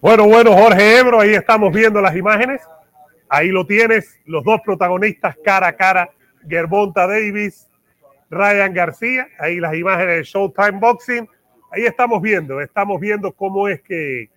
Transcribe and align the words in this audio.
Bueno, 0.00 0.26
bueno, 0.26 0.52
Jorge 0.52 0.98
Ebro, 0.98 1.20
ahí 1.20 1.34
estamos 1.34 1.72
viendo 1.72 2.00
las 2.00 2.16
imágenes. 2.16 2.60
Ahí 3.28 3.48
lo 3.48 3.66
tienes, 3.66 4.20
los 4.26 4.44
dos 4.44 4.60
protagonistas 4.64 5.36
cara 5.44 5.68
a 5.68 5.72
cara, 5.76 6.10
Gervonta 6.48 7.06
Davis, 7.06 7.68
Ryan 8.28 8.74
García. 8.74 9.28
Ahí 9.38 9.60
las 9.60 9.74
imágenes 9.74 10.16
de 10.16 10.22
Showtime 10.24 10.78
Boxing. 10.80 11.28
Ahí 11.70 11.86
estamos 11.86 12.20
viendo, 12.20 12.60
estamos 12.60 13.00
viendo 13.00 13.32
cómo 13.32 13.68
es 13.68 13.80
que, 13.82 14.28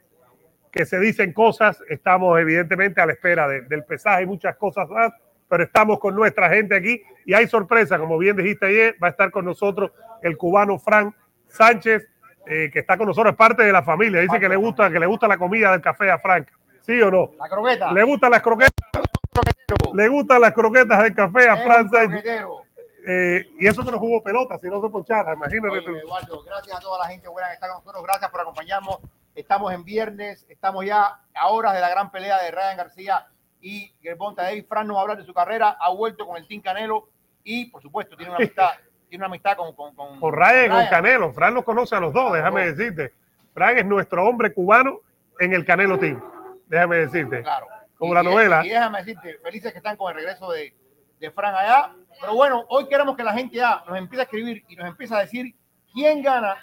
que 0.72 0.86
se 0.86 1.00
dicen 1.00 1.34
cosas. 1.34 1.82
Estamos 1.90 2.40
evidentemente 2.40 3.02
a 3.02 3.06
la 3.06 3.14
espera 3.14 3.48
de- 3.48 3.62
del 3.62 3.84
pesaje 3.84 4.24
y 4.24 4.26
muchas 4.28 4.56
cosas 4.56 4.88
más, 4.90 5.12
pero 5.50 5.64
estamos 5.64 6.00
con 6.00 6.16
nuestra 6.16 6.50
gente 6.50 6.76
aquí 6.76 7.02
y 7.26 7.34
hay 7.34 7.48
sorpresa, 7.48 7.98
como 7.98 8.18
bien 8.18 8.38
dijiste 8.38 8.68
ayer, 8.68 8.96
va 9.04 9.08
a 9.08 9.12
estar 9.12 9.32
con 9.32 9.44
nosotros 9.46 9.92
el 10.22 10.38
cubano 10.38 10.80
Frank 10.80 11.14
Sánchez, 11.56 12.08
eh, 12.46 12.70
que 12.72 12.80
está 12.80 12.98
con 12.98 13.08
nosotros, 13.08 13.32
es 13.32 13.38
parte 13.38 13.64
de 13.64 13.72
la 13.72 13.84
familia. 13.84 14.22
Dice 14.22 14.40
que 14.40 14.50
le 14.50 14.56
gusta, 14.56 14.92
que 14.92 15.00
le 15.00 15.06
gusta 15.06 15.28
la 15.28 15.38
comida 15.38 15.72
del 15.72 15.82
café 15.82 16.12
a 16.12 16.20
Frank. 16.20 16.48
¿Sí 16.82 17.02
o 17.02 17.10
no? 17.10 17.32
La 17.40 17.50
croqueta. 17.50 17.92
Le 17.92 18.04
gustan 18.04 18.32
las 18.32 18.42
croquetas. 18.42 18.72
Le 19.94 20.08
gustan 20.08 20.42
las 20.42 20.54
croquetas 20.54 21.04
del 21.04 21.16
café 21.16 21.50
a 21.50 21.58
Frank 21.58 21.92
Sánchez. 21.92 22.24
Eh, 23.08 23.48
y 23.60 23.68
eso 23.68 23.84
que 23.86 23.92
no 23.92 24.00
jugó 24.00 24.24
pelota, 24.24 24.58
si 24.58 24.68
no 24.68 24.82
se 24.82 24.90
ponchara, 24.90 25.34
imagínate. 25.34 25.78
Oye, 25.78 26.00
Eduardo, 26.00 26.44
gracias 26.44 26.78
a 26.78 26.80
toda 26.80 27.00
la 27.00 27.06
gente 27.06 27.28
buena 27.28 27.50
que 27.50 27.54
está 27.54 27.68
con 27.68 27.78
nosotros. 27.78 28.04
Gracias 28.04 28.32
por 28.32 28.42
acompañarnos. 28.42 29.00
Estamos 29.36 29.74
en 29.74 29.84
viernes, 29.84 30.46
estamos 30.50 30.86
ya 30.86 31.20
a 31.34 31.50
horas 31.50 31.74
de 31.74 31.82
la 31.82 31.90
gran 31.90 32.10
pelea 32.10 32.42
de 32.42 32.52
Ryan 32.52 32.78
García 32.78 33.28
y 33.62 33.94
Gervonta 34.02 34.44
Davis. 34.44 34.66
Fran 34.68 34.88
nos 34.88 34.96
va 34.96 35.00
a 35.00 35.04
hablar 35.04 35.18
de 35.18 35.26
su 35.26 35.34
carrera, 35.34 35.78
ha 35.80 35.92
vuelto 35.92 36.26
con 36.26 36.38
el 36.38 36.48
Team 36.48 36.62
Canelo 36.62 37.10
y, 37.44 37.66
por 37.66 37.82
supuesto, 37.82 38.16
tiene 38.16 38.32
una 38.32 38.38
amistad, 38.44 38.72
tiene 39.10 39.24
una 39.24 39.28
amistad 39.28 39.56
con, 39.58 39.74
con, 39.76 39.96
con, 39.96 40.20
Con 40.20 40.34
Ryan 40.34 40.70
con 40.70 40.78
Ryan. 40.78 40.90
Canelo. 40.90 41.34
Fran 41.34 41.54
los 41.54 41.64
conoce 41.64 41.96
a 41.96 42.00
los 42.00 42.14
dos, 42.14 42.34
déjame 42.34 42.72
decirte. 42.74 43.14
Fran 43.54 43.78
es 43.78 43.86
nuestro 43.86 44.26
hombre 44.28 44.54
cubano 44.54 45.00
en 45.40 45.54
el 45.54 45.66
Canelo 45.66 45.98
Team. 46.00 46.22
Déjame 46.68 46.98
decirte. 46.98 47.42
Claro. 47.44 47.68
Como 47.98 48.12
Y- 48.12 48.16
la 48.16 48.22
y- 48.22 48.26
novela. 48.26 48.66
Y 48.66 48.70
déjame 48.70 49.00
decirte, 49.00 49.38
felices 49.44 49.72
que 49.72 49.78
están 49.78 49.96
con 49.98 50.10
el 50.10 50.16
regreso 50.16 50.52
de, 50.52 50.74
de 51.20 51.32
Fran 51.32 51.56
allá. 51.56 51.94
Pero 52.20 52.34
bueno, 52.36 52.66
hoy 52.70 52.88
queremos 52.88 53.16
que 53.16 53.24
la 53.24 53.34
gente 53.34 53.56
ya 53.58 53.84
nos 53.88 53.98
empiece 53.98 54.22
a 54.22 54.24
escribir 54.26 54.64
y 54.68 54.76
nos 54.76 54.88
empiece 54.88 55.14
a 55.16 55.20
decir 55.20 55.54
quién 55.94 56.22
gana 56.22 56.56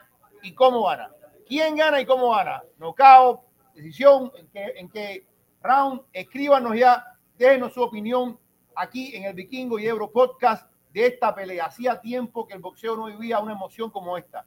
y 0.42 0.54
cómo 0.54 0.86
gana. 0.86 1.10
¿Quién 1.46 1.76
gana 1.76 2.00
y 2.00 2.06
cómo 2.06 2.30
gana? 2.34 2.62
Knockout, 2.78 3.40
decisión, 3.74 4.32
en 4.36 4.48
qué, 4.48 4.72
en 4.76 4.88
qué 4.90 5.26
round. 5.62 6.02
Escríbanos 6.12 6.76
ya, 6.76 7.04
déjenos 7.36 7.72
su 7.74 7.82
opinión 7.82 8.38
aquí 8.74 9.14
en 9.14 9.24
el 9.24 9.34
Vikingo 9.34 9.78
y 9.78 9.86
Euro 9.86 10.10
Podcast 10.10 10.66
de 10.92 11.06
esta 11.06 11.34
pelea. 11.34 11.66
Hacía 11.66 12.00
tiempo 12.00 12.46
que 12.46 12.54
el 12.54 12.60
boxeo 12.60 12.96
no 12.96 13.06
vivía 13.06 13.38
una 13.40 13.52
emoción 13.52 13.90
como 13.90 14.16
esta. 14.16 14.44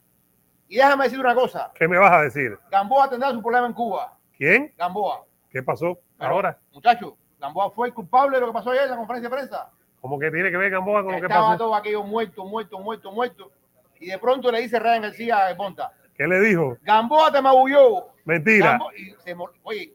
Y 0.67 0.77
déjame 0.77 1.05
decir 1.05 1.19
una 1.19 1.35
cosa. 1.35 1.71
¿Qué 1.75 1.87
me 1.87 1.97
vas 1.97 2.11
a 2.11 2.21
decir? 2.21 2.57
Gamboa 2.71 3.09
tendrá 3.09 3.31
su 3.31 3.41
problema 3.41 3.67
en 3.67 3.73
Cuba. 3.73 4.17
¿Quién? 4.35 4.73
Gamboa. 4.77 5.25
¿Qué 5.49 5.61
pasó 5.63 5.99
Pero, 6.17 6.31
ahora? 6.31 6.59
Muchachos, 6.71 7.13
Gamboa 7.39 7.71
fue 7.71 7.87
el 7.87 7.93
culpable 7.93 8.37
de 8.37 8.41
lo 8.41 8.47
que 8.47 8.53
pasó 8.53 8.71
ayer 8.71 8.83
en 8.83 8.89
la 8.91 8.97
conferencia 8.97 9.29
de 9.29 9.35
prensa. 9.35 9.71
¿Cómo 10.01 10.19
que 10.19 10.29
tiene 10.31 10.51
que 10.51 10.57
ver 10.57 10.71
Gamboa 10.71 11.03
con 11.03 11.13
lo 11.13 11.19
que 11.19 11.25
Estaba 11.25 11.47
pasó? 11.47 11.57
todo 11.57 11.75
aquello 11.75 12.03
muerto, 12.03 12.45
muerto, 12.45 12.79
muerto, 12.79 13.11
muerto. 13.11 13.51
Y 13.99 14.07
de 14.07 14.17
pronto 14.19 14.51
le 14.51 14.61
dice 14.61 14.79
Ryan 14.79 15.03
García 15.03 15.47
a 15.47 15.55
Ponta, 15.55 15.93
¿Qué 16.15 16.27
le 16.27 16.39
dijo? 16.39 16.77
Gamboa 16.81 17.31
te 17.31 17.41
magulló. 17.41 18.07
Mentira. 18.23 18.73
Gambo- 18.77 18.91
y 18.95 19.13
se 19.23 19.35
Oye, 19.63 19.93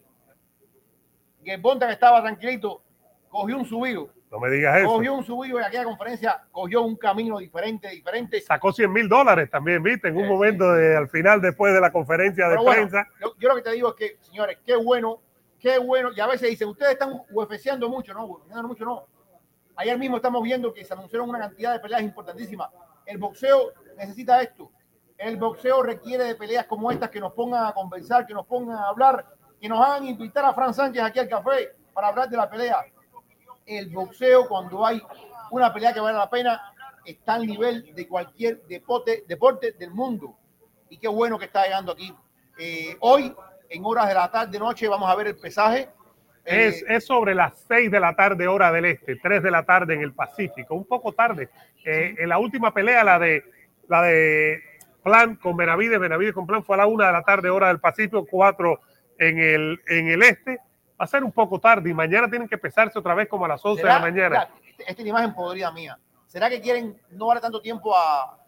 Ponta 1.63 1.87
que 1.87 1.95
estaba 1.95 2.21
tranquilito, 2.23 2.83
cogió 3.29 3.57
un 3.57 3.65
subido. 3.65 4.09
No 4.31 4.39
me 4.39 4.49
digas 4.49 4.79
eso. 4.79 4.87
Cogió 4.87 5.15
un 5.15 5.25
subido 5.25 5.59
en 5.59 5.65
aquella 5.65 5.85
conferencia, 5.85 6.41
cogió 6.53 6.83
un 6.83 6.97
camino 6.97 7.39
diferente, 7.39 7.89
diferente. 7.89 8.41
Sacó 8.41 8.73
100 8.73 8.93
mil 8.93 9.09
dólares 9.09 9.51
también, 9.51 9.83
¿viste? 9.83 10.09
En 10.09 10.17
un 10.17 10.23
Sí, 10.23 10.29
momento 10.29 10.73
de, 10.73 10.97
al 10.97 11.09
final, 11.09 11.41
después 11.41 11.75
de 11.75 11.81
la 11.81 11.91
conferencia 11.91 12.49
de 12.49 12.57
bueno, 12.57 12.71
prensa. 12.73 13.09
yo, 13.21 13.35
yo 13.39 13.49
lo 13.49 13.57
que 13.57 13.63
te 13.63 13.73
digo 13.73 13.89
es 13.89 13.95
que, 13.97 14.17
señores, 14.21 14.59
qué 14.65 14.77
bueno, 14.77 15.21
qué 15.59 15.79
bueno. 15.79 16.11
Y 16.15 16.21
a 16.21 16.29
veces 16.29 16.49
dicen, 16.49 16.69
ustedes 16.69 16.93
están 16.93 17.13
UFCando 17.31 17.89
mucho, 17.89 18.15
¿no? 18.15 18.25
UFCando 18.27 18.69
mucho, 18.69 18.85
no. 18.85 19.07
Ayer 19.75 19.99
mismo 19.99 20.17
estamos 20.17 20.43
viendo 20.45 20.73
que 20.73 20.85
se 20.85 20.93
anunciaron 20.93 21.29
una 21.29 21.41
cantidad 21.41 21.73
de 21.73 21.81
peleas 21.81 22.03
importantísimas. 22.03 22.71
El 23.07 23.19
boxeo 23.19 23.73
necesita 23.97 24.41
esto. 24.43 24.71
El 25.19 25.39
boxeo 25.39 25.83
requiere 25.83 26.23
de 26.25 26.35
peleas 26.37 26.67
como 26.67 26.91
estas 26.93 27.11
que 27.11 27.19
nos 27.19 27.33
pongan 27.33 27.67
a 27.67 27.73
conversar, 27.73 28.27
que 28.27 28.35
nos 28.35 28.47
pongan 28.47 28.77
a 28.77 28.89
hablar, 28.89 29.27
que 29.61 29.69
nos 29.69 29.85
hagan 29.85 30.07
invitar 30.07 30.45
a 30.45 30.55
Fran 30.55 30.73
Sánchez 30.73 31.03
aquí 31.03 31.19
al 31.19 31.29
café 31.29 31.75
para 31.93 32.09
hablar 32.09 32.29
de 32.29 32.37
la 32.37 32.49
pelea. 32.49 32.79
El 33.71 33.89
boxeo, 33.91 34.49
cuando 34.49 34.85
hay 34.85 35.01
una 35.53 35.73
pelea 35.73 35.93
que 35.93 36.01
vale 36.01 36.19
la 36.19 36.29
pena, 36.29 36.61
está 37.05 37.35
al 37.35 37.47
nivel 37.47 37.95
de 37.95 38.09
cualquier 38.09 38.63
deporte, 38.63 39.25
deporte 39.29 39.73
del 39.79 39.93
mundo. 39.93 40.37
Y 40.89 40.99
qué 40.99 41.07
bueno 41.07 41.39
que 41.39 41.45
está 41.45 41.65
llegando 41.65 41.93
aquí. 41.93 42.13
Eh, 42.59 42.97
hoy, 43.01 43.33
en 43.69 43.85
horas 43.85 44.09
de 44.09 44.15
la 44.15 44.31
tarde, 44.31 44.59
noche, 44.59 44.89
vamos 44.89 45.09
a 45.09 45.15
ver 45.15 45.29
el 45.29 45.37
pesaje. 45.37 45.89
Eh, 46.45 46.67
Es, 46.67 46.85
es 46.89 47.07
sobre 47.07 47.35
las 47.35 47.59
6 47.69 47.93
de 47.93 48.01
la 48.01 48.17
tarde, 48.17 48.49
hora 48.49 48.73
del 48.73 48.87
este, 48.87 49.17
3 49.17 49.43
de 49.43 49.51
la 49.51 49.65
tarde 49.65 49.95
en 49.95 50.01
el 50.01 50.13
Pacífico, 50.15 50.75
un 50.75 50.85
poco 50.85 51.13
tarde. 51.13 51.49
Eh, 51.85 52.17
en 52.19 52.29
la 52.29 52.39
última 52.39 52.75
pelea, 52.75 53.05
la 53.05 53.19
de 53.19 53.45
la 53.87 54.03
de 54.03 54.61
Plan 55.05 55.37
con 55.37 55.57
Benavides, 55.57 55.99
Benavides 55.99 56.35
con 56.35 56.47
Plan 56.47 56.65
fue 56.65 56.75
a 56.75 56.79
la 56.79 56.87
1 56.87 57.07
de 57.07 57.13
la 57.13 57.23
tarde, 57.23 57.51
hora 57.51 57.69
del 57.69 57.79
Pacífico, 57.81 58.27
4 58.29 58.81
en 59.19 59.39
el, 59.39 59.81
en 59.87 60.09
el 60.09 60.23
este. 60.23 60.59
Va 61.01 61.05
a 61.05 61.07
ser 61.07 61.25
un 61.25 61.33
poco 61.33 61.59
tarde 61.59 61.89
y 61.89 61.95
mañana 61.95 62.29
tienen 62.29 62.47
que 62.49 62.59
pesarse 62.59 62.99
otra 62.99 63.15
vez 63.15 63.27
como 63.29 63.47
a 63.47 63.49
las 63.49 63.65
11 63.65 63.81
de 63.83 63.89
la 63.89 63.95
¿será- 63.95 64.01
mañana. 64.03 64.29
mira, 64.67 64.77
esta 64.87 64.93
es 64.93 64.99
la 65.01 65.09
imagen 65.09 65.35
podrida 65.35 65.71
mía. 65.73 65.99
¿Será 66.27 66.51
que 66.51 66.61
quieren 66.61 67.01
no 67.11 67.27
darle 67.29 67.41
tanto 67.41 67.61
tiempo 67.63 67.97
a, 67.97 68.39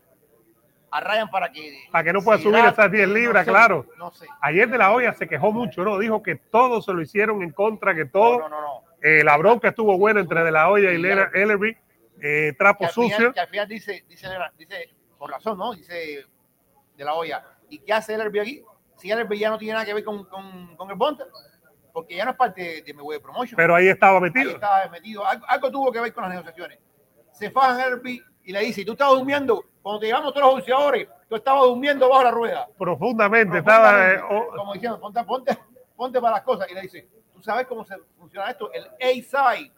a 0.90 1.00
Ryan 1.00 1.30
para 1.30 1.50
que... 1.50 1.84
Para 1.90 2.04
que 2.04 2.12
no 2.12 2.20
pueda 2.22 2.38
subir 2.38 2.62
esas 2.64 2.90
10 2.92 3.08
No 3.08 3.14
libras, 3.14 3.44
sé, 3.46 3.50
claro. 3.50 3.86
No 3.96 4.10
sé. 4.12 4.26
Ayer 4.42 4.68
de 4.68 4.76
la 4.78 4.92
olla 4.92 5.14
se 5.14 5.26
quejó 5.26 5.50
mucho, 5.50 5.82
¿no? 5.82 5.98
Dijo 5.98 6.22
que 6.22 6.36
todo 6.36 6.82
se 6.82 6.92
lo 6.92 7.00
hicieron 7.00 7.42
en 7.42 7.50
contra, 7.52 7.94
que 7.94 8.04
todo. 8.04 8.38
No, 8.40 8.48
no, 8.50 8.60
no. 8.60 8.84
Eh, 9.02 9.24
la 9.24 9.36
bronca 9.38 9.68
estuvo 9.70 9.96
buena 9.98 10.20
entre 10.20 10.44
De 10.44 10.52
La 10.52 10.68
Hoya 10.68 10.92
y 10.92 10.98
Lena 10.98 11.30
Ellerby. 11.34 11.70
Eh, 11.70 11.76
Que 12.20 12.54
trapo 12.56 12.84
al, 12.84 12.90
sucio. 12.92 13.16
final, 13.16 13.34
que 13.34 13.40
al 13.40 13.48
final 13.48 13.68
dice, 13.68 14.04
dice, 14.08 14.28
dice, 14.58 14.90
por 15.18 15.30
razón, 15.30 15.56
¿no? 15.58 15.72
Dice 15.72 16.26
de 16.96 17.04
la 17.04 17.14
olla. 17.14 17.42
¿Y 17.70 17.78
qué 17.78 17.94
hace 17.94 18.14
el 18.14 18.20
Ellerby 18.20 18.38
aquí? 18.40 18.64
Si 18.98 19.10
el 19.10 19.18
Ellerby 19.18 19.38
ya 19.38 19.48
no 19.50 19.58
tiene 19.58 19.72
nada 19.72 19.84
que 19.86 19.94
ver 19.94 20.04
con, 20.04 20.24
con, 20.26 20.76
con 20.76 20.88
el 20.90 20.94
Bonta, 20.96 21.24
porque 21.92 22.16
ya 22.16 22.24
no 22.24 22.30
es 22.32 22.36
parte 22.36 22.82
de 22.82 22.94
mi 22.94 23.02
web 23.02 23.20
promotion. 23.20 23.56
Pero 23.56 23.74
ahí 23.74 23.88
estaba 23.88 24.16
Ahí 24.16 24.22
metido. 24.22 24.50
estaba 24.52 24.88
metido. 24.88 25.26
Algo, 25.26 25.46
algo 25.48 25.70
tuvo 25.70 25.92
que 25.92 26.00
ver 26.00 26.12
con 26.12 26.22
las 26.24 26.30
negociaciones. 26.32 26.78
Se 27.32 27.50
fajan 27.50 27.80
Herbie 27.80 28.22
y 28.44 28.52
le 28.52 28.60
dice, 28.60 28.84
tú 28.84 28.92
estabas 28.92 29.14
durmiendo, 29.14 29.64
cuando 29.82 30.00
te 30.00 30.06
llevamos 30.06 30.32
todos 30.32 30.46
los 30.46 30.54
boxeadores, 30.56 31.08
tú 31.28 31.36
estabas 31.36 31.62
durmiendo 31.64 32.08
bajo 32.08 32.24
la 32.24 32.30
rueda. 32.30 32.68
Profundamente. 32.78 33.58
Estaba. 33.58 34.12
eh, 34.12 34.18
Profundamente, 34.18 34.52
oh, 34.52 34.56
como 34.56 34.72
diciendo, 34.74 35.00
ponte, 35.00 35.24
ponte, 35.24 35.58
ponte 35.96 36.20
para 36.20 36.34
las 36.36 36.42
cosas. 36.42 36.70
Y 36.70 36.74
le 36.74 36.80
dice, 36.82 37.08
tú 37.32 37.42
sabes 37.42 37.66
cómo 37.66 37.84
se 37.84 37.96
funciona 38.18 38.50
esto, 38.50 38.70
el 38.72 38.84
A-side. 39.00 39.72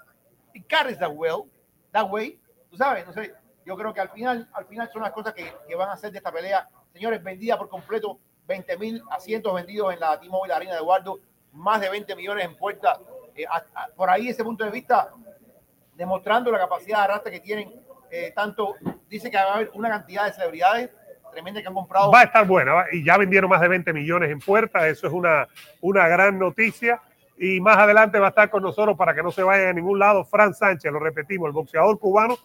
It 0.55 0.67
carries 0.69 0.99
that 0.99 1.11
well, 1.13 1.45
that 1.93 2.09
way. 2.11 2.39
Tú 2.71 2.77
sabes, 2.77 3.07
no 3.07 3.13
sé. 3.13 3.35
Yo 3.67 3.77
creo 3.77 3.95
que 3.95 4.01
al 4.01 4.11
final, 4.11 4.49
al 4.53 4.67
final 4.67 4.91
son 4.93 5.03
las 5.03 5.13
cosas 5.13 5.33
que, 5.33 5.51
que 5.67 5.75
van 5.75 5.89
a 5.89 5.93
hacer 5.95 6.13
de 6.13 6.19
esta 6.19 6.31
pelea. 6.31 6.69
Señores, 6.93 7.23
vendida 7.23 7.57
por 7.59 7.69
completo, 7.69 8.19
20 8.47 8.77
mil 8.79 9.03
asientos 9.11 9.55
vendidos 9.55 9.93
en 9.95 10.01
la 10.01 10.21
T-Mobile 10.21 10.53
Arena 10.55 10.73
de 10.73 10.79
Eduardo, 10.79 11.19
más 11.55 11.81
de 11.81 11.89
20 11.91 12.15
millones 12.17 12.45
en 12.45 12.57
puerta. 12.57 12.99
Eh, 13.35 13.45
a- 13.47 13.65
a- 13.75 13.89
por 13.97 14.11
ahí 14.11 14.29
ese 14.29 14.45
punto 14.45 14.65
de 14.65 14.71
vista, 14.71 15.11
demostrando 15.95 16.51
la 16.51 16.59
capacidad 16.59 16.99
de 16.99 17.05
arrastre 17.05 17.33
que 17.33 17.41
tienen. 17.41 17.73
eh, 18.17 18.31
tanto 18.33 18.75
dice 19.09 19.29
que 19.29 19.37
va 19.37 19.43
a 19.43 19.55
haber 19.57 19.71
una 19.75 19.89
cantidad 19.89 20.27
de 20.27 20.33
celebridades, 20.33 20.89
tremenda 21.33 21.61
que 21.61 21.67
han 21.67 21.75
comprado. 21.75 22.13
Va 22.13 22.21
a 22.21 22.25
estar 22.25 22.47
buena 22.47 22.85
y 22.93 23.05
ya 23.05 23.17
vendieron 23.17 23.51
más 23.51 23.61
de 23.61 23.67
20 23.67 23.93
millones 23.93 24.31
en 24.31 24.39
puertas, 24.39 24.85
eso 24.85 25.09
es 25.09 25.13
una, 25.13 25.49
una 25.81 26.07
gran 26.07 26.39
noticia. 26.39 27.01
Y 27.37 27.61
más 27.61 27.77
adelante 27.77 28.21
va 28.21 28.27
a 28.27 28.29
estar 28.29 28.51
con 28.51 28.63
nosotros 28.63 28.97
para 28.97 29.17
que 29.17 29.23
no 29.25 29.33
se 29.33 29.43
vaya 29.43 29.69
a 29.69 29.73
ningún 29.73 29.99
lado 29.99 30.25
Fran 30.25 30.55
Sánchez, 30.55 30.93
lo 30.93 31.01
repetimos, 31.01 31.49
el 31.49 31.53
boxeador 31.53 31.99
cubano. 31.99 32.37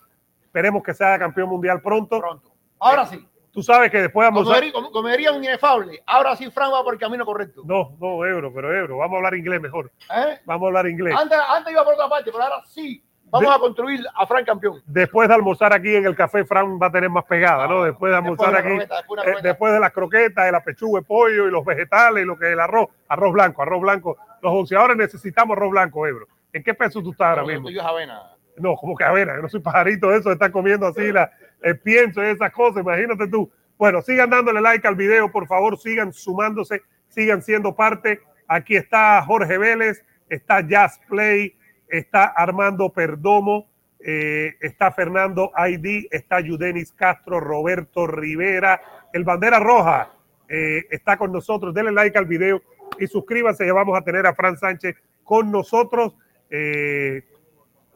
Esperemos 0.44 0.82
que 0.82 0.96
sea 0.96 1.20
campeón 1.20 1.50
mundial 1.50 1.80
pronto. 1.84 2.18
pronto. 2.20 2.52
Ahora 2.80 3.06
sí, 3.06 3.28
Tú 3.52 3.64
sabes 3.64 3.90
que 3.90 4.02
después 4.02 4.28
vamos 4.28 4.50
a... 4.52 4.60
diría 4.60 5.32
un 5.32 5.44
inefable, 5.44 6.02
ahora 6.06 6.36
sí 6.36 6.50
Frank 6.52 6.72
va 6.74 6.84
por 6.84 6.94
el 6.94 7.00
camino 7.00 7.26
correcto. 7.26 7.64
No, 7.66 7.96
no, 8.00 8.26
Ebro, 8.26 8.54
pero 8.54 8.74
Ebro, 8.76 8.98
vamos 8.98 9.16
a 9.16 9.18
hablar 9.18 9.36
inglés 9.36 9.60
mejor. 9.60 9.92
¿Eh? 10.16 10.40
Vamos 10.46 10.66
a 10.66 10.68
hablar 10.68 10.88
inglés. 10.88 11.16
Antes, 11.18 11.38
antes 11.50 11.74
iba 11.74 11.84
por 11.84 11.94
otra 11.96 12.08
parte, 12.08 12.32
pero 12.32 12.44
ahora 12.44 12.62
sí 12.68 13.04
vamos 13.26 13.50
De- 13.50 13.56
a 13.56 13.60
construir 13.60 14.02
a 14.16 14.28
Frank 14.28 14.46
campeón. 14.46 14.82
Después 14.86 15.28
de 15.28 15.36
almorzar 15.36 15.74
aquí 15.74 15.96
en 15.96 16.06
el 16.06 16.16
café, 16.16 16.46
Fran 16.46 16.80
va 16.82 16.88
a 16.88 16.92
tener 16.92 17.10
más 17.10 17.26
pegada, 17.26 17.68
¿no? 17.68 17.84
Después 17.84 18.12
de 18.12 18.18
almorzar 18.18 18.54
Después 18.54 18.54
de 18.54 18.54
la 18.54 18.60
aquí, 18.60 18.88
croqueta, 18.88 18.96
después 18.96 19.26
de 19.26 19.32
la 19.32 19.38
eh, 19.38 19.42
después 19.42 19.74
de 19.74 19.80
las 19.80 19.92
croquetas, 19.92 20.46
de 20.46 20.52
la 20.52 20.64
pechuga 20.64 21.00
de 21.00 21.06
pollo 21.06 21.48
y 21.48 21.52
los 21.52 21.66
vegetales 21.66 22.24
y 22.24 22.28
lo 22.28 22.38
que 22.38 22.48
es 22.48 22.54
el 22.54 22.60
arroz, 22.60 22.88
arroz 23.08 23.34
blanco, 23.34 23.62
arroz 23.62 23.82
blanco. 23.82 24.18
Los 24.42 24.54
boxeadores 24.54 24.96
necesitamos 24.98 25.58
arroz 25.58 25.72
blanco, 25.72 26.06
Ebro. 26.08 26.28
¿En 26.54 26.64
qué 26.64 26.74
peso 26.74 27.02
tú 27.02 27.12
estás 27.12 27.30
ahora 27.30 27.44
mismo? 27.44 27.68
tuyo 27.68 27.82
es 27.82 27.88
avena. 27.88 28.22
No, 28.58 28.76
como 28.76 28.96
que 28.96 29.06
avena, 29.06 29.36
yo 29.36 29.42
no 29.42 29.48
soy 29.50 29.62
pajarito 29.62 30.10
de 30.10 30.18
eso, 30.18 30.30
de 30.30 30.34
estar 30.34 30.52
comiendo 30.52 30.86
así 30.86 31.12
la, 31.14 31.32
el 31.62 31.80
pienso 31.80 32.22
y 32.24 32.28
esas 32.28 32.52
cosas, 32.52 32.84
imagínate 32.84 33.28
tú. 33.28 33.52
Bueno, 33.78 34.02
sigan 34.02 34.30
dándole 34.30 34.62
like 34.62 34.88
al 34.88 34.96
video, 34.96 35.32
por 35.32 35.48
favor, 35.48 35.78
sigan 35.78 36.12
sumándose, 36.14 36.82
sigan 37.08 37.42
siendo 37.42 37.76
parte. 37.76 38.22
Aquí 38.48 38.76
está 38.76 39.22
Jorge 39.24 39.58
Vélez, 39.58 40.04
está 40.30 40.62
Jazz 40.68 41.00
Play, 41.08 41.56
está 41.88 42.26
Armando 42.26 42.90
Perdomo, 42.90 43.70
eh, 44.00 44.56
está 44.62 44.92
Fernando 44.92 45.52
ID, 45.58 46.08
está 46.12 46.40
Yudenis 46.40 46.92
Castro, 46.94 47.40
Roberto 47.40 48.08
Rivera, 48.08 48.82
el 49.14 49.24
Bandera 49.24 49.60
Roja 49.60 50.12
eh, 50.50 50.86
está 50.90 51.18
con 51.18 51.32
nosotros. 51.32 51.74
Denle 51.74 51.92
like 51.92 52.18
al 52.18 52.26
video 52.26 52.62
y 53.00 53.08
suscríbanse, 53.08 53.66
ya 53.66 53.74
vamos 53.74 53.98
a 53.98 54.02
tener 54.02 54.26
a 54.26 54.34
Fran 54.34 54.58
Sánchez 54.58 54.96
con 55.24 55.52
nosotros. 55.52 56.16
Eh, 56.50 57.24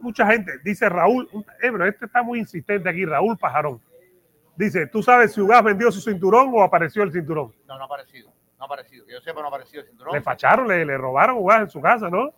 mucha 0.04 0.28
gente, 0.28 0.52
dice 0.64 0.88
Raúl, 0.90 1.28
eh, 1.34 1.72
pero 1.72 1.86
este 1.88 2.06
está 2.06 2.22
muy 2.22 2.40
insistente 2.40 2.88
aquí, 2.90 3.06
Raúl 3.06 3.38
Pajarón. 3.38 3.82
Dice, 4.56 4.86
¿tú 4.88 5.02
sabes 5.02 5.34
si 5.34 5.42
Ugas 5.42 5.64
vendió 5.64 5.92
su 5.92 6.00
cinturón 6.00 6.52
o 6.54 6.62
apareció 6.62 7.02
el 7.04 7.12
cinturón? 7.12 7.52
No, 7.68 7.76
no 7.78 7.84
ha 7.84 7.86
aparecido. 7.86 8.30
No 8.60 8.64
ha 8.64 8.66
aparecido. 8.66 9.06
Que 9.06 9.14
yo 9.14 9.22
sepa, 9.22 9.40
no 9.40 9.46
ha 9.48 9.50
aparecido 9.50 9.82
el 9.82 9.88
cinturón. 9.88 10.14
Le 10.14 10.22
facharon, 10.22 10.68
le, 10.68 10.86
le 10.86 10.98
robaron 10.98 11.38
Ugas 11.38 11.62
en 11.62 11.70
su 11.70 11.82
casa, 11.82 12.10
¿no? 12.10 12.32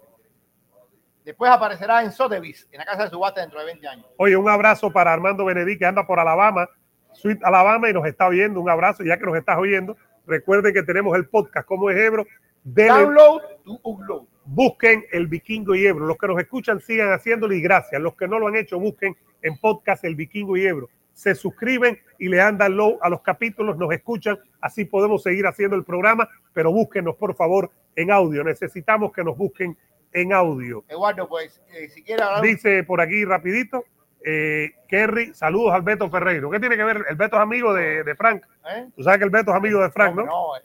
Después 1.25 1.51
aparecerá 1.51 2.03
en 2.03 2.11
Sotheby's, 2.11 2.67
en 2.71 2.79
la 2.79 2.85
casa 2.85 3.03
de 3.05 3.09
subasta 3.09 3.41
dentro 3.41 3.59
de 3.59 3.65
20 3.65 3.87
años. 3.87 4.05
Oye, 4.17 4.37
un 4.37 4.47
abrazo 4.47 4.91
para 4.91 5.11
Armando 5.11 5.43
Benedí, 5.43 5.77
que 5.77 5.85
anda 5.85 6.05
por 6.05 6.19
Alabama, 6.19 6.69
Sweet 7.13 7.43
Alabama, 7.43 7.89
y 7.89 7.93
nos 7.93 8.05
está 8.05 8.27
oyendo. 8.27 8.61
Un 8.61 8.69
abrazo, 8.69 9.03
ya 9.03 9.17
que 9.17 9.25
nos 9.25 9.35
estás 9.35 9.57
oyendo. 9.57 9.97
Recuerden 10.27 10.71
que 10.73 10.83
tenemos 10.83 11.15
el 11.17 11.27
podcast 11.27 11.67
como 11.67 11.89
es 11.89 11.97
Ebro. 11.97 12.25
Denle- 12.63 12.87
Download 13.05 13.41
to 13.63 13.79
upload. 13.83 14.25
Busquen 14.45 15.05
el 15.11 15.27
Vikingo 15.27 15.75
y 15.75 15.85
Ebro. 15.85 16.05
Los 16.05 16.17
que 16.17 16.27
nos 16.27 16.39
escuchan 16.39 16.79
sigan 16.79 17.11
haciéndolo 17.11 17.53
y 17.53 17.61
gracias. 17.61 18.01
Los 18.01 18.15
que 18.15 18.27
no 18.27 18.39
lo 18.39 18.47
han 18.47 18.55
hecho, 18.55 18.79
busquen 18.79 19.15
en 19.41 19.57
podcast 19.57 20.03
el 20.05 20.15
Vikingo 20.15 20.57
y 20.57 20.65
Ebro. 20.65 20.89
Se 21.13 21.33
suscriben 21.33 21.97
y 22.19 22.27
le 22.27 22.37
dan 22.37 22.57
download 22.57 22.97
a 23.01 23.09
los 23.09 23.21
capítulos, 23.21 23.77
nos 23.77 23.91
escuchan, 23.93 24.37
así 24.59 24.83
podemos 24.83 25.23
seguir 25.23 25.47
haciendo 25.47 25.75
el 25.77 25.85
programa, 25.85 26.27
pero 26.51 26.71
búsquenos 26.71 27.15
por 27.15 27.35
favor 27.35 27.71
en 27.95 28.11
audio. 28.11 28.43
Necesitamos 28.43 29.13
que 29.13 29.23
nos 29.23 29.37
busquen 29.37 29.77
en 30.11 30.33
audio. 30.33 30.83
Eduardo, 30.89 31.27
pues, 31.27 31.61
eh, 31.73 31.87
si 31.89 32.03
quiere 32.03 32.21
hablar. 32.21 32.41
Dice 32.41 32.83
por 32.83 32.99
aquí 32.99 33.23
rapidito, 33.23 33.85
eh, 34.25 34.73
Kerry, 34.87 35.33
saludos 35.33 35.73
al 35.73 35.83
Beto 35.83 36.09
Ferreiro. 36.09 36.49
¿Qué 36.49 36.59
tiene 36.59 36.75
que 36.75 36.83
ver? 36.83 37.05
El 37.07 37.15
Beto 37.15 37.35
es 37.35 37.41
amigo 37.41 37.73
de, 37.73 38.03
de 38.03 38.15
Frank. 38.15 38.43
¿eh? 38.69 38.87
Tú 38.95 39.03
sabes 39.03 39.19
que 39.19 39.25
el 39.25 39.29
Beto 39.29 39.51
es 39.51 39.57
amigo 39.57 39.81
de 39.81 39.91
Frank, 39.91 40.15
¿no? 40.15 40.25
No, 40.25 40.57
eh, 40.57 40.61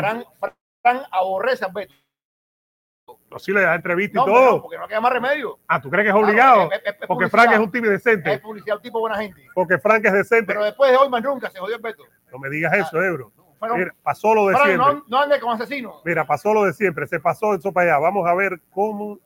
Frank, 0.00 0.24
Frank 0.80 1.02
aborrece 1.10 1.64
a 1.64 1.68
Beto. 1.68 1.92
Sí 3.38 3.50
le 3.52 3.62
da 3.62 3.74
entrevista 3.74 4.18
No, 4.18 4.24
y 4.24 4.32
todo. 4.32 4.50
no, 4.56 4.62
porque 4.62 4.78
no 4.78 4.86
queda 4.86 5.00
más 5.00 5.12
remedio. 5.12 5.58
Ah, 5.66 5.80
¿tú 5.80 5.88
crees 5.90 6.04
que 6.04 6.08
es 6.10 6.14
Claro, 6.14 6.26
obligado? 6.26 6.70
es- 6.72 6.82
es- 6.84 6.94
es 7.00 7.06
Porque. 7.08 7.28
Frank 7.28 7.52
es 7.52 7.58
un 7.58 7.70
tipo 7.70 7.88
decente. 7.88 8.32
Es 8.34 8.40
publicidad, 8.40 8.76
un 8.76 8.82
tipo 8.82 9.00
buena 9.00 9.16
gente. 9.16 9.46
Porque 9.54 9.78
Frank 9.78 10.04
es 10.04 10.12
decente. 10.12 10.46
Pero 10.46 10.64
después 10.64 10.90
de 10.90 10.96
hoy 10.98 11.08
más 11.08 11.22
nunca 11.22 11.50
se 11.50 11.58
jodió 11.58 11.76
el 11.76 11.82
Beto. 11.82 12.04
No 12.30 12.38
me 12.38 12.50
digas 12.50 12.72
eso, 12.74 13.02
Ebro. 13.02 13.32
Fueron- 13.58 13.78
Mira, 13.78 13.94
pasó 14.02 14.34
lo 14.34 14.46
de 14.48 14.54
Frank, 14.54 14.66
siempre. 14.66 14.86
no, 14.94 15.04
no 15.08 15.18
ande 15.20 15.40
con 15.40 15.54
asesinos. 15.54 16.02
Mira, 16.04 16.26
pasó 16.26 16.52
lo 16.52 16.64
de 16.64 16.72
siempre. 16.74 17.06
Se 17.06 17.20
pasó 17.20 17.54
eso 17.54 17.72
para 17.72 17.92
allá. 17.94 17.98
Vamos 18.00 18.28
a 18.28 18.34
ver 18.34 18.60
cómo 18.70 19.18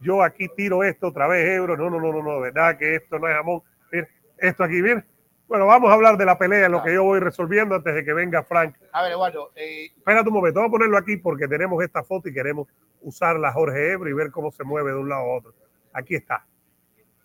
yo 0.00 0.22
aquí 0.22 0.48
tiro 0.56 0.82
esto 0.82 1.08
otra 1.08 1.26
vez, 1.26 1.46
Ebro. 1.48 1.76
No, 1.76 1.90
no, 1.90 2.00
no, 2.00 2.12
no, 2.12 2.22
no. 2.22 2.34
De 2.36 2.50
verdad 2.52 2.78
que 2.78 2.94
esto 2.96 3.18
no 3.18 3.28
es 3.28 3.34
jamón. 3.36 3.62
Mira, 3.92 4.08
esto 4.38 4.64
aquí, 4.64 4.80
mira. 4.80 5.04
Bueno, 5.50 5.66
vamos 5.66 5.90
a 5.90 5.94
hablar 5.94 6.16
de 6.16 6.24
la 6.24 6.38
pelea, 6.38 6.66
en 6.66 6.70
lo 6.70 6.80
que 6.80 6.94
yo 6.94 7.02
voy 7.02 7.18
resolviendo 7.18 7.74
antes 7.74 7.92
de 7.92 8.04
que 8.04 8.12
venga 8.12 8.44
Frank. 8.44 8.76
A 8.92 9.02
ver, 9.02 9.10
Eduardo, 9.10 9.50
eh, 9.56 9.86
Espérate 9.96 10.28
un 10.28 10.34
momento, 10.36 10.60
vamos 10.60 10.68
a 10.68 10.78
ponerlo 10.78 10.96
aquí 10.96 11.16
porque 11.16 11.48
tenemos 11.48 11.82
esta 11.82 12.04
foto 12.04 12.28
y 12.28 12.32
queremos 12.32 12.68
usarla 13.00 13.50
Jorge 13.50 13.90
Ebro 13.90 14.08
y 14.08 14.12
ver 14.12 14.30
cómo 14.30 14.52
se 14.52 14.62
mueve 14.62 14.92
de 14.92 14.98
un 14.98 15.08
lado 15.08 15.22
a 15.22 15.36
otro. 15.38 15.52
Aquí 15.92 16.14
está. 16.14 16.46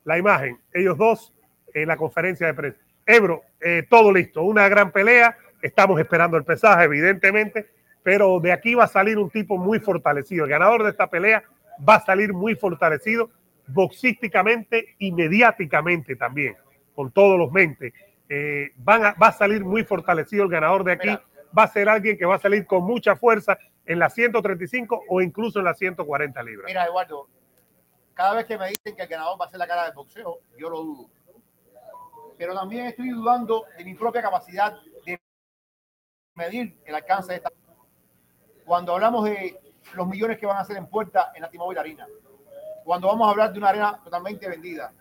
La 0.05 0.17
imagen, 0.17 0.59
ellos 0.73 0.97
dos 0.97 1.35
en 1.71 1.87
la 1.87 1.97
conferencia 1.97 2.47
de 2.47 2.55
prensa. 2.55 2.79
Ebro, 3.05 3.43
eh, 3.61 3.85
todo 3.87 4.11
listo, 4.11 4.41
una 4.41 4.67
gran 4.69 4.91
pelea. 4.91 5.37
Estamos 5.61 5.99
esperando 5.99 6.35
el 6.35 6.45
pesaje, 6.45 6.85
evidentemente, 6.85 7.69
pero 8.01 8.39
de 8.39 8.53
aquí 8.53 8.73
va 8.73 8.85
a 8.85 8.87
salir 8.87 9.19
un 9.19 9.29
tipo 9.29 9.59
muy 9.59 9.79
fortalecido. 9.79 10.45
El 10.45 10.49
ganador 10.49 10.83
de 10.83 10.89
esta 10.89 11.11
pelea 11.11 11.43
va 11.87 11.97
a 11.97 12.03
salir 12.03 12.33
muy 12.33 12.55
fortalecido 12.55 13.29
boxísticamente 13.67 14.95
y 14.97 15.11
mediáticamente 15.11 16.15
también, 16.15 16.55
con 16.95 17.11
todos 17.11 17.37
los 17.37 17.51
mentes. 17.51 17.93
Eh, 18.29 18.71
van 18.77 19.05
a- 19.05 19.13
va 19.13 19.27
a 19.27 19.31
salir 19.31 19.63
muy 19.63 19.83
fortalecido 19.83 20.43
el 20.43 20.49
ganador 20.49 20.83
de 20.83 20.93
aquí. 20.93 21.07
Mira. 21.09 21.23
Va 21.57 21.63
a 21.63 21.67
ser 21.67 21.87
alguien 21.87 22.17
que 22.17 22.25
va 22.25 22.35
a 22.35 22.39
salir 22.39 22.65
con 22.65 22.83
mucha 22.83 23.15
fuerza 23.15 23.57
en 23.85 23.99
las 23.99 24.13
135 24.13 25.03
o 25.07 25.21
incluso 25.21 25.59
en 25.59 25.65
las 25.65 25.77
140 25.77 26.41
libras. 26.43 26.65
mira, 26.67 26.85
Eduardo, 26.85 27.27
cada 28.13 28.33
vez 28.35 28.45
que 28.45 28.57
me 28.57 28.67
dicen 28.69 28.95
que 28.95 29.03
el 29.03 29.07
ganador 29.07 29.39
va 29.39 29.45
a 29.45 29.49
ser 29.49 29.59
la 29.59 29.67
cara 29.67 29.83
del 29.85 29.93
boxeo, 29.93 30.39
yo 30.57 30.69
lo 30.69 30.81
dudo. 30.81 31.09
Pero 32.37 32.53
también 32.53 32.87
estoy 32.87 33.09
dudando 33.09 33.65
de 33.77 33.85
mi 33.85 33.93
propia 33.93 34.21
capacidad 34.21 34.75
de 35.05 35.17
medir 36.35 36.77
el 36.85 36.95
alcance 36.95 37.31
de 37.31 37.37
esta. 37.37 37.49
Cuando 38.65 38.93
hablamos 38.93 39.23
de 39.25 39.57
los 39.93 40.07
millones 40.07 40.37
que 40.37 40.45
van 40.45 40.57
a 40.57 40.61
hacer 40.61 40.75
en 40.77 40.87
puerta 40.87 41.31
en 41.35 41.41
la 41.43 41.49
T-Mobile 41.49 41.79
Arena, 41.79 42.07
cuando 42.83 43.07
vamos 43.07 43.27
a 43.27 43.31
hablar 43.31 43.53
de 43.53 43.59
una 43.59 43.69
arena 43.69 44.01
totalmente 44.03 44.49
vendida, 44.49 44.91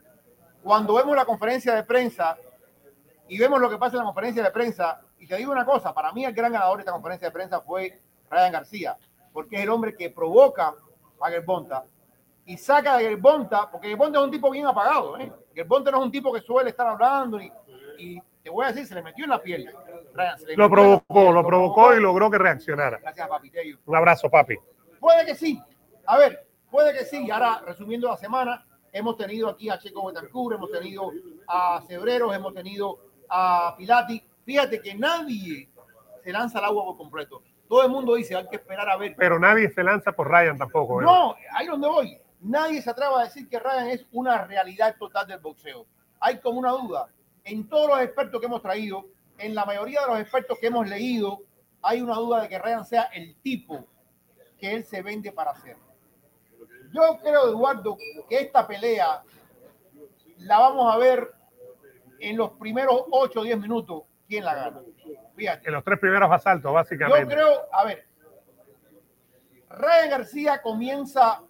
cuando 0.63 0.95
vemos 0.95 1.17
la 1.17 1.25
conferencia 1.25 1.75
de 1.75 1.83
prensa 1.83 2.37
y 3.29 3.39
vemos 3.39 3.61
lo 3.61 3.71
que 3.71 3.79
pasa 3.79 3.97
en 3.97 4.01
la 4.01 4.05
conferencia 4.07 4.43
de 4.43 4.51
prensa, 4.51 5.01
y 5.19 5.27
te 5.27 5.37
digo 5.37 5.53
una 5.53 5.65
cosa, 5.65 5.95
para 5.95 6.13
mí 6.13 6.25
el 6.25 6.35
gran 6.35 6.53
ganador 6.53 6.77
de 6.77 6.83
esta 6.83 6.93
conferencia 6.93 7.29
de 7.29 7.33
prensa 7.33 7.61
fue 7.61 8.01
Ryan 8.31 8.53
García, 8.53 8.97
porque 9.33 9.57
es 9.57 9.63
el 9.63 9.71
hombre 9.71 9.95
que 9.97 10.11
provoca 10.11 10.75
a 11.21 11.31
Gerbonta 11.31 11.85
y 12.47 12.59
saca 12.59 12.99
de 12.99 13.05
Gerbonta, 13.05 13.71
porque 13.71 13.89
Gerbonta 13.89 14.19
es 14.19 14.25
un 14.25 14.31
tipo 14.31 14.51
bien 14.51 14.67
apagado, 14.67 15.19
¿eh? 15.19 15.33
Gerbonta 15.55 15.91
no 15.91 15.99
es 15.99 16.05
un 16.05 16.13
tipo 16.13 16.33
que 16.33 16.41
suele 16.41 16.71
estar 16.71 16.87
hablando 16.87 17.41
y, 17.41 17.51
y 17.99 18.21
te 18.43 18.51
voy 18.51 18.67
a 18.67 18.69
decir, 18.69 18.87
se 18.87 18.95
le 18.95 19.03
metió 19.03 19.25
en 19.25 19.31
la 19.31 19.41
piel. 19.41 19.75
Ryan, 20.13 20.37
Lo 20.57 20.69
provocó, 20.69 21.33
lo 21.33 21.47
provocó 21.47 21.95
y 21.95 22.01
logró 22.01 22.31
que 22.31 22.37
reaccionara. 22.37 22.99
Gracias, 22.99 23.27
papi. 23.27 23.51
Un 23.87 23.97
abrazo, 23.97 24.29
papi. 24.29 24.57
Puede 25.01 25.25
que 25.25 25.35
sí. 25.35 25.63
A 26.05 26.19
ver, 26.19 26.47
puede 26.71 26.93
que 26.93 27.07
sí. 27.07 27.31
Ahora, 27.31 27.63
resumiendo 27.65 28.09
la 28.09 28.19
semana, 28.19 28.67
hemos 28.93 29.17
tenido 29.17 29.49
aquí 29.49 29.71
a 29.71 29.79
Checo 29.79 30.07
Betancourt, 30.07 30.57
hemos 30.57 30.71
tenido 30.71 31.11
a 31.49 31.83
Cebreros, 31.87 32.35
hemos 32.35 32.53
tenido 32.53 32.99
a 33.29 33.75
Pilati. 33.77 34.23
Fíjate 34.45 34.81
que 34.81 34.95
nadie 34.95 35.69
se 36.23 36.33
lanza 36.33 36.59
al 36.59 36.67
agua 36.67 36.85
por 36.85 36.97
completo. 36.97 37.43
Todo 37.69 37.83
el 37.85 37.91
mundo 37.91 38.15
dice, 38.15 38.37
hay 38.37 38.47
que 38.49 38.57
esperar 38.57 38.89
a 38.89 38.97
ver. 38.97 39.15
Pero 39.17 39.39
nadie 39.39 39.71
se 39.71 39.83
lanza 39.83 40.13
por 40.13 40.31
Ryan 40.31 40.59
tampoco. 40.59 41.01
¿eh? 41.01 41.05
No, 41.05 41.35
ahí 41.53 41.67
donde 41.67 41.89
voy. 41.89 42.19
Nadie 42.41 42.83
se 42.83 42.91
atreve 42.91 43.15
a 43.17 43.25
decir 43.25 43.49
que 43.49 43.59
Ryan 43.59 43.89
es 43.89 44.07
una 44.13 44.45
realidad 44.45 44.95
total 44.99 45.27
del 45.27 45.39
boxeo. 45.39 45.87
Hay 46.21 46.39
como 46.41 46.59
una 46.59 46.71
duda. 46.73 47.09
En 47.43 47.69
todos 47.69 47.89
los 47.89 48.01
expertos 48.01 48.39
que 48.41 48.47
hemos 48.47 48.63
traído, 48.63 49.07
en 49.39 49.55
la 49.55 49.65
mayoría 49.65 50.03
de 50.03 50.07
los 50.09 50.21
expertos 50.21 50.59
que 50.59 50.67
hemos 50.67 50.89
leído, 50.89 51.43
hay 51.83 52.01
una 52.01 52.15
duda 52.17 52.43
de 52.43 52.49
que 52.49 52.59
Ryan 52.59 52.85
sea 52.85 53.05
el 53.15 53.37
tipo 53.37 53.87
que 54.59 54.75
él 54.75 54.85
se 54.85 55.03
vende 55.03 55.33
para 55.33 55.51
hacer. 55.51 55.77
Yo 56.93 57.19
creo, 57.21 57.49
Eduardo, 57.49 57.97
que 58.29 58.39
esta 58.39 58.67
pelea 58.67 59.23
la 60.39 60.59
vamos 60.59 60.95
a 60.95 60.97
ver 60.99 61.35
en 62.31 62.37
los 62.37 62.53
primeros 62.53 63.05
8 63.11 63.41
o 63.41 63.43
10 63.43 63.59
minutos 63.61 64.03
quién 64.27 64.45
la 64.45 64.55
gana. 64.55 64.81
Fíjate. 65.37 65.69
En 65.69 65.75
los 65.75 65.85
tres 65.85 65.99
primeros 65.99 66.31
asaltos, 66.31 66.71
Yo 66.71 66.75
básicamente. 66.75 67.35
creo, 67.35 67.63
a 67.73 67.85
ver, 67.85 68.07
Ryan 69.71 70.11
García 70.11 70.63
comienza 70.63 71.43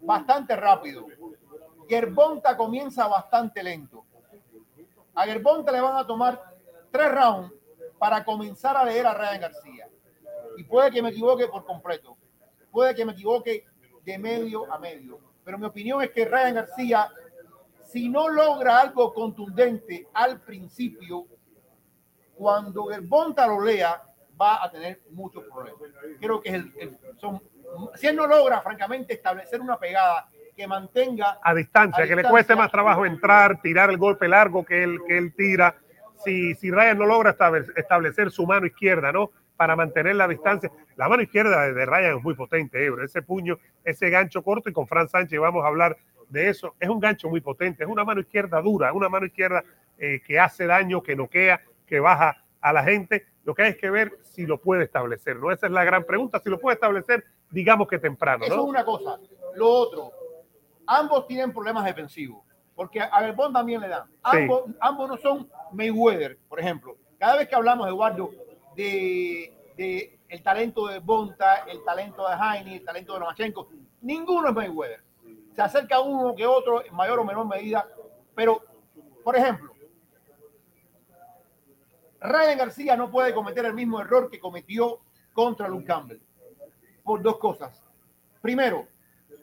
bastante 0.00 0.56
rápido. 0.56 1.06
Gerbonta 1.88 2.56
comienza 2.56 3.06
bastante 3.06 3.62
lento. 3.62 4.04
A 5.14 5.24
Gerbonta 5.24 5.72
le 5.72 5.80
van 5.80 5.96
a 5.96 6.06
tomar 6.06 6.40
tres 6.90 7.10
rounds 7.10 7.52
para 7.98 8.24
comenzar 8.24 8.76
a 8.76 8.84
leer 8.84 9.06
a 9.06 9.14
Ryan 9.14 9.40
García. 9.40 9.88
Y 10.56 10.64
puede 10.64 10.90
que 10.90 11.02
me 11.02 11.10
equivoque 11.10 11.46
por 11.48 11.64
completo. 11.64 12.16
Puede 12.70 12.94
que 12.94 13.04
me 13.04 13.12
equivoque 13.12 13.66
de 14.04 14.18
medio 14.18 14.70
a 14.72 14.78
medio. 14.78 15.18
Pero 15.44 15.58
mi 15.58 15.66
opinión 15.66 16.02
es 16.02 16.10
que 16.10 16.24
Ryan 16.24 16.54
García, 16.54 17.08
si 17.96 18.10
no 18.10 18.28
logra 18.28 18.78
algo 18.82 19.14
contundente 19.14 20.06
al 20.12 20.42
principio, 20.42 21.24
cuando 22.34 22.90
el 22.92 23.00
Bonta 23.00 23.46
lo 23.46 23.62
lea, 23.64 24.02
va 24.38 24.62
a 24.62 24.70
tener 24.70 25.00
muchos 25.12 25.42
problemas. 25.44 25.80
Creo 26.20 26.42
que 26.42 26.50
es 26.50 26.54
el, 26.56 26.72
el- 26.78 26.98
son, 27.18 27.40
si 27.94 28.06
él 28.06 28.16
no 28.16 28.26
logra, 28.26 28.60
francamente, 28.60 29.14
establecer 29.14 29.62
una 29.62 29.78
pegada 29.78 30.28
que 30.54 30.66
mantenga 30.66 31.38
a 31.42 31.54
distancia, 31.54 32.04
A 32.04 32.06
que 32.06 32.10
le 32.10 32.16
distancia. 32.16 32.30
cueste 32.30 32.54
más 32.54 32.70
trabajo 32.70 33.06
entrar, 33.06 33.62
tirar 33.62 33.88
el 33.88 33.96
golpe 33.96 34.28
largo 34.28 34.62
que 34.62 34.82
él, 34.82 34.98
que 35.06 35.16
él 35.16 35.34
tira. 35.34 35.74
Si, 36.22 36.54
si 36.56 36.70
Ryan 36.70 36.98
no 36.98 37.06
logra 37.06 37.30
estable- 37.30 37.64
establecer 37.76 38.30
su 38.30 38.46
mano 38.46 38.66
izquierda, 38.66 39.10
¿no? 39.10 39.30
Para 39.56 39.74
mantener 39.74 40.16
la 40.16 40.28
distancia. 40.28 40.70
La 40.96 41.08
mano 41.08 41.22
izquierda 41.22 41.62
de, 41.62 41.72
de 41.72 41.86
Ryan 41.86 42.18
es 42.18 42.22
muy 42.22 42.34
potente, 42.34 42.84
Ebro. 42.84 43.02
Ese 43.02 43.22
puño, 43.22 43.56
ese 43.84 44.10
gancho 44.10 44.42
corto, 44.42 44.68
y 44.68 44.74
con 44.74 44.86
Fran 44.86 45.08
Sánchez 45.08 45.40
vamos 45.40 45.64
a 45.64 45.68
hablar 45.68 45.96
de 46.28 46.48
eso. 46.48 46.74
Es 46.78 46.88
un 46.88 47.00
gancho 47.00 47.28
muy 47.28 47.40
potente, 47.40 47.84
es 47.84 47.90
una 47.90 48.04
mano 48.04 48.20
izquierda 48.20 48.60
dura, 48.60 48.88
es 48.88 48.94
una 48.94 49.08
mano 49.08 49.26
izquierda 49.26 49.64
eh, 49.98 50.20
que 50.26 50.38
hace 50.38 50.66
daño, 50.66 51.02
que 51.02 51.16
noquea, 51.16 51.60
que 51.86 52.00
baja 52.00 52.44
a 52.60 52.72
la 52.72 52.82
gente. 52.82 53.26
Lo 53.44 53.54
que 53.54 53.62
hay 53.62 53.70
es 53.70 53.76
que 53.76 53.90
ver 53.90 54.18
si 54.22 54.44
lo 54.44 54.60
puede 54.60 54.84
establecer, 54.84 55.36
¿no? 55.36 55.52
Esa 55.52 55.66
es 55.66 55.72
la 55.72 55.84
gran 55.84 56.04
pregunta. 56.04 56.40
Si 56.40 56.50
lo 56.50 56.58
puede 56.58 56.74
establecer, 56.74 57.24
digamos 57.50 57.88
que 57.88 57.98
temprano, 57.98 58.44
Eso 58.44 58.54
es 58.54 58.60
una 58.60 58.84
cosa. 58.84 59.18
Lo 59.54 59.68
otro, 59.68 60.12
ambos 60.86 61.26
tienen 61.26 61.52
problemas 61.52 61.84
defensivos, 61.84 62.42
porque 62.74 63.00
a 63.00 63.20
Belbón 63.22 63.52
también 63.52 63.80
le 63.80 63.88
dan. 63.88 64.08
Ambos, 64.22 64.64
ambos 64.80 65.08
no 65.08 65.16
son 65.16 65.48
Mayweather, 65.72 66.38
por 66.48 66.60
ejemplo. 66.60 66.96
Cada 67.18 67.36
vez 67.36 67.48
que 67.48 67.54
hablamos, 67.54 67.88
Eduardo, 67.88 68.30
de, 68.74 69.54
de 69.76 70.18
el 70.28 70.42
talento 70.42 70.86
de 70.88 70.98
Bonta, 70.98 71.64
el 71.68 71.82
talento 71.84 72.28
de 72.28 72.34
Heine, 72.34 72.76
el 72.76 72.84
talento 72.84 73.14
de 73.14 73.20
Lomachenko, 73.20 73.68
ninguno 74.02 74.48
es 74.48 74.54
Mayweather. 74.54 75.05
Se 75.56 75.62
acerca 75.62 76.00
uno 76.00 76.34
que 76.34 76.46
otro 76.46 76.84
en 76.84 76.94
mayor 76.94 77.18
o 77.18 77.24
menor 77.24 77.46
medida, 77.46 77.88
pero, 78.34 78.62
por 79.24 79.34
ejemplo, 79.34 79.72
Ryan 82.20 82.58
García 82.58 82.94
no 82.94 83.10
puede 83.10 83.32
cometer 83.32 83.64
el 83.64 83.72
mismo 83.72 83.98
error 83.98 84.28
que 84.30 84.38
cometió 84.38 85.00
contra 85.32 85.66
Luke 85.66 85.86
Campbell 85.86 86.20
por 87.02 87.22
dos 87.22 87.38
cosas. 87.38 87.82
Primero, 88.42 88.86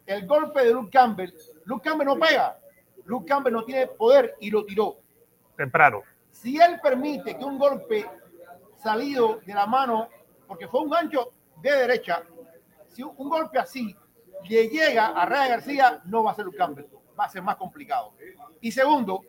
el 0.05 0.27
golpe 0.27 0.63
de 0.63 0.74
Luke 0.74 0.91
Campbell, 0.91 1.34
Luke 1.65 1.89
Campbell 1.89 2.05
no 2.05 2.20
pega, 2.20 2.60
Luke 3.05 3.25
Campbell 3.25 3.53
no 3.53 3.63
tiene 3.63 3.88
poder 3.88 4.36
y 4.39 4.51
lo 4.51 4.63
tiró. 4.65 4.98
Temprano. 5.58 6.03
Si 6.29 6.62
él 6.62 6.79
permite 6.79 7.36
que 7.36 7.43
un 7.43 7.58
golpe 7.58 8.05
salido 8.84 9.39
de 9.43 9.53
la 9.55 9.65
mano, 9.65 10.10
porque 10.48 10.67
fue 10.67 10.82
un 10.82 10.91
gancho 10.91 11.34
de 11.60 11.72
derecha, 11.72 12.22
si 12.89 13.01
un 13.01 13.29
golpe 13.29 13.58
así 13.58 13.96
le 14.47 14.67
llega 14.69 15.07
a 15.07 15.25
Ryan 15.25 15.50
García, 15.50 16.01
no 16.05 16.23
va 16.23 16.31
a 16.31 16.35
ser 16.35 16.45
Luke 16.45 16.57
Campbell, 16.57 16.85
va 17.19 17.25
a 17.25 17.29
ser 17.29 17.41
más 17.41 17.55
complicado. 17.55 18.13
Y 18.62 18.71
segundo, 18.71 19.21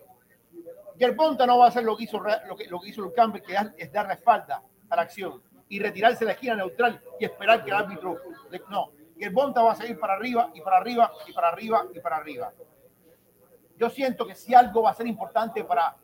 Gerponta 0.99 1.47
no 1.47 1.59
va 1.59 1.67
a 1.67 1.69
hacer 1.69 1.83
lo 1.85 1.97
que 1.97 2.05
hizo, 2.05 2.21
lo 2.21 2.57
que, 2.57 2.67
que 2.69 2.89
hizo 2.89 3.01
Luke 3.03 3.15
Campbell, 3.17 3.43
que 3.43 3.57
es 3.77 3.93
dar 3.93 4.07
la 4.07 4.15
espalda 4.15 4.63
a 4.89 4.97
la 4.97 5.03
acción 5.03 5.43
y 5.69 5.79
retirarse 5.81 6.21
de 6.21 6.27
la 6.27 6.33
esquina 6.33 6.55
neutral 6.55 7.01
y 7.19 7.25
esperar 7.25 7.65
que 7.65 7.71
el 7.71 7.77
árbitro. 7.77 8.17
le- 8.51 8.63
no, 8.71 8.91
Gerponta 9.19 9.63
va 9.63 9.73
a 9.73 9.77
seguir 9.77 9.99
para 9.99 10.15
arriba 10.15 10.51
y 10.55 10.61
para 10.61 10.77
arriba 10.79 11.11
y 11.27 11.33
para 11.33 11.49
arriba 11.49 11.87
y 11.93 12.01
para 12.01 12.17
arriba. 12.17 12.53
Yo 13.77 13.91
siento 13.91 14.27
que 14.27 14.35
si 14.35 14.55
algo 14.55 14.83
va 14.83 14.91
a 14.91 14.95
ser 14.95 15.07
importante 15.07 15.65
para 15.65 15.97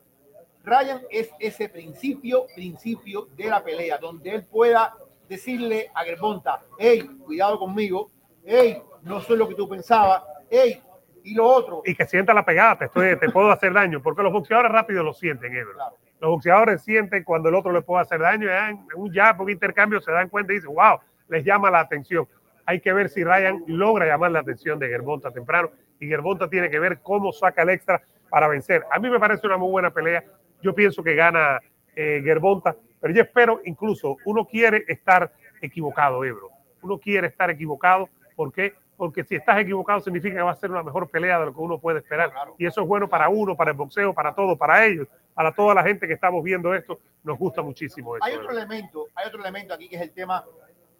Ryan 0.63 1.01
es 1.09 1.29
ese 1.39 1.69
principio, 1.69 2.45
principio 2.53 3.27
de 3.35 3.45
la 3.45 3.63
pelea, 3.63 3.97
donde 3.97 4.35
él 4.35 4.45
pueda 4.45 4.95
decirle 5.27 5.89
a 5.93 6.03
Gervonta, 6.03 6.61
hey, 6.77 7.09
cuidado 7.25 7.57
conmigo, 7.57 8.11
hey, 8.43 8.81
no 9.03 9.19
soy 9.21 9.37
lo 9.37 9.47
que 9.47 9.55
tú 9.55 9.67
pensabas, 9.67 10.23
hey, 10.49 10.81
y 11.23 11.35
lo 11.35 11.45
otro. 11.45 11.83
y 11.85 11.93
que 11.95 12.05
sienta 12.05 12.33
la 12.33 12.43
pegada, 12.43 12.77
te, 12.79 12.85
estoy, 12.85 13.15
te 13.17 13.29
puedo 13.29 13.51
hacer 13.51 13.73
daño, 13.73 14.01
porque 14.01 14.23
los 14.23 14.33
boxeadores 14.33 14.71
rápido 14.71 15.03
lo 15.03 15.13
sienten, 15.13 15.55
Ebro. 15.55 15.73
Claro. 15.73 15.95
Los 16.19 16.29
boxeadores 16.31 16.83
sienten 16.83 17.23
cuando 17.23 17.49
el 17.49 17.55
otro 17.55 17.71
le 17.71 17.81
puede 17.81 18.03
hacer 18.03 18.19
daño, 18.19 18.47
en 18.49 18.85
un 18.95 19.11
jab, 19.11 19.41
un 19.41 19.49
intercambio, 19.49 19.99
se 20.01 20.11
dan 20.11 20.29
cuenta 20.29 20.53
y 20.53 20.57
dicen, 20.57 20.73
wow, 20.73 20.99
les 21.29 21.43
llama 21.43 21.71
la 21.71 21.79
atención. 21.79 22.27
Hay 22.65 22.79
que 22.79 22.93
ver 22.93 23.09
si 23.09 23.23
Ryan 23.23 23.63
logra 23.67 24.05
llamar 24.05 24.31
la 24.31 24.39
atención 24.39 24.77
de 24.77 24.87
Gervonta 24.87 25.31
temprano 25.31 25.71
y 25.99 26.07
Gervonta 26.07 26.47
tiene 26.47 26.69
que 26.69 26.79
ver 26.79 26.99
cómo 27.01 27.31
saca 27.31 27.63
el 27.63 27.69
extra 27.69 28.01
para 28.29 28.47
vencer. 28.47 28.83
A 28.91 28.99
mí 28.99 29.09
me 29.09 29.19
parece 29.19 29.47
una 29.47 29.57
muy 29.57 29.71
buena 29.71 29.91
pelea. 29.91 30.23
Yo 30.61 30.75
pienso 30.75 31.03
que 31.03 31.15
gana 31.15 31.59
eh, 31.95 32.21
Gervonta, 32.23 32.75
pero 32.99 33.13
yo 33.13 33.23
espero, 33.23 33.61
incluso, 33.65 34.17
uno 34.25 34.45
quiere 34.45 34.85
estar 34.87 35.31
equivocado, 35.59 36.23
Ebro. 36.23 36.49
Uno 36.83 36.99
quiere 36.99 37.27
estar 37.27 37.49
equivocado. 37.49 38.09
¿Por 38.35 38.51
qué? 38.53 38.75
Porque 39.01 39.23
si 39.23 39.33
estás 39.33 39.57
equivocado 39.57 39.99
significa 39.99 40.35
que 40.35 40.41
va 40.43 40.51
a 40.51 40.55
ser 40.55 40.69
una 40.69 40.83
mejor 40.83 41.09
pelea 41.09 41.39
de 41.39 41.47
lo 41.47 41.53
que 41.55 41.59
uno 41.59 41.79
puede 41.79 41.97
esperar. 42.01 42.31
Y 42.59 42.67
eso 42.67 42.81
es 42.83 42.87
bueno 42.87 43.09
para 43.09 43.29
uno, 43.29 43.57
para 43.57 43.71
el 43.71 43.75
boxeo, 43.77 44.13
para 44.13 44.35
todo, 44.35 44.55
para 44.55 44.85
ellos, 44.85 45.07
para 45.33 45.51
toda 45.51 45.73
la 45.73 45.81
gente 45.81 46.05
que 46.07 46.13
estamos 46.13 46.43
viendo 46.43 46.71
esto. 46.75 46.99
Nos 47.23 47.39
gusta 47.39 47.63
muchísimo 47.63 48.15
eso. 48.15 48.23
Hay 48.23 48.35
otro 48.35 48.51
elemento, 48.51 49.07
hay 49.15 49.27
otro 49.27 49.39
elemento 49.41 49.73
aquí 49.73 49.89
que 49.89 49.95
es 49.95 50.03
el 50.03 50.11
tema 50.11 50.45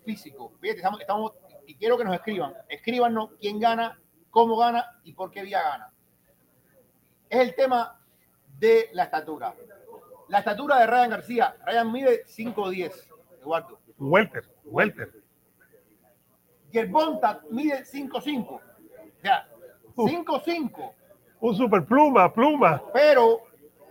físico. 0.03 0.51
Fíjate, 0.59 0.79
estamos, 0.79 0.99
estamos- 0.99 1.33
y 1.67 1.75
quiero 1.75 1.95
que 1.95 2.03
nos 2.03 2.15
escriban, 2.15 2.55
escríbanos 2.69 3.33
quién 3.39 3.59
gana, 3.59 3.99
cómo 4.31 4.57
gana 4.57 4.99
y 5.03 5.13
por 5.13 5.29
qué 5.29 5.43
vía 5.43 5.61
gana. 5.61 5.91
Es 7.29 7.39
el 7.39 7.53
tema 7.53 7.99
de 8.57 8.89
la 8.93 9.03
estatura. 9.03 9.53
La 10.27 10.39
estatura 10.39 10.79
de 10.79 10.87
Ryan 10.87 11.09
García, 11.11 11.55
Ryan 11.67 11.91
mide 11.91 12.23
5'10, 12.25 13.07
Eduardo. 13.39 13.79
Welter, 13.99 14.49
Welter. 14.65 15.20
Gervonta 16.71 17.41
mide 17.49 17.83
5'5. 17.83 18.47
O 18.49 18.61
sea, 19.21 19.47
5'5. 19.95 20.93
Un 21.39 21.55
super 21.55 21.85
pluma, 21.85 22.31
pluma. 22.31 22.81
Pero 22.93 23.41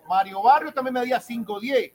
Mario 0.09 0.43
Barrios 0.43 0.75
también 0.75 0.95
medía 0.95 1.19
5'10. 1.19 1.93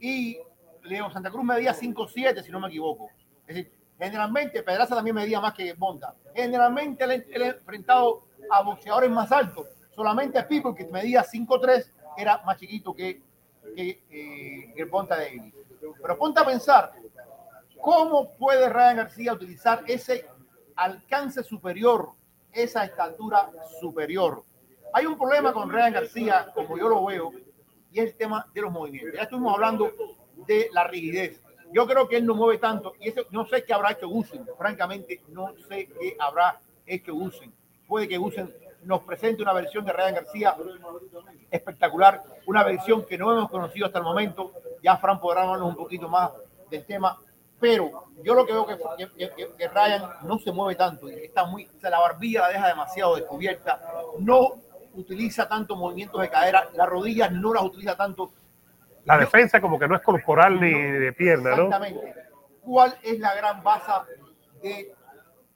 Y 0.00 0.38
Leo 0.82 1.10
Santa 1.10 1.30
Cruz 1.30 1.44
medía 1.44 1.74
5'7, 1.74 2.42
si 2.42 2.50
no 2.50 2.60
me 2.60 2.68
equivoco. 2.68 3.08
Es 3.46 3.56
decir, 3.56 3.72
generalmente 3.98 4.62
Pedraza 4.62 4.94
también 4.94 5.16
medía 5.16 5.40
más 5.40 5.54
que 5.54 5.64
Gervonta. 5.64 6.14
Generalmente 6.34 7.04
él, 7.04 7.42
ha 7.42 7.46
enfrentado 7.46 8.24
a 8.50 8.62
boxeadores 8.62 9.10
más 9.10 9.30
altos. 9.32 9.66
Solamente 9.94 10.38
a 10.38 10.46
People, 10.46 10.74
que 10.74 10.86
medía 10.86 11.24
5'3, 11.24 11.90
era 12.16 12.42
más 12.44 12.58
chiquito 12.58 12.94
que, 12.94 13.22
que 13.76 14.02
eh, 14.10 14.72
Gervonta 14.76 15.16
Davis. 15.16 15.54
Pero 16.00 16.18
ponte 16.18 16.40
a 16.40 16.44
pensar, 16.44 16.92
¿Cómo 17.80 18.32
puede 18.34 18.68
Ryan 18.68 18.96
García 18.96 19.32
utilizar 19.32 19.82
ese 19.86 20.26
alcance 20.76 21.42
superior, 21.42 22.10
esa 22.52 22.84
estatura 22.84 23.50
superior? 23.80 24.44
Hay 24.92 25.06
un 25.06 25.18
problema 25.18 25.52
con 25.52 25.70
Ryan 25.70 25.92
García, 25.92 26.52
como 26.54 26.78
yo 26.78 26.88
lo 26.88 27.04
veo, 27.04 27.32
y 27.90 28.00
es 28.00 28.10
el 28.10 28.16
tema 28.16 28.46
de 28.54 28.60
los 28.60 28.72
movimientos. 28.72 29.14
Ya 29.14 29.22
estuvimos 29.22 29.54
hablando 29.54 29.90
de 30.46 30.68
la 30.72 30.84
rigidez. 30.86 31.40
Yo 31.72 31.86
creo 31.86 32.08
que 32.08 32.16
él 32.16 32.26
no 32.26 32.34
mueve 32.34 32.58
tanto 32.58 32.94
y 33.00 33.08
eso 33.08 33.22
no 33.30 33.46
sé 33.46 33.64
qué 33.64 33.72
habrá 33.72 33.92
hecho 33.92 34.08
Gusen. 34.08 34.46
Francamente, 34.56 35.22
no 35.28 35.54
sé 35.68 35.88
qué 35.88 36.16
habrá 36.18 36.60
hecho 36.86 37.14
Gusen. 37.14 37.52
Puede 37.88 38.06
que 38.06 38.16
Gusen 38.16 38.54
nos 38.84 39.02
presente 39.02 39.42
una 39.42 39.52
versión 39.52 39.84
de 39.84 39.92
Ryan 39.92 40.14
García 40.14 40.56
espectacular, 41.50 42.22
una 42.46 42.62
versión 42.62 43.04
que 43.04 43.18
no 43.18 43.32
hemos 43.32 43.50
conocido 43.50 43.86
hasta 43.86 43.98
el 43.98 44.04
momento. 44.04 44.52
Ya 44.82 44.96
Fran 44.96 45.20
podrá 45.20 45.42
hablarnos 45.42 45.68
un 45.68 45.76
poquito 45.76 46.08
más 46.08 46.30
del 46.70 46.84
tema, 46.84 47.18
pero 47.60 48.04
yo 48.22 48.34
lo 48.34 48.44
que 48.46 48.52
veo 48.52 48.66
que, 48.66 48.76
que, 49.16 49.30
que- 49.34 49.50
que 49.56 49.68
Ryan 49.68 50.02
no 50.22 50.38
se 50.38 50.52
mueve 50.52 50.74
tanto, 50.76 51.08
está 51.08 51.44
muy, 51.46 51.66
o 51.66 51.80
sea, 51.80 51.90
la 51.90 51.98
barbilla 52.00 52.42
la 52.42 52.48
deja 52.48 52.68
demasiado 52.68 53.16
descubierta, 53.16 53.80
no 54.18 54.54
utiliza 54.94 55.48
tanto 55.48 55.76
movimientos 55.76 56.20
de 56.20 56.28
cadera, 56.30 56.68
las 56.74 56.88
rodillas 56.88 57.32
no 57.32 57.52
las 57.54 57.64
utiliza 57.64 57.96
tanto. 57.96 58.32
La 59.04 59.18
defensa 59.18 59.60
como 59.60 59.78
que 59.78 59.86
no 59.88 59.96
es 59.96 60.02
corporal 60.02 60.60
ni 60.60 60.72
de 60.72 61.12
pierna, 61.12 61.50
¿no? 61.56 61.64
Exactamente. 61.64 62.14
¿Cuál 62.62 62.96
es 63.02 63.18
la 63.18 63.34
gran 63.34 63.62
base 63.62 63.92
de 64.62 64.94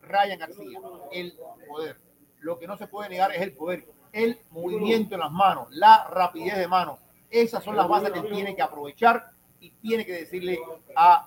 Ryan 0.02 0.38
García? 0.38 0.80
El 1.12 1.34
poder. 1.68 1.96
Lo 2.40 2.58
que 2.58 2.66
no 2.66 2.76
se 2.76 2.86
puede 2.88 3.08
negar 3.08 3.32
es 3.32 3.40
el 3.40 3.52
poder, 3.52 3.84
el 4.12 4.38
movimiento 4.50 5.14
en 5.14 5.20
las 5.20 5.30
manos, 5.30 5.68
la 5.70 6.06
rapidez 6.10 6.56
de 6.58 6.68
mano. 6.68 6.98
Esas 7.30 7.62
son 7.64 7.76
las 7.76 7.88
bases 7.88 8.10
que 8.10 8.18
él 8.20 8.28
tiene 8.28 8.54
que 8.56 8.62
aprovechar 8.62 9.30
y 9.60 9.70
tiene 9.70 10.04
que 10.04 10.12
decirle 10.12 10.58
a 10.96 11.26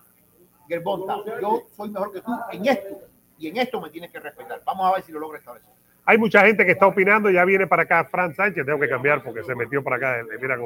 Yo 1.42 1.64
soy 1.76 1.90
mejor 1.90 2.12
que 2.14 2.22
tú 2.22 2.32
en 2.52 2.66
esto 2.68 3.00
y 3.38 3.48
en 3.48 3.58
esto 3.58 3.82
me 3.82 3.90
tienes 3.90 4.12
que 4.12 4.20
respetar. 4.20 4.62
Vamos 4.66 4.90
a 4.90 4.96
ver 4.96 5.04
si 5.04 5.12
lo 5.12 5.20
logra 5.20 5.40
establecer. 5.40 5.70
Hay 6.06 6.18
mucha 6.18 6.46
gente 6.46 6.66
que 6.66 6.72
está 6.72 6.88
opinando, 6.88 7.30
ya 7.30 7.46
viene 7.46 7.68
para 7.68 7.84
acá 7.84 8.04
Fran 8.06 8.34
Sánchez, 8.34 8.66
tengo 8.66 8.80
que 8.80 8.90
cambiar 8.90 9.24
porque 9.24 9.44
se 9.44 9.54
metió 9.56 9.84
para 9.84 9.98
acá. 9.98 10.20
eh, 10.20 10.38
Mira, 10.42 10.58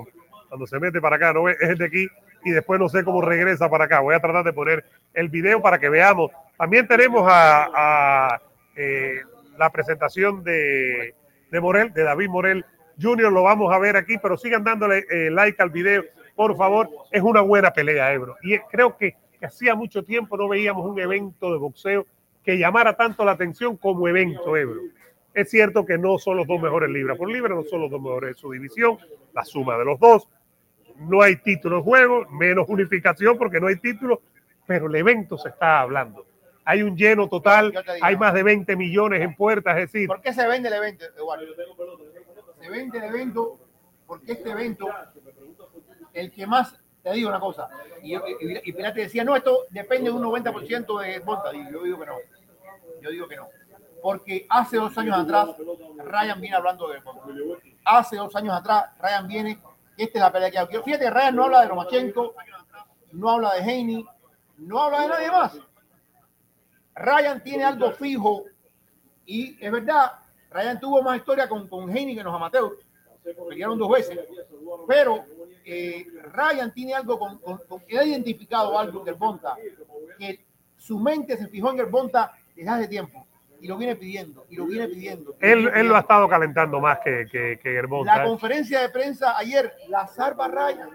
cuando 0.48 0.66
se 0.66 0.80
mete 0.80 1.02
para 1.02 1.18
acá, 1.18 1.34
no 1.34 1.50
es 1.50 1.78
de 1.78 1.86
aquí 1.86 2.08
y 2.46 2.52
después 2.52 2.80
no 2.80 2.88
sé 2.88 3.04
cómo 3.04 3.22
regresa 3.22 3.70
para 3.70 3.86
acá. 3.86 4.00
Voy 4.00 4.16
a 4.16 4.20
tratar 4.20 4.46
de 4.46 4.54
poner 4.54 4.86
el 5.14 5.30
video 5.30 5.62
para 5.62 5.80
que 5.80 5.90
veamos. 5.90 6.32
También 6.58 6.88
tenemos 6.88 7.26
a, 7.30 8.40
eh, 8.76 9.20
la 9.58 9.70
presentación 9.72 10.44
de, 10.44 11.14
Morel, 11.62 11.92
de 11.94 12.04
David 12.04 12.30
Morel 12.30 12.66
Jr. 13.02 13.32
Lo 13.32 13.44
vamos 13.44 13.74
a 13.74 13.80
ver 13.80 13.98
aquí, 13.98 14.18
pero 14.18 14.38
sigan 14.38 14.64
dándole 14.64 15.06
eh, 15.10 15.30
like 15.32 15.62
al 15.62 15.70
video, 15.70 16.04
por 16.36 16.56
favor. 16.56 16.90
Es 17.12 17.22
una 17.22 17.42
buena 17.42 17.72
pelea, 17.72 18.14
Ebro. 18.14 18.38
Y 18.42 18.58
creo 18.60 18.96
que, 18.96 19.16
que 19.46 19.54
hacía 19.54 19.76
mucho 19.76 20.04
tiempo 20.04 20.38
no 20.38 20.48
veíamos 20.48 20.86
un 20.86 21.00
evento 21.00 21.52
de 21.52 21.58
boxeo 21.60 22.08
que 22.44 22.58
llamara 22.58 22.96
tanto 22.96 23.24
la 23.24 23.34
atención 23.34 23.78
como 23.78 24.08
evento, 24.08 24.58
Ebro. 24.58 24.82
Es 25.34 25.52
cierto 25.52 25.86
que 25.86 25.98
no 25.98 26.18
son 26.18 26.38
los 26.38 26.48
dos 26.48 26.60
mejores 26.60 26.90
libras 26.90 27.18
por 27.18 27.30
libra, 27.30 27.54
no 27.54 27.64
son 27.64 27.82
los 27.82 27.92
dos 27.92 28.02
mejores 28.02 28.36
de 28.36 28.42
su 28.42 28.52
división, 28.52 28.98
la 29.34 29.44
suma 29.44 29.78
de 29.78 29.86
los 29.86 30.00
dos. 30.00 30.28
no 30.98 31.22
hay 31.22 31.36
título 31.38 31.78
en 31.78 31.84
juego, 31.84 32.26
menos 32.32 32.68
unificación 32.70 33.38
porque 33.38 33.60
no 33.60 33.68
hay 33.68 33.76
título, 33.76 34.22
pero 34.66 34.88
el 34.88 34.96
evento 34.96 35.38
se 35.38 35.50
está 35.50 35.82
hablando. 35.82 36.26
Hay 36.64 36.82
un 36.82 36.98
lleno 36.98 37.28
total, 37.28 37.74
hay 38.02 38.18
más 38.18 38.34
de 38.34 38.42
20 38.42 38.76
millones 38.76 39.22
en 39.22 39.36
puertas, 39.36 39.78
es 39.78 39.92
decir, 39.92 40.08
¿Por 40.08 40.22
qué 40.22 40.34
se 40.34 40.48
vende 40.48 40.70
el 40.70 40.76
evento, 40.76 41.06
Eduardo? 41.16 41.46
Se 42.60 42.70
vende 42.70 42.98
el 42.98 43.04
evento 43.04 43.60
porque 44.08 44.32
este 44.32 44.50
evento, 44.50 44.88
el 46.14 46.32
que 46.32 46.48
más, 46.48 46.80
te 47.06 47.12
digo 47.12 47.30
una 47.30 47.40
cosa, 47.40 47.70
y, 48.02 48.16
y, 48.16 48.74
Pirate 48.74 49.02
decía, 49.02 49.24
no, 49.24 49.36
esto 49.36 49.66
depende 49.70 50.10
de 50.10 50.16
un 50.16 50.24
90% 50.24 51.02
de 51.02 51.20
monta. 51.20 51.52
Yo 51.54 51.84
digo 51.84 52.00
que 52.00 52.06
no. 52.08 52.16
Yo 53.00 53.10
digo 53.12 53.28
que 53.28 53.36
no. 53.36 53.48
Porque 54.02 54.48
hace 54.50 54.78
dos 54.78 54.98
años 54.98 55.20
atrás, 55.20 55.50
Ryan 56.04 56.42
viene 56.42 56.56
hablando 56.56 56.88
de. 56.88 57.00
Hace 57.86 58.16
dos 58.16 58.36
años 58.36 58.56
atrás, 58.56 58.86
Ryan 59.00 59.28
viene, 59.28 59.60
esta 59.96 60.18
es 60.18 60.20
la 60.20 60.32
pelea 60.32 60.50
que 60.50 60.68
quiero. 60.68 60.84
Fíjate, 60.84 61.12
Ryan 61.12 61.36
no 61.36 61.44
habla 61.44 61.62
de 61.62 61.68
Lomachenko, 61.68 62.34
no 63.12 63.30
habla 63.30 63.54
de 63.54 63.60
Haney, 63.62 64.06
no 64.58 64.82
habla 64.82 65.02
de 65.02 65.08
nadie 65.08 65.32
más. 65.32 65.60
Ryan 66.96 67.44
tiene 67.44 67.66
algo 67.66 67.92
fijo 67.92 68.46
y 69.28 69.64
es 69.64 69.72
verdad, 69.72 70.14
Ryan 70.50 70.80
tuvo 70.80 71.04
más 71.04 71.18
historia 71.18 71.48
con, 71.48 71.68
con 71.68 71.88
Haney 71.88 72.16
que 72.16 72.24
los 72.24 72.34
amateurs. 72.34 72.84
Pelearon 73.50 73.78
dos 73.78 73.90
veces. 73.90 74.20
Pero 74.88 75.26
eh, 75.66 76.06
Ryan 76.32 76.74
tiene 76.74 76.94
algo 76.94 77.18
con, 77.18 77.40
con, 77.40 77.58
con- 77.68 77.82
que 77.82 77.98
ha 77.98 78.04
identificado 78.04 78.78
algo 78.78 79.00
en 79.00 79.06
Gervonta, 79.06 79.56
que 80.20 80.46
su 80.78 81.00
mente 81.00 81.38
se 81.38 81.48
fijó 81.48 81.72
en 81.72 81.78
Gervonta 81.78 82.32
desde 82.56 82.70
hace 82.70 82.88
tiempo 82.88 83.26
y 83.60 83.68
lo 83.68 83.78
viene 83.78 83.96
pidiendo, 83.96 84.46
y 84.50 84.58
lo 84.58 84.66
viene 84.66 84.88
pidiendo. 84.88 85.36
él, 85.40 85.60
viene 85.64 85.80
él 85.80 85.88
lo 85.88 85.96
ha 85.96 86.02
estado 86.02 86.28
calentando 86.28 86.80
más 86.80 87.00
que, 87.00 87.26
que, 87.32 87.58
que 87.58 87.72
Gervonta, 87.72 88.18
La 88.18 88.24
¿eh? 88.24 88.28
conferencia 88.28 88.82
de 88.82 88.90
prensa 88.90 89.36
ayer, 89.38 89.74
la 89.88 90.06
salva 90.06 90.48
Ryan, 90.48 90.90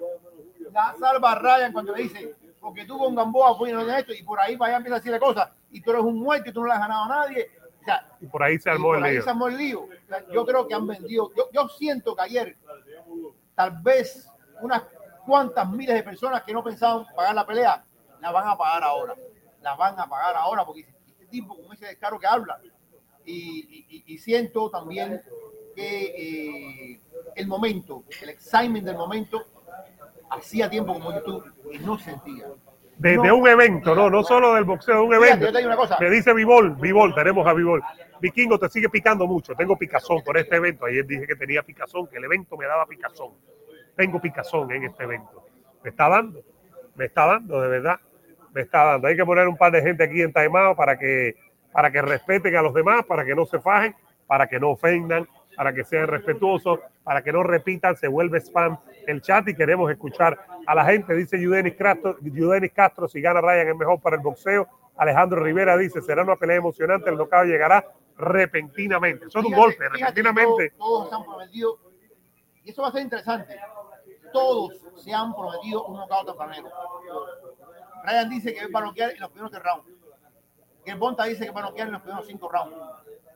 la 0.70 0.94
salva 1.00 1.34
Ryan 1.34 1.72
cuando 1.72 1.94
le 1.96 2.02
dice, 2.04 2.34
porque 2.60 2.84
tuvo 2.84 3.08
un 3.08 3.14
Gamboa, 3.16 3.56
fue 3.56 3.72
no 3.72 3.80
esto, 3.96 4.12
y 4.12 4.22
por 4.22 4.38
ahí 4.38 4.54
vaya 4.56 4.76
empieza 4.76 4.96
a 4.96 4.98
decirle 4.98 5.18
cosas, 5.18 5.50
y 5.70 5.80
tú 5.80 5.90
eres 5.90 6.02
un 6.02 6.20
muerto 6.20 6.50
y 6.50 6.52
tú 6.52 6.60
no 6.60 6.66
le 6.68 6.74
has 6.74 6.80
ganado 6.80 7.04
a 7.04 7.08
nadie. 7.08 7.50
O 7.80 7.84
sea, 7.84 8.06
Y 8.20 8.26
por 8.26 8.42
ahí 8.42 8.58
se 8.58 8.70
armó 8.70 8.94
el 8.94 9.02
lío. 9.14 9.22
se 9.22 9.30
armó 9.30 9.48
el 9.48 9.56
lío. 9.56 9.88
Yo 10.32 10.44
creo 10.44 10.66
que 10.68 10.74
han 10.74 10.86
vendido, 10.86 11.32
yo, 11.34 11.48
yo 11.52 11.68
siento 11.68 12.14
que 12.14 12.22
ayer 12.22 12.56
tal 13.54 13.70
vez 13.82 14.28
unas 14.60 14.82
cuantas 15.26 15.68
miles 15.70 15.94
de 15.94 16.02
personas 16.02 16.42
que 16.42 16.52
no 16.52 16.62
pensaban 16.62 17.06
pagar 17.14 17.34
la 17.34 17.46
pelea, 17.46 17.84
la 18.20 18.30
van 18.30 18.48
a 18.48 18.56
pagar 18.56 18.84
ahora. 18.84 19.14
La 19.62 19.74
van 19.74 19.98
a 19.98 20.06
pagar 20.08 20.34
ahora 20.36 20.64
porque 20.64 20.86
este 21.06 21.26
tipo 21.26 21.56
con 21.56 21.72
ese 21.74 21.86
descaro 21.86 22.18
que 22.18 22.26
habla. 22.26 22.60
Y, 23.24 23.86
y- 23.88 24.04
y 24.14 24.18
siento 24.18 24.70
también 24.70 25.22
que 25.74 26.94
eh, 26.94 27.00
el 27.36 27.46
momento, 27.46 28.04
el 28.22 28.30
excitement 28.30 28.84
del 28.86 28.96
momento, 28.96 29.44
hacía 30.30 30.68
tiempo 30.70 30.92
como 30.94 31.12
YouTube 31.12 31.52
y 31.72 31.78
no 31.78 31.98
sentía. 31.98 32.46
De, 33.00 33.16
No. 33.16 33.22
de 33.22 33.32
un 33.32 33.48
evento, 33.48 33.94
no, 33.94 34.10
no 34.10 34.22
solo 34.22 34.54
del 34.54 34.64
boxeo, 34.64 34.96
de 34.96 35.00
un 35.00 35.14
evento. 35.14 35.46
yo 35.46 35.52
te 35.52 35.58
digo 35.58 35.68
una 35.68 35.76
cosa. 35.76 35.96
Me 35.98 36.10
dice 36.10 36.34
Vivol, 36.34 36.76
Vivol, 36.76 37.14
tenemos 37.14 37.46
a 37.46 37.54
Vivol. 37.54 37.82
Vikingo 38.20 38.58
te 38.58 38.68
sigue 38.68 38.90
picando 38.90 39.26
mucho. 39.26 39.54
Tengo 39.54 39.74
picazón 39.78 40.22
por 40.22 40.36
este 40.36 40.56
evento. 40.56 40.84
Ayer 40.84 41.06
dije 41.06 41.26
que 41.26 41.34
tenía 41.34 41.62
picazón, 41.62 42.06
que 42.08 42.18
el 42.18 42.24
evento 42.24 42.58
me 42.58 42.66
daba 42.66 42.84
picazón. 42.84 43.32
Tengo 43.96 44.20
picazón 44.20 44.70
en 44.72 44.84
este 44.84 45.04
evento. 45.04 45.46
Me 45.82 45.88
está 45.88 46.10
dando, 46.10 46.42
me 46.94 47.06
está 47.06 47.24
dando, 47.24 47.62
de 47.62 47.68
verdad. 47.68 48.00
Me 48.52 48.60
está 48.60 48.84
dando. 48.84 49.08
Hay 49.08 49.16
que 49.16 49.24
poner 49.24 49.48
un 49.48 49.56
par 49.56 49.72
de 49.72 49.80
gente 49.80 50.04
aquí 50.04 50.20
en 50.20 50.30
Taimao 50.34 50.76
para 50.76 50.98
que, 50.98 51.36
para 51.72 51.90
que 51.90 52.02
respeten 52.02 52.54
a 52.56 52.60
los 52.60 52.74
demás, 52.74 53.06
para 53.06 53.24
que 53.24 53.34
no 53.34 53.46
se 53.46 53.60
fajen, 53.60 53.96
para 54.26 54.46
que 54.46 54.60
no 54.60 54.72
ofendan, 54.72 55.26
para 55.56 55.72
que 55.72 55.84
sean 55.84 56.06
respetuosos, 56.06 56.80
para 57.02 57.22
que 57.22 57.32
no 57.32 57.42
repitan, 57.42 57.96
se 57.96 58.08
vuelve 58.08 58.40
spam 58.40 58.76
el 59.06 59.20
chat 59.20 59.48
y 59.48 59.54
queremos 59.54 59.90
escuchar 59.90 60.38
a 60.66 60.74
la 60.74 60.84
gente. 60.84 61.14
Dice 61.14 61.40
Yudenis 61.40 61.74
Castro, 61.74 62.16
Yudenis 62.20 62.72
Castro 62.72 63.08
si 63.08 63.20
gana 63.20 63.40
Ryan 63.40 63.68
es 63.68 63.76
mejor 63.76 64.00
para 64.00 64.16
el 64.16 64.22
boxeo. 64.22 64.68
Alejandro 64.96 65.42
Rivera 65.42 65.76
dice, 65.76 66.02
será 66.02 66.22
una 66.22 66.36
pelea 66.36 66.56
emocionante, 66.56 67.08
el 67.08 67.16
knockout 67.16 67.46
llegará 67.46 67.84
repentinamente. 68.18 69.26
Eso 69.26 69.38
es 69.38 69.44
un 69.46 69.52
golpe, 69.52 69.88
fíjate 69.90 70.22
repentinamente. 70.22 70.74
Todos, 70.76 71.08
todos 71.08 71.08
se 71.08 71.14
han 71.14 71.24
prometido, 71.24 71.78
y 72.64 72.70
eso 72.70 72.82
va 72.82 72.88
a 72.88 72.92
ser 72.92 73.02
interesante. 73.02 73.56
Todos 74.32 74.78
se 74.96 75.12
han 75.14 75.34
prometido 75.34 75.86
un 75.86 75.96
knockout 75.96 76.26
tempranero. 76.26 76.68
Ryan 78.04 78.28
dice 78.28 78.54
que 78.54 78.66
va 78.66 78.80
a 78.80 78.84
noquear 78.84 79.10
en 79.12 79.20
los 79.20 79.30
primeros 79.30 79.50
tres 79.50 79.62
rounds. 79.62 79.88
Que 80.84 80.94
Bonta 80.94 81.24
dice 81.24 81.46
que 81.46 81.50
va 81.50 81.60
a 81.60 81.64
noquear 81.64 81.88
en 81.88 81.94
los 81.94 82.02
primeros 82.02 82.26
cinco 82.26 82.48
rounds. 82.48 82.76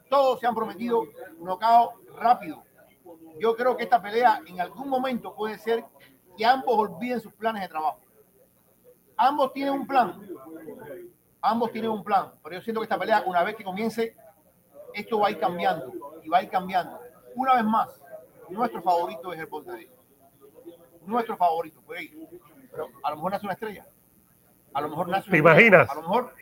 Todos 0.09 0.41
se 0.41 0.47
han 0.47 0.55
prometido 0.55 1.01
un 1.01 1.45
knockout 1.45 1.93
rápido. 2.19 2.63
Yo 3.39 3.57
creo 3.57 3.77
que 3.77 3.85
esta 3.85 4.01
pelea 4.01 4.41
en 4.47 4.61
algún 4.61 4.89
momento 4.89 5.35
puede 5.35 5.59
ser 5.59 5.85
que 6.37 6.45
ambos 6.45 6.77
olviden 6.77 7.21
sus 7.21 7.33
planes 7.33 7.63
de 7.63 7.69
trabajo. 7.69 8.01
Ambos 9.17 9.53
tienen 9.53 9.75
un 9.75 9.87
plan. 9.87 10.21
Ambos 11.41 11.73
tienen 11.73 11.91
un 11.91 12.03
plan. 12.03 12.33
Pero 12.43 12.57
yo 12.57 12.63
siento 12.63 12.81
que 12.81 12.85
esta 12.85 12.99
pelea, 12.99 13.23
una 13.27 13.43
vez 13.43 13.57
que 13.57 13.65
comience, 13.65 14.17
esto 14.93 15.19
va 15.19 15.29
a 15.29 15.31
ir 15.31 15.39
cambiando 15.39 15.93
y 16.23 16.29
va 16.29 16.39
a 16.39 16.43
ir 16.43 16.49
cambiando. 16.49 17.01
Una 17.35 17.55
vez 17.55 17.65
más, 17.65 18.01
nuestro 18.49 18.83
favorito 18.83 19.33
es 19.33 19.41
el 19.41 19.49
Ponte 19.49 19.91
Nuestro 21.05 21.37
favorito, 21.37 21.81
por 21.83 21.97
ahí. 21.97 22.29
Pero 22.71 22.89
a 23.03 23.11
lo 23.11 23.17
mejor 23.17 23.33
nace 23.33 23.47
una 23.47 23.55
estrella. 23.55 23.87
A 24.73 24.81
lo 24.81 24.89
mejor 24.89 25.09
nace 25.09 25.29
una 25.29 25.33
¿Te 25.33 25.37
estrella. 25.39 25.69
imaginas? 25.69 25.91
A 25.91 25.95
lo 25.95 26.03
mejor, 26.03 26.35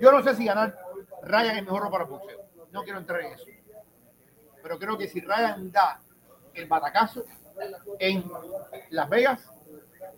yo 0.00 0.12
no 0.12 0.22
sé 0.22 0.34
si 0.34 0.44
ganar 0.46 0.78
Ryan 1.22 1.56
es 1.56 1.64
mejor 1.64 1.90
para 1.90 2.04
el 2.04 2.10
boxeo. 2.10 2.40
No 2.70 2.82
quiero 2.82 2.98
entrar 2.98 3.20
en 3.22 3.32
eso. 3.32 3.44
Pero 4.62 4.78
creo 4.78 4.96
que 4.98 5.08
si 5.08 5.20
Ryan 5.20 5.70
da 5.70 6.00
el 6.56 6.66
batacazo 6.66 7.24
en 7.98 8.24
Las 8.90 9.08
Vegas, 9.08 9.50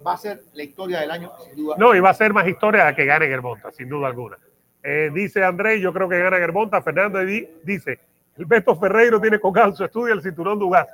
va 0.06 0.14
a 0.14 0.16
ser 0.16 0.42
la 0.54 0.62
historia 0.62 1.00
del 1.00 1.10
año, 1.10 1.32
sin 1.44 1.56
duda. 1.56 1.76
No, 1.78 1.94
y 1.94 2.00
va 2.00 2.10
a 2.10 2.14
ser 2.14 2.32
más 2.32 2.46
historia 2.48 2.84
la 2.84 2.94
que 2.94 3.04
gane 3.04 3.26
Germonta, 3.26 3.70
sin 3.72 3.88
duda 3.88 4.08
alguna. 4.08 4.38
Eh, 4.82 5.10
dice 5.12 5.44
André, 5.44 5.80
yo 5.80 5.92
creo 5.92 6.08
que 6.08 6.18
gana 6.18 6.36
Germonta. 6.38 6.80
Fernando 6.82 7.18
di- 7.20 7.48
dice, 7.62 7.98
el 8.36 8.46
Beto 8.46 8.76
Ferreiro 8.76 9.20
tiene 9.20 9.38
con 9.40 9.52
calcio, 9.52 9.86
estudia 9.86 10.14
el 10.14 10.22
cinturón 10.22 10.58
de 10.58 10.64
Ugas. 10.64 10.86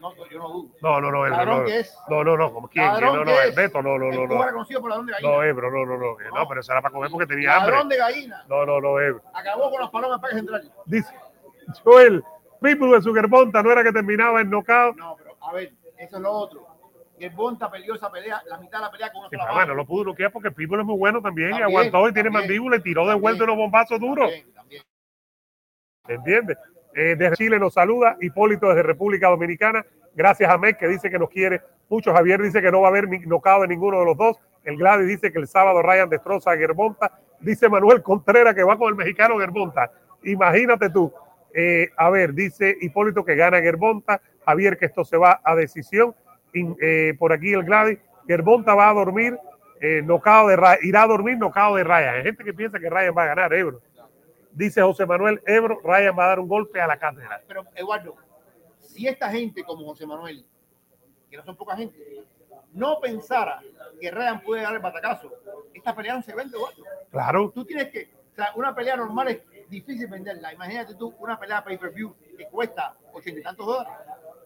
No, 0.00 0.14
yo 0.30 0.38
no 0.38 0.48
dudo. 0.48 0.68
No, 0.80 1.00
no, 1.00 1.10
no, 1.10 1.26
Ladrón 1.26 1.58
no, 1.58 1.64
que 1.64 1.80
es. 1.80 1.92
no, 2.08 2.22
no, 2.22 2.36
no, 2.36 2.68
quién, 2.72 2.86
no, 3.00 3.24
no, 3.24 3.40
el. 3.40 3.52
Beto, 3.52 3.82
no, 3.82 3.98
no, 3.98 4.12
no, 4.12 4.26
no, 4.28 4.44
reconocido 4.44 4.80
por 4.80 4.90
ladrón 4.90 5.06
de 5.06 5.12
gallina. 5.14 5.32
no, 5.32 5.42
Ebro, 5.42 5.70
no, 5.72 5.84
no, 5.84 5.96
no, 5.98 6.16
no, 6.36 6.48
pero 6.48 6.60
eso 6.60 6.70
era 6.70 6.80
para 6.80 6.92
comer 6.92 7.10
porque 7.10 7.26
tenía 7.26 7.56
hambre. 7.56 7.72
Ladrón 7.72 7.88
de 7.88 7.96
gallina. 7.96 8.44
No, 8.48 8.64
no, 8.64 8.80
no, 8.80 9.00
Ebro. 9.00 9.22
Acabó 9.34 9.70
con 9.72 9.80
las 9.80 9.90
palomas 9.90 10.20
Parque 10.20 10.36
Central. 10.36 10.72
Dice 10.86 11.12
Joel, 11.82 12.22
Pitbull 12.60 12.92
de 12.92 13.02
su 13.02 13.14
Germonta 13.14 13.62
no 13.62 13.70
era 13.70 13.82
que 13.82 13.92
terminaba 13.92 14.40
en 14.40 14.50
knockout. 14.50 14.96
No, 14.96 15.16
pero 15.16 15.36
a 15.40 15.52
ver, 15.52 15.72
eso 15.96 16.16
es 16.16 16.22
lo 16.22 16.30
otro. 16.30 16.66
Que 17.18 17.28
Bonta 17.30 17.68
peleó 17.70 17.94
esa 17.94 18.10
pelea, 18.12 18.40
la 18.46 18.58
mitad 18.58 18.78
de 18.78 18.84
la 18.84 18.90
pelea 18.92 19.10
con 19.10 19.22
una 19.22 19.30
Sí, 19.30 19.36
sola 19.36 19.52
bueno, 19.52 19.74
lo 19.74 19.84
pudo 19.84 20.04
noquear 20.04 20.30
porque 20.30 20.52
Pitbull 20.52 20.80
es 20.80 20.86
muy 20.86 20.96
bueno 20.96 21.20
también, 21.20 21.50
y 21.50 21.62
aguantó 21.62 22.08
y 22.08 22.12
tiene 22.12 22.30
mandíbula 22.30 22.76
y 22.76 22.80
tiró 22.80 23.06
de 23.08 23.14
vuelta 23.14 23.42
unos 23.44 23.56
bombazos 23.56 23.98
duros. 23.98 24.30
También. 24.54 24.82
¿Entiendes? 26.06 26.56
Eh, 26.94 27.16
desde 27.16 27.36
Chile 27.36 27.58
nos 27.58 27.74
saluda, 27.74 28.16
Hipólito 28.20 28.68
desde 28.68 28.82
República 28.82 29.28
Dominicana. 29.28 29.84
Gracias 30.14 30.50
a 30.50 30.58
Meg 30.58 30.76
que 30.78 30.88
dice 30.88 31.10
que 31.10 31.18
nos 31.18 31.28
quiere 31.28 31.60
mucho. 31.88 32.12
Javier 32.12 32.40
dice 32.42 32.62
que 32.62 32.70
no 32.70 32.80
va 32.80 32.88
a 32.88 32.90
haber 32.90 33.08
ni 33.08 33.18
nocao 33.20 33.62
de 33.62 33.68
ninguno 33.68 34.00
de 34.00 34.04
los 34.04 34.16
dos. 34.16 34.36
El 34.64 34.76
Gladys 34.76 35.06
dice 35.06 35.32
que 35.32 35.38
el 35.38 35.46
sábado 35.46 35.82
Ryan 35.82 36.08
destroza 36.08 36.52
a 36.52 36.56
Germonta. 36.56 37.20
Dice 37.40 37.68
Manuel 37.68 38.02
Contreras 38.02 38.54
que 38.54 38.64
va 38.64 38.76
con 38.76 38.88
el 38.88 38.94
mexicano 38.96 39.38
Germonta. 39.38 39.90
Imagínate 40.24 40.90
tú. 40.90 41.12
Eh, 41.60 41.90
a 41.96 42.08
ver, 42.10 42.34
dice 42.34 42.76
Hipólito 42.80 43.24
que 43.24 43.34
gana 43.34 43.60
Germonta. 43.60 44.20
Javier 44.46 44.78
que 44.78 44.86
esto 44.86 45.04
se 45.04 45.16
va 45.16 45.40
a 45.42 45.56
decisión. 45.56 46.14
In- 46.52 46.76
eh, 46.80 47.14
por 47.18 47.32
aquí 47.32 47.52
el 47.52 47.64
Gladys. 47.64 47.98
Germonta 48.28 48.74
va 48.76 48.90
a 48.90 48.94
dormir. 48.94 49.36
Eh, 49.80 50.02
nocao 50.04 50.46
de 50.48 50.54
Ra- 50.56 50.78
irá 50.82 51.02
a 51.02 51.06
dormir 51.08 51.36
nocao 51.36 51.74
de 51.74 51.82
Ryan. 51.82 52.14
Hay 52.16 52.22
gente 52.22 52.44
que 52.44 52.54
piensa 52.54 52.78
que 52.78 52.88
Ryan 52.88 53.12
va 53.16 53.24
a 53.24 53.26
ganar, 53.26 53.52
Ebro. 53.52 53.80
Dice 54.52 54.82
José 54.82 55.04
Manuel 55.04 55.40
Ebro, 55.46 55.80
Ryan 55.82 56.16
va 56.16 56.24
a 56.24 56.28
dar 56.28 56.40
un 56.40 56.48
golpe 56.48 56.80
a 56.80 56.86
la 56.86 56.96
cátedra. 56.96 57.40
Pero, 57.48 57.64
Eduardo, 57.74 58.14
si 58.80 59.06
esta 59.08 59.28
gente 59.30 59.62
como 59.64 59.84
José 59.84 60.06
Manuel, 60.06 60.44
que 61.30 61.36
no 61.36 61.44
son 61.44 61.56
poca 61.56 61.76
gente, 61.76 61.96
no 62.72 62.98
pensara 63.00 63.60
que 64.00 64.10
Ryan 64.10 64.40
puede 64.42 64.62
dar 64.62 64.74
el 64.74 64.80
batacazo, 64.80 65.32
esta 65.74 65.94
pelea 65.94 66.14
no 66.14 66.22
se 66.22 66.34
vende, 66.34 66.56
Eduardo. 66.56 66.82
Claro, 67.10 67.50
Tú 67.54 67.64
tienes 67.64 67.88
que, 67.90 68.10
o 68.32 68.34
sea, 68.34 68.50
una 68.56 68.74
pelea 68.74 68.96
normal 68.96 69.28
es 69.28 69.38
difícil 69.68 70.06
venderla. 70.06 70.52
Imagínate 70.52 70.94
tú 70.94 71.14
una 71.18 71.38
pelea 71.38 71.62
pay-per-view 71.64 72.14
que 72.36 72.46
cuesta 72.46 72.94
ochenta 73.12 73.40
y 73.40 73.42
tantos 73.42 73.66
dólares. 73.66 73.92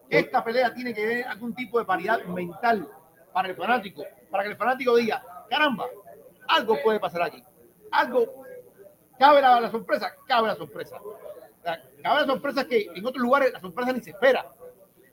Esta 0.09 0.43
pelea 0.43 0.73
tiene 0.73 0.93
que 0.93 1.01
tener 1.01 1.27
algún 1.27 1.55
tipo 1.55 1.79
de 1.79 1.85
paridad 1.85 2.23
mental 2.25 2.87
para 3.31 3.49
el 3.49 3.55
fanático, 3.55 4.03
para 4.29 4.43
que 4.43 4.49
el 4.49 4.57
fanático 4.57 4.95
diga, 4.95 5.23
caramba, 5.49 5.85
algo 6.47 6.77
puede 6.83 6.99
pasar 6.99 7.23
aquí. 7.23 7.43
Algo, 7.91 8.43
cabe 9.17 9.41
la, 9.41 9.59
la 9.59 9.71
sorpresa, 9.71 10.13
cabe 10.27 10.47
la 10.47 10.55
sorpresa. 10.55 10.99
Cabe 11.63 12.21
la 12.21 12.25
sorpresa 12.25 12.67
que 12.67 12.89
en 12.93 13.05
otros 13.05 13.23
lugares 13.23 13.53
la 13.53 13.59
sorpresa 13.59 13.93
ni 13.93 14.01
se 14.01 14.09
espera. 14.11 14.45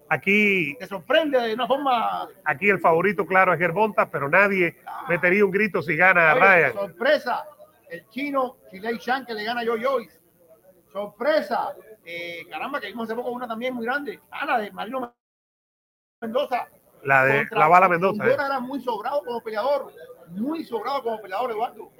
aquí, 0.08 0.74
Te 0.78 0.86
sorprende 0.86 1.38
de 1.40 1.54
una 1.54 1.66
forma 1.66 2.28
aquí 2.44 2.68
el 2.68 2.80
favorito, 2.80 3.24
claro, 3.24 3.52
es 3.52 3.58
Gervonta, 3.60 4.10
pero 4.10 4.28
nadie 4.28 4.76
metería 5.08 5.44
un 5.44 5.52
grito 5.52 5.80
si 5.80 5.96
gana 5.96 6.32
a 6.32 6.34
Ryan. 6.34 6.72
Sorpresa, 6.72 7.46
el 7.90 8.08
chino 8.08 8.56
Chilei 8.70 8.98
Shan 8.98 9.26
que 9.26 9.34
le 9.34 9.44
gana 9.44 9.60
a 9.60 9.66
Joe 9.66 9.82
Joyce. 9.82 10.20
Sorpresa, 10.92 11.74
eh, 12.04 12.46
caramba, 12.48 12.80
que 12.80 12.88
vimos 12.88 13.04
hace 13.04 13.14
poco 13.14 13.30
una 13.30 13.46
también 13.46 13.74
muy 13.74 13.84
grande. 13.84 14.20
Ana 14.30 14.58
de 14.58 14.72
Marino 14.72 15.14
Mendoza 16.20 16.68
La 17.02 17.24
de 17.24 17.46
la 17.50 17.68
bala 17.68 17.88
Mendoza. 17.88 18.22
Fundora 18.22 18.46
era 18.46 18.60
muy 18.60 18.80
sobrado 18.80 19.22
como 19.24 19.42
peleador. 19.42 19.92
Muy 20.28 20.64
sobrado 20.64 21.02
como 21.02 21.20
peleador, 21.20 21.50
Eduardo. 21.50 21.90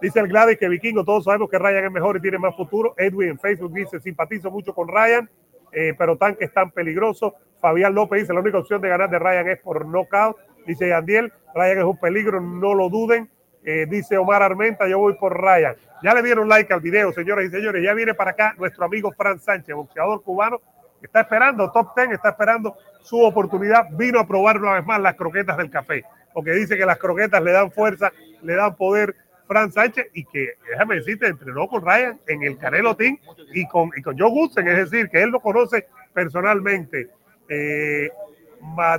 Dice 0.00 0.18
el 0.18 0.28
Gladys 0.28 0.58
que 0.58 0.68
Vikingo, 0.68 1.04
todos 1.04 1.24
sabemos 1.24 1.48
que 1.48 1.58
Ryan 1.58 1.84
es 1.84 1.92
mejor 1.92 2.16
y 2.16 2.20
tiene 2.20 2.38
más 2.38 2.56
futuro. 2.56 2.94
Edwin 2.96 3.30
en 3.30 3.38
Facebook 3.38 3.72
dice, 3.72 4.00
simpatizo 4.00 4.50
mucho 4.50 4.74
con 4.74 4.88
Ryan, 4.88 5.30
eh, 5.70 5.94
pero 5.96 6.16
Tanque 6.16 6.44
es 6.44 6.52
tan 6.52 6.72
peligroso. 6.72 7.34
Fabián 7.60 7.94
López 7.94 8.22
dice, 8.22 8.34
la 8.34 8.40
única 8.40 8.58
opción 8.58 8.80
de 8.80 8.88
ganar 8.88 9.08
de 9.10 9.20
Ryan 9.20 9.48
es 9.50 9.60
por 9.60 9.86
knockout. 9.86 10.36
Dice 10.66 10.88
Yandiel, 10.88 11.32
Ryan 11.54 11.78
es 11.78 11.84
un 11.84 11.98
peligro, 11.98 12.40
no 12.40 12.74
lo 12.74 12.88
duden. 12.88 13.30
Eh, 13.64 13.86
dice 13.88 14.16
Omar 14.16 14.42
Armenta, 14.42 14.88
yo 14.88 14.98
voy 14.98 15.14
por 15.14 15.40
Ryan. 15.40 15.76
Ya 16.02 16.14
le 16.14 16.22
dieron 16.22 16.48
like 16.48 16.72
al 16.72 16.80
video, 16.80 17.12
señoras 17.12 17.44
y 17.46 17.50
señores. 17.50 17.82
Ya 17.84 17.94
viene 17.94 18.14
para 18.14 18.32
acá 18.32 18.54
nuestro 18.58 18.84
amigo 18.84 19.12
Fran 19.12 19.38
Sánchez, 19.38 19.74
boxeador 19.74 20.22
cubano. 20.22 20.60
Está 21.00 21.20
esperando, 21.20 21.70
top 21.70 21.94
10, 21.96 22.12
está 22.12 22.30
esperando 22.30 22.76
su 23.02 23.20
oportunidad. 23.20 23.86
Vino 23.92 24.18
a 24.18 24.26
probar 24.26 24.58
una 24.58 24.74
vez 24.74 24.86
más 24.86 25.00
las 25.00 25.14
croquetas 25.14 25.56
del 25.56 25.70
café, 25.70 26.04
porque 26.32 26.52
dice 26.52 26.76
que 26.76 26.86
las 26.86 26.98
croquetas 26.98 27.42
le 27.42 27.52
dan 27.52 27.70
fuerza, 27.70 28.12
le 28.42 28.54
dan 28.54 28.76
poder 28.76 29.14
Fran 29.46 29.70
Sánchez 29.70 30.06
y 30.14 30.24
que, 30.24 30.54
déjame 30.70 30.96
decirte, 30.96 31.26
entrenó 31.26 31.68
con 31.68 31.84
Ryan 31.84 32.20
en 32.26 32.42
el 32.42 32.58
Canelo 32.58 32.96
Team 32.96 33.18
y 33.52 33.66
con, 33.66 33.90
y 33.96 34.02
con 34.02 34.18
Joe 34.18 34.30
Gusten, 34.30 34.66
es 34.68 34.90
decir, 34.90 35.08
que 35.08 35.22
él 35.22 35.30
lo 35.30 35.40
conoce 35.40 35.86
personalmente. 36.12 37.10
Eh, 37.48 38.10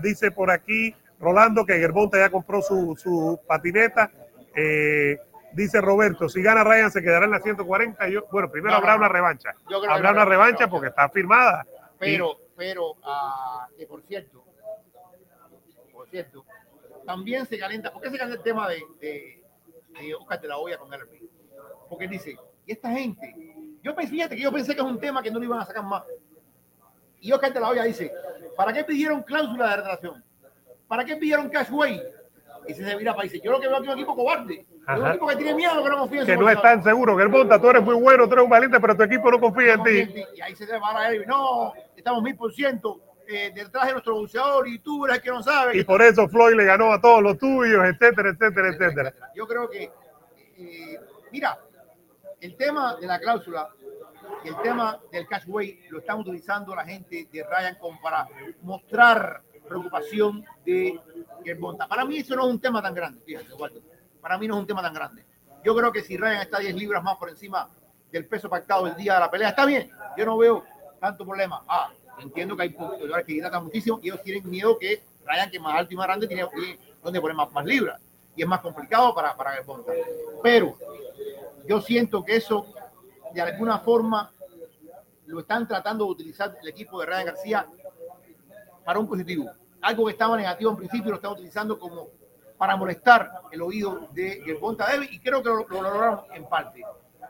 dice 0.02 0.32
por 0.32 0.52
aquí 0.52 0.93
Rolando 1.19 1.65
que 1.65 1.80
Germonta 1.80 2.17
ya 2.17 2.30
compró 2.30 2.62
su, 2.62 2.95
su 2.97 3.39
patineta. 3.47 4.12
Eh, 4.55 5.17
dice 5.53 5.81
Roberto, 5.81 6.29
si 6.29 6.41
gana 6.41 6.63
Ryan 6.63 6.91
se 6.91 7.01
quedará 7.01 7.25
en 7.25 7.31
la 7.31 7.39
140. 7.39 8.07
Yo, 8.09 8.25
bueno, 8.31 8.51
primero 8.51 8.71
No, 8.71 8.77
habrá 8.77 8.93
no, 8.93 8.99
una 8.99 9.09
revancha. 9.09 9.53
Yo 9.69 9.79
creo 9.79 9.91
Habrá 9.91 10.11
una 10.11 10.25
revancha 10.25 10.67
porque 10.67 10.87
está 10.87 11.09
firmada. 11.09 11.65
Pero, 11.99 12.37
pero, 12.55 12.95
ah, 13.03 13.67
que 13.77 13.85
por 13.87 14.01
cierto, 14.03 14.43
por 15.91 16.07
cierto, 16.09 16.45
también 17.05 17.45
se 17.45 17.57
calienta. 17.57 17.91
¿Por 17.91 18.01
qué 18.01 18.09
se 18.09 18.17
calienta 18.17 18.37
el 18.37 18.43
tema 18.43 18.67
de, 18.69 18.83
de, 18.99 19.43
de 19.99 20.15
Oscar 20.15 20.41
de 20.41 20.47
la 20.47 20.57
Hoya 20.57 20.77
con 20.77 20.93
LP? 20.93 21.21
Porque 21.89 22.07
dice, 22.07 22.37
y 22.65 22.71
esta 22.71 22.89
gente, 22.91 23.55
yo 23.81 23.95
pensé, 23.95 24.11
fíjate 24.11 24.35
que 24.35 24.41
yo 24.41 24.51
pensé 24.51 24.73
que 24.73 24.81
es 24.81 24.87
un 24.87 24.99
tema 24.99 25.21
que 25.21 25.31
no 25.31 25.39
lo 25.39 25.45
iban 25.45 25.59
a 25.59 25.65
sacar 25.65 25.83
más. 25.83 26.03
Y 27.19 27.31
Oscar 27.31 27.53
de 27.53 27.59
la 27.59 27.69
Hoya 27.69 27.83
dice, 27.83 28.11
¿para 28.57 28.73
qué 28.73 28.83
pidieron 28.83 29.23
cláusula 29.23 29.69
de 29.69 29.75
relación? 29.77 30.23
¿Para 30.87 31.05
qué 31.05 31.15
pidieron 31.15 31.49
cashway? 31.49 32.01
Y 32.67 32.73
se 32.73 32.95
mira 32.95 33.13
para 33.13 33.23
dice, 33.23 33.41
yo 33.43 33.52
lo 33.52 33.60
que 33.60 33.67
veo 33.67 33.78
aquí 33.78 33.88
es 33.88 33.93
un 33.93 33.99
equipo 33.99 34.15
cobarde. 34.15 34.65
Es 34.88 34.99
un 34.99 35.08
equipo 35.08 35.28
que 35.28 35.36
tiene 35.36 35.56
miedo, 35.56 35.84
que 35.84 35.89
no 35.89 35.97
confía 35.97 36.21
en 36.21 36.26
Que 36.26 36.36
no 36.38 36.49
es 36.49 36.56
boxeador. 36.56 36.62
tan 36.78 36.84
seguro. 36.84 37.17
Germonta, 37.17 37.60
tú 37.60 37.69
eres 37.69 37.84
muy 37.84 37.95
bueno, 37.95 38.28
tú 38.28 38.34
eres 38.34 38.43
un 38.43 38.49
valiente, 38.49 38.80
pero 38.80 38.95
tu 38.95 39.04
equipo 39.04 39.32
no 39.32 39.39
confía 39.39 39.73
en 39.73 39.84
ti. 39.84 40.23
Y 40.36 40.41
ahí 40.41 40.56
se 40.56 40.65
te 40.65 40.78
va 40.80 40.99
a 40.99 41.10
él. 41.12 41.26
No, 41.28 41.73
estamos 41.95 42.21
mil 42.23 42.36
por 42.36 42.54
ciento 42.54 43.02
eh, 43.28 43.52
detrás 43.54 43.88
de 43.88 43.91
nuestro 43.93 44.15
boxeador 44.15 44.67
y 44.67 44.80
tú 44.80 45.06
eres 45.06 45.17
el 45.17 45.23
que 45.23 45.30
no 45.30 45.41
sabe. 45.43 45.78
Y 45.78 45.84
por 45.84 46.02
eso 46.02 46.28
Floyd 46.28 46.56
le 46.56 46.65
ganó 46.65 46.91
a 46.91 46.99
todos 47.02 47.21
los 47.23 47.38
tuyos, 47.38 47.84
etcétera, 47.86 48.30
etcétera, 48.30 48.69
etcétera. 48.69 49.13
Yo 49.36 49.47
creo 49.47 49.69
que, 49.69 49.91
eh, 50.58 50.99
mira, 51.32 51.58
el 52.41 52.56
tema 52.58 52.95
de 52.99 53.08
la 53.08 53.19
cláusula, 53.19 53.69
el 54.43 54.56
tema 54.62 54.99
del 55.12 55.26
cashway 55.28 55.80
lo 55.89 55.99
están 55.99 56.19
utilizando 56.19 56.76
la 56.76 56.84
gente 56.86 57.28
de 57.32 57.43
Ryan 57.43 57.76
como 57.80 57.99
para 58.02 58.28
mostrar 58.62 59.41
preocupación 59.67 60.45
de 60.65 60.99
Germonta. 61.43 61.88
Para 61.88 62.06
mí 62.06 62.17
eso 62.17 62.36
no 62.36 62.45
es 62.45 62.49
un 62.49 62.60
tema 62.60 62.82
tan 62.82 62.93
grande, 62.93 63.21
fíjate. 63.26 63.49
Para 64.21 64.38
mí 64.38 64.47
no 64.47 64.56
es 64.56 64.60
un 64.62 64.67
tema 64.67 64.82
tan 64.82 64.93
grande. 64.93 65.26
Yo 65.63 65.76
creo 65.76 65.91
que 65.91 66.02
si 66.02 66.17
Ryan 66.17 66.41
está 66.41 66.60
10 66.60 66.76
libras 66.76 67.04
más 67.04 67.17
por 67.17 67.30
encima 67.30 67.69
del 68.12 68.26
peso 68.26 68.49
pactado 68.49 68.88
el 68.88 68.95
día 68.95 69.15
de 69.15 69.19
la 69.21 69.32
pelea, 69.32 69.49
está 69.49 69.65
bien. 69.65 69.91
Yo 70.17 70.26
no 70.26 70.38
veo 70.38 70.63
tanto 70.99 71.26
problema. 71.26 71.63
Ah, 71.67 71.91
entiendo 72.19 72.56
que 72.56 72.63
hay 72.63 72.69
peleadores 72.69 73.26
que 73.26 73.34
hidratan 73.34 73.63
muchísimo 73.63 73.99
y 74.02 74.08
ellos 74.08 74.21
tienen 74.23 74.49
miedo 74.49 74.78
que 74.78 75.02
Ryan, 75.26 75.49
que 75.49 75.58
es 75.58 75.63
más 75.63 75.76
alto 75.76 75.93
y 75.93 75.97
más 75.97 76.08
grande, 76.08 76.28
tiene, 76.28 76.47
donde 77.02 77.21
poner 77.21 77.36
más, 77.36 77.65
libras. 77.65 78.02
Y 78.36 78.41
es 78.41 78.47
más 78.47 78.62
complicado 78.62 79.13
para, 79.13 79.36
para 79.36 79.52
Germonta. 79.52 79.91
Pero 80.41 80.78
yo 81.67 81.82
siento 81.82 82.23
que 82.23 82.36
eso, 82.36 82.67
de 83.34 83.41
alguna 83.41 83.80
forma, 83.80 84.32
lo 85.26 85.39
están 85.39 85.67
tratando 85.67 86.06
de 86.06 86.12
utilizar 86.12 86.56
el 86.62 86.67
equipo 86.67 86.99
de 86.99 87.06
Ryan 87.06 87.26
García 87.26 87.67
para 88.86 89.00
un 89.00 89.08
positivo. 89.08 89.52
Algo 89.82 90.06
que 90.06 90.12
estaba 90.12 90.38
negativo 90.38 90.72
en 90.72 90.78
principio 90.78 91.12
lo 91.12 91.15
están 91.17 91.32
utilizando 91.32 91.78
como 91.78 92.08
para 92.58 92.76
molestar 92.76 93.32
el 93.52 93.62
oído 93.62 94.08
de 94.13 94.41
Gervonta 94.46 94.86
Davis 94.86 95.12
y 95.12 95.19
creo 95.19 95.43
que 95.43 95.50
lo, 95.50 95.67
lo 95.67 95.82
lograron 95.82 96.22
en 96.34 96.48
parte. 96.48 96.82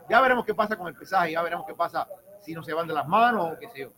Ya 0.08 0.20
veremos 0.20 0.44
qué 0.44 0.54
pasa 0.54 0.76
con 0.76 0.86
el 0.86 0.94
pesaje, 0.94 1.32
ya 1.32 1.42
veremos 1.42 1.66
qué 1.66 1.74
pasa 1.74 2.06
si 2.40 2.54
no 2.54 2.62
se 2.62 2.72
van 2.72 2.86
de 2.86 2.94
las 2.94 3.08
manos 3.08 3.52
o 3.52 3.58
qué 3.58 3.68
sé 3.70 3.80
yo. 3.80 3.92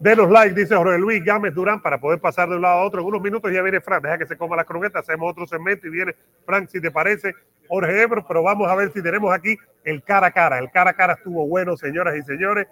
Denos 0.00 0.30
like, 0.30 0.54
dice 0.54 0.76
Jorge 0.76 0.96
Luis 0.96 1.24
Gámez 1.24 1.52
Durán, 1.54 1.82
para 1.82 1.98
poder 1.98 2.20
pasar 2.20 2.48
de 2.48 2.54
un 2.54 2.62
lado 2.62 2.82
a 2.82 2.84
otro. 2.84 3.00
En 3.00 3.06
unos 3.06 3.20
minutos 3.20 3.50
ya 3.52 3.62
viene 3.62 3.80
Frank, 3.80 4.04
deja 4.04 4.18
que 4.18 4.26
se 4.26 4.36
coma 4.36 4.54
las 4.54 4.64
croquetas, 4.64 5.02
hacemos 5.02 5.28
otro 5.28 5.44
segmento 5.44 5.88
y 5.88 5.90
viene 5.90 6.14
Frank, 6.46 6.68
si 6.68 6.80
te 6.80 6.92
parece, 6.92 7.34
Jorge 7.68 8.02
Ebro, 8.02 8.24
pero 8.26 8.44
vamos 8.44 8.70
a 8.70 8.76
ver 8.76 8.92
si 8.92 9.02
tenemos 9.02 9.34
aquí 9.34 9.58
el 9.82 10.04
cara 10.04 10.28
a 10.28 10.30
cara. 10.30 10.60
El 10.60 10.70
cara 10.70 10.90
a 10.90 10.94
cara 10.94 11.14
estuvo 11.14 11.48
bueno, 11.48 11.76
señoras 11.76 12.14
y 12.16 12.22
señores. 12.22 12.68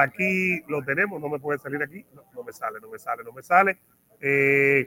Aquí 0.00 0.60
lo 0.68 0.80
tenemos, 0.84 1.20
no 1.20 1.28
me 1.28 1.40
puede 1.40 1.58
salir 1.58 1.82
aquí, 1.82 2.04
no, 2.14 2.22
no 2.32 2.44
me 2.44 2.52
sale, 2.52 2.78
no 2.80 2.88
me 2.88 2.98
sale, 3.00 3.24
no 3.24 3.32
me 3.32 3.42
sale. 3.42 3.78
Eh, 4.20 4.86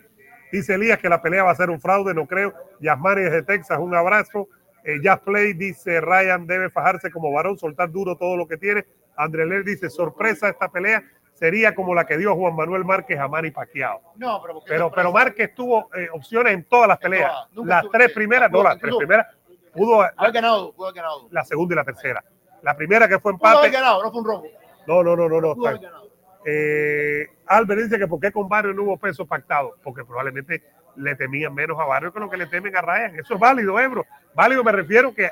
dice 0.54 0.76
Elías 0.76 1.00
que 1.00 1.10
la 1.10 1.22
pelea 1.22 1.44
va 1.44 1.52
a 1.52 1.56
ser 1.56 1.70
un 1.70 1.82
fraude, 1.82 2.14
no 2.14 2.26
creo. 2.26 2.54
Yasmani 2.80 3.24
desde 3.24 3.44
Texas, 3.44 3.78
un 3.80 3.94
abrazo. 3.94 4.48
Eh, 4.86 5.00
Jazz 5.04 5.20
Play 5.20 5.52
dice 5.54 6.00
Ryan 6.00 6.48
debe 6.48 6.70
fajarse 6.70 7.12
como 7.12 7.30
varón, 7.32 7.58
soltar 7.58 7.92
duro 7.92 8.16
todo 8.16 8.38
lo 8.38 8.48
que 8.48 8.56
tiene. 8.56 8.86
André 9.18 9.46
Ler 9.46 9.66
dice 9.66 9.90
sorpresa 9.90 10.48
esta 10.48 10.70
pelea 10.70 11.04
sería 11.34 11.76
como 11.76 11.94
la 11.94 12.06
que 12.06 12.18
dio 12.18 12.34
Juan 12.36 12.56
Manuel 12.56 12.86
Márquez 12.86 13.20
a 13.20 13.28
Manny 13.28 13.52
Pacquiao. 13.52 14.02
No, 14.16 14.42
pero 14.42 14.54
¿por 14.54 14.64
qué 14.64 14.70
Pero, 14.70 14.92
pero 14.92 15.12
Márquez 15.12 15.54
tuvo 15.54 15.90
eh, 15.94 16.08
opciones 16.14 16.54
en 16.54 16.64
todas 16.64 16.88
las 16.88 17.00
peleas. 17.00 17.32
Las 17.66 17.86
tres 17.92 18.14
primeras, 18.14 18.50
no, 18.50 18.64
las 18.64 18.80
tres 18.80 18.96
primeras, 18.96 19.28
pudo 19.74 20.02
Haber 20.02 20.32
ganado, 20.32 20.72
pudo 20.72 20.88
haber 20.88 20.96
ganado. 21.02 21.28
la 21.32 21.44
segunda 21.44 21.74
y 21.74 21.76
la 21.76 21.84
tercera. 21.84 22.24
La 22.62 22.76
primera 22.78 23.08
que 23.10 23.20
fue 23.20 23.34
Pudo 23.34 23.46
haber 23.48 23.66
empate. 23.66 23.72
ganado, 23.72 24.04
no 24.04 24.12
fue 24.12 24.22
un 24.22 24.28
robo. 24.28 24.44
No, 24.92 25.04
no, 25.04 25.16
no, 25.16 25.30
no, 25.30 25.42
no. 25.42 25.52
Está-. 25.54 25.80
Eh, 26.44 27.28
Albert 27.48 27.84
dice 27.84 27.98
que 27.98 28.08
por 28.08 28.20
qué 28.20 28.32
con 28.32 28.50
Barrio 28.50 28.74
no 28.74 28.84
hubo 28.84 28.98
peso 28.98 29.26
pactado, 29.26 29.76
porque 29.84 30.04
probablemente 30.04 30.64
le 30.98 31.16
temían 31.16 31.54
menos 31.54 31.80
a 31.80 31.86
Barrio 31.86 32.12
que 32.12 32.20
lo 32.20 32.30
que 32.30 32.38
le 32.38 32.48
temen 32.48 32.76
a 32.76 32.82
Ryan. 32.82 33.20
Eso 33.20 33.36
es 33.36 33.40
válido, 33.40 33.80
Ebro. 33.80 34.06
Válido 34.34 34.64
me 34.64 34.72
refiero 34.72 35.14
que 35.14 35.30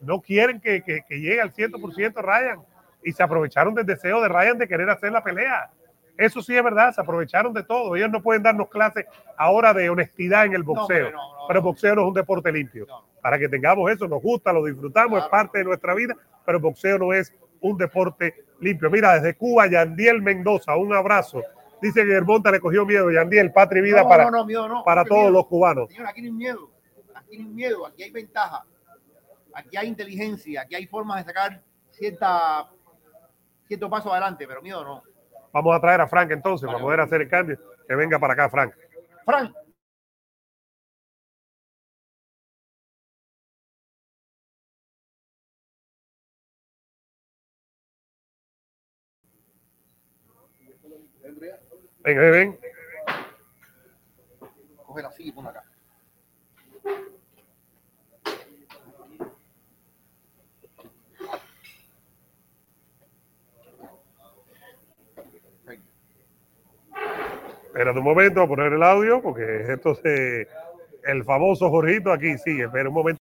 no 0.00 0.20
quieren 0.20 0.60
que, 0.60 0.82
que, 0.82 1.02
que 1.08 1.20
llegue 1.20 1.40
al 1.40 1.52
100% 1.52 2.22
Ryan 2.22 2.60
y 3.02 3.12
se 3.12 3.22
aprovecharon 3.22 3.74
del 3.74 3.86
deseo 3.86 4.20
de 4.20 4.28
Ryan 4.28 4.58
de 4.58 4.68
querer 4.68 4.90
hacer 4.90 5.12
la 5.12 5.22
pelea. 5.22 5.70
Eso 6.18 6.42
sí 6.42 6.56
es 6.56 6.64
verdad, 6.64 6.92
se 6.92 7.00
aprovecharon 7.00 7.52
de 7.52 7.62
todo. 7.62 7.94
Ellos 7.94 8.10
no 8.10 8.22
pueden 8.22 8.42
darnos 8.42 8.68
clases 8.68 9.06
ahora 9.36 9.72
de 9.72 9.88
honestidad 9.88 10.46
en 10.46 10.54
el 10.54 10.62
boxeo, 10.62 10.86
pero 10.88 11.10
no, 11.12 11.32
no, 11.32 11.46
pero 11.46 11.60
el 11.60 11.64
no. 11.64 11.70
boxeo 11.70 11.94
no 11.94 12.02
es 12.02 12.08
un 12.08 12.14
deporte 12.14 12.52
limpio. 12.52 12.86
Para 13.22 13.38
que 13.38 13.48
tengamos 13.48 13.90
eso, 13.90 14.08
nos 14.08 14.22
gusta, 14.22 14.52
lo 14.52 14.64
disfrutamos, 14.64 15.22
es 15.22 15.28
parte 15.28 15.58
de 15.58 15.64
nuestra 15.64 15.94
vida, 15.94 16.14
pero 16.44 16.58
el 16.58 16.62
boxeo 16.62 16.98
no 16.98 17.12
es 17.12 17.32
un 17.70 17.76
deporte 17.76 18.44
limpio. 18.60 18.90
Mira, 18.90 19.14
desde 19.14 19.36
Cuba, 19.36 19.66
Yandiel 19.66 20.22
Mendoza, 20.22 20.76
un 20.76 20.94
abrazo. 20.94 21.42
Dice 21.80 22.04
que 22.04 22.10
Germonta 22.12 22.50
le 22.50 22.60
cogió 22.60 22.86
miedo. 22.86 23.10
Yandiel, 23.10 23.52
patria 23.52 23.80
y 23.80 23.84
vida 23.84 24.02
No, 24.02 24.08
para, 24.08 24.30
no, 24.30 24.44
no, 24.68 24.84
para 24.84 25.02
¿Qué 25.02 25.08
todos 25.08 25.22
miedo? 25.22 25.32
los 25.32 25.46
cubanos. 25.46 25.88
Señor, 25.90 26.06
aquí 26.06 26.22
no 26.22 26.26
hay 26.26 26.32
miedo. 26.32 26.70
Aquí 27.14 27.38
no 27.38 27.48
hay 27.48 27.54
miedo. 27.54 27.86
Aquí 27.86 28.02
hay 28.02 28.10
ventaja. 28.10 28.64
Aquí 29.52 29.76
hay 29.76 29.88
inteligencia. 29.88 30.62
Aquí 30.62 30.74
hay 30.74 30.86
formas 30.86 31.18
de 31.18 31.24
sacar 31.24 31.62
cierta, 31.90 32.70
cierto 33.66 33.90
paso 33.90 34.10
adelante, 34.12 34.46
pero 34.46 34.62
miedo 34.62 34.84
no. 34.84 35.02
Vamos 35.52 35.74
a 35.74 35.80
traer 35.80 36.00
a 36.00 36.08
Frank 36.08 36.30
entonces 36.30 36.66
Vale, 36.66 36.74
para 36.76 36.84
poder 36.84 37.00
hacer 37.00 37.20
el 37.22 37.28
cambio. 37.28 37.58
Que 37.86 37.94
venga 37.94 38.18
para 38.18 38.32
acá, 38.34 38.50
Frank. 38.50 38.74
Frank, 39.24 39.54
Ven, 52.06 52.18
ven, 52.20 52.30
ven. 52.30 52.58
cógela 54.86 55.08
así 55.08 55.26
y 55.26 55.32
ponla 55.32 55.50
acá. 55.50 55.64
Espérate 67.66 67.98
un 67.98 68.04
momento, 68.04 68.40
a 68.40 68.46
poner 68.46 68.72
el 68.72 68.84
audio, 68.84 69.20
porque 69.20 69.64
esto 69.72 69.96
se. 69.96 70.46
El 71.02 71.24
famoso 71.24 71.68
Jorgito 71.70 72.12
aquí 72.12 72.38
sigue. 72.38 72.66
Espera 72.66 72.88
un 72.88 72.94
momento. 72.94 73.25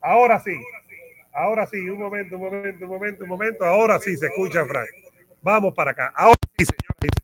Ahora 0.00 0.40
sí. 0.40 0.52
Ahora 1.32 1.66
sí, 1.66 1.78
un 1.78 1.98
momento, 1.98 2.36
un 2.36 2.42
momento, 2.42 2.84
un 2.84 2.90
momento, 2.90 3.24
un 3.24 3.30
momento. 3.30 3.64
Ahora 3.64 3.98
sí 3.98 4.16
se 4.16 4.26
escucha, 4.26 4.64
Frank. 4.64 4.88
Vamos 5.42 5.74
para 5.74 5.92
acá. 5.92 6.12
Ahora 6.16 6.36
sí, 6.58 6.64
señor. 6.64 7.14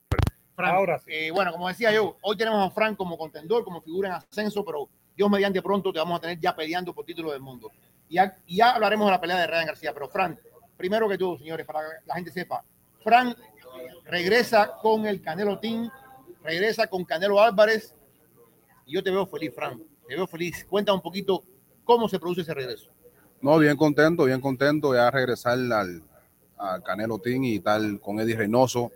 Frank, 0.55 0.73
Ahora 0.73 0.99
sí. 0.99 1.11
Eh, 1.11 1.31
bueno, 1.31 1.51
como 1.51 1.67
decía 1.67 1.91
yo, 1.91 2.17
hoy 2.21 2.35
tenemos 2.35 2.65
a 2.65 2.73
Frank 2.73 2.97
como 2.97 3.17
contendor, 3.17 3.63
como 3.63 3.81
figura 3.81 4.09
en 4.09 4.15
ascenso, 4.15 4.65
pero 4.65 4.89
Dios 5.15 5.29
mediante 5.29 5.61
pronto 5.61 5.93
te 5.93 5.99
vamos 5.99 6.17
a 6.17 6.21
tener 6.21 6.39
ya 6.39 6.55
peleando 6.55 6.93
por 6.93 7.05
título 7.05 7.31
del 7.31 7.41
mundo. 7.41 7.71
Y 8.09 8.15
ya, 8.15 8.35
ya 8.47 8.71
hablaremos 8.71 9.05
de 9.05 9.11
la 9.11 9.21
pelea 9.21 9.37
de 9.37 9.47
Ryan 9.47 9.67
García, 9.67 9.93
pero 9.93 10.07
Frank, 10.09 10.39
primero 10.75 11.07
que 11.07 11.17
todo, 11.17 11.37
señores, 11.37 11.65
para 11.65 11.81
que 11.81 12.07
la 12.07 12.15
gente 12.15 12.31
sepa, 12.31 12.63
Frank 13.03 13.37
regresa 14.05 14.77
con 14.81 15.05
el 15.05 15.21
Canelo 15.21 15.59
Team, 15.59 15.91
regresa 16.43 16.87
con 16.87 17.03
Canelo 17.03 17.39
Álvarez, 17.39 17.93
y 18.85 18.93
yo 18.93 19.03
te 19.03 19.11
veo 19.11 19.27
feliz, 19.27 19.53
Frank, 19.53 19.81
te 20.07 20.15
veo 20.15 20.25
feliz. 20.25 20.65
Cuenta 20.65 20.93
un 20.93 21.01
poquito 21.01 21.43
cómo 21.87 22.09
se 22.09 22.19
produce 22.19 22.41
ese 22.41 22.53
regreso. 22.53 22.89
No, 23.41 23.57
bien 23.57 23.77
contento, 23.77 24.25
bien 24.25 24.41
contento 24.41 24.93
ya 24.93 25.09
regresar 25.09 25.57
al, 25.57 26.03
Canelo 26.83 27.17
Team 27.19 27.45
y 27.45 27.59
tal 27.59 27.99
con 28.01 28.19
Eddie 28.19 28.35
Reynoso, 28.35 28.91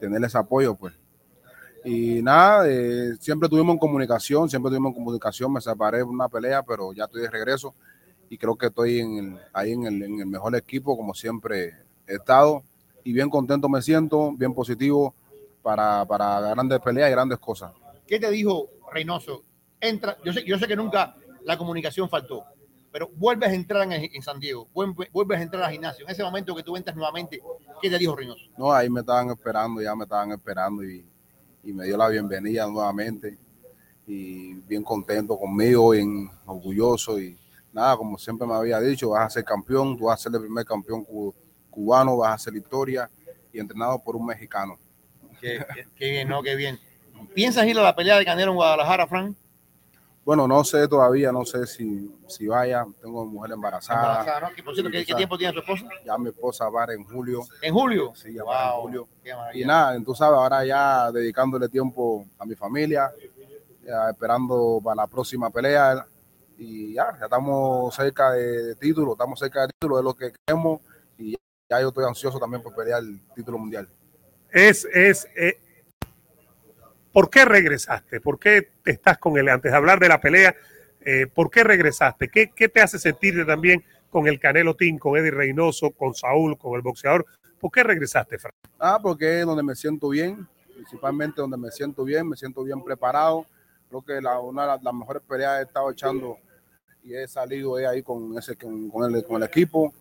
tener 0.00 0.22
ese 0.24 0.36
apoyo, 0.36 0.74
pues. 0.74 0.94
Y 1.84 2.20
nada, 2.22 2.68
eh, 2.68 3.14
siempre 3.20 3.48
tuvimos 3.48 3.74
en 3.74 3.78
comunicación, 3.78 4.50
siempre 4.50 4.70
tuvimos 4.70 4.90
en 4.90 4.94
comunicación, 4.94 5.52
me 5.52 5.60
separé 5.60 5.98
de 5.98 6.04
una 6.04 6.28
pelea, 6.28 6.62
pero 6.64 6.92
ya 6.92 7.04
estoy 7.04 7.22
de 7.22 7.30
regreso 7.30 7.74
y 8.28 8.36
creo 8.36 8.56
que 8.56 8.66
estoy 8.66 8.98
en 8.98 9.38
ahí 9.52 9.72
en 9.72 9.86
el, 9.86 10.02
en 10.02 10.20
el, 10.20 10.26
mejor 10.26 10.56
equipo, 10.56 10.96
como 10.96 11.14
siempre 11.14 11.74
he 12.08 12.14
estado, 12.14 12.64
y 13.04 13.12
bien 13.12 13.30
contento 13.30 13.68
me 13.68 13.80
siento, 13.82 14.32
bien 14.32 14.52
positivo 14.52 15.14
para, 15.62 16.04
para 16.06 16.40
grandes 16.40 16.80
peleas 16.80 17.08
y 17.08 17.12
grandes 17.12 17.38
cosas. 17.38 17.70
¿Qué 18.04 18.18
te 18.18 18.30
dijo 18.32 18.68
Reynoso? 18.92 19.44
Entra, 19.80 20.16
yo 20.24 20.32
sé, 20.32 20.42
yo 20.44 20.58
sé 20.58 20.66
que 20.66 20.74
nunca 20.74 21.14
la 21.46 21.56
comunicación 21.56 22.08
faltó, 22.08 22.44
pero 22.90 23.08
vuelves 23.14 23.50
a 23.50 23.54
entrar 23.54 23.84
en, 23.84 24.10
en, 24.12 24.22
San 24.22 24.40
Diego, 24.40 24.68
vuelves 24.74 25.38
a 25.38 25.42
entrar 25.42 25.62
al 25.62 25.70
gimnasio. 25.70 26.04
En 26.04 26.10
ese 26.10 26.24
momento 26.24 26.56
que 26.56 26.64
tú 26.64 26.76
entras 26.76 26.96
nuevamente, 26.96 27.40
¿qué 27.80 27.88
te 27.88 27.98
dijo 27.98 28.16
Reynoso? 28.16 28.46
No, 28.58 28.72
ahí 28.72 28.90
me 28.90 29.00
estaban 29.00 29.30
esperando, 29.30 29.80
ya 29.80 29.94
me 29.94 30.02
estaban 30.02 30.32
esperando 30.32 30.82
y, 30.82 31.06
y 31.62 31.72
me 31.72 31.84
dio 31.84 31.96
la 31.96 32.08
bienvenida 32.08 32.66
nuevamente 32.66 33.38
y 34.08 34.54
bien 34.54 34.82
contento 34.82 35.38
conmigo, 35.38 35.90
bien 35.90 36.28
orgulloso 36.46 37.20
y 37.20 37.38
nada, 37.72 37.96
como 37.96 38.18
siempre 38.18 38.44
me 38.44 38.54
había 38.54 38.80
dicho, 38.80 39.10
vas 39.10 39.26
a 39.26 39.30
ser 39.30 39.44
campeón, 39.44 39.96
tú 39.96 40.06
vas 40.06 40.18
a 40.18 40.22
ser 40.24 40.34
el 40.34 40.40
primer 40.40 40.64
campeón 40.64 41.06
cubano, 41.70 42.16
vas 42.16 42.34
a 42.34 42.38
ser 42.38 42.56
historia 42.56 43.08
y 43.52 43.60
entrenado 43.60 44.02
por 44.02 44.16
un 44.16 44.26
mexicano. 44.26 44.80
Qué, 45.40 45.64
qué 45.94 46.10
bien, 46.10 46.28
no, 46.28 46.42
qué 46.42 46.56
bien. 46.56 46.80
¿Piensas 47.34 47.66
ir 47.66 47.78
a 47.78 47.82
la 47.82 47.94
pelea 47.94 48.18
de 48.18 48.24
Canelo 48.24 48.50
en 48.50 48.56
Guadalajara, 48.56 49.06
Frank? 49.06 49.36
Bueno, 50.26 50.48
no 50.48 50.64
sé 50.64 50.88
todavía, 50.88 51.30
no 51.30 51.44
sé 51.44 51.68
si, 51.68 52.12
si 52.26 52.48
vaya. 52.48 52.84
Tengo 53.00 53.24
mujer 53.24 53.52
embarazada. 53.52 54.22
embarazada 54.22 54.40
¿no? 54.40 54.56
¿Qué, 54.56 54.90
¿qué, 54.90 55.04
¿Qué, 55.04 55.14
tiempo 55.14 55.38
tiene 55.38 55.52
tu 55.52 55.60
esposa? 55.60 55.84
Ya 56.04 56.18
mi 56.18 56.30
esposa 56.30 56.68
va 56.68 56.84
en 56.92 57.04
julio. 57.04 57.44
¿En 57.62 57.72
julio? 57.72 58.12
Sí, 58.12 58.34
ya 58.34 58.42
va 58.42 58.74
en 58.74 58.80
julio. 58.80 59.08
Y 59.54 59.64
nada, 59.64 59.96
tú 60.04 60.16
sabes, 60.16 60.36
ahora 60.36 60.64
ya 60.64 61.12
dedicándole 61.12 61.68
tiempo 61.68 62.26
a 62.40 62.44
mi 62.44 62.56
familia, 62.56 63.08
ya 63.84 64.10
esperando 64.10 64.80
para 64.82 64.96
la 64.96 65.06
próxima 65.06 65.48
pelea. 65.48 66.04
Y 66.58 66.94
ya, 66.94 67.16
ya 67.20 67.26
estamos 67.26 67.94
cerca 67.94 68.32
de, 68.32 68.74
título, 68.74 69.12
estamos 69.12 69.38
cerca 69.38 69.60
de 69.60 69.68
título, 69.68 69.98
de 69.98 70.02
lo 70.02 70.14
que 70.14 70.32
queremos. 70.44 70.80
Y 71.18 71.36
ya, 71.70 71.80
yo 71.80 71.90
estoy 71.90 72.04
ansioso 72.04 72.40
también 72.40 72.64
por 72.64 72.74
pelear 72.74 73.00
el 73.00 73.20
título 73.32 73.58
mundial. 73.58 73.88
Es, 74.50 74.86
es, 74.86 75.28
eh, 75.36 75.60
¿Por 77.16 77.30
qué 77.30 77.46
regresaste? 77.46 78.20
¿Por 78.20 78.38
qué 78.38 78.72
estás 78.84 79.16
con 79.16 79.38
él? 79.38 79.48
Antes 79.48 79.72
de 79.72 79.78
hablar 79.78 79.98
de 79.98 80.06
la 80.06 80.20
pelea, 80.20 80.54
eh, 81.00 81.26
¿por 81.26 81.50
qué 81.50 81.64
regresaste? 81.64 82.28
¿Qué, 82.28 82.50
¿Qué, 82.54 82.68
te 82.68 82.82
hace 82.82 82.98
sentirte 82.98 83.46
también 83.46 83.82
con 84.10 84.26
el 84.26 84.38
Canelo 84.38 84.76
Team, 84.76 84.98
con 84.98 85.16
Eddie 85.16 85.30
Reynoso, 85.30 85.92
con 85.92 86.14
Saúl, 86.14 86.58
con 86.58 86.74
el 86.74 86.82
boxeador? 86.82 87.24
¿Por 87.58 87.70
qué 87.70 87.82
regresaste, 87.84 88.38
Frank? 88.38 88.52
Ah, 88.78 88.98
porque 89.02 89.40
es 89.40 89.46
donde 89.46 89.62
me 89.62 89.74
siento 89.74 90.10
bien, 90.10 90.46
principalmente 90.74 91.40
donde 91.40 91.56
me 91.56 91.70
siento 91.70 92.04
bien, 92.04 92.28
me 92.28 92.36
siento 92.36 92.62
bien 92.62 92.84
preparado. 92.84 93.46
Creo 93.88 94.02
que 94.02 94.20
la, 94.20 94.38
una 94.38 94.76
de 94.76 94.84
las 94.84 94.94
mejores 94.94 95.22
peleas 95.26 95.60
he 95.60 95.62
estado 95.62 95.90
echando 95.90 96.36
y 97.02 97.14
he 97.14 97.26
salido 97.26 97.76
ahí 97.76 98.02
con, 98.02 98.36
ese, 98.36 98.56
con, 98.56 98.90
con, 98.90 99.14
el, 99.14 99.24
con 99.24 99.36
el 99.36 99.48
equipo 99.48 99.94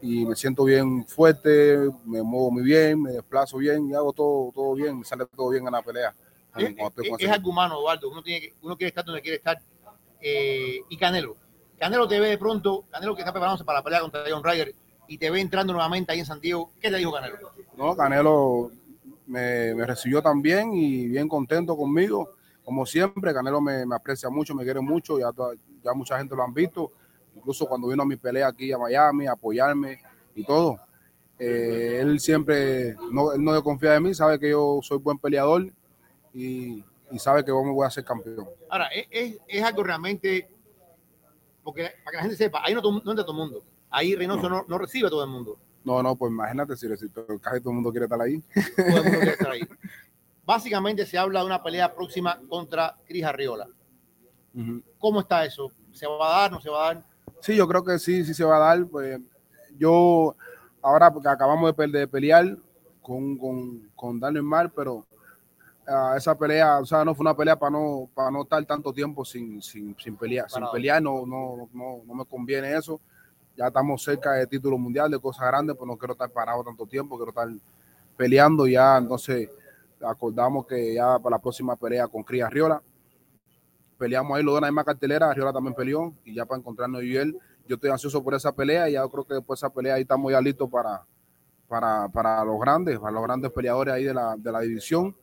y 0.00 0.24
me 0.24 0.34
siento 0.36 0.64
bien 0.64 1.04
fuerte, 1.04 1.76
me 2.06 2.22
muevo 2.22 2.50
muy 2.50 2.62
bien, 2.62 3.02
me 3.02 3.12
desplazo 3.12 3.58
bien 3.58 3.90
y 3.90 3.94
hago 3.94 4.14
todo, 4.14 4.50
todo 4.54 4.74
bien, 4.74 5.00
me 5.00 5.04
sale 5.04 5.26
todo 5.36 5.50
bien 5.50 5.66
en 5.66 5.72
la 5.72 5.82
pelea. 5.82 6.14
Es, 6.56 6.74
es, 7.18 7.30
algo 7.30 7.50
humano, 7.50 7.78
Eduardo. 7.78 8.10
Uno, 8.10 8.22
tiene 8.22 8.40
que, 8.40 8.54
uno 8.62 8.76
quiere 8.76 8.88
estar 8.88 9.04
donde 9.04 9.22
quiere 9.22 9.36
estar. 9.36 9.60
Eh, 10.20 10.80
y 10.88 10.96
Canelo. 10.96 11.36
Canelo 11.78 12.06
te 12.06 12.20
ve 12.20 12.28
de 12.28 12.38
pronto, 12.38 12.84
Canelo 12.90 13.14
que 13.14 13.22
está 13.22 13.32
preparándose 13.32 13.64
para 13.64 13.80
la 13.80 13.82
pelea 13.82 14.00
contra 14.00 14.22
John 14.28 14.44
Ryder 14.44 14.74
y 15.08 15.18
te 15.18 15.30
ve 15.30 15.40
entrando 15.40 15.72
nuevamente 15.72 16.12
ahí 16.12 16.20
en 16.20 16.26
San 16.26 16.40
Diego. 16.40 16.70
¿Qué 16.80 16.90
te 16.90 16.96
dijo 16.96 17.12
Canelo? 17.12 17.36
No, 17.76 17.96
Canelo 17.96 18.70
me, 19.26 19.74
me 19.74 19.86
recibió 19.86 20.22
también 20.22 20.72
y 20.74 21.08
bien 21.08 21.28
contento 21.28 21.76
conmigo. 21.76 22.34
Como 22.64 22.86
siempre, 22.86 23.34
Canelo 23.34 23.60
me, 23.60 23.84
me 23.84 23.96
aprecia 23.96 24.30
mucho, 24.30 24.54
me 24.54 24.62
quiere 24.62 24.80
mucho, 24.80 25.18
ya, 25.18 25.30
ya 25.82 25.92
mucha 25.94 26.18
gente 26.18 26.36
lo 26.36 26.44
han 26.44 26.54
visto, 26.54 26.92
incluso 27.34 27.66
cuando 27.66 27.88
vino 27.88 28.02
a 28.02 28.06
mi 28.06 28.16
pelea 28.16 28.46
aquí 28.48 28.70
a 28.70 28.78
Miami, 28.78 29.26
a 29.26 29.32
apoyarme 29.32 30.00
y 30.34 30.44
todo. 30.44 30.78
Eh, 31.38 31.98
él 32.00 32.20
siempre, 32.20 32.94
no, 33.10 33.32
él 33.32 33.42
no 33.42 33.60
confía 33.64 33.96
en 33.96 34.04
mí, 34.04 34.14
sabe 34.14 34.38
que 34.38 34.50
yo 34.50 34.78
soy 34.82 34.98
buen 34.98 35.18
peleador 35.18 35.72
y, 36.34 36.84
sabe 37.18 37.44
que 37.44 37.52
vamos, 37.52 37.74
voy 37.74 37.86
a 37.86 37.90
ser 37.90 38.04
campeón. 38.04 38.48
Ahora, 38.70 38.88
es, 39.10 39.38
es 39.46 39.62
algo 39.62 39.82
realmente, 39.82 40.48
porque 41.62 41.90
para 42.04 42.10
que 42.10 42.16
la 42.16 42.22
gente 42.22 42.36
sepa, 42.36 42.62
ahí 42.64 42.74
no, 42.74 42.80
no 42.80 43.10
entra 43.10 43.24
todo 43.24 43.32
el 43.32 43.38
mundo. 43.38 43.64
Ahí 43.90 44.16
Reynoso 44.16 44.48
no. 44.48 44.64
no, 44.66 44.78
recibe 44.78 45.08
a 45.08 45.10
todo 45.10 45.22
el 45.22 45.30
mundo. 45.30 45.58
No, 45.84 46.02
no, 46.02 46.16
pues 46.16 46.32
imagínate 46.32 46.76
si 46.76 46.88
casi 46.88 47.08
todo 47.60 47.70
el 47.70 47.74
mundo 47.74 47.90
quiere 47.90 48.06
estar 48.06 48.20
ahí. 48.20 48.42
Todo 48.76 48.86
el 48.86 49.04
mundo 49.04 49.18
quiere 49.18 49.32
estar 49.32 49.50
ahí. 49.50 49.60
Básicamente 50.44 51.04
se 51.04 51.18
habla 51.18 51.40
de 51.40 51.46
una 51.46 51.62
pelea 51.62 51.94
próxima 51.94 52.40
contra 52.48 52.96
Cris 53.06 53.24
Arriola. 53.24 53.68
¿Cómo 54.98 55.20
está 55.20 55.44
eso? 55.44 55.70
¿Se 55.92 56.06
va 56.06 56.26
a 56.26 56.40
dar? 56.42 56.52
¿No 56.52 56.60
se 56.60 56.70
va 56.70 56.90
a 56.90 56.94
dar? 56.94 57.04
Sí, 57.40 57.54
yo 57.54 57.68
creo 57.68 57.84
que 57.84 57.98
sí, 57.98 58.24
sí 58.24 58.34
se 58.34 58.44
va 58.44 58.56
a 58.56 58.76
dar. 58.76 58.86
Pues 58.86 59.20
yo, 59.76 60.34
ahora 60.80 61.12
porque 61.12 61.28
acabamos 61.28 61.74
de, 61.76 61.86
de 61.86 62.08
pelear 62.08 62.56
con, 63.02 63.36
con, 63.36 63.90
con 63.94 64.18
Daniel 64.18 64.42
Mar, 64.42 64.72
pero 64.74 65.06
esa 66.16 66.36
pelea, 66.36 66.78
o 66.78 66.84
sea, 66.84 67.04
no 67.04 67.14
fue 67.14 67.24
una 67.24 67.36
pelea 67.36 67.58
para 67.58 67.70
no, 67.70 68.08
para 68.14 68.30
no 68.30 68.42
estar 68.42 68.64
tanto 68.64 68.92
tiempo 68.92 69.24
sin, 69.24 69.60
sin, 69.60 69.96
sin 69.98 70.16
pelear. 70.16 70.48
Sin 70.48 70.62
pelear 70.70 71.02
no, 71.02 71.26
no, 71.26 71.68
no, 71.72 72.02
no 72.06 72.14
me 72.14 72.24
conviene 72.24 72.76
eso. 72.76 73.00
Ya 73.56 73.66
estamos 73.66 74.02
cerca 74.02 74.32
de 74.32 74.46
título 74.46 74.78
mundial, 74.78 75.10
de 75.10 75.18
cosas 75.18 75.46
grandes, 75.46 75.76
pues 75.76 75.86
no 75.86 75.96
quiero 75.96 76.12
estar 76.12 76.30
parado 76.30 76.64
tanto 76.64 76.86
tiempo, 76.86 77.16
quiero 77.16 77.30
estar 77.30 77.48
peleando 78.16 78.66
ya. 78.66 78.96
Entonces, 78.96 79.50
acordamos 80.00 80.66
que 80.66 80.94
ya 80.94 81.18
para 81.18 81.36
la 81.36 81.42
próxima 81.42 81.76
pelea 81.76 82.08
con 82.08 82.22
Cris 82.22 82.42
Arriola. 82.42 82.82
Peleamos 83.98 84.36
ahí 84.36 84.42
los 84.42 84.52
dos 84.52 84.58
en 84.58 84.62
la 84.62 84.70
misma 84.70 84.84
cartelera, 84.84 85.30
Arriola 85.30 85.52
también 85.52 85.74
peleó, 85.74 86.12
y 86.24 86.34
ya 86.34 86.44
para 86.44 86.58
encontrarnos 86.58 87.02
yo 87.02 87.06
y 87.06 87.16
él, 87.16 87.38
yo 87.68 87.76
estoy 87.76 87.90
ansioso 87.90 88.22
por 88.22 88.34
esa 88.34 88.52
pelea 88.52 88.88
y 88.88 88.94
ya 88.94 89.06
creo 89.08 89.24
que 89.24 89.34
después 89.34 89.60
de 89.60 89.66
esa 89.66 89.72
pelea 89.72 89.94
ahí 89.94 90.02
estamos 90.02 90.32
ya 90.32 90.40
listos 90.40 90.68
para, 90.68 91.04
para, 91.68 92.08
para 92.08 92.44
los 92.44 92.58
grandes, 92.58 92.98
para 92.98 93.12
los 93.12 93.22
grandes 93.22 93.52
peleadores 93.52 93.94
ahí 93.94 94.04
de 94.04 94.14
la, 94.14 94.34
de 94.36 94.50
la 94.50 94.60
división 94.60 95.14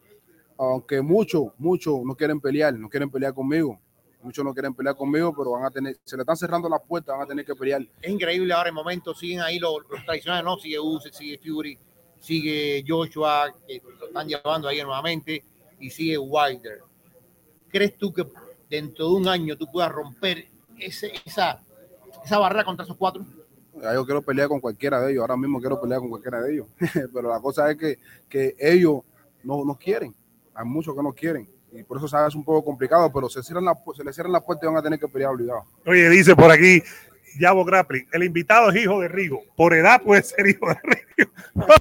aunque 0.59 1.01
muchos, 1.01 1.53
muchos 1.57 2.01
no 2.03 2.15
quieren 2.15 2.41
pelear, 2.41 2.73
no 2.73 2.89
quieren 2.89 3.09
pelear 3.09 3.33
conmigo. 3.33 3.79
Muchos 4.21 4.43
no 4.43 4.53
quieren 4.53 4.73
pelear 4.73 4.97
conmigo, 4.97 5.33
pero 5.33 5.51
van 5.51 5.63
a 5.63 5.71
tener, 5.71 5.97
se 6.03 6.17
le 6.17 6.23
están 6.23 6.35
cerrando 6.35 6.67
las 6.67 6.81
puertas, 6.81 7.15
van 7.15 7.23
a 7.23 7.25
tener 7.25 7.45
que 7.45 7.55
pelear. 7.55 7.81
Es 8.01 8.11
increíble 8.11 8.53
ahora 8.53 8.67
el 8.67 8.75
momento, 8.75 9.15
siguen 9.15 9.39
ahí 9.39 9.57
los, 9.57 9.77
tradicionales, 10.05 10.43
¿no? 10.43 10.57
Sigue 10.57 10.77
Usyk, 10.77 11.13
sigue 11.13 11.37
Fury, 11.37 11.79
sigue 12.19 12.83
Joshua, 12.85 13.55
que 13.65 13.81
lo 13.97 14.07
están 14.07 14.27
llevando 14.27 14.67
ahí 14.67 14.81
nuevamente, 14.81 15.41
y 15.79 15.89
sigue 15.89 16.17
Wilder. 16.17 16.81
¿Crees 17.69 17.97
tú 17.97 18.11
que 18.11 18.27
dentro 18.69 19.07
de 19.07 19.13
un 19.13 19.27
año 19.29 19.55
tú 19.55 19.65
puedas 19.71 19.89
romper 19.89 20.45
ese, 20.77 21.13
esa, 21.25 21.63
esa 22.25 22.37
barrera 22.37 22.65
contra 22.65 22.83
esos 22.83 22.97
cuatro? 22.97 23.25
yo 23.81 24.05
quiero 24.05 24.21
pelear 24.21 24.49
con 24.49 24.59
cualquiera 24.59 24.99
de 24.99 25.13
ellos, 25.13 25.21
ahora 25.21 25.37
mismo 25.37 25.61
quiero 25.61 25.79
pelear 25.79 26.01
con 26.01 26.09
cualquiera 26.09 26.41
de 26.41 26.51
ellos, 26.51 26.67
pero 27.13 27.29
la 27.29 27.39
cosa 27.39 27.71
es 27.71 27.77
que, 27.77 27.97
que 28.27 28.53
ellos 28.59 29.03
no, 29.41 29.63
no 29.63 29.75
quieren 29.75 30.13
hay 30.59 30.65
muchos 30.65 30.93
que 30.93 31.01
no 31.01 31.13
quieren. 31.13 31.49
Y 31.71 31.83
por 31.83 31.97
eso 31.97 32.07
sabes 32.07 32.35
un 32.35 32.43
poco 32.43 32.65
complicado, 32.65 33.11
pero 33.13 33.29
se, 33.29 33.41
cierran 33.41 33.65
la, 33.65 33.77
se 33.95 34.03
le 34.03 34.11
cierran 34.11 34.33
las 34.33 34.43
puertas 34.43 34.63
y 34.63 34.67
van 34.67 34.77
a 34.77 34.81
tener 34.81 34.99
que 34.99 35.07
pelear 35.07 35.31
obligados. 35.31 35.63
Oye, 35.85 36.09
dice 36.09 36.35
por 36.35 36.51
aquí 36.51 36.83
Yabo 37.39 37.63
Grappling, 37.63 38.07
el 38.11 38.23
invitado 38.23 38.69
es 38.69 38.75
hijo 38.75 38.99
de 38.99 39.07
Rigo. 39.07 39.43
Por 39.55 39.73
edad 39.73 40.01
puede 40.01 40.23
ser 40.23 40.47
hijo 40.47 40.67
de 40.67 40.77
Rigo. 40.83 41.31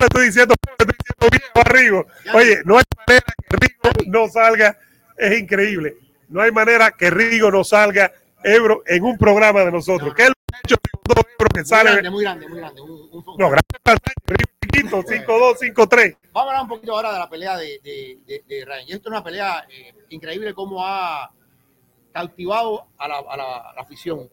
No, 0.00 0.06
le 0.06 0.06
estoy 0.06 0.26
diciendo, 0.26 0.54
estoy 0.54 0.94
diciendo 0.98 1.28
viejo 1.30 1.60
a 1.60 1.72
Rigo. 1.72 2.06
Oye, 2.34 2.62
no 2.64 2.78
hay 2.78 2.84
manera 3.06 3.34
que 3.48 3.56
Rigo 3.56 3.90
no 4.06 4.28
salga. 4.28 4.78
Es 5.18 5.38
increíble. 5.38 5.96
No 6.28 6.40
hay 6.40 6.50
manera 6.52 6.90
que 6.90 7.10
Rigo 7.10 7.50
no 7.50 7.64
salga 7.64 8.10
Ebro 8.42 8.82
en 8.86 9.04
un 9.04 9.18
programa 9.18 9.60
de 9.60 9.72
nosotros. 9.72 10.14
¿Qué 10.14 10.22
es 10.22 10.28
lo 10.28 10.34
que 10.34 10.56
ha 10.56 10.60
hecho 10.64 10.76
Ebro 11.04 11.48
que 11.54 11.64
sale? 11.66 11.90
Grande, 11.90 12.10
muy 12.10 12.22
grande, 12.22 12.48
muy 12.48 12.58
grande. 12.58 12.80
Un, 12.80 12.90
un, 12.90 13.24
no, 13.38 13.50
grande 13.50 13.66
Rigo 14.26 14.59
chiquito, 14.70 15.02
5-2, 15.02 15.56
5-3. 15.74 16.16
Vamos 16.32 16.34
a 16.34 16.40
hablar 16.40 16.62
un 16.62 16.68
poquito 16.68 16.94
ahora 16.94 17.12
de 17.12 17.18
la 17.18 17.28
pelea 17.28 17.56
de, 17.56 17.80
de, 17.82 18.44
de, 18.46 18.64
Ryan. 18.64 18.88
Y 18.88 18.92
esto 18.92 19.08
es 19.08 19.12
una 19.12 19.24
pelea 19.24 19.66
eh, 19.68 19.94
increíble 20.10 20.54
cómo 20.54 20.84
ha 20.84 21.30
cautivado 22.12 22.86
a 22.98 23.08
la, 23.08 23.18
a 23.18 23.36
la, 23.36 23.74
afición. 23.76 24.28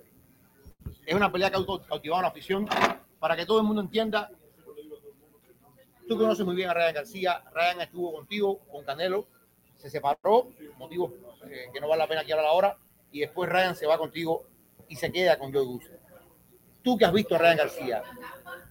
Es 1.05 1.13
una 1.13 1.31
pelea 1.31 1.49
que 1.49 1.57
ha 1.57 1.65
cautivado 1.87 2.19
a 2.19 2.23
la 2.23 2.29
afición 2.29 2.67
para 3.19 3.35
que 3.35 3.45
todo 3.45 3.59
el 3.59 3.65
mundo 3.65 3.81
entienda. 3.81 4.29
Tú 6.07 6.17
conoces 6.17 6.45
muy 6.45 6.55
bien 6.55 6.69
a 6.69 6.73
Ryan 6.73 6.93
García. 6.93 7.43
Ryan 7.53 7.81
estuvo 7.81 8.13
contigo, 8.13 8.59
con 8.71 8.83
Canelo. 8.85 9.27
Se 9.77 9.89
separó, 9.89 10.49
motivo 10.77 11.13
eh, 11.45 11.69
que 11.71 11.79
no 11.79 11.87
vale 11.87 11.99
la 12.03 12.07
pena 12.07 12.21
aquí 12.21 12.31
hablar 12.31 12.47
ahora. 12.47 12.77
Y 13.11 13.21
después 13.21 13.49
Ryan 13.49 13.75
se 13.75 13.85
va 13.85 13.97
contigo 13.97 14.45
y 14.87 14.95
se 14.95 15.11
queda 15.11 15.37
con 15.37 15.53
Joe 15.53 15.65
Gus. 15.65 15.83
Tú 16.81 16.97
que 16.97 17.05
has 17.05 17.13
visto 17.13 17.35
a 17.35 17.37
Ryan 17.37 17.57
García, 17.57 18.03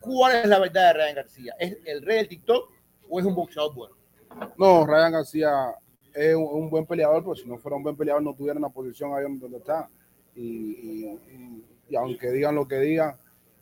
¿cuál 0.01 0.37
es 0.37 0.47
la 0.47 0.59
verdad 0.59 0.88
de 0.88 0.92
Ryan 0.95 1.14
García? 1.16 1.55
¿Es 1.59 1.79
el 1.85 2.03
rey 2.03 2.19
del 2.19 2.29
TikTok 2.29 2.71
o 3.09 3.21
es 3.21 3.27
un 3.27 3.35
boxeador 3.35 3.75
bueno? 3.75 3.97
No, 4.57 4.87
Ryan 4.87 5.12
García 5.12 5.75
es 6.14 6.35
un, 6.35 6.45
un 6.45 6.71
buen 6.71 6.87
peleador, 6.87 7.23
pero 7.23 7.35
si 7.35 7.47
no 7.47 7.59
fuera 7.59 7.77
un 7.77 7.83
buen 7.83 7.97
peleador 7.97 8.23
no 8.23 8.35
tuviera 8.35 8.59
una 8.59 8.71
posición 8.71 9.14
ahí 9.14 9.25
donde 9.38 9.59
está. 9.59 9.88
Y, 10.35 10.42
y, 10.42 11.05
y, 11.31 11.64
y 11.90 11.97
aunque 11.97 12.31
digan 12.31 12.55
lo 12.55 12.66
que 12.66 12.79
digan, 12.79 13.16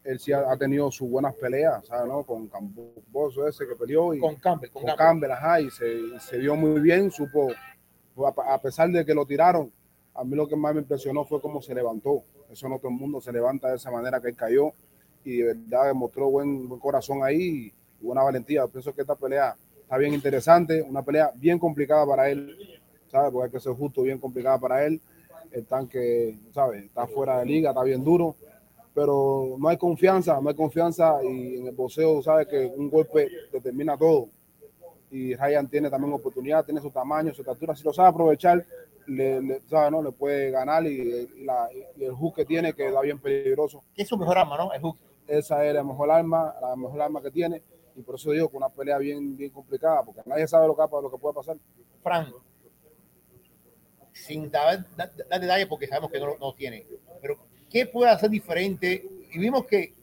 él 0.04 0.18
sí 0.20 0.33
ha, 0.33 0.50
ha 0.50 0.57
tenido 0.57 0.90
sus 0.90 1.09
buenas 1.09 1.35
peleas, 1.35 1.87
¿sabes? 1.87 2.07
¿no? 2.07 2.24
Con 2.24 2.48
Camboso 2.48 3.48
ese 3.48 3.66
que 3.66 3.74
peleó 3.74 4.12
y 4.14 4.20
Con 4.20 4.37
Campbell. 4.37 4.70
Con, 4.70 4.83
con 4.83 4.96
Campbell. 4.96 5.07
Campbell, 5.07 5.30
ajá, 5.33 5.61
y 5.61 5.70
se, 5.70 5.92
y 5.92 6.20
se 6.20 6.38
vio 6.38 6.54
muy 6.57 6.80
bien, 6.80 7.11
supo, 7.11 7.50
a, 8.18 8.54
a 8.54 8.61
pesar 8.61 8.90
de 8.90 9.04
que 9.04 9.14
lo 9.14 9.24
tiraron, 9.26 9.72
a 10.14 10.24
mí 10.24 10.37
lo 10.37 10.46
que 10.46 10.57
más 10.57 10.74
me 10.74 10.81
impresionó 10.81 11.24
fue 11.24 11.40
cómo 11.40 11.61
se 11.61 11.74
levantó. 11.74 12.22
Eso 12.50 12.68
no 12.68 12.79
todo 12.79 12.88
el 12.88 12.96
mundo 12.96 13.20
se 13.20 13.33
levanta 13.33 13.68
de 13.70 13.77
esa 13.77 13.90
manera 13.90 14.20
que 14.20 14.29
él 14.29 14.37
cayó 14.37 14.72
y 15.24 15.38
de 15.38 15.55
verdad 15.55 15.87
demostró 15.87 16.31
buen, 16.31 16.68
buen 16.68 16.81
corazón 16.81 17.24
ahí 17.24 17.72
y 18.00 18.05
buena 18.05 18.22
valentía. 18.22 18.66
Pienso 18.68 18.94
que 18.94 19.00
esta 19.00 19.16
pelea 19.16 19.57
está 19.83 19.96
bien 19.96 20.14
interesante, 20.14 20.83
una 20.83 21.03
pelea 21.03 21.33
bien 21.35 21.59
complicada 21.59 22.07
para 22.07 22.31
él, 22.31 22.57
¿sabes? 23.09 23.33
Porque 23.33 23.46
hay 23.46 23.53
que 23.53 23.61
ser 23.61 23.72
justo, 23.72 24.03
bien 24.03 24.18
complicada 24.18 24.59
para 24.59 24.85
él. 24.85 25.00
El 25.50 25.66
tanque, 25.66 26.38
¿sabes? 26.53 26.85
Está 26.85 27.07
fuera 27.07 27.38
de 27.38 27.46
liga, 27.46 27.70
está 27.70 27.83
bien 27.83 28.03
duro, 28.03 28.37
pero 28.94 29.57
no 29.59 29.68
hay 29.68 29.77
confianza, 29.77 30.40
no 30.40 30.48
hay 30.48 30.55
confianza 30.55 31.18
y 31.24 31.59
en 31.59 31.66
el 31.66 31.74
boxeo, 31.74 32.22
¿sabes? 32.22 32.46
Que 32.46 32.66
un 32.66 32.90
golpe 32.90 33.29
determina 33.53 33.96
todo. 33.96 34.29
Y 35.11 35.35
Ryan 35.35 35.68
tiene 35.68 35.90
también 35.90 36.12
oportunidad, 36.12 36.64
tiene 36.64 36.81
su 36.81 36.90
tamaño, 36.90 37.33
su 37.33 37.42
estatura, 37.42 37.74
si 37.74 37.85
lo 37.85 37.92
sabe 37.92 38.09
aprovechar, 38.09 38.64
le, 39.06 39.42
le, 39.42 39.60
¿sabe, 39.68 39.90
no? 39.90 40.02
le 40.02 40.12
puede 40.12 40.50
ganar 40.50 40.86
y, 40.86 41.00
y 41.00 41.44
la, 41.44 41.68
y 41.96 42.04
el 42.04 42.12
hook 42.12 42.36
que 42.36 42.44
tiene 42.44 42.72
que 42.72 42.90
da 42.90 43.00
bien 43.00 43.18
peligroso. 43.18 43.84
Es 43.96 44.08
su 44.08 44.16
mejor 44.16 44.38
arma, 44.38 44.56
¿no? 44.56 44.72
El 44.72 44.80
hook. 44.80 44.98
Esa 45.26 45.64
es 45.64 45.74
la 45.74 45.82
mejor 45.82 46.10
arma, 46.10 46.54
la 46.60 46.76
mejor 46.76 47.00
arma 47.00 47.22
que 47.22 47.30
tiene 47.30 47.62
y 47.96 48.02
por 48.02 48.16
eso 48.16 48.30
digo 48.32 48.48
que 48.48 48.56
una 48.56 48.68
pelea 48.68 48.98
bien, 48.98 49.36
bien 49.36 49.50
complicada 49.50 50.02
porque 50.02 50.22
nadie 50.26 50.46
sabe 50.48 50.66
lo 50.66 50.76
que, 50.76 50.82
lo 50.90 51.10
que 51.10 51.18
puede 51.18 51.34
pasar. 51.34 51.56
Fran, 52.02 52.32
sin 54.12 54.50
dar, 54.50 54.84
detalles 54.96 55.66
porque 55.66 55.86
sabemos 55.86 56.10
que 56.10 56.20
no, 56.20 56.26
no 56.26 56.38
lo 56.38 56.54
tiene, 56.54 56.86
pero 57.20 57.38
¿qué 57.70 57.86
puede 57.86 58.10
hacer 58.10 58.30
diferente? 58.30 59.04
Y 59.32 59.38
vimos 59.38 59.64
que 59.66 59.94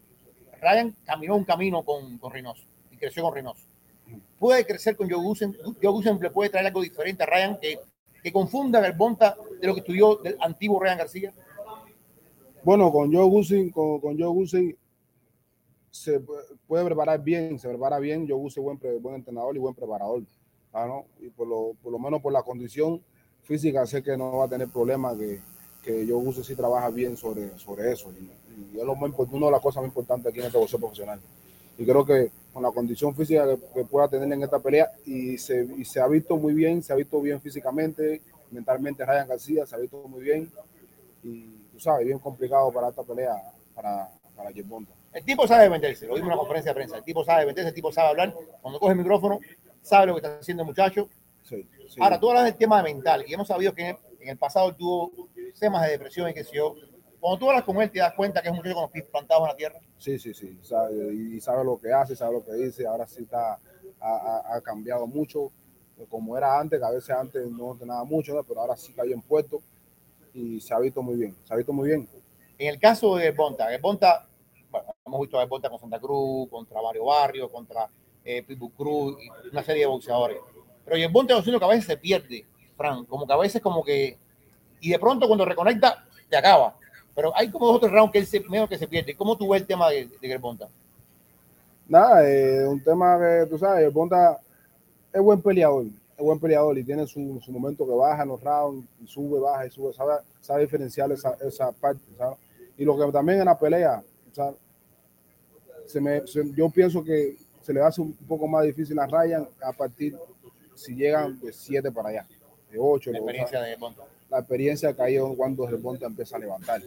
Ryan 0.61 0.95
caminó 1.05 1.35
un 1.35 1.43
camino 1.43 1.83
con, 1.83 2.17
con 2.17 2.31
Reynoso 2.31 2.63
y 2.91 2.97
creció 2.97 3.23
con 3.23 3.33
Reynoso. 3.33 3.65
Puede 4.39 4.65
crecer 4.65 4.95
con 4.95 5.09
Joe 5.09 5.21
Gusen, 5.21 5.55
Joe 5.81 5.91
Gusen 5.91 6.19
le 6.19 6.31
puede 6.31 6.49
traer 6.49 6.67
algo 6.67 6.81
diferente 6.81 7.23
a 7.23 7.25
Ryan 7.25 7.59
que, 7.59 7.79
que 8.21 8.31
confunda 8.31 8.86
el 8.86 8.93
Bonta 8.93 9.36
de 9.60 9.67
lo 9.67 9.73
que 9.73 9.79
estudió 9.81 10.15
del 10.17 10.38
antiguo 10.39 10.79
Ryan 10.79 10.97
García. 10.97 11.34
Bueno, 12.63 12.91
con 12.91 13.12
Joe 13.12 13.25
Gusin, 13.25 13.71
con, 13.71 13.99
con 13.99 14.19
Joe 14.19 14.27
Gusin 14.27 14.77
se 15.89 16.21
puede 16.67 16.86
preparar 16.86 17.21
bien, 17.21 17.60
se 17.60 17.67
prepara 17.67 17.99
bien. 17.99 18.27
Joe 18.27 18.38
Gusin 18.38 18.62
es 18.62 18.79
buen, 18.79 19.01
buen 19.01 19.15
entrenador 19.15 19.55
y 19.55 19.60
buen 19.60 19.75
preparador. 19.75 20.23
¿ah, 20.73 20.86
no? 20.86 21.05
Y 21.19 21.29
por 21.29 21.47
lo, 21.47 21.73
por 21.81 21.91
lo 21.91 21.99
menos 21.99 22.21
por 22.21 22.31
la 22.31 22.43
condición 22.43 23.01
física 23.43 23.86
sé 23.86 24.01
que 24.03 24.15
no 24.15 24.38
va 24.38 24.45
a 24.45 24.49
tener 24.49 24.69
problemas, 24.69 25.17
que, 25.17 25.41
que 25.84 26.05
Gusin 26.05 26.43
sí 26.43 26.55
trabaja 26.55 26.89
bien 26.89 27.17
sobre, 27.17 27.57
sobre 27.57 27.91
eso. 27.91 28.12
Y, 28.12 28.75
y 28.75 28.79
es 28.79 28.86
lo 28.86 28.95
más, 28.95 29.12
una 29.31 29.47
de 29.47 29.51
las 29.51 29.62
cosas 29.62 29.81
más 29.81 29.89
importantes 29.89 30.27
aquí 30.27 30.39
en 30.39 30.45
este 30.45 30.57
boxeo 30.57 30.79
profesional. 30.79 31.19
Y 31.77 31.86
creo 31.86 32.05
que 32.05 32.31
con 32.53 32.63
la 32.63 32.71
condición 32.71 33.15
física 33.15 33.45
que, 33.45 33.57
que 33.73 33.85
pueda 33.85 34.07
tener 34.07 34.31
en 34.31 34.43
esta 34.43 34.59
pelea 34.59 34.91
y 35.05 35.37
se, 35.37 35.67
y 35.77 35.85
se 35.85 35.99
ha 35.99 36.07
visto 36.07 36.37
muy 36.37 36.53
bien, 36.53 36.83
se 36.83 36.93
ha 36.93 36.95
visto 36.95 37.21
bien 37.21 37.39
físicamente, 37.39 38.21
mentalmente 38.51 39.05
Ryan 39.05 39.27
García 39.27 39.65
se 39.65 39.75
ha 39.75 39.79
visto 39.79 39.97
muy 40.07 40.21
bien 40.21 40.51
y 41.23 41.45
tú 41.71 41.79
sabes, 41.79 42.05
bien 42.05 42.19
complicado 42.19 42.71
para 42.71 42.89
esta 42.89 43.03
pelea 43.03 43.35
para, 43.73 44.09
para. 44.35 44.49
El 45.13 45.25
tipo 45.25 45.47
sabe 45.47 45.69
venderse, 45.69 46.07
lo 46.07 46.15
vimos 46.15 46.27
en 46.27 46.33
una 46.33 46.37
conferencia 46.37 46.71
de 46.71 46.75
prensa, 46.75 46.97
el 46.97 47.03
tipo 47.03 47.23
sabe 47.23 47.45
venderse, 47.45 47.69
el 47.69 47.75
tipo 47.75 47.91
sabe 47.91 48.09
hablar, 48.09 48.33
cuando 48.61 48.79
coge 48.79 48.93
el 48.93 48.97
micrófono, 48.97 49.39
sabe 49.81 50.07
lo 50.07 50.13
que 50.13 50.19
está 50.19 50.39
haciendo 50.39 50.63
el 50.63 50.67
muchacho. 50.67 51.09
Sí, 51.43 51.67
sí. 51.89 51.99
Ahora, 51.99 52.19
tú 52.19 52.29
hablas 52.29 52.45
del 52.45 52.55
tema 52.55 52.81
mental 52.81 53.23
y 53.27 53.33
hemos 53.33 53.47
sabido 53.47 53.73
que 53.73 53.89
en 53.89 54.29
el 54.29 54.37
pasado 54.37 54.73
tuvo 54.73 55.11
temas 55.59 55.83
de 55.83 55.91
depresión 55.91 56.29
y 56.29 56.33
que 56.33 56.43
sé 56.43 56.55
yo. 56.55 56.75
Cuando 57.21 57.39
tú 57.39 57.49
hablas 57.49 57.63
con 57.63 57.79
él, 57.79 57.91
te 57.91 57.99
das 57.99 58.13
cuenta 58.15 58.41
que 58.41 58.47
es 58.47 58.51
un 58.51 58.57
muchacho 58.57 58.73
con 58.73 58.84
los 58.84 58.91
pies 58.91 59.05
plantados 59.05 59.43
en 59.43 59.47
la 59.49 59.55
tierra. 59.55 59.79
Sí, 59.97 60.17
sí, 60.17 60.34
sí, 60.34 60.57
sabe, 60.63 61.13
y 61.13 61.39
sabe 61.39 61.63
lo 61.63 61.79
que 61.79 61.93
hace, 61.93 62.15
sabe 62.15 62.34
lo 62.34 62.43
que 62.43 62.51
dice, 62.53 62.88
ahora 62.88 63.05
sí 63.07 63.21
está, 63.21 63.60
ha, 63.99 64.55
ha 64.55 64.62
cambiado 64.62 65.05
mucho, 65.05 65.51
como 66.10 66.36
era 66.36 66.60
antes, 66.60 66.79
que 66.79 66.86
a 66.86 66.89
veces 66.89 67.12
antes 67.12 67.47
no 67.51 67.73
entrenaba 67.73 68.03
mucho, 68.03 68.34
¿no? 68.34 68.43
pero 68.43 68.62
ahora 68.62 68.75
sí 68.75 68.89
está 68.89 69.03
bien 69.03 69.21
puesto 69.21 69.62
y 70.34 70.60
se 70.62 70.73
ha 70.73 70.79
visto 70.79 71.03
muy 71.03 71.15
bien, 71.15 71.36
se 71.43 71.53
ha 71.53 71.57
visto 71.57 71.73
muy 71.73 71.89
bien. 71.89 72.10
En 72.57 72.67
el 72.67 72.79
caso 72.79 73.15
de 73.15 73.31
Bonta, 73.31 73.67
Bonta, 73.79 74.27
bueno, 74.71 74.95
hemos 75.05 75.21
visto 75.21 75.39
a 75.39 75.45
Bonta 75.45 75.69
con 75.69 75.79
Santa 75.79 75.99
Cruz, 75.99 76.49
contra 76.49 76.81
Mario 76.81 77.05
Barrio, 77.05 77.51
contra 77.51 77.88
eh, 78.23 78.43
Pitbull 78.43 78.71
Cruz 78.71 79.17
una 79.51 79.63
serie 79.63 79.84
de 79.84 79.88
boxeadores. 79.88 80.38
Pero 80.86 80.97
el 80.97 81.10
Bonta 81.10 81.38
es 81.38 81.47
uno 81.47 81.60
que 81.60 81.65
a 81.65 81.69
veces 81.69 81.86
se 81.86 81.97
pierde, 81.97 82.45
Fran, 82.75 83.05
como 83.05 83.27
que 83.27 83.34
a 83.34 83.38
veces 83.38 83.62
como 83.62 83.84
que, 83.84 84.17
y 84.79 84.89
de 84.89 84.99
pronto 84.99 85.27
cuando 85.27 85.45
reconecta, 85.45 86.05
te 86.29 86.38
acaba. 86.38 86.77
Pero 87.15 87.36
hay 87.36 87.50
como 87.50 87.67
dos 87.67 87.78
o 87.78 87.80
tres 87.80 87.91
rounds 87.91 88.12
que 88.12 88.19
él 88.19 88.26
se, 88.26 88.39
medio 88.41 88.67
que 88.67 88.78
se 88.78 88.88
pierde. 88.88 89.15
¿Cómo 89.15 89.38
tú 89.38 89.50
ves 89.50 89.62
el 89.62 89.67
tema 89.67 89.89
de, 89.89 90.08
de 90.21 90.38
Bonta? 90.38 90.67
Nada, 91.88 92.26
es 92.28 92.62
eh, 92.62 92.67
un 92.67 92.82
tema 92.82 93.19
que 93.19 93.47
tú 93.50 93.58
sabes, 93.58 93.91
Bonta 93.91 94.39
es 95.12 95.21
buen 95.21 95.41
peleador, 95.41 95.86
es 95.86 96.24
buen 96.24 96.39
peleador 96.39 96.78
y 96.78 96.84
tiene 96.84 97.06
su, 97.06 97.39
su 97.43 97.52
momento 97.52 97.86
que 97.86 97.93
baja 97.93 98.24
en 98.24 98.30
los 98.30 98.41
rounds, 98.41 98.88
y 99.04 99.08
sube, 99.08 99.39
baja 99.39 99.67
y 99.67 99.71
sube, 99.71 99.91
sabe, 99.93 100.13
sabe 100.39 100.62
diferenciar 100.62 101.12
esa, 101.12 101.36
esa 101.41 101.71
parte, 101.74 102.02
¿sabes? 102.17 102.38
Y 102.78 102.86
lo 102.86 102.97
que 102.97 103.12
también 103.12 103.39
en 103.39 103.45
la 103.45 103.60
pelea, 103.60 104.02
¿sabes? 104.32 104.56
Se 105.88 106.00
me, 106.00 106.26
se, 106.26 106.50
yo 106.54 106.69
pienso 106.69 107.04
que 107.04 107.36
se 107.62 107.74
le 107.74 107.82
hace 107.82 108.00
un 108.00 108.13
poco 108.13 108.47
más 108.47 108.63
difícil 108.63 108.97
a 108.97 109.06
Ryan 109.06 109.47
a 109.62 109.74
partir 109.74 110.17
si 110.76 110.95
llegan 110.95 111.39
de 111.41 111.52
7 111.52 111.91
para 111.91 112.10
allá, 112.10 112.28
de 112.71 112.80
8. 112.80 113.12
La 113.12 113.17
experiencia 113.17 113.62
de 113.62 113.76
Bonta. 113.76 114.04
La 114.31 114.39
experiencia 114.39 114.95
que 114.95 115.01
hay 115.03 115.19
cuando 115.37 115.67
el 115.67 115.77
Bonta 115.77 116.07
empieza 116.07 116.37
a 116.37 116.39
levantar. 116.39 116.81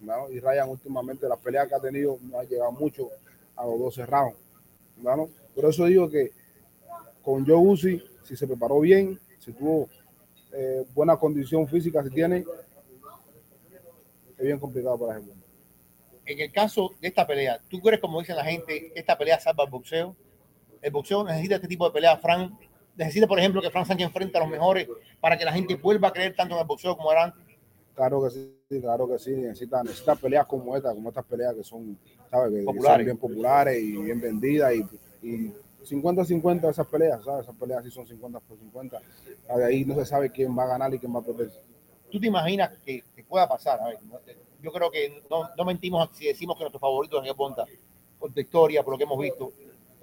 ¿no? 0.00 0.30
Y 0.30 0.40
Ryan 0.40 0.68
últimamente 0.68 1.26
las 1.28 1.38
peleas 1.38 1.68
que 1.68 1.74
ha 1.76 1.80
tenido 1.80 2.18
no 2.20 2.38
ha 2.38 2.44
llegado 2.44 2.72
mucho 2.72 3.08
a 3.56 3.64
los 3.64 3.78
12 3.78 4.06
rounds. 4.06 4.36
¿no? 4.98 5.30
Por 5.54 5.64
eso 5.64 5.86
digo 5.86 6.10
que 6.10 6.32
con 7.22 7.46
Joe 7.46 7.56
Uzi, 7.56 8.02
si 8.24 8.36
se 8.36 8.46
preparó 8.46 8.80
bien, 8.80 9.18
si 9.38 9.52
tuvo 9.52 9.88
eh, 10.52 10.84
buena 10.92 11.16
condición 11.16 11.66
física, 11.68 12.02
si 12.02 12.10
tiene, 12.10 12.44
es 14.36 14.44
bien 14.44 14.58
complicado 14.58 14.98
para 14.98 15.18
ese 15.18 15.26
mundo. 15.26 15.44
En 16.26 16.40
el 16.40 16.52
caso 16.52 16.92
de 17.00 17.08
esta 17.08 17.26
pelea, 17.26 17.60
¿tú 17.68 17.80
crees, 17.80 18.00
como 18.00 18.20
dicen 18.20 18.36
la 18.36 18.44
gente, 18.44 18.92
esta 18.94 19.16
pelea 19.16 19.40
salva 19.40 19.64
el 19.64 19.70
boxeo? 19.70 20.16
El 20.82 20.90
boxeo 20.92 21.24
necesita 21.24 21.56
este 21.56 21.68
tipo 21.68 21.84
de 21.86 21.92
pelea, 21.92 22.16
Frank. 22.18 22.52
Necesita, 23.00 23.26
por 23.26 23.38
ejemplo, 23.38 23.62
que 23.62 23.70
Frank 23.70 23.86
Sánchez 23.86 24.08
enfrente 24.08 24.36
a 24.36 24.40
los 24.40 24.50
mejores 24.50 24.86
para 25.22 25.38
que 25.38 25.44
la 25.46 25.54
gente 25.54 25.74
vuelva 25.74 26.08
a 26.08 26.12
creer 26.12 26.36
tanto 26.36 26.54
en 26.54 26.60
el 26.60 26.66
boxeo 26.66 26.94
como 26.98 27.10
era 27.10 27.24
antes. 27.24 27.42
Claro 27.94 28.22
que 28.22 28.28
sí, 28.28 28.78
claro 28.78 29.08
que 29.08 29.18
sí. 29.18 29.30
Necesita, 29.30 29.82
necesita 29.82 30.16
peleas 30.16 30.44
como 30.44 30.76
esta, 30.76 30.92
como 30.92 31.08
estas 31.08 31.24
peleas 31.24 31.54
que 31.54 31.64
son, 31.64 31.98
¿sabes? 32.30 32.52
Que 32.52 32.62
Populares. 32.62 32.96
son 32.98 33.04
bien 33.06 33.16
populares 33.16 33.82
y 33.82 33.96
bien 33.96 34.20
vendidas 34.20 34.74
y, 34.74 35.26
y 35.26 35.54
50-50 35.82 36.68
esas 36.68 36.86
peleas, 36.88 37.24
¿sabes? 37.24 37.44
Esas 37.44 37.56
peleas 37.56 37.82
sí 37.82 37.90
son 37.90 38.06
50 38.06 38.38
por 38.40 38.58
50. 38.58 39.00
Ahí 39.66 39.86
no 39.86 39.94
se 39.94 40.04
sabe 40.04 40.30
quién 40.30 40.54
va 40.56 40.64
a 40.64 40.68
ganar 40.68 40.92
y 40.92 40.98
quién 40.98 41.14
va 41.14 41.20
a 41.20 41.24
perder. 41.24 41.50
¿Tú 42.10 42.20
te 42.20 42.26
imaginas 42.26 42.70
que, 42.84 43.02
que 43.16 43.24
pueda 43.24 43.48
pasar? 43.48 43.80
A 43.80 43.86
ver, 43.86 43.98
yo 44.60 44.70
creo 44.72 44.90
que 44.90 45.22
no, 45.30 45.48
no, 45.56 45.64
mentimos 45.64 46.10
si 46.12 46.26
decimos 46.26 46.54
que 46.58 46.64
nuestro 46.64 46.80
favorito 46.80 47.22
es 47.24 47.32
Ponta, 47.32 47.64
por 48.18 48.30
tu 48.30 48.40
historia, 48.40 48.82
por 48.82 48.92
lo 48.92 48.98
que 48.98 49.04
hemos 49.04 49.18
visto. 49.18 49.54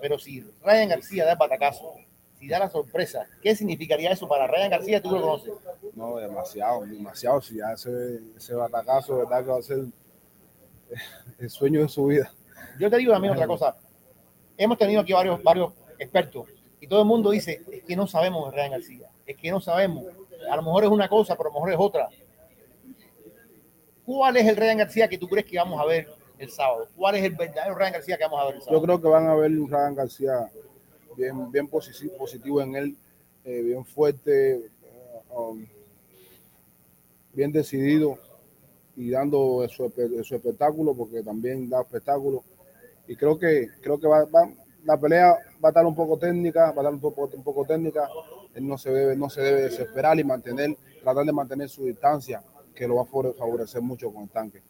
Pero 0.01 0.17
si 0.17 0.41
Ryan 0.63 0.89
García 0.89 1.25
da 1.25 1.33
el 1.33 1.37
batacazo, 1.37 1.93
si 2.39 2.47
da 2.47 2.59
la 2.59 2.69
sorpresa, 2.69 3.27
¿qué 3.41 3.55
significaría 3.55 4.11
eso 4.11 4.27
para 4.27 4.47
Ryan 4.47 4.69
García? 4.69 5.01
¿Tú 5.01 5.11
lo 5.11 5.21
conoces? 5.21 5.53
No, 5.95 6.17
demasiado, 6.17 6.85
demasiado. 6.85 7.41
Si 7.41 7.57
ya 7.57 7.73
ese, 7.73 8.21
ese 8.35 8.53
batacazo, 8.53 9.17
verdad 9.17 9.43
que 9.43 9.51
va 9.51 9.57
a 9.57 9.61
ser 9.61 9.85
el 11.39 11.49
sueño 11.49 11.81
de 11.81 11.89
su 11.89 12.05
vida. 12.05 12.31
Yo 12.79 12.89
te 12.89 12.97
digo 12.97 13.13
también 13.13 13.33
otra 13.33 13.47
cosa. 13.47 13.75
Hemos 14.57 14.77
tenido 14.77 15.01
aquí 15.01 15.13
varios, 15.13 15.41
varios 15.41 15.73
expertos 15.99 16.47
y 16.79 16.87
todo 16.87 17.01
el 17.01 17.07
mundo 17.07 17.31
dice, 17.31 17.61
es 17.71 17.83
que 17.83 17.95
no 17.95 18.07
sabemos 18.07 18.49
de 18.49 18.55
Ryan 18.55 18.71
García, 18.71 19.09
es 19.25 19.35
que 19.35 19.51
no 19.51 19.59
sabemos. 19.59 20.05
A 20.49 20.55
lo 20.55 20.61
mejor 20.61 20.83
es 20.83 20.89
una 20.89 21.09
cosa, 21.09 21.35
pero 21.35 21.49
a 21.49 21.53
lo 21.53 21.59
mejor 21.59 21.71
es 21.71 21.77
otra. 21.79 22.09
¿Cuál 24.05 24.37
es 24.37 24.47
el 24.47 24.55
Ryan 24.55 24.77
García 24.77 25.07
que 25.07 25.17
tú 25.17 25.27
crees 25.27 25.45
que 25.45 25.57
vamos 25.57 25.81
a 25.81 25.85
ver 25.85 26.07
el 26.37 26.49
sábado? 26.49 26.87
¿Cuál 26.95 27.15
es 27.15 27.23
el 27.23 27.35
verdadero 27.35 27.75
Ryan 27.75 27.93
García 27.93 28.17
que 28.17 28.23
vamos 28.23 28.41
a 28.41 28.45
ver 28.45 28.55
el 28.55 28.61
sábado? 28.61 28.79
Yo 28.79 28.85
creo 28.85 29.01
que 29.01 29.07
van 29.07 29.27
a 29.27 29.35
ver 29.35 29.51
un 29.51 29.69
Ryan 29.69 29.95
García 29.95 30.49
bien, 31.17 31.51
bien 31.51 31.67
positivo, 31.67 32.61
en 32.61 32.75
él, 32.75 32.97
eh, 33.43 33.61
bien 33.63 33.83
fuerte, 33.83 34.69
um, 35.35 35.65
bien 37.33 37.51
decidido 37.51 38.17
y 38.95 39.09
dando 39.09 39.67
su, 39.69 39.85
espectáculo, 40.35 40.95
porque 40.95 41.23
también 41.23 41.69
da 41.69 41.81
espectáculo. 41.81 42.43
Y 43.07 43.15
creo 43.15 43.37
que, 43.37 43.69
creo 43.81 43.99
que 43.99 44.07
va, 44.07 44.25
va, 44.25 44.49
la 44.83 44.97
pelea 44.97 45.31
va 45.63 45.69
a 45.69 45.69
estar 45.69 45.85
un 45.85 45.95
poco 45.95 46.17
técnica, 46.17 46.65
va 46.65 46.67
a 46.67 46.71
estar 46.71 46.93
un 46.93 46.99
poco, 46.99 47.29
un 47.33 47.43
poco 47.43 47.65
técnica. 47.65 48.07
Él 48.53 48.67
no 48.67 48.77
se, 48.77 48.91
debe, 48.91 49.15
no 49.15 49.29
se 49.29 49.41
debe 49.41 49.61
desesperar 49.63 50.19
y 50.19 50.23
mantener, 50.23 50.75
tratar 51.03 51.25
de 51.25 51.31
mantener 51.31 51.69
su 51.69 51.85
distancia, 51.85 52.41
que 52.73 52.87
lo 52.87 52.95
va 52.95 53.01
a 53.03 53.33
favorecer 53.33 53.81
mucho 53.81 54.11
con 54.11 54.23
el 54.23 54.29
tanque. 54.29 54.61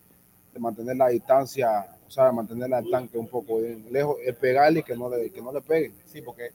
De 0.54 0.60
mantener 0.60 0.98
la 0.98 1.08
distancia, 1.08 1.97
sea, 2.10 2.32
mantener 2.32 2.70
el 2.72 2.90
tanque 2.90 3.18
un 3.18 3.28
poco 3.28 3.60
lejos, 3.92 4.18
es 4.24 4.36
pegarle 4.36 4.80
y 4.80 4.84
que 4.84 4.96
no 4.96 5.10
le, 5.10 5.30
que 5.30 5.42
no 5.42 5.52
le 5.52 5.62
pegue. 5.62 5.92
Sí, 6.06 6.22
porque 6.22 6.52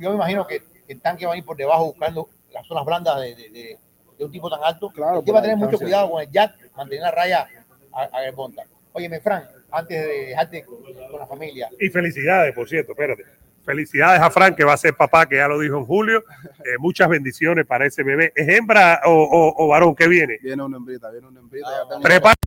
yo 0.00 0.10
me 0.10 0.16
imagino 0.16 0.46
que 0.46 0.62
el 0.88 1.00
tanque 1.00 1.26
va 1.26 1.34
a 1.34 1.36
ir 1.36 1.44
por 1.44 1.56
debajo 1.56 1.86
buscando 1.86 2.28
las 2.52 2.66
zonas 2.66 2.84
blandas 2.84 3.20
de, 3.20 3.34
de, 3.34 3.78
de 4.18 4.24
un 4.24 4.30
tipo 4.30 4.50
tan 4.50 4.60
alto. 4.62 4.90
Claro. 4.90 5.22
que 5.22 5.32
va 5.32 5.40
a 5.40 5.42
tener 5.42 5.56
mucho 5.56 5.78
cuidado 5.78 6.10
con 6.10 6.22
el 6.22 6.30
jack, 6.30 6.70
mantener 6.76 7.02
la 7.02 7.10
raya 7.10 7.46
a, 7.92 8.02
a 8.12 8.24
el 8.24 8.34
Bonta. 8.34 8.64
Oye, 8.92 9.20
Fran, 9.20 9.44
antes 9.72 10.06
de 10.06 10.26
dejarte 10.26 10.64
con 10.64 11.18
la 11.18 11.26
familia. 11.26 11.68
Y 11.80 11.88
felicidades, 11.88 12.54
por 12.54 12.68
cierto, 12.68 12.92
espérate. 12.92 13.24
Felicidades 13.64 14.20
a 14.20 14.30
Fran, 14.30 14.54
que 14.54 14.62
va 14.62 14.74
a 14.74 14.76
ser 14.76 14.94
papá, 14.94 15.26
que 15.26 15.36
ya 15.36 15.48
lo 15.48 15.58
dijo 15.58 15.78
en 15.78 15.84
julio. 15.84 16.24
Eh, 16.64 16.78
muchas 16.78 17.10
bendiciones 17.10 17.66
para 17.66 17.84
ese 17.84 18.02
bebé. 18.02 18.32
¿Es 18.34 18.48
hembra 18.48 19.02
o, 19.04 19.10
o, 19.10 19.64
o 19.64 19.68
varón 19.68 19.94
que 19.94 20.08
viene? 20.08 20.38
Viene 20.40 20.62
una 20.62 20.78
hembrita, 20.78 21.10
viene 21.10 21.26
una 21.26 21.40
hembrita. 21.40 21.68
Ah, 21.68 22.40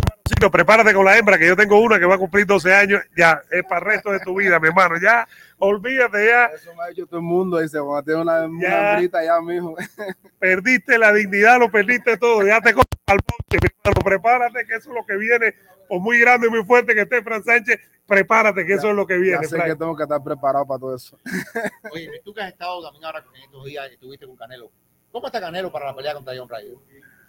prepárate, 0.00 0.50
prepárate 0.50 0.94
con 0.94 1.04
la 1.04 1.18
hembra, 1.18 1.38
que 1.38 1.46
yo 1.46 1.56
tengo 1.56 1.80
una 1.80 1.98
que 1.98 2.06
va 2.06 2.14
a 2.14 2.18
cumplir 2.18 2.46
12 2.46 2.74
años. 2.74 3.02
Ya, 3.16 3.42
es 3.50 3.62
para 3.64 3.78
el 3.78 3.86
resto 3.86 4.10
de 4.10 4.20
tu 4.20 4.36
vida, 4.36 4.58
mi 4.60 4.68
hermano. 4.68 4.96
Ya, 5.00 5.26
olvídate 5.58 6.26
ya. 6.26 6.46
Eso 6.46 6.74
me 6.74 6.82
ha 6.82 6.90
hecho 6.90 7.06
todo 7.06 7.18
el 7.18 7.26
mundo. 7.26 7.58
Dice, 7.58 7.78
cuando 7.80 8.02
tengo 8.02 8.22
una, 8.22 8.44
una 8.46 8.92
hembrita 8.92 9.24
ya, 9.24 9.40
mijo. 9.40 9.76
Perdiste 10.38 10.98
la 10.98 11.12
dignidad, 11.12 11.58
lo 11.58 11.70
perdiste 11.70 12.16
todo. 12.16 12.46
Ya 12.46 12.60
te 12.60 12.72
coges 12.72 12.88
al 13.06 13.18
monte, 13.30 13.58
mi 13.62 13.68
hermano. 13.84 14.00
Prepárate, 14.04 14.66
que 14.66 14.74
eso 14.74 14.90
es 14.90 14.94
lo 14.94 15.04
que 15.06 15.16
viene 15.16 15.54
por 15.88 16.00
muy 16.00 16.18
grande 16.18 16.46
y 16.46 16.50
muy 16.50 16.64
fuerte 16.64 16.94
que 16.94 17.02
esté 17.02 17.22
Fran 17.22 17.42
Sánchez, 17.42 17.78
prepárate 18.06 18.64
que 18.64 18.70
ya, 18.70 18.76
eso 18.76 18.90
es 18.90 18.96
lo 18.96 19.06
que 19.06 19.16
viene. 19.16 19.38
Ya 19.42 19.48
sé 19.48 19.56
que 19.56 19.76
tengo 19.76 19.96
que 19.96 20.02
estar 20.02 20.22
preparado 20.22 20.66
para 20.66 20.80
todo 20.80 20.94
eso. 20.94 21.18
Oye, 21.92 22.10
tú 22.24 22.32
que 22.32 22.42
has 22.42 22.48
estado 22.48 22.82
también 22.82 23.04
ahora 23.04 23.24
en 23.34 23.42
estos 23.42 23.64
días 23.64 23.88
que 23.88 23.94
estuviste 23.94 24.26
con 24.26 24.36
Canelo, 24.36 24.70
¿cómo 25.10 25.26
está 25.26 25.40
Canelo 25.40 25.70
para 25.70 25.86
la 25.86 25.96
pelea 25.96 26.14
contra 26.14 26.34
John 26.36 26.48
Ryder? 26.48 26.76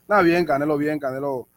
Nada, 0.07 0.21
bien, 0.21 0.45
Canelo 0.45 0.77
bien, 0.77 0.99
Canelo 0.99 1.47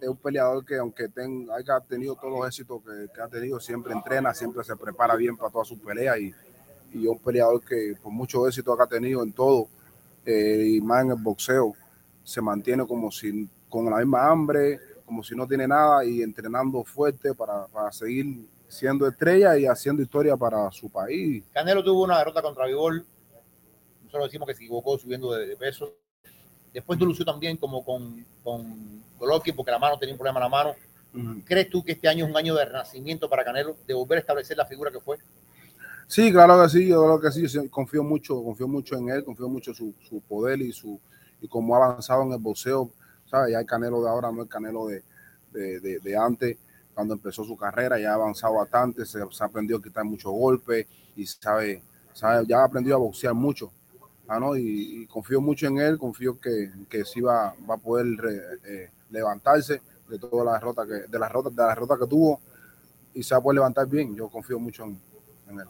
es 0.00 0.08
un 0.08 0.16
peleador 0.16 0.64
que 0.64 0.76
aunque 0.76 1.08
ten, 1.08 1.48
haya 1.50 1.80
tenido 1.80 2.14
todos 2.14 2.38
los 2.38 2.46
éxitos 2.46 2.82
que, 3.14 3.20
ha 3.20 3.28
tenido, 3.28 3.60
siempre 3.60 3.92
entrena, 3.92 4.32
siempre 4.34 4.64
se 4.64 4.76
prepara 4.76 5.16
bien 5.16 5.36
para 5.36 5.50
todas 5.50 5.68
sus 5.68 5.78
peleas 5.78 6.18
y, 6.18 6.34
y 6.92 7.04
es 7.04 7.08
un 7.08 7.18
peleador 7.18 7.62
que 7.64 7.94
por 8.02 8.12
mucho 8.12 8.46
éxito 8.46 8.76
que 8.76 8.82
ha 8.82 8.86
tenido 8.86 9.22
en 9.22 9.32
todo 9.32 9.68
eh, 10.24 10.74
y 10.76 10.80
más 10.80 11.04
en 11.04 11.12
el 11.12 11.16
boxeo, 11.16 11.74
se 12.22 12.40
mantiene 12.40 12.86
como 12.86 13.10
si 13.10 13.48
con 13.68 13.86
la 13.86 13.96
misma 13.96 14.28
hambre, 14.28 14.78
como 15.04 15.22
si 15.22 15.34
no 15.34 15.46
tiene 15.46 15.66
nada 15.66 16.04
y 16.04 16.22
entrenando 16.22 16.84
fuerte 16.84 17.34
para, 17.34 17.66
para, 17.66 17.90
seguir 17.92 18.46
siendo 18.68 19.06
estrella 19.06 19.56
y 19.56 19.66
haciendo 19.66 20.02
historia 20.02 20.36
para 20.36 20.70
su 20.70 20.90
país. 20.90 21.44
Canelo 21.52 21.82
tuvo 21.82 22.04
una 22.04 22.18
derrota 22.18 22.42
contra 22.42 22.66
Vivol, 22.66 23.06
nosotros 24.04 24.28
decimos 24.28 24.48
que 24.48 24.54
se 24.54 24.64
equivocó 24.64 24.98
subiendo 24.98 25.32
de 25.32 25.56
peso. 25.56 25.94
Después 26.72 26.98
lució 27.00 27.24
también 27.24 27.56
como 27.56 27.84
con, 27.84 28.24
con 28.42 29.02
Golovkin 29.18 29.56
porque 29.56 29.70
la 29.70 29.78
mano 29.78 29.98
tenía 29.98 30.14
un 30.14 30.18
problema 30.18 30.38
en 30.38 30.44
la 30.44 30.48
mano. 30.48 30.74
¿Crees 31.44 31.70
tú 31.70 31.82
que 31.82 31.92
este 31.92 32.06
año 32.06 32.24
es 32.24 32.30
un 32.30 32.36
año 32.36 32.54
de 32.54 32.64
renacimiento 32.64 33.28
para 33.28 33.44
Canelo, 33.44 33.76
de 33.86 33.94
volver 33.94 34.18
a 34.18 34.20
establecer 34.20 34.56
la 34.56 34.66
figura 34.66 34.90
que 34.90 35.00
fue? 35.00 35.16
Sí, 36.06 36.30
claro 36.30 36.62
que 36.62 36.68
sí, 36.68 36.86
yo 36.86 37.02
creo 37.02 37.20
que 37.20 37.30
sí, 37.30 37.46
yo 37.48 37.68
confío 37.70 38.02
mucho, 38.02 38.42
confío 38.42 38.68
mucho 38.68 38.96
en 38.96 39.08
él, 39.08 39.24
confío 39.24 39.48
mucho 39.48 39.72
en 39.72 39.76
su, 39.76 39.94
su 40.00 40.20
poder 40.20 40.60
y 40.60 40.72
su 40.72 41.00
y 41.40 41.48
cómo 41.48 41.74
ha 41.74 41.84
avanzado 41.84 42.22
en 42.22 42.32
el 42.32 42.38
boxeo 42.38 42.90
¿sabes? 43.30 43.52
Ya 43.52 43.60
el 43.60 43.66
Canelo 43.66 44.02
de 44.02 44.08
ahora 44.08 44.30
no 44.30 44.38
es 44.38 44.42
el 44.44 44.48
Canelo 44.48 44.86
de, 44.86 45.02
de, 45.52 45.80
de, 45.80 45.98
de, 46.00 46.16
antes, 46.16 46.56
cuando 46.94 47.14
empezó 47.14 47.44
su 47.44 47.56
carrera, 47.56 47.98
ya 47.98 48.12
ha 48.12 48.14
avanzado 48.14 48.54
bastante, 48.54 49.04
se, 49.04 49.18
se 49.30 49.42
ha 49.42 49.46
aprendido 49.46 49.78
a 49.78 49.82
quitar 49.82 50.04
muchos 50.04 50.32
golpes 50.32 50.86
y 51.14 51.26
sabe, 51.26 51.82
sabe, 52.12 52.44
ya 52.46 52.60
ha 52.60 52.64
aprendido 52.64 52.96
a 52.96 53.00
boxear 53.00 53.34
mucho. 53.34 53.70
Ah, 54.28 54.38
¿no? 54.38 54.56
y, 54.56 55.02
y, 55.02 55.06
confío 55.06 55.40
mucho 55.40 55.66
en 55.66 55.78
él, 55.78 55.96
confío 55.98 56.38
que, 56.38 56.70
que 56.90 57.02
sí 57.04 57.20
va, 57.22 57.54
va 57.68 57.76
a 57.76 57.78
poder 57.78 58.06
re, 58.18 58.36
eh, 58.66 58.90
levantarse 59.10 59.80
de 60.06 60.18
todas 60.18 60.44
las 60.44 60.54
derrotas 60.60 60.86
que, 60.86 61.08
de 61.10 61.18
las 61.18 61.32
rotas, 61.32 61.56
de 61.56 61.62
las 61.62 61.70
derrotas 61.74 61.98
que 61.98 62.06
tuvo 62.06 62.40
y 63.14 63.22
se 63.22 63.34
va 63.34 63.38
a 63.38 63.42
poder 63.42 63.54
levantar 63.56 63.86
bien. 63.86 64.14
Yo 64.14 64.28
confío 64.28 64.58
mucho 64.58 64.84
en, 64.84 65.00
en 65.48 65.60
él. 65.60 65.66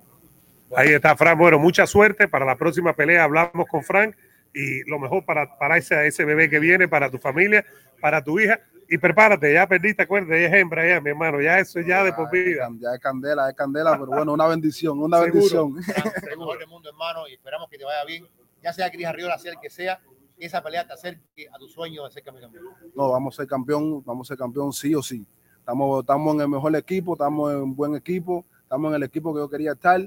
Ahí 0.74 0.88
está 0.88 1.16
Frank. 1.16 1.38
Bueno, 1.38 1.58
mucha 1.58 1.86
suerte. 1.86 2.26
Para 2.28 2.44
la 2.44 2.56
próxima 2.56 2.92
pelea 2.94 3.24
hablamos 3.24 3.66
con 3.68 3.82
Frank 3.82 4.16
y 4.52 4.82
lo 4.90 4.98
mejor 4.98 5.24
para, 5.24 5.56
para 5.56 5.76
ese, 5.76 6.06
ese 6.06 6.24
bebé 6.24 6.50
que 6.50 6.58
viene, 6.58 6.88
para 6.88 7.10
tu 7.10 7.18
familia, 7.18 7.64
para 8.00 8.22
tu 8.22 8.40
hija. 8.40 8.60
Y 8.90 8.96
prepárate, 8.96 9.52
ya 9.52 9.66
perdiste, 9.66 10.02
acuérdate, 10.02 10.40
ya 10.40 10.48
es 10.48 10.54
hembra, 10.54 10.88
ya, 10.88 10.98
mi 11.00 11.10
hermano, 11.10 11.42
ya 11.42 11.58
eso 11.58 11.78
ya 11.80 12.02
de 12.02 12.12
por 12.12 12.30
vida. 12.30 12.68
Ya 12.80 12.94
es 12.94 13.00
candela, 13.00 13.50
es 13.50 13.54
candela, 13.54 13.92
pero 13.92 14.06
bueno, 14.06 14.32
una 14.32 14.46
bendición, 14.46 14.98
una 14.98 15.22
Seguro. 15.24 15.68
bendición. 15.68 15.82
Seguro 16.24 16.58
del 16.58 16.68
mundo, 16.68 16.88
hermano, 16.88 17.28
y 17.28 17.34
esperamos 17.34 17.68
que 17.68 17.76
te 17.76 17.84
vaya 17.84 18.02
bien. 18.06 18.26
Ya 18.62 18.72
sea 18.72 18.90
Cris 18.90 19.06
Arriola, 19.06 19.38
sea 19.38 19.52
el 19.52 19.60
que 19.60 19.70
sea, 19.70 20.00
esa 20.38 20.62
pelea 20.62 20.86
te 20.86 20.92
acerque 20.92 21.48
a 21.52 21.58
tu 21.58 21.68
sueño 21.68 22.04
de 22.04 22.10
ser 22.10 22.22
campeón. 22.22 22.52
No, 22.94 23.10
vamos 23.10 23.34
a 23.34 23.36
ser 23.38 23.46
campeón, 23.46 24.02
vamos 24.04 24.26
a 24.26 24.28
ser 24.28 24.38
campeón 24.38 24.72
sí 24.72 24.94
o 24.94 25.02
sí. 25.02 25.26
Estamos, 25.58 26.00
estamos 26.00 26.34
en 26.34 26.40
el 26.40 26.48
mejor 26.48 26.74
equipo, 26.76 27.14
estamos 27.14 27.52
en 27.52 27.58
un 27.58 27.76
buen 27.76 27.94
equipo, 27.94 28.46
estamos 28.62 28.90
en 28.90 28.96
el 28.96 29.02
equipo 29.02 29.34
que 29.34 29.40
yo 29.40 29.50
quería 29.50 29.72
estar 29.72 30.00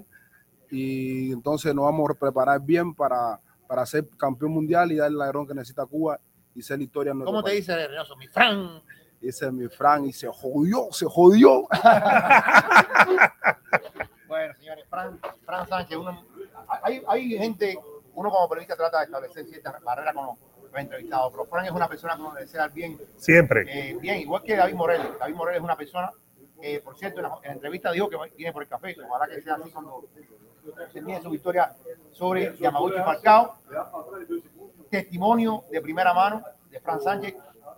y 0.69 1.33
entonces 1.33 1.75
nos 1.75 1.85
vamos 1.85 2.09
a 2.09 2.13
preparar 2.13 2.61
bien 2.61 2.95
para, 2.95 3.39
para 3.67 3.85
ser 3.85 4.07
campeón 4.17 4.51
mundial 4.51 4.91
y 4.91 4.95
dar 4.95 5.09
el 5.09 5.17
ladrón 5.17 5.45
que 5.45 5.53
necesita 5.53 5.85
Cuba 5.85 6.19
y 6.55 6.61
ser 6.61 6.81
historia. 6.81 7.11
En 7.11 7.21
¿Cómo 7.21 7.43
te 7.43 7.51
dice 7.51 7.75
Reynoso? 7.75 8.15
Mi 8.15 8.27
Fran. 8.27 8.81
Dice 9.19 9.51
mi 9.51 9.67
Fran 9.67 10.05
y 10.05 10.13
se 10.13 10.27
jodió, 10.27 10.87
se 10.91 11.05
jodió. 11.05 11.67
bueno, 14.27 14.53
señores, 14.55 14.85
Fran, 14.89 15.19
Fran 15.45 15.67
Sánchez, 15.67 15.97
uno, 15.97 16.25
hay, 16.81 17.03
hay 17.07 17.37
gente, 17.37 17.77
uno 18.15 18.29
como 18.29 18.49
periodista 18.49 18.75
trata 18.75 18.99
de 18.99 19.05
establecer 19.05 19.45
ciertas 19.45 19.81
barreras 19.81 20.13
con 20.13 20.25
los, 20.25 20.35
los 20.71 20.81
entrevistados, 20.81 21.31
pero 21.31 21.45
Fran 21.45 21.65
es 21.65 21.71
una 21.71 21.87
persona 21.87 22.15
que 22.15 22.21
uno 22.21 22.33
le 22.33 22.41
desea 22.41 22.67
bien. 22.67 22.99
Siempre. 23.17 23.65
Eh, 23.67 23.97
bien, 23.99 24.19
igual 24.19 24.43
que 24.43 24.55
David 24.55 24.75
Morel. 24.75 25.01
David 25.19 25.35
Morel 25.35 25.55
es 25.57 25.61
una 25.61 25.75
persona 25.75 26.11
que, 26.59 26.79
por 26.79 26.97
cierto, 26.97 27.19
en 27.19 27.23
la, 27.23 27.35
en 27.43 27.47
la 27.47 27.53
entrevista 27.53 27.91
dijo 27.91 28.09
que 28.09 28.17
viene 28.35 28.53
por 28.53 28.63
el 28.63 28.69
café, 28.69 28.95
ojalá 29.07 29.27
que 29.27 29.41
sea 29.41 29.55
así 29.55 29.71
cuando 29.71 30.05
termine 30.93 31.21
su 31.21 31.29
victoria 31.29 31.73
sobre 32.11 32.55
Yamaguchi 32.57 32.97
Falcao. 32.97 33.55
Testimonio 34.89 35.63
de 35.71 35.81
primera 35.81 36.13
mano 36.13 36.43
de 36.69 36.79
Fran 36.79 37.01
Sánchez, 37.01 37.35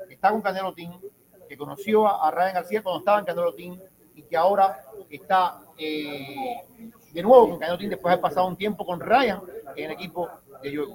que 0.07 0.13
está 0.15 0.31
con 0.31 0.41
Canelo 0.41 0.73
Team, 0.73 0.99
que 1.47 1.55
conoció 1.55 2.07
a, 2.07 2.27
a 2.27 2.31
Ryan 2.31 2.55
García 2.55 2.81
cuando 2.81 2.99
estaba 2.99 3.19
en 3.19 3.25
Canelo 3.25 3.53
Team 3.53 3.79
y 4.15 4.23
que 4.23 4.35
ahora 4.35 4.83
está 5.09 5.61
eh, 5.77 6.61
de 7.13 7.21
nuevo 7.21 7.51
con 7.51 7.59
Team 7.59 7.89
después 7.89 8.03
de 8.03 8.09
haber 8.09 8.21
pasado 8.21 8.47
un 8.47 8.57
tiempo 8.57 8.85
con 8.85 8.99
Ryan 8.99 9.41
en 9.75 9.85
el 9.85 9.91
equipo 9.91 10.29
de 10.61 10.75
Joe 10.75 10.87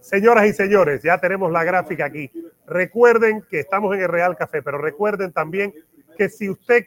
Señoras 0.00 0.46
y 0.46 0.52
señores, 0.52 1.02
ya 1.02 1.18
tenemos 1.18 1.52
la 1.52 1.62
gráfica 1.62 2.06
aquí. 2.06 2.28
Recuerden 2.66 3.44
que 3.48 3.60
estamos 3.60 3.94
en 3.94 4.02
el 4.02 4.08
Real 4.08 4.36
Café, 4.36 4.60
pero 4.60 4.78
recuerden 4.78 5.30
también 5.30 5.72
que 6.18 6.28
si 6.28 6.50
usted 6.50 6.86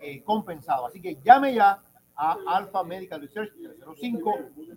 eh, 0.00 0.22
compensado. 0.22 0.86
Así 0.86 1.00
que 1.00 1.16
llame 1.24 1.54
ya 1.54 1.82
a 2.14 2.36
Alpha 2.46 2.84
Medical 2.84 3.20
Research 3.20 3.52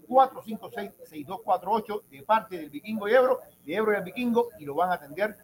305-456-6248 0.08 2.04
de 2.10 2.24
parte 2.24 2.58
del 2.58 2.70
Vikingo 2.70 3.08
y 3.08 3.14
Ebro, 3.14 3.40
de 3.66 3.76
Ebro 3.76 3.94
y 3.94 3.96
el 3.98 4.04
Vikingo, 4.04 4.50
y 4.58 4.66
lo 4.66 4.74
van 4.76 4.92
a 4.92 4.94
atender 4.96 5.36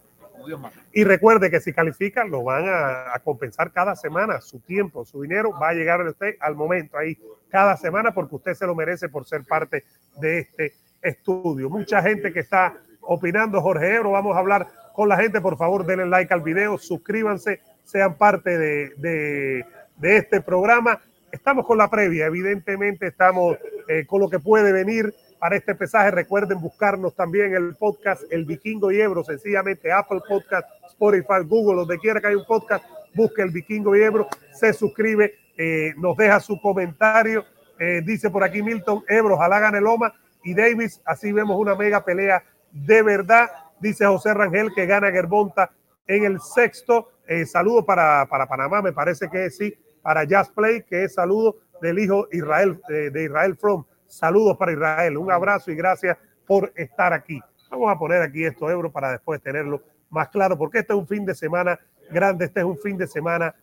Y 0.92 1.04
recuerde 1.04 1.50
que 1.50 1.60
si 1.60 1.74
califican, 1.74 2.30
lo 2.30 2.44
van 2.44 2.66
a, 2.68 3.20
compensar 3.24 3.72
cada 3.72 3.96
semana. 3.96 4.42
Su 4.42 4.60
tiempo, 4.60 5.06
su 5.06 5.22
dinero 5.22 5.52
va 5.60 5.70
a 5.70 5.74
llegar 5.74 6.02
a 6.02 6.10
usted 6.10 6.36
al 6.40 6.56
momento 6.56 6.98
ahí, 6.98 7.18
cada 7.50 7.78
semana, 7.78 8.14
porque 8.14 8.36
usted 8.36 8.54
se 8.54 8.66
lo 8.66 8.76
merece 8.76 9.10
por 9.10 9.26
ser 9.26 9.44
parte 9.44 9.84
de 10.20 10.40
este 10.40 10.74
estudio. 11.02 11.70
Mucha 11.70 12.02
gente 12.02 12.32
que 12.34 12.40
está 12.40 12.76
opinando, 13.02 13.62
Jorge 13.62 13.96
Ebro, 13.96 14.12
vamos 14.12 14.36
a 14.36 14.40
hablar 14.40 14.68
con 14.94 15.10
la 15.10 15.18
gente. 15.18 15.42
Por 15.42 15.58
favor, 15.58 15.86
denle 15.86 16.06
like 16.06 16.34
al 16.34 16.42
video, 16.42 16.78
suscríbanse, 16.78 17.62
sean 17.84 18.16
parte 18.16 18.58
de, 18.58 18.94
de, 18.98 19.66
de 19.98 20.18
este 20.18 20.42
programa. 20.42 21.00
Estamos 21.32 21.66
con 21.66 21.78
la 21.78 21.90
previa, 21.90 22.26
evidentemente 22.26 23.08
estamos 23.08 23.58
eh, 23.88 24.06
con 24.06 24.20
lo 24.20 24.30
que 24.30 24.40
puede 24.40 24.72
venir 24.72 25.14
para 25.42 25.56
este 25.56 25.74
pesaje. 25.74 26.12
Recuerden 26.12 26.62
buscarnos 26.62 27.16
también 27.16 27.56
el 27.56 27.76
podcast 27.76 28.22
El 28.32 28.46
Vikingo 28.46 28.92
y 28.92 29.02
Ebro, 29.02 29.24
sencillamente 29.24 29.92
Apple 29.92 30.22
Podcast, 30.30 30.68
Spotify, 30.88 31.44
Google, 31.44 31.78
donde 31.78 31.98
quiera 31.98 32.22
que 32.22 32.28
haya 32.28 32.38
un 32.38 32.46
podcast, 32.46 32.86
busque 33.16 33.42
El 33.42 33.50
Vikingo 33.50 33.96
y 33.96 34.04
Ebro, 34.04 34.28
se 34.54 34.72
suscribe, 34.72 35.34
eh, 35.58 35.96
nos 35.98 36.16
deja 36.16 36.40
su 36.40 36.62
comentario. 36.62 37.44
Eh, 37.80 38.04
dice 38.06 38.30
por 38.30 38.44
aquí 38.44 38.62
Milton 38.62 39.04
Ebro, 39.10 39.34
ojalá 39.34 39.60
gane 39.60 39.82
Loma 39.82 40.14
y 40.44 40.54
Davis, 40.54 41.02
así 41.06 41.32
vemos 41.32 41.58
una 41.58 41.74
mega 41.74 42.06
pelea 42.06 42.44
de 42.72 43.02
verdad. 43.02 43.50
Dice 43.80 44.06
José 44.06 44.36
Rangel 44.36 44.72
que 44.76 44.86
gana 44.86 45.10
Gerbonta 45.10 45.72
en 46.06 46.24
el 46.24 46.40
sexto. 46.40 47.14
Eh, 47.28 47.48
saludo 47.48 47.84
para, 47.84 48.28
para 48.30 48.46
Panamá, 48.46 48.84
me 48.84 48.94
parece 48.94 49.28
que 49.28 49.50
sí. 49.50 49.74
Para 50.04 50.24
Jazz 50.24 50.52
Play, 50.52 50.84
que 50.84 51.06
es 51.06 51.16
saludo 51.16 51.56
del 51.82 51.98
hijo 51.98 52.28
Israel, 52.32 52.80
eh, 52.90 53.10
de 53.12 53.24
Israel 53.24 53.58
From. 53.58 53.86
Saludos 54.12 54.58
para 54.58 54.74
Israel. 54.74 55.18
Un 55.18 55.32
abrazo 55.32 55.72
y 55.72 55.76
gracias 55.76 56.18
por 56.46 56.74
estar 56.76 57.14
aquí. 57.14 57.40
Vamos 57.70 57.90
a 57.90 57.98
poner 57.98 58.22
aquí 58.22 58.44
esto 58.44 58.70
euro 58.70 58.92
para 58.92 59.12
después 59.12 59.42
tenerlo 59.42 59.82
más 60.10 60.28
claro, 60.28 60.58
porque 60.58 60.80
este 60.80 60.92
es 60.92 61.00
un 61.00 61.08
fin 61.08 61.26
de 61.26 61.34
semana 61.34 61.80
grande, 62.10 62.46
este 62.46 62.60
es 62.60 62.66
un 62.66 62.78
fin 62.78 62.98
de 62.98 63.08
semana 63.08 63.56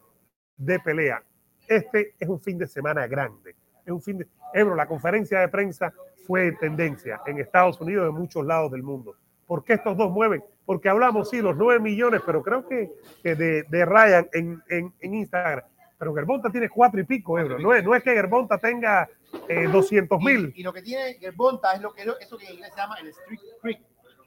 de 0.57 0.81
pelea. 0.81 1.23
Este 1.69 2.15
es 2.19 2.27
un 2.27 2.41
fin 2.41 2.57
de 2.57 2.67
semana 2.67 3.07
grande. 3.07 3.55
Es 3.85 3.93
un 3.93 4.01
fin 4.01 4.17
de 4.17 4.27
Ebro, 4.55 4.75
la 4.75 4.87
conferencia 4.87 5.41
de 5.41 5.49
prensa 5.49 5.93
fue 6.27 6.53
tendencia 6.53 7.21
en 7.27 7.39
Estados 7.39 7.79
Unidos 7.83 8.07
y 8.07 8.09
en 8.09 8.19
muchos 8.19 8.47
lados 8.47 8.73
del 8.73 8.83
mundo. 8.83 9.17
¿Por 9.47 9.65
qué 9.65 9.75
estos 9.75 9.99
dos 9.99 10.11
mueven? 10.11 10.43
Porque 10.65 10.89
hablamos, 10.89 11.29
sí, 11.29 11.43
los 11.43 11.57
9 11.57 11.81
millones, 11.81 12.23
pero 12.25 12.43
creo 12.43 12.67
que, 12.67 12.91
que 13.23 13.35
de, 13.35 13.65
de, 13.65 13.85
Ryan 13.85 14.27
en, 14.33 14.63
en, 14.71 14.95
en, 15.01 15.15
Instagram. 15.15 15.65
Pero 15.99 16.15
Gerbonta 16.15 16.51
tiene 16.51 16.69
cuatro 16.69 17.01
y 17.01 17.05
pico 17.05 17.39
euros. 17.39 17.61
No 17.61 17.75
es, 17.75 17.83
no 17.83 17.95
es 17.95 18.03
que 18.03 18.13
Gerbonta 18.13 18.59
tenga 18.59 19.09
eh, 19.49 19.67
200 19.67 20.21
mil. 20.21 20.53
Y, 20.55 20.61
y, 20.61 20.63
lo 20.63 20.73
que 20.73 20.83
tiene 20.83 21.15
Gerbonta 21.15 21.73
es 21.73 21.81
lo 21.81 21.93
que, 21.93 22.03
eso 22.03 22.39
que 22.39 22.47
en 22.47 22.55
inglés 22.55 22.73
se 22.73 22.81
llama 22.81 22.97
el 23.01 23.09
street 23.09 23.41
creed, 23.61 23.79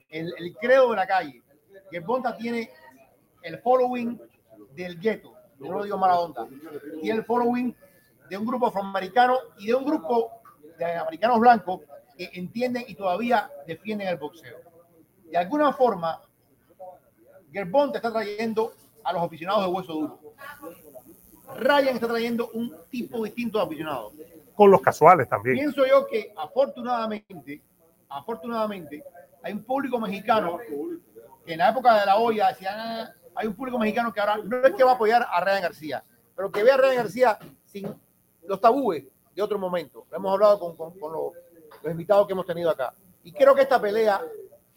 el, 0.10 0.34
el 0.38 0.56
credo 0.58 0.90
de 0.90 0.96
la 0.98 1.08
calle. 1.08 1.42
Gerbonta 1.90 2.36
tiene 2.36 2.70
el 3.42 3.60
following 3.60 4.20
del 4.76 5.00
gueto. 5.00 5.34
No 5.60 5.74
lo 5.74 5.84
digo 5.84 5.98
mala 5.98 6.20
onda. 6.20 6.48
Tiene 7.02 7.20
el 7.20 7.26
following 7.26 7.76
de 8.30 8.38
un 8.38 8.46
grupo 8.46 8.68
afroamericano 8.68 9.38
y 9.60 9.68
de 9.68 9.76
un 9.76 9.86
grupo 9.86 10.32
de 10.78 10.96
americanos 10.96 11.40
blancos 11.40 11.82
que 12.18 12.30
entienden 12.34 12.84
y 12.88 12.96
todavía 12.96 13.50
defienden 13.68 14.08
el 14.08 14.18
boxeo. 14.18 14.58
De 15.30 15.38
alguna 15.38 15.72
forma, 15.74 16.22
Gerbont 17.52 17.96
está 17.96 18.12
trayendo 18.12 18.74
a 19.04 19.14
los 19.14 19.24
aficionados 19.24 19.66
de 19.66 19.72
hueso 19.72 19.94
duro. 19.94 20.20
Ryan 21.58 21.96
está 21.96 22.08
trayendo 22.08 22.50
un 22.54 22.76
tipo 22.90 23.24
distinto 23.24 23.58
de 23.58 23.66
aficionados. 23.66 24.14
Con 24.56 24.72
los 24.72 24.82
casuales 24.82 25.28
también. 25.28 25.56
Pienso 25.56 25.86
yo 25.86 26.06
que 26.08 26.34
afortunadamente, 26.36 27.62
afortunadamente, 28.10 29.04
hay 29.44 29.54
un 29.54 29.64
público 29.64 30.00
mexicano 30.00 30.60
que 31.46 31.54
en 31.54 31.60
la 31.60 31.70
época 31.70 32.00
de 32.00 32.06
la 32.06 32.18
olla 32.18 32.50
decían, 32.50 32.76
ah, 32.78 33.14
hay 33.36 33.48
un 33.48 33.56
público 33.56 33.80
mexicano 33.80 34.14
que 34.14 34.20
ahora 34.20 34.38
no 34.44 34.58
es 34.66 34.74
que 34.74 34.84
va 34.84 34.92
a 34.92 34.96
apoyar 34.96 35.26
a 35.30 35.44
Ryan 35.44 35.62
García, 35.62 36.04
pero 36.36 36.52
que 36.52 36.64
ve 36.64 36.72
a 36.72 36.78
Ryan 36.78 36.96
García 36.96 37.40
sin 37.66 37.94
los 38.46 38.60
tabúes 38.60 39.06
de 39.34 39.42
otro 39.42 39.58
momento. 39.58 40.06
Lo 40.10 40.18
hemos 40.18 40.34
hablado 40.34 40.60
con, 40.60 40.76
con, 40.76 41.00
con 41.00 41.14
los, 41.14 41.34
los, 41.82 41.92
invitados 41.92 42.28
que 42.28 42.34
hemos 42.34 42.46
tenido 42.46 42.70
acá. 42.70 42.94
Y 43.24 43.32
creo 43.32 43.56
que 43.56 43.62
esta 43.62 43.80
pelea 43.80 44.22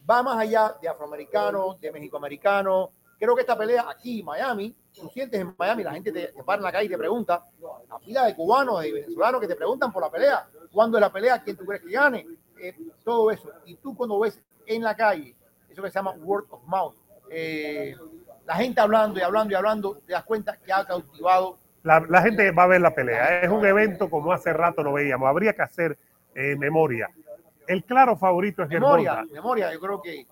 va 0.08 0.22
más 0.22 0.38
allá 0.38 0.76
de 0.80 0.88
afroamericanos, 0.88 1.80
de 1.80 1.90
mexicoamericanos. 1.90 2.90
Creo 3.18 3.34
que 3.34 3.42
esta 3.42 3.56
pelea 3.56 3.86
aquí 3.88 4.20
en 4.20 4.26
Miami, 4.26 4.76
tú 4.92 5.08
sientes 5.08 5.40
en 5.40 5.54
Miami, 5.56 5.82
la 5.82 5.92
gente 5.92 6.12
te, 6.12 6.28
te 6.28 6.42
para 6.42 6.58
en 6.58 6.64
la 6.64 6.72
calle 6.72 6.86
y 6.86 6.88
te 6.88 6.98
pregunta, 6.98 7.44
la 7.88 7.98
fila 8.00 8.26
de 8.26 8.34
cubanos, 8.34 8.82
de 8.82 8.92
venezolanos 8.92 9.40
que 9.40 9.48
te 9.48 9.56
preguntan 9.56 9.92
por 9.92 10.02
la 10.02 10.10
pelea, 10.10 10.46
cuándo 10.72 10.98
es 10.98 11.00
la 11.00 11.12
pelea, 11.12 11.42
quién 11.42 11.56
tú 11.56 11.64
crees 11.64 11.82
que 11.82 11.90
gane, 11.90 12.26
eh, 12.60 12.76
todo 13.04 13.30
eso. 13.30 13.50
Y 13.66 13.76
tú 13.76 13.96
cuando 13.96 14.18
ves 14.18 14.40
en 14.66 14.82
la 14.82 14.96
calle, 14.96 15.34
eso 15.68 15.82
que 15.82 15.88
se 15.88 15.94
llama 15.94 16.12
word 16.22 16.46
of 16.50 16.62
mouth, 16.66 16.94
eh, 17.30 17.96
la 18.46 18.54
gente 18.56 18.80
hablando 18.80 19.18
y 19.18 19.22
hablando 19.22 19.52
y 19.52 19.54
hablando, 19.54 19.96
te 20.06 20.12
das 20.12 20.24
cuenta 20.24 20.56
que 20.56 20.72
ha 20.72 20.84
cautivado 20.84 21.58
la, 21.84 22.00
la, 22.08 22.22
gente 22.22 22.50
va 22.50 22.62
a 22.62 22.66
ver 22.66 22.80
la 22.80 22.94
pelea. 22.94 23.42
Es 23.42 23.50
un 23.50 23.64
evento 23.64 24.08
como 24.08 24.32
hace 24.32 24.54
rato 24.54 24.82
lo 24.82 24.94
veíamos. 24.94 25.28
Habría 25.28 25.52
que 25.52 25.62
hacer 25.62 25.98
eh, 26.34 26.56
memoria. 26.56 27.10
El 27.66 27.84
claro 27.84 28.16
favorito 28.16 28.62
es 28.62 28.70
memoria. 28.70 29.10
Germonta. 29.16 29.34
Memoria, 29.34 29.72
yo 29.72 29.80
creo 29.80 30.02
que. 30.02 30.26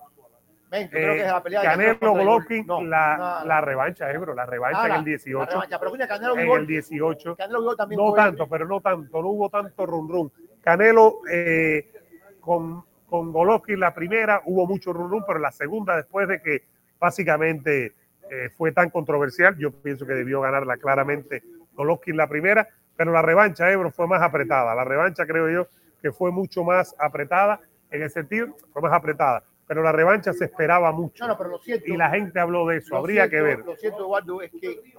Ven, 0.73 0.89
yo 0.89 0.97
eh, 0.97 1.01
creo 1.01 1.13
que 1.13 1.21
es 1.21 1.27
la 1.27 1.43
pelea. 1.43 1.61
Canelo 1.61 2.11
Golovkin, 2.13 2.65
no, 2.65 2.83
la, 2.83 3.17
no, 3.17 3.39
no. 3.41 3.45
la 3.45 3.61
revancha, 3.61 4.11
eh, 4.11 4.17
bro, 4.17 4.33
la 4.33 4.47
revancha 4.47 4.83
ah, 4.85 4.87
en 4.87 4.95
el 4.95 5.05
18. 5.05 5.51
Revancha, 5.51 5.79
pero 5.79 5.91
mira, 5.91 6.07
Canelo 6.07 6.35
en 6.35 6.49
el 6.49 6.65
18. 6.65 7.35
Canelo 7.35 7.75
también 7.75 8.01
no 8.01 8.13
tanto, 8.13 8.47
pero 8.49 8.67
no 8.67 8.81
tanto, 8.81 9.21
no 9.21 9.27
hubo 9.29 9.49
tanto 9.51 9.85
run 9.85 10.09
run. 10.09 10.31
Canelo 10.61 11.19
eh, 11.31 11.91
con, 12.39 12.83
con 13.05 13.31
Golovkin 13.31 13.79
la 13.79 13.93
primera 13.93 14.41
hubo 14.45 14.65
mucho 14.65 14.91
run 14.91 15.11
run, 15.11 15.23
pero 15.27 15.37
la 15.37 15.51
segunda, 15.51 15.95
después 15.95 16.27
de 16.27 16.41
que 16.41 16.63
básicamente 16.99 17.93
eh, 18.31 18.49
fue 18.49 18.71
tan 18.71 18.89
controversial. 18.89 19.55
Yo 19.59 19.71
pienso 19.71 20.07
que 20.07 20.13
debió 20.13 20.41
ganarla 20.41 20.77
claramente 20.77 21.43
Golovkin 21.73 22.17
la 22.17 22.27
primera, 22.27 22.67
pero 22.95 23.11
la 23.11 23.21
revancha 23.21 23.69
Ebro 23.69 23.91
fue 23.91 24.07
más 24.07 24.23
apretada. 24.23 24.73
La 24.73 24.83
revancha 24.83 25.27
creo 25.27 25.51
yo 25.51 25.67
que 26.01 26.11
fue 26.11 26.31
mucho 26.31 26.63
más 26.63 26.95
apretada 26.97 27.59
en 27.91 28.01
el 28.01 28.09
sentido, 28.09 28.55
fue 28.71 28.81
más 28.81 28.91
apretada, 28.91 29.43
pero 29.67 29.81
la 29.81 29.91
revancha 29.91 30.33
se 30.33 30.45
esperaba 30.45 30.91
mucho. 30.91 31.23
No, 31.23 31.29
no, 31.29 31.37
pero 31.37 31.49
lo 31.51 31.59
cierto, 31.59 31.85
y 31.91 31.97
la 31.97 32.09
gente 32.09 32.39
habló 32.39 32.67
de 32.67 32.77
eso, 32.77 32.95
habría 32.97 33.27
cierto, 33.27 33.31
que 33.31 33.41
ver. 33.41 33.59
Lo 33.65 33.75
cierto, 33.75 33.99
Eduardo, 33.99 34.41
es 34.41 34.51
que 34.51 34.93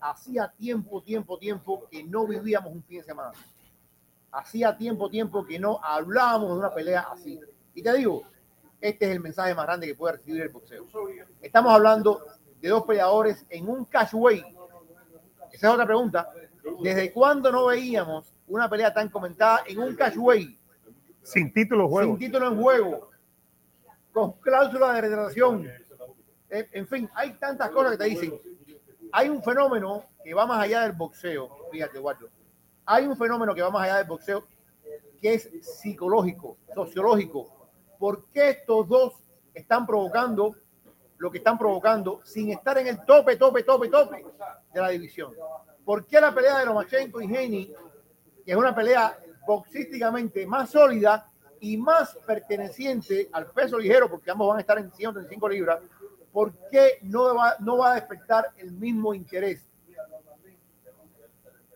hacía 0.00 0.52
tiempo, 0.56 1.02
tiempo, 1.02 1.38
tiempo 1.38 1.86
que 1.90 2.02
no 2.04 2.26
vivíamos 2.26 2.72
un 2.72 2.82
fin 2.82 2.98
de 2.98 3.04
semana. 3.04 3.32
Hacía 4.32 4.76
tiempo, 4.76 5.10
tiempo 5.10 5.44
que 5.44 5.58
no 5.58 5.80
hablábamos 5.82 6.50
de 6.52 6.58
una 6.58 6.72
pelea 6.72 7.06
así. 7.10 7.40
Y 7.74 7.82
te 7.82 7.92
digo, 7.94 8.22
este 8.80 9.06
es 9.06 9.12
el 9.12 9.20
mensaje 9.20 9.54
más 9.54 9.66
grande 9.66 9.86
que 9.86 9.94
puede 9.94 10.16
recibir 10.16 10.42
el 10.42 10.48
boxeo. 10.48 10.86
Estamos 11.40 11.72
hablando 11.72 12.20
de 12.60 12.68
dos 12.68 12.84
peleadores 12.84 13.44
en 13.48 13.68
un 13.68 13.84
catchweight. 13.84 14.44
Esa 15.52 15.68
es 15.68 15.72
otra 15.72 15.86
pregunta. 15.86 16.30
¿Desde 16.82 17.12
cuándo 17.12 17.50
no 17.50 17.66
veíamos 17.66 18.32
una 18.46 18.68
pelea 18.68 18.92
tan 18.92 19.08
comentada 19.08 19.62
en 19.66 19.78
un 19.78 19.94
catchweight? 19.94 20.58
Sin 21.22 21.52
título 21.52 21.84
en 21.84 21.90
juego. 21.90 22.10
Sin 22.12 22.18
título 22.18 22.48
en 22.48 22.60
juego. 22.60 23.09
Con 24.12 24.32
cláusula 24.32 24.92
de 24.94 25.00
retratación. 25.00 25.68
En 26.48 26.86
fin, 26.88 27.08
hay 27.14 27.34
tantas 27.34 27.70
cosas 27.70 27.92
que 27.92 27.98
te 27.98 28.04
dicen. 28.04 28.40
Hay 29.12 29.28
un 29.28 29.42
fenómeno 29.42 30.04
que 30.24 30.34
va 30.34 30.46
más 30.46 30.62
allá 30.62 30.82
del 30.82 30.92
boxeo. 30.92 31.68
Fíjate, 31.70 31.98
Eduardo. 31.98 32.28
Hay 32.86 33.06
un 33.06 33.16
fenómeno 33.16 33.54
que 33.54 33.62
va 33.62 33.70
más 33.70 33.84
allá 33.84 33.98
del 33.98 34.06
boxeo 34.06 34.46
que 35.20 35.34
es 35.34 35.50
psicológico, 35.62 36.56
sociológico. 36.74 37.70
¿Por 37.98 38.26
qué 38.30 38.50
estos 38.50 38.88
dos 38.88 39.14
están 39.54 39.86
provocando 39.86 40.56
lo 41.20 41.30
que 41.30 41.38
están 41.38 41.58
provocando 41.58 42.20
sin 42.24 42.50
estar 42.50 42.78
en 42.78 42.86
el 42.86 43.04
tope, 43.04 43.36
tope, 43.36 43.62
tope, 43.62 43.88
tope 43.88 44.24
de 44.72 44.80
la 44.80 44.88
división. 44.88 45.34
¿Por 45.84 46.06
qué 46.06 46.18
la 46.18 46.34
pelea 46.34 46.58
de 46.58 46.66
Lomachenko 46.66 47.20
y 47.20 47.28
Geni, 47.28 47.74
que 48.44 48.52
es 48.52 48.56
una 48.56 48.74
pelea 48.74 49.18
boxísticamente 49.46 50.46
más 50.46 50.70
sólida 50.70 51.29
y 51.60 51.76
más 51.76 52.16
perteneciente 52.26 53.28
al 53.32 53.50
peso 53.50 53.78
ligero, 53.78 54.08
porque 54.08 54.30
ambos 54.30 54.48
van 54.48 54.58
a 54.58 54.60
estar 54.60 54.78
en 54.78 54.90
135 54.90 55.48
libras, 55.48 55.78
¿por 56.32 56.52
qué 56.70 56.98
no 57.02 57.34
va, 57.34 57.56
no 57.60 57.78
va 57.78 57.92
a 57.92 57.94
despertar 57.96 58.52
el 58.56 58.72
mismo 58.72 59.14
interés? 59.14 59.68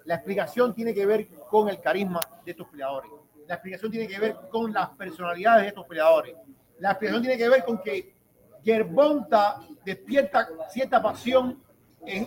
La 0.04 0.16
explicación 0.16 0.74
tiene 0.74 0.94
que 0.94 1.06
ver 1.06 1.28
con 1.48 1.68
el 1.68 1.80
carisma 1.80 2.20
de 2.44 2.50
estos 2.50 2.68
peleadores. 2.68 3.10
La 3.46 3.54
explicación 3.54 3.90
tiene 3.90 4.08
que 4.08 4.18
ver 4.18 4.36
con 4.50 4.72
las 4.72 4.90
personalidades 4.90 5.62
de 5.62 5.68
estos 5.68 5.86
peleadores. 5.86 6.34
La 6.78 6.90
explicación 6.90 7.22
tiene 7.22 7.38
que 7.38 7.48
ver 7.48 7.64
con 7.64 7.78
que 7.78 8.14
Yerbonta 8.62 9.60
despierta 9.84 10.48
cierta 10.70 11.02
pasión 11.02 11.62
en, 12.06 12.26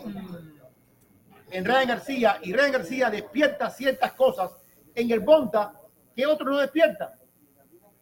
en 1.50 1.66
Ryan 1.66 1.88
García 1.88 2.40
y 2.44 2.54
Ryan 2.54 2.72
García 2.72 3.10
despierta 3.10 3.70
ciertas 3.70 4.14
cosas 4.14 4.52
en 4.94 5.08
Yerbonta 5.08 5.74
que 6.16 6.26
otros 6.26 6.50
no 6.50 6.58
despiertan. 6.58 7.10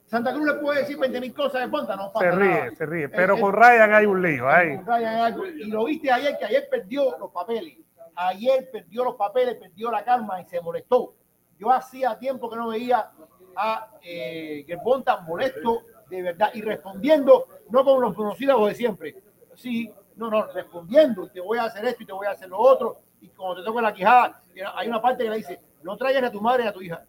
Santa 0.06 0.34
Cruz 0.34 0.46
le 0.46 0.54
puede 0.62 0.82
decir 0.82 0.98
20 0.98 1.20
mil 1.20 1.34
cosas 1.34 1.62
de 1.62 1.68
Ponta, 1.68 1.96
no 1.96 2.12
pasa 2.12 2.32
Se 2.32 2.38
ríe, 2.38 2.50
nada. 2.50 2.72
se 2.76 2.86
ríe, 2.86 3.10
pero 3.10 3.36
el, 3.36 3.42
con 3.42 3.54
Ryan 3.54 3.94
hay 3.94 4.06
un 4.06 4.22
lío. 4.22 4.48
Hay. 4.48 4.78
Ryan 4.78 5.36
y 5.58 5.66
lo 5.66 5.86
viste 5.86 6.12
ayer, 6.12 6.38
que 6.38 6.46
ayer 6.46 6.68
perdió 6.70 7.18
los 7.18 7.32
papeles. 7.32 7.78
Ayer 8.16 8.70
perdió 8.72 9.04
los 9.04 9.16
papeles, 9.16 9.56
perdió 9.56 9.92
la 9.92 10.04
calma 10.04 10.40
y 10.42 10.46
se 10.46 10.62
molestó. 10.62 11.16
Yo 11.58 11.72
hacía 11.72 12.18
tiempo 12.20 12.50
que 12.50 12.56
no 12.56 12.70
veía 12.70 13.12
a 13.56 13.90
eh, 14.02 14.64
Gervonta 14.68 15.22
molesto 15.22 15.84
de 16.10 16.22
verdad 16.22 16.52
y 16.54 16.62
respondiendo, 16.62 17.48
no 17.70 17.84
con 17.84 18.02
los 18.02 18.14
conocidos 18.14 18.68
de 18.68 18.76
siempre. 18.76 19.16
Sí, 19.56 19.92
no, 20.18 20.30
no, 20.30 20.46
respondiendo, 20.48 21.26
y 21.26 21.30
te 21.30 21.42
voy 21.42 21.58
a 21.58 21.64
hacer 21.64 21.86
esto 21.86 22.04
y 22.04 22.06
te 22.06 22.14
voy 22.14 22.28
a 22.28 22.32
hacer 22.32 22.48
lo 22.50 22.60
otro. 22.60 23.00
Y 23.22 23.30
cuando 23.30 23.62
te 23.62 23.66
toca 23.66 23.82
la 23.82 23.94
quijada, 23.94 24.42
hay 24.76 24.88
una 24.88 25.02
parte 25.02 25.24
que 25.24 25.30
le 25.30 25.38
dice, 25.38 25.60
no 25.82 25.98
traigas 25.98 26.24
a 26.24 26.32
tu 26.32 26.42
madre 26.42 26.66
y 26.66 26.68
a 26.68 26.74
tu 26.74 26.82
hija. 26.82 27.04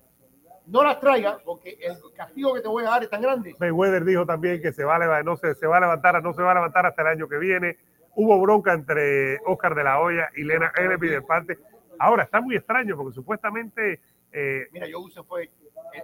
No 0.67 0.83
las 0.83 0.99
traigas 0.99 1.37
porque 1.45 1.79
el 1.81 1.97
castigo 2.15 2.55
que 2.55 2.61
te 2.61 2.69
voy 2.69 2.85
a 2.85 2.91
dar 2.91 3.03
es 3.03 3.11
tan 3.11 3.23
grande. 3.23 3.55
Mayweather 3.61 4.05
dijo 4.05 4.27
también 4.27 4.61
que 4.61 4.73
se 4.73 4.85
va 4.85 4.97
a 4.97 4.99
levantar, 4.99 5.25
no 5.25 5.37
se, 5.37 5.55
se 5.55 5.67
va 5.67 5.77
a 5.77 5.81
levantar, 5.81 6.23
no 6.23 6.33
se 6.33 6.43
va 6.43 6.51
a 6.51 6.55
levantar 6.55 6.87
hasta 6.87 7.03
el 7.03 7.09
año 7.09 7.29
que 7.29 7.39
viene. 7.39 7.79
Hubo 8.15 8.41
bronca 8.41 8.73
entre 8.73 9.39
Oscar 9.47 9.75
de 9.75 9.85
la 9.85 10.01
Hoya 10.01 10.29
y 10.35 10.43
Lena 10.43 10.73
Enemy 10.77 11.09
de 11.09 11.23
parte. 11.23 11.59
Ahora 11.99 12.25
está 12.25 12.41
muy 12.41 12.57
extraño 12.57 12.97
porque 12.97 13.15
supuestamente. 13.15 14.01
Eh, 14.33 14.67
Mira, 14.73 14.87
yo 14.89 15.01
Usen 15.01 15.25
fue 15.25 15.43
el, 15.43 15.51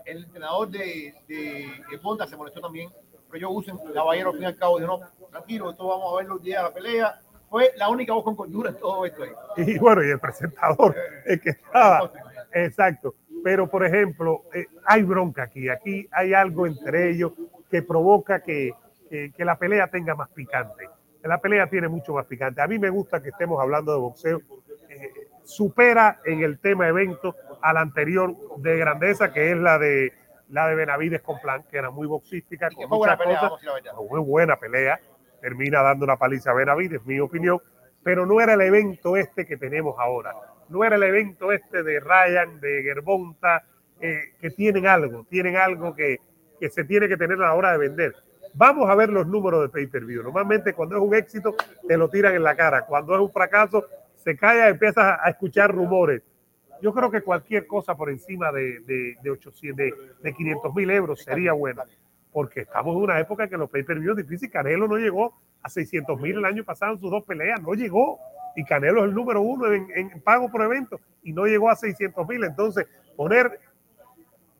el 0.04 0.24
entrenador 0.24 0.68
de, 0.68 1.14
de, 1.26 1.70
de 1.90 1.98
Ponta, 1.98 2.26
se 2.26 2.36
molestó 2.36 2.60
también. 2.60 2.90
Pero 3.30 3.40
yo 3.40 3.50
Usen, 3.50 3.76
caballero, 3.92 4.28
al 4.28 4.34
fin 4.34 4.42
y 4.44 4.46
al 4.46 4.56
cabo, 4.56 4.78
dijo: 4.78 4.98
No, 4.98 5.28
tranquilo, 5.30 5.70
esto 5.70 5.88
vamos 5.88 6.12
a 6.12 6.16
verlo 6.18 6.36
el 6.36 6.42
día 6.42 6.58
de 6.58 6.62
la 6.64 6.74
pelea. 6.74 7.20
Fue 7.48 7.72
la 7.76 7.88
única 7.88 8.12
voz 8.12 8.24
con 8.24 8.36
cordura 8.36 8.70
en 8.70 8.78
todo 8.78 9.04
esto. 9.06 9.22
Ahí. 9.22 9.30
Y 9.66 9.78
bueno, 9.78 10.04
y 10.04 10.10
el 10.10 10.20
presentador, 10.20 10.94
el 11.26 11.40
que 11.40 11.50
estaba. 11.50 12.10
Exacto. 12.52 13.14
Pero, 13.44 13.68
por 13.68 13.84
ejemplo, 13.84 14.44
eh, 14.54 14.66
hay 14.84 15.02
bronca 15.02 15.44
aquí. 15.44 15.68
Aquí 15.68 16.08
hay 16.12 16.34
algo 16.34 16.66
entre 16.66 17.10
ellos 17.10 17.32
que 17.70 17.82
provoca 17.82 18.42
que, 18.42 18.72
que, 19.08 19.32
que 19.32 19.44
la 19.44 19.58
pelea 19.58 19.88
tenga 19.88 20.14
más 20.14 20.28
picante 20.30 20.88
la 21.28 21.38
pelea 21.38 21.66
tiene 21.68 21.88
mucho 21.88 22.14
más 22.14 22.26
picante. 22.26 22.60
A 22.62 22.66
mí 22.66 22.78
me 22.78 22.90
gusta 22.90 23.22
que 23.22 23.30
estemos 23.30 23.60
hablando 23.60 23.92
de 23.92 23.98
boxeo. 23.98 24.40
Eh, 24.88 25.10
supera 25.44 26.20
en 26.24 26.42
el 26.42 26.58
tema 26.58 26.88
evento 26.88 27.34
a 27.60 27.72
la 27.72 27.80
anterior 27.80 28.34
de 28.58 28.76
grandeza, 28.76 29.32
que 29.32 29.52
es 29.52 29.56
la 29.56 29.78
de 29.78 30.12
la 30.48 30.68
de 30.68 30.74
Benavides 30.74 31.22
con 31.22 31.40
Plan, 31.40 31.64
que 31.70 31.78
era 31.78 31.90
muy 31.90 32.06
boxística, 32.06 32.68
con 32.70 32.88
muchas 32.88 33.16
pelea, 33.16 33.48
cosas. 33.48 33.72
Muy 34.10 34.20
buena 34.20 34.56
pelea. 34.56 35.00
Termina 35.40 35.82
dando 35.82 36.04
una 36.04 36.16
paliza 36.16 36.50
a 36.50 36.54
Benavides, 36.54 37.04
mi 37.06 37.18
opinión. 37.20 37.58
Pero 38.02 38.26
no 38.26 38.40
era 38.40 38.54
el 38.54 38.60
evento 38.60 39.16
este 39.16 39.46
que 39.46 39.56
tenemos 39.56 39.94
ahora. 39.98 40.34
No 40.68 40.84
era 40.84 40.96
el 40.96 41.02
evento 41.02 41.52
este 41.52 41.82
de 41.82 42.00
Ryan, 42.00 42.60
de 42.60 42.82
Gerbonta, 42.82 43.64
eh, 44.00 44.34
que 44.40 44.50
tienen 44.50 44.86
algo, 44.86 45.26
tienen 45.28 45.56
algo 45.56 45.94
que, 45.94 46.18
que 46.58 46.70
se 46.70 46.84
tiene 46.84 47.08
que 47.08 47.16
tener 47.16 47.38
a 47.38 47.46
la 47.46 47.54
hora 47.54 47.72
de 47.72 47.78
vender 47.78 48.14
Vamos 48.54 48.88
a 48.90 48.94
ver 48.94 49.08
los 49.08 49.26
números 49.26 49.62
de 49.62 49.68
pay-per-view. 49.70 50.22
Normalmente 50.22 50.74
cuando 50.74 50.96
es 50.96 51.02
un 51.02 51.14
éxito 51.14 51.54
te 51.88 51.96
lo 51.96 52.08
tiran 52.10 52.34
en 52.34 52.42
la 52.42 52.54
cara. 52.54 52.84
Cuando 52.84 53.14
es 53.14 53.20
un 53.20 53.30
fracaso 53.30 53.86
se 54.16 54.36
calla 54.36 54.68
y 54.68 54.72
empiezas 54.72 55.18
a 55.20 55.30
escuchar 55.30 55.74
rumores. 55.74 56.22
Yo 56.82 56.92
creo 56.92 57.10
que 57.10 57.22
cualquier 57.22 57.66
cosa 57.66 57.96
por 57.96 58.10
encima 58.10 58.52
de, 58.52 58.80
de, 58.80 59.16
de, 59.22 59.30
800, 59.30 59.76
de, 59.76 59.94
de 60.22 60.34
500 60.34 60.74
mil 60.74 60.90
euros 60.90 61.22
sería 61.22 61.52
buena. 61.52 61.84
Porque 62.30 62.60
estamos 62.60 62.94
en 62.94 63.02
una 63.02 63.20
época 63.20 63.48
que 63.48 63.56
los 63.56 63.70
pay-per-view 63.70 64.14
difícil. 64.14 64.50
Canelo 64.50 64.86
no 64.86 64.96
llegó 64.96 65.34
a 65.62 65.68
600 65.68 66.20
mil 66.20 66.38
el 66.38 66.44
año 66.44 66.64
pasado 66.64 66.92
en 66.92 66.98
sus 66.98 67.10
dos 67.10 67.24
peleas. 67.24 67.60
No 67.62 67.72
llegó. 67.72 68.18
Y 68.56 68.64
Canelo 68.64 69.00
es 69.00 69.08
el 69.08 69.14
número 69.14 69.40
uno 69.40 69.72
en, 69.72 69.88
en 69.94 70.20
pago 70.20 70.50
por 70.50 70.62
evento 70.62 71.00
y 71.22 71.32
no 71.32 71.46
llegó 71.46 71.70
a 71.70 71.76
600 71.76 72.26
mil. 72.28 72.44
Entonces, 72.44 72.86
poner 73.16 73.60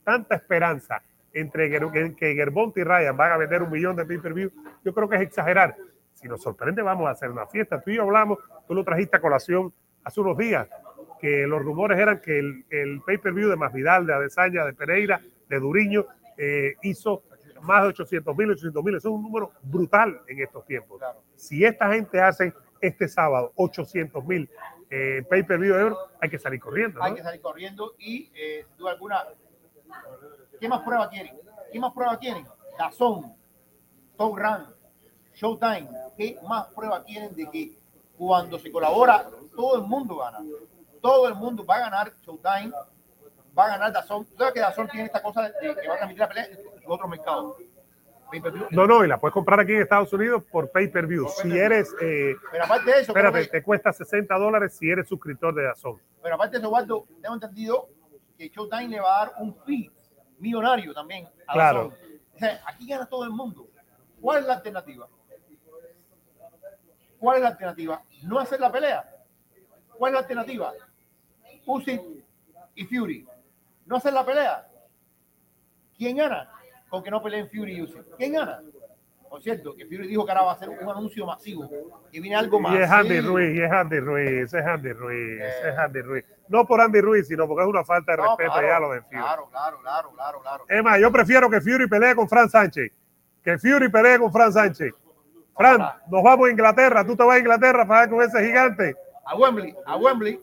tanta 0.05 0.35
esperanza 0.35 1.03
entre 1.33 1.71
que 1.71 2.35
Gerbont 2.35 2.77
y 2.77 2.85
Ryan 2.85 3.17
van 3.17 3.33
a 3.33 3.37
vender 3.37 3.63
un 3.63 3.71
millón 3.71 3.97
de 3.97 4.05
pay-per-view, 4.05 4.51
yo 4.85 4.95
creo 4.95 5.09
que 5.09 5.17
es 5.17 5.23
exagerar. 5.23 5.77
Si 6.15 6.29
nos 6.29 6.43
sorprende, 6.43 6.83
vamos 6.83 7.09
a 7.09 7.13
hacer 7.13 7.31
una 7.31 7.47
fiesta. 7.47 7.81
Tú 7.81 7.91
y 7.91 7.97
yo 7.97 8.03
hablamos, 8.03 8.39
tú 8.69 8.75
lo 8.75 8.85
trajiste 8.85 9.17
a 9.17 9.21
colación 9.21 9.73
hace 10.05 10.21
unos 10.21 10.37
días, 10.37 10.69
que 11.21 11.47
los 11.47 11.63
rumores 11.63 11.99
eran 11.99 12.21
que 12.21 12.39
el, 12.39 12.65
el 12.71 13.01
pay-per-view 13.01 13.49
de 13.49 13.57
Masvidal, 13.57 14.07
de 14.07 14.15
Adesanya, 14.15 14.65
de 14.65 14.75
Pereira, 14.75 15.21
de 15.49 15.61
Duriño, 15.61 16.07
eh, 16.37 16.75
hizo 16.83 17.23
más 17.63 17.83
de 17.83 17.89
800 17.89 18.37
mil, 18.37 18.51
800 18.51 18.85
mil. 18.85 18.97
Eso 18.97 19.09
es 19.09 19.15
un 19.15 19.23
número 19.23 19.53
brutal 19.63 20.21
en 20.27 20.41
estos 20.41 20.67
tiempos. 20.67 21.01
Si 21.37 21.65
esta 21.65 21.93
gente 21.93 22.21
hace 22.21 22.53
este 22.83 23.09
sábado 23.09 23.53
800 23.57 24.25
mil 24.25 24.51
eh, 24.91 25.25
pay-per-view 25.31 25.75
de 25.75 25.81
euro, 25.81 25.99
hay 26.21 26.29
que 26.29 26.39
salir 26.39 26.61
corriendo. 26.61 26.99
¿no? 26.99 27.05
Hay 27.07 27.15
que 27.15 27.23
salir 27.23 27.41
corriendo 27.41 27.95
y, 27.99 28.31
eh, 28.35 28.67
sin 28.69 28.77
duda 28.77 28.91
alguna, 28.91 29.25
¿Qué 30.61 30.69
más 30.69 30.83
prueba 30.83 31.09
quieren? 31.09 31.35
¿Qué 31.73 31.81
más 31.81 31.93
prueba 31.93 32.19
quieren? 32.19 32.47
Dazón, 32.79 33.35
Top 34.17 34.37
Run, 34.37 34.75
Showtime. 35.35 35.89
¿Qué 36.17 36.39
más 36.47 36.67
prueba 36.69 37.03
quieren 37.05 37.35
de 37.35 37.51
que 37.51 37.79
cuando 38.19 38.59
se 38.59 38.71
colabora 38.71 39.27
todo 39.57 39.77
el 39.77 39.83
mundo 39.83 40.17
gana? 40.17 40.39
Todo 41.01 41.27
el 41.27 41.35
mundo 41.35 41.65
va 41.65 41.77
a 41.77 41.81
ganar 41.81 42.13
Showtime, 42.21 42.73
va 43.59 43.65
a 43.65 43.69
ganar 43.69 43.93
Dazón. 43.93 44.25
¿Tú 44.27 44.37
sabes 44.37 44.55
que 44.55 44.61
Dazón 44.61 44.89
tiene 44.89 45.07
esta 45.07 45.23
cosa 45.23 45.43
de 45.43 45.53
que 45.61 45.89
va 45.89 45.95
a 45.95 45.97
transmitir 45.97 46.21
la 46.21 46.29
pelea 46.29 46.45
en 46.45 46.59
otro 46.87 47.09
mercado? 47.09 47.57
No, 48.71 48.87
no, 48.87 49.05
y 49.05 49.09
la 49.09 49.19
puedes 49.19 49.33
comprar 49.33 49.61
aquí 49.61 49.73
en 49.73 49.83
Estados 49.83 50.13
Unidos 50.13 50.45
por 50.51 50.71
pay-per-view. 50.71 51.29
Si 51.29 51.57
eres. 51.57 51.95
Eh, 52.01 52.35
Pero 52.51 52.65
aparte 52.65 52.91
de 52.91 53.01
eso. 53.01 53.13
Espérate, 53.13 53.47
te 53.47 53.63
cuesta 53.63 53.93
60 53.93 54.35
dólares 54.37 54.77
si 54.77 54.91
eres 54.91 55.09
suscriptor 55.09 55.55
de 55.55 55.65
Dazón. 55.65 56.01
Pero 56.23 56.35
aparte 56.35 56.57
de 56.57 56.63
eso, 56.63 56.71
Waldo, 56.71 57.07
tengo 57.21 57.35
entendido 57.35 57.89
que 58.39 58.49
Showtime 58.49 58.89
le 58.89 59.01
va 59.01 59.23
a 59.23 59.27
dar 59.27 59.35
un 59.39 59.55
fee 59.65 59.91
millonario 60.39 60.95
también. 60.95 61.29
A 61.47 61.53
claro. 61.53 61.93
O 62.35 62.39
sea, 62.39 62.61
aquí 62.67 62.89
gana 62.89 63.07
todo 63.07 63.25
el 63.25 63.31
mundo. 63.31 63.69
¿Cuál 64.21 64.41
es 64.41 64.47
la 64.47 64.55
alternativa? 64.55 65.09
¿Cuál 67.19 67.37
es 67.37 67.43
la 67.43 67.49
alternativa? 67.51 68.03
No 68.23 68.39
hacer 68.39 68.61
la 68.61 68.73
pelea. 68.73 69.05
¿Cuál 69.97 70.11
es 70.11 70.15
la 70.15 70.21
alternativa? 70.21 70.73
Usyk 71.67 72.03
y 72.75 72.85
Fury. 72.85 73.27
No 73.87 73.97
hacer 73.97 74.13
la 74.13 74.25
pelea. 74.25 74.69
¿Quién 75.97 76.17
gana? 76.17 76.51
Con 76.93 77.03
que 77.03 77.11
no 77.11 77.23
peleen 77.23 77.49
Fury 77.49 77.79
y 77.79 77.81
Usyk. 77.81 78.17
¿Quién 78.19 78.35
gana? 78.35 78.61
Por 79.31 79.43
cierto, 79.43 79.75
que 79.75 79.87
Fury 79.87 80.09
dijo 80.09 80.27
que 80.27 80.31
ahora 80.31 80.43
va 80.43 80.51
a 80.51 80.55
hacer 80.57 80.69
un 80.69 80.91
anuncio 80.91 81.25
masivo, 81.25 81.67
que 82.13 82.21
viene 82.21 82.37
algo 82.37 82.61
más. 82.61 82.75
Y 82.75 82.83
es 82.83 82.91
Andy 82.91 83.21
Ruiz, 83.23 83.57
y 83.57 83.63
es 83.63 83.73
Andy 83.73 83.99
Ruiz, 83.99 84.53
es 84.53 84.67
Andy 84.67 84.93
Ruiz, 84.93 85.41
eh. 85.41 85.71
es 85.71 85.79
Andy 85.79 86.03
Ruiz. 86.03 86.25
No 86.49 86.67
por 86.67 86.83
Andy 86.83 87.01
Ruiz, 87.01 87.27
sino 87.27 87.49
porque 87.49 87.63
es 87.63 87.69
una 87.71 87.83
falta 87.83 88.13
de 88.13 88.19
no, 88.19 88.25
respeto 88.25 88.53
claro, 88.53 88.69
ya 88.69 88.79
lo 88.81 88.93
de 88.93 89.01
Fury. 89.01 89.17
Claro, 89.17 89.49
claro, 89.51 89.79
claro, 89.81 90.11
claro, 90.15 90.41
claro. 90.43 90.65
Es 90.69 90.85
más, 90.85 91.01
yo 91.01 91.11
prefiero 91.11 91.49
que 91.49 91.63
Fury 91.63 91.89
pelee 91.89 92.15
con 92.15 92.29
Fran 92.29 92.51
Sánchez, 92.51 92.93
que 93.43 93.59
Fury 93.59 93.89
pelee 93.89 94.19
con 94.19 94.31
Fran 94.31 94.53
Sánchez. 94.53 94.93
Fran, 95.57 95.81
nos 96.11 96.23
vamos 96.23 96.47
a 96.47 96.51
Inglaterra, 96.51 97.07
tú 97.07 97.17
te 97.17 97.25
vas 97.25 97.37
a 97.37 97.39
Inglaterra 97.39 97.89
para 97.89 98.11
con 98.11 98.21
ese 98.21 98.45
gigante. 98.45 98.95
A 99.25 99.35
Wembley, 99.35 99.75
a 99.87 99.97
Wembley. 99.97 100.39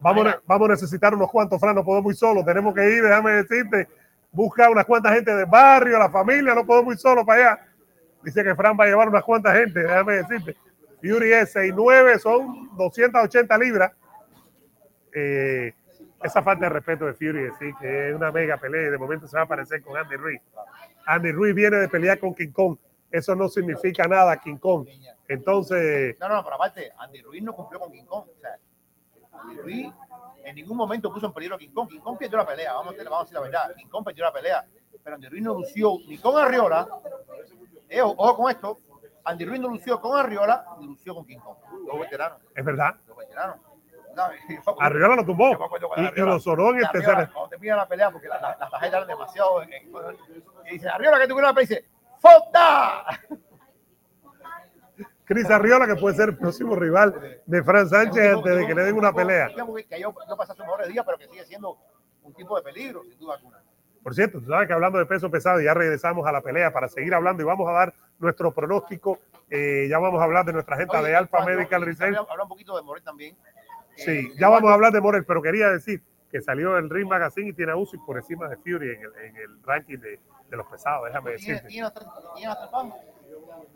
Vamos, 0.00 0.26
a, 0.26 0.42
vamos 0.44 0.68
a 0.70 0.72
necesitar 0.72 1.14
unos 1.14 1.30
cuantos, 1.30 1.60
Fran, 1.60 1.76
no 1.76 1.84
podemos 1.84 2.12
ir 2.12 2.18
solos, 2.18 2.44
tenemos 2.44 2.74
que 2.74 2.84
ir, 2.96 3.00
déjame 3.00 3.30
decirte, 3.30 3.86
busca 4.34 4.68
unas 4.68 4.84
cuantas 4.84 5.14
gente 5.14 5.34
del 5.34 5.46
barrio, 5.46 5.98
la 5.98 6.10
familia, 6.10 6.54
no 6.54 6.66
podemos 6.66 6.94
ir 6.94 7.00
solos 7.00 7.24
para 7.24 7.52
allá. 7.52 7.66
Dice 8.22 8.42
que 8.42 8.54
Fran 8.54 8.76
va 8.78 8.84
a 8.84 8.86
llevar 8.88 9.08
unas 9.08 9.22
cuantas 9.22 9.56
gente, 9.56 9.80
déjame 9.80 10.14
decirte. 10.14 10.56
Fury 11.00 11.32
es 11.32 11.54
6'9, 11.54 12.18
son 12.18 12.76
280 12.76 13.58
libras. 13.58 13.92
Eh, 15.14 15.72
esa 16.22 16.42
falta 16.42 16.64
de 16.64 16.70
respeto 16.70 17.04
de 17.04 17.12
Fury, 17.12 17.42
decir 17.44 17.74
que 17.78 18.08
es 18.08 18.16
una 18.16 18.32
mega 18.32 18.56
pelea 18.56 18.90
de 18.90 18.98
momento 18.98 19.26
se 19.26 19.36
va 19.36 19.42
a 19.42 19.44
aparecer 19.44 19.82
con 19.82 19.96
Andy 19.96 20.16
Ruiz. 20.16 20.40
Andy 21.06 21.32
Ruiz 21.32 21.54
viene 21.54 21.76
de 21.76 21.88
pelear 21.88 22.18
con 22.18 22.34
King 22.34 22.50
Kong. 22.50 22.78
Eso 23.10 23.36
no 23.36 23.48
significa 23.48 24.08
nada, 24.08 24.36
King 24.38 24.56
Kong. 24.56 24.88
Entonces. 25.28 26.16
No, 26.18 26.28
no, 26.28 26.42
pero 26.42 26.56
aparte, 26.56 26.90
Andy 26.98 27.20
Ruiz 27.22 27.42
no 27.42 27.52
cumplió 27.52 27.78
con 27.78 27.92
King 27.92 28.06
Kong. 28.06 28.24
O 28.28 28.40
sea, 28.40 28.58
Andy 29.42 29.60
Ruiz 29.60 29.92
en 30.44 30.54
ningún 30.56 30.76
momento 30.76 31.12
puso 31.12 31.26
en 31.26 31.32
peligro 31.32 31.56
a 31.56 31.58
King 31.58 31.70
Kong. 31.72 31.88
King 31.88 32.00
Kong 32.00 32.18
perdió 32.18 32.38
la 32.38 32.46
pelea, 32.46 32.74
vamos 32.74 32.94
a, 32.94 33.04
vamos 33.04 33.18
a 33.18 33.22
decir 33.22 33.34
la 33.34 33.40
verdad. 33.40 33.74
King 33.76 33.88
Kong 33.88 34.04
perdió 34.04 34.24
la 34.24 34.32
pelea. 34.32 34.66
Pero 35.02 35.16
Andy 35.16 35.28
Ruiz 35.28 35.42
no 35.42 35.54
lució 35.54 35.98
ni 36.06 36.16
con 36.18 36.36
Arriola, 36.36 36.88
eh, 37.88 38.00
ojo 38.00 38.36
con 38.36 38.50
esto, 38.50 38.78
Andy 39.24 39.44
Ruiz 39.44 39.60
no 39.60 39.68
lució 39.68 40.00
con 40.00 40.18
Arriola, 40.18 40.64
ni 40.78 40.86
lució 40.86 41.14
con 41.14 41.26
King 41.26 41.38
Kong. 41.38 41.56
Los 41.86 42.00
veteranos. 42.00 42.38
Es 42.54 42.64
verdad. 42.64 42.96
Los 43.06 43.16
veteranos. 43.16 43.56
Arriola 44.80 45.16
lo 45.16 45.24
tumbó. 45.24 45.50
Y, 45.96 46.20
y, 46.20 46.24
lo 46.24 46.38
sonó 46.38 46.70
en 46.70 46.76
el 46.76 46.90
tercer. 46.90 47.30
Cuando 47.32 47.48
termina 47.48 47.76
la 47.76 47.88
pelea, 47.88 48.10
porque 48.10 48.28
las 48.28 48.40
la, 48.40 48.50
la 48.50 48.68
tarjetas 48.70 48.96
eran 48.96 49.08
demasiado. 49.08 49.62
En, 49.62 49.72
en, 49.72 49.92
y 50.66 50.70
dice, 50.72 50.88
Arriola 50.88 51.18
que 51.18 51.26
tuvo 51.26 51.38
una 51.40 51.52
pelea, 51.52 51.68
dice, 51.68 51.88
¡Fota! 52.18 53.04
Cris 55.24 55.48
Arriola, 55.50 55.86
que 55.86 55.96
puede 55.96 56.16
ser 56.16 56.28
el 56.30 56.36
próximo 56.36 56.76
rival 56.76 57.40
de 57.46 57.62
Fran 57.62 57.88
Sánchez 57.88 58.34
antes 58.34 58.56
de 58.56 58.66
que 58.66 58.74
le 58.74 58.82
den 58.84 58.96
una 58.96 59.12
pelea. 59.12 59.48
Que 59.48 60.00
yo, 60.00 60.14
yo 60.28 60.36
pasé 60.36 60.52
su 60.54 60.62
mejor 60.62 60.86
día, 60.86 61.02
pero 61.04 61.16
que 61.18 61.26
sigue 61.28 61.44
siendo 61.46 61.78
un 62.22 62.34
tipo 62.34 62.56
de 62.56 62.62
peligro, 62.62 63.02
sin 63.04 63.18
duda 63.18 63.36
alguna. 63.36 63.62
Por 64.02 64.14
cierto, 64.14 64.38
tú 64.38 64.46
sabes 64.48 64.66
que 64.68 64.74
hablando 64.74 64.98
de 64.98 65.06
peso 65.06 65.30
pesado, 65.30 65.60
ya 65.62 65.72
regresamos 65.72 66.26
a 66.26 66.32
la 66.32 66.42
pelea 66.42 66.70
para 66.72 66.88
seguir 66.88 67.14
hablando 67.14 67.42
y 67.42 67.46
vamos 67.46 67.66
a 67.68 67.72
dar 67.72 67.94
nuestro 68.18 68.52
pronóstico. 68.52 69.18
Eh, 69.48 69.86
ya 69.88 69.98
vamos 69.98 70.20
a 70.20 70.24
hablar 70.24 70.44
de 70.44 70.52
nuestra 70.52 70.76
gente 70.76 70.94
Oye, 70.96 71.08
de 71.10 71.26
cuando- 71.26 71.50
Medical 71.50 71.82
Research. 71.82 72.16
Habla 72.28 72.42
un 72.42 72.48
poquito 72.48 72.76
de 72.76 72.82
Morel 72.82 73.02
también. 73.02 73.34
Sí, 73.96 74.10
Eh, 74.10 74.32
ya 74.38 74.48
vamos 74.50 74.70
a 74.70 74.74
hablar 74.74 74.92
de 74.92 75.00
Morel, 75.00 75.24
pero 75.24 75.40
quería 75.40 75.70
decir 75.70 76.02
que 76.30 76.40
salió 76.42 76.76
el 76.76 76.90
Ring 76.90 77.08
Magazine 77.08 77.48
y 77.48 77.52
tiene 77.54 77.72
a 77.72 77.76
Usyk 77.76 78.04
por 78.04 78.16
encima 78.18 78.48
de 78.48 78.56
Fury 78.56 78.90
en 78.94 79.02
el, 79.02 79.12
en 79.24 79.36
el 79.36 79.62
ranking 79.62 79.98
de, 79.98 80.18
de 80.50 80.56
los 80.56 80.66
pesados, 80.66 81.06
déjame 81.06 81.30
decirte. 81.32 81.68
tiene 81.68 81.68
tiene 81.68 81.82
las 81.84 81.94
tres 81.94 82.04
fajas. 82.06 82.22
3 82.22 82.34
de 82.34 82.68
4. 82.70 82.94
Tiene 82.94 83.13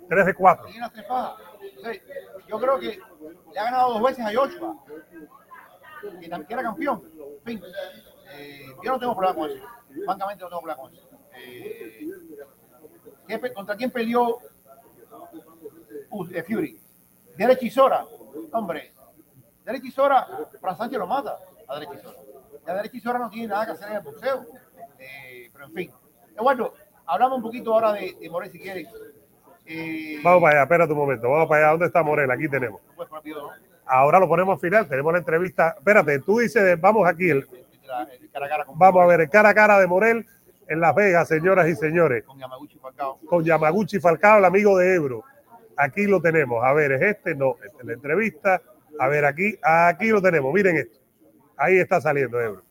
las 0.08 0.92
tres 0.92 1.06
fajas. 1.06 1.36
Sí, 1.60 2.00
yo 2.48 2.58
creo 2.58 2.78
que 2.78 3.00
le 3.52 3.58
ha 3.58 3.64
ganado 3.64 3.94
dos 3.94 4.02
veces 4.02 4.24
a 4.24 4.32
Joshua, 4.34 4.76
que 6.20 6.28
también 6.28 6.46
era 6.52 6.62
campeón. 6.62 7.02
Eh, 7.46 8.66
yo 8.82 8.92
no 8.92 8.98
tengo 8.98 9.16
problema 9.16 9.34
con 9.34 9.50
eso. 9.50 9.64
Francamente 10.04 10.44
no 10.44 10.48
tengo 10.50 10.62
problema 10.62 10.82
con 10.82 10.94
eso. 10.94 11.08
Eh, 11.34 12.06
¿qué 13.26 13.38
pe- 13.38 13.52
¿Contra 13.52 13.76
quién 13.76 13.90
peleó 13.90 14.38
uh, 16.10 16.26
eh, 16.32 16.42
Fury? 16.42 16.80
Derek 17.36 17.58
Chisora. 17.60 18.04
Hombre, 18.52 18.92
Derek 19.64 19.82
Chisora, 19.82 20.26
Fran 20.60 20.76
Sánchez 20.76 20.98
lo 20.98 21.06
mata 21.06 21.38
a 21.66 21.74
Derek 21.74 21.96
Chisora. 21.96 22.18
Ya 22.66 22.74
Derek 22.74 23.04
no 23.04 23.30
tiene 23.30 23.48
nada 23.48 23.66
que 23.66 23.72
hacer 23.72 23.88
en 23.88 23.96
el 23.96 24.02
boxeo. 24.02 24.46
Pero 25.52 25.64
en 25.64 25.72
fin. 25.72 25.92
Eduardo, 26.34 26.74
hablamos 27.06 27.38
un 27.38 27.42
poquito 27.42 27.72
ahora 27.72 27.92
de, 27.92 28.14
de 28.20 28.30
Morel 28.30 28.50
si 28.52 28.60
quieres. 28.60 28.88
Eh, 29.70 30.18
Vamos 30.22 30.40
para 30.42 30.54
allá, 30.54 30.62
espérate 30.62 30.92
un 30.92 30.98
momento, 30.98 31.28
vamos 31.30 31.46
para 31.48 31.62
allá. 31.62 31.70
¿Dónde 31.72 31.86
está 31.86 32.02
Morel? 32.02 32.30
Aquí 32.30 32.48
tenemos. 32.48 32.80
pues. 32.96 33.08
Ahora 33.86 34.18
lo 34.18 34.28
ponemos 34.28 34.54
al 34.54 34.60
final, 34.60 34.88
tenemos 34.88 35.12
la 35.12 35.18
entrevista. 35.18 35.74
Espérate, 35.78 36.18
tú 36.20 36.38
dices, 36.38 36.80
vamos 36.80 37.06
aquí, 37.08 37.30
el- 37.30 37.46
vamos 38.74 39.02
a 39.02 39.06
ver 39.06 39.20
el 39.22 39.30
cara 39.30 39.50
a 39.50 39.54
cara 39.54 39.78
de 39.78 39.86
Morel 39.86 40.26
en 40.68 40.80
Las 40.80 40.94
Vegas, 40.94 41.28
señoras 41.28 41.68
y 41.68 41.74
señores, 41.74 42.24
con 42.24 42.38
Yamaguchi 42.38 42.78
Falcao. 42.78 43.18
con 43.26 43.44
Yamaguchi 43.44 43.98
Falcao, 44.00 44.38
el 44.38 44.44
amigo 44.44 44.76
de 44.78 44.94
Ebro. 44.94 45.24
Aquí 45.76 46.06
lo 46.06 46.20
tenemos. 46.20 46.62
A 46.64 46.72
ver, 46.72 46.92
¿es 46.92 47.02
este? 47.02 47.34
No, 47.34 47.56
esta 47.64 47.78
es 47.80 47.84
la 47.86 47.92
entrevista. 47.92 48.60
A 48.98 49.08
ver, 49.08 49.24
aquí, 49.24 49.56
aquí 49.62 50.08
lo 50.08 50.20
tenemos. 50.20 50.52
Miren 50.52 50.76
esto. 50.76 50.98
Ahí 51.56 51.78
está 51.78 52.00
saliendo 52.00 52.40
Ebro. 52.40 52.62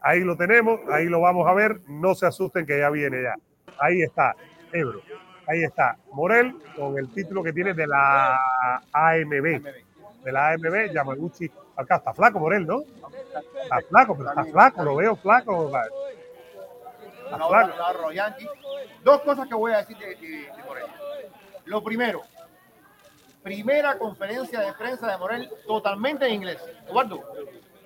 Ahí 0.00 0.20
lo 0.20 0.36
tenemos, 0.36 0.80
ahí 0.90 1.06
lo 1.06 1.20
vamos 1.20 1.46
a 1.48 1.54
ver. 1.54 1.80
No 1.88 2.14
se 2.14 2.26
asusten 2.26 2.66
que 2.66 2.78
ya 2.78 2.90
viene 2.90 3.22
ya. 3.22 3.34
Ahí 3.78 4.02
está, 4.02 4.34
Ebro. 4.72 5.00
Ahí 5.46 5.62
está, 5.62 5.96
Morel 6.12 6.56
con 6.76 6.98
el 6.98 7.12
título 7.12 7.42
que 7.42 7.52
tiene 7.52 7.74
de 7.74 7.86
la 7.86 8.36
AMB. 8.92 9.62
De 10.24 10.32
la 10.32 10.50
AMB, 10.52 10.92
Yamaguchi. 10.92 11.50
Acá 11.76 11.96
está 11.96 12.14
flaco 12.14 12.38
Morel, 12.38 12.66
¿no? 12.66 12.80
Está 13.62 13.80
flaco, 13.88 14.16
pero 14.16 14.30
está 14.30 14.44
flaco, 14.44 14.84
lo 14.84 14.96
veo 14.96 15.16
flaco. 15.16 15.70
Está 17.24 17.38
flaco. 17.48 17.72
Dos 19.02 19.20
cosas 19.22 19.48
que 19.48 19.54
voy 19.54 19.72
a 19.72 19.78
decir 19.78 19.98
de, 19.98 20.14
de- 20.14 20.28
de 20.56 20.62
Morel. 20.66 20.84
Lo 21.66 21.82
primero, 21.82 22.22
primera 23.42 23.98
conferencia 23.98 24.60
de 24.60 24.72
prensa 24.74 25.10
de 25.10 25.18
Morel 25.18 25.50
totalmente 25.66 26.26
en 26.26 26.34
inglés. 26.34 26.62
Eduardo, 26.88 27.22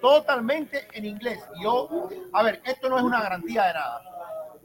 totalmente 0.01 0.87
en 0.93 1.05
inglés. 1.07 1.41
Yo, 1.61 2.09
a 2.33 2.43
ver, 2.45 2.61
esto 2.65 2.89
no 2.89 2.99
es 2.99 3.03
una 3.05 3.21
garantía 3.21 3.65
de 3.67 3.75
nada, 3.75 4.03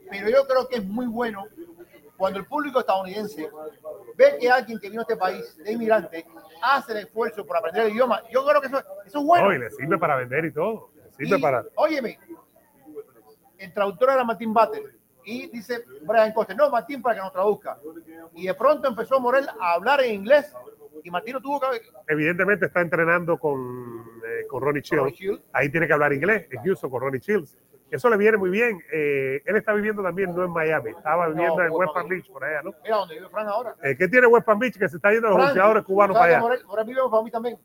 pero 0.10 0.30
yo 0.30 0.46
creo 0.48 0.68
que 0.68 0.78
es 0.78 0.86
muy 0.86 1.08
bueno 1.08 1.46
cuando 2.18 2.40
el 2.40 2.46
público 2.46 2.80
estadounidense 2.80 3.50
ve 4.16 4.38
que 4.40 4.50
alguien 4.50 4.80
que 4.80 4.90
vino 4.90 5.02
a 5.02 5.04
este 5.04 5.18
país 5.18 5.58
de 5.58 5.72
inmigrante 5.72 6.26
hace 6.62 6.92
el 6.94 6.98
esfuerzo 7.00 7.46
por 7.46 7.58
aprender 7.58 7.86
el 7.86 7.94
idioma. 7.94 8.22
Yo 8.32 8.46
creo 8.46 8.62
que 8.62 8.68
eso, 8.68 8.80
eso 9.06 9.20
es 9.20 9.26
bueno. 9.26 9.48
No, 9.48 9.56
y 9.56 9.60
le 9.60 9.70
sirve 9.72 9.98
para 9.98 10.16
vender 10.18 10.46
y 10.46 10.54
todo. 10.54 10.92
Le 10.96 11.12
sirve 11.26 11.38
Y, 11.38 11.42
para. 11.42 11.66
Óyeme, 11.76 12.20
el 13.58 13.74
traductor 13.74 14.12
era 14.12 14.24
Martín 14.24 14.54
Bater 14.54 14.96
y 15.26 15.48
dice 15.48 15.86
Brian 16.02 16.34
Costa, 16.34 16.54
no, 16.54 16.70
Martín 16.70 17.02
para 17.02 17.16
que 17.16 17.22
nos 17.22 17.32
traduzca. 17.32 17.80
Y 18.34 18.48
de 18.48 18.54
pronto 18.54 18.88
empezó 18.88 19.20
Morel 19.20 19.48
a 19.60 19.74
hablar 19.74 20.02
en 20.02 20.14
inglés 20.16 20.54
y 21.04 21.10
Martín 21.10 21.34
no 21.34 21.42
tuvo 21.42 21.60
que 21.60 21.82
Evidentemente 22.08 22.68
está 22.68 22.82
entrenando 22.82 23.38
con, 23.38 24.06
eh, 24.26 24.48
con 24.48 24.62
Ronnie 24.62 24.82
Shields. 24.82 25.42
Ahí 25.52 25.70
tiene 25.70 25.88
que 25.88 25.94
hablar 25.94 26.14
inglés 26.14 26.48
Houston 26.64 26.90
con 26.90 27.02
Ronnie 27.02 27.20
Shields. 27.20 27.58
Eso 27.94 28.10
le 28.10 28.18
viene 28.18 28.38
muy 28.38 28.50
bien. 28.50 28.84
Eh, 28.92 29.44
él 29.46 29.56
está 29.56 29.72
viviendo 29.72 30.02
también 30.02 30.36
no 30.36 30.44
en 30.44 30.50
Miami, 30.50 30.90
estaba 30.90 31.28
viviendo 31.28 31.58
No, 31.58 31.64
en 31.64 31.72
West. 31.74 31.94
Palm 31.94 32.10
Beach, 32.10 32.28
por 32.32 32.44
allá, 32.44 32.64
¿no? 32.64 32.74
Mira 32.84 32.96
donde 32.98 33.14
vive 33.14 33.30
Fran 33.30 33.48
ahora. 33.48 33.76
Eh, 33.84 33.96
¿Qué 33.96 34.08
tiene 34.08 34.26
West 34.26 34.48
Palm 34.48 34.58
Beach? 34.58 34.80
Que 34.80 34.90
se 34.90 34.96
está 34.96 35.12
yendo 35.12 35.30
los 35.30 35.38
boxeadores 35.38 35.84
cubanos 35.84 36.18
¿sabes 36.18 36.34
para 36.34 36.38
allá. 36.38 36.42
Morel, 36.42 36.66
Morel 36.66 36.86
vive 36.88 37.02
para 37.12 37.22
mí 37.24 37.30
también. 37.30 37.60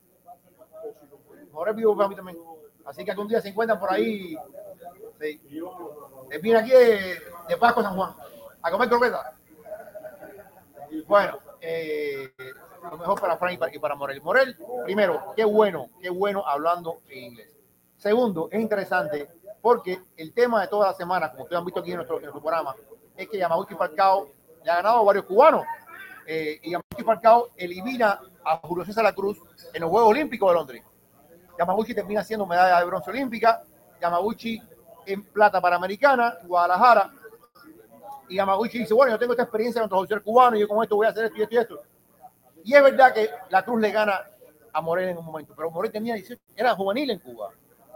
Morel 1.51 1.73
vive 1.73 1.95
para 1.97 2.09
mí 2.09 2.15
también. 2.15 2.37
Así 2.85 3.03
que 3.03 3.09
algún 3.09 3.27
día 3.27 3.41
se 3.41 3.49
encuentran 3.49 3.79
por 3.79 3.91
ahí. 3.91 4.37
Sí. 5.19 5.41
Eh, 6.29 6.39
Viene 6.43 6.59
aquí 6.59 6.69
de, 6.69 7.19
de 7.49 7.57
Pasco 7.59 7.81
San 7.81 7.95
Juan 7.95 8.13
a 8.61 8.69
comer 8.69 8.87
croquetas. 8.87 9.33
Bueno, 11.07 11.39
eh, 11.59 12.29
lo 12.83 12.97
mejor 12.99 13.19
para 13.19 13.35
Frank 13.37 13.53
y 13.53 13.57
para, 13.57 13.75
y 13.75 13.79
para 13.79 13.95
Morel. 13.95 14.21
Morel, 14.21 14.55
primero, 14.85 15.33
qué 15.35 15.43
bueno, 15.43 15.89
qué 15.99 16.11
bueno 16.11 16.45
hablando 16.45 17.01
en 17.09 17.23
inglés. 17.31 17.55
Segundo, 17.97 18.47
es 18.51 18.59
interesante 18.61 19.27
porque 19.61 20.01
el 20.17 20.33
tema 20.33 20.61
de 20.61 20.67
toda 20.67 20.87
la 20.87 20.93
semana, 20.93 21.29
como 21.31 21.43
ustedes 21.43 21.59
han 21.59 21.65
visto 21.65 21.79
aquí 21.79 21.91
en 21.91 21.97
nuestro, 21.97 22.19
programa, 22.19 22.75
es 23.15 23.27
que 23.27 23.37
Yamaguchi 23.37 23.75
Falcao 23.75 24.29
le 24.63 24.71
ha 24.71 24.75
ganado 24.75 24.99
a 24.99 25.03
varios 25.03 25.25
cubanos. 25.25 25.63
Eh, 26.25 26.59
y 26.63 26.71
Yamaguchi 26.71 27.03
Falcao 27.03 27.49
elimina 27.55 28.21
a 28.45 28.57
Julio 28.57 28.85
César 28.85 29.03
La 29.03 29.13
Cruz 29.13 29.39
en 29.73 29.81
los 29.81 29.89
Juegos 29.89 30.11
Olímpicos 30.11 30.49
de 30.49 30.55
Londres. 30.55 30.83
Yamaguchi 31.57 31.93
termina 31.93 32.23
siendo 32.23 32.45
medalla 32.45 32.79
de 32.79 32.85
bronce 32.85 33.09
olímpica, 33.09 33.61
Yamaguchi 34.01 34.61
en 35.05 35.23
plata 35.23 35.59
panamericana, 35.59 36.37
Guadalajara. 36.43 37.11
Y 38.29 38.35
Yamaguchi 38.35 38.79
dice, 38.79 38.93
bueno, 38.93 39.11
yo 39.11 39.19
tengo 39.19 39.33
esta 39.33 39.43
experiencia 39.43 39.81
contra 39.81 39.97
boxeador 39.97 40.23
cubano, 40.23 40.55
y 40.55 40.61
yo 40.61 40.67
con 40.67 40.81
esto 40.83 40.95
voy 40.95 41.07
a 41.07 41.09
hacer 41.09 41.25
esto 41.25 41.37
y 41.37 41.41
esto 41.41 41.55
y 41.55 41.57
esto. 41.57 41.81
Y 42.63 42.75
es 42.75 42.83
verdad 42.83 43.13
que 43.13 43.29
la 43.49 43.63
Cruz 43.63 43.81
le 43.81 43.91
gana 43.91 44.21
a 44.71 44.81
Morel 44.81 45.09
en 45.09 45.17
un 45.17 45.25
momento, 45.25 45.53
pero 45.55 45.71
Morel 45.71 45.91
tenía 45.91 46.13
18, 46.13 46.41
era 46.55 46.75
juvenil 46.75 47.09
en 47.09 47.19
Cuba. 47.19 47.49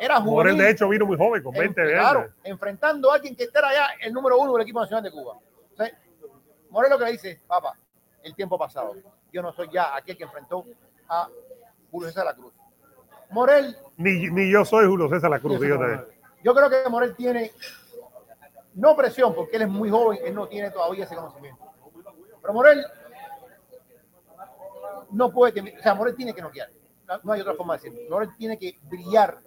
Era 0.03 0.15
juvenil. 0.17 0.33
Morel, 0.35 0.57
de 0.57 0.69
hecho, 0.69 0.89
vino 0.89 1.05
muy 1.05 1.17
joven, 1.17 1.41
con 1.41 1.53
20 1.53 1.81
En- 1.81 1.87
años. 1.87 1.99
claro, 1.99 2.29
enfrentando 2.43 3.11
a 3.11 3.15
alguien 3.15 3.35
que 3.35 3.45
era 3.53 3.71
ya 3.73 3.87
el 4.01 4.11
número 4.13 4.37
uno 4.37 4.53
del 4.53 4.63
equipo 4.63 4.81
nacional 4.81 5.03
de 5.03 5.11
Cuba. 5.11 5.37
Entonces, 5.71 5.95
Morel 6.69 6.91
lo 6.91 6.97
que 6.99 7.05
le 7.05 7.11
dice, 7.13 7.41
papá, 7.47 7.77
el 8.23 8.35
tiempo 8.35 8.57
pasado. 8.57 8.95
Yo 9.31 9.41
no 9.41 9.53
soy 9.53 9.69
ya 9.71 9.95
aquel 9.95 10.17
que 10.17 10.23
enfrentó 10.25 10.65
a 11.07 11.29
Julio 11.89 12.09
César 12.09 12.25
La 12.25 12.33
Cruz. 12.35 12.53
Morel, 13.29 13.75
Ni, 13.97 14.29
ni 14.29 14.51
yo 14.51 14.65
soy 14.65 14.85
Julio 14.87 15.07
César 15.09 15.29
La 15.29 15.39
Cruz, 15.39 15.59
fíjate. 15.59 16.05
yo 16.43 16.53
creo 16.53 16.69
que 16.69 16.89
Morel 16.89 17.15
tiene, 17.15 17.51
no 18.75 18.95
presión, 18.95 19.33
porque 19.33 19.55
él 19.55 19.63
es 19.63 19.69
muy 19.69 19.89
joven, 19.89 20.19
él 20.23 20.35
no 20.35 20.47
tiene 20.47 20.69
todavía 20.69 21.05
ese 21.05 21.15
conocimiento. 21.15 21.63
Pero 22.41 22.53
Morel 22.53 22.83
no 25.11 25.31
puede, 25.31 25.61
o 25.61 25.81
sea, 25.81 25.95
Morel 25.95 26.15
tiene 26.15 26.33
que 26.33 26.41
noquear. 26.41 26.69
No- 27.07 27.19
No 27.23 27.31
hay 27.33 27.41
otra 27.41 27.53
forma 27.55 27.77
de 27.77 27.83
decirlo. 27.89 28.09
Morel 28.09 28.29
tiene 28.37 28.57
que 28.57 28.77
brillar, 28.83 29.37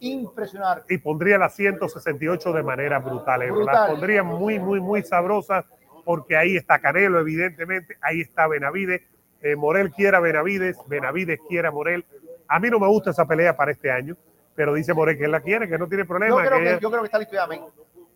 impresionar, 0.00 0.84
y 0.88 0.98
pondría 0.98 1.38
las 1.38 1.54
168 1.54 2.52
de 2.52 2.62
manera 2.62 2.98
brutal. 2.98 3.40
Las 3.40 3.50
Brutal. 3.50 3.90
pondría 3.92 4.22
muy, 4.22 4.58
muy, 4.58 4.80
muy 4.80 5.02
sabrosas 5.02 5.64
porque 6.04 6.36
ahí 6.36 6.56
está 6.56 6.78
Canelo, 6.80 7.20
evidentemente, 7.20 7.96
ahí 8.00 8.20
está 8.22 8.46
Benavides. 8.48 9.02
Eh, 9.42 9.56
Morel 9.56 9.90
quiere 9.90 10.16
a 10.16 10.20
Benavides, 10.20 10.76
Benavides 10.86 11.40
quiere 11.48 11.68
a 11.68 11.70
Morel. 11.70 12.04
A 12.48 12.58
mí 12.58 12.68
no 12.70 12.78
me 12.80 12.88
gusta 12.88 13.10
esa 13.10 13.26
pelea 13.26 13.56
para 13.56 13.70
este 13.72 13.90
año, 13.90 14.16
pero 14.54 14.74
dice 14.74 14.92
Morel 14.92 15.16
que 15.16 15.24
él 15.24 15.30
la 15.32 15.40
quiere, 15.40 15.68
que 15.68 15.78
no 15.78 15.86
tiene 15.86 16.02
Yo 16.04 16.08
problema. 16.08 16.36
creo, 16.44 16.58
que 16.58 16.64
que, 16.64 16.70
ella- 16.70 16.80
yo 16.80 16.90
creo 16.90 17.02
que 17.02 17.06
está 17.06 17.18
listo 17.18 17.34
ya, 17.34 17.46
men. 17.46 17.62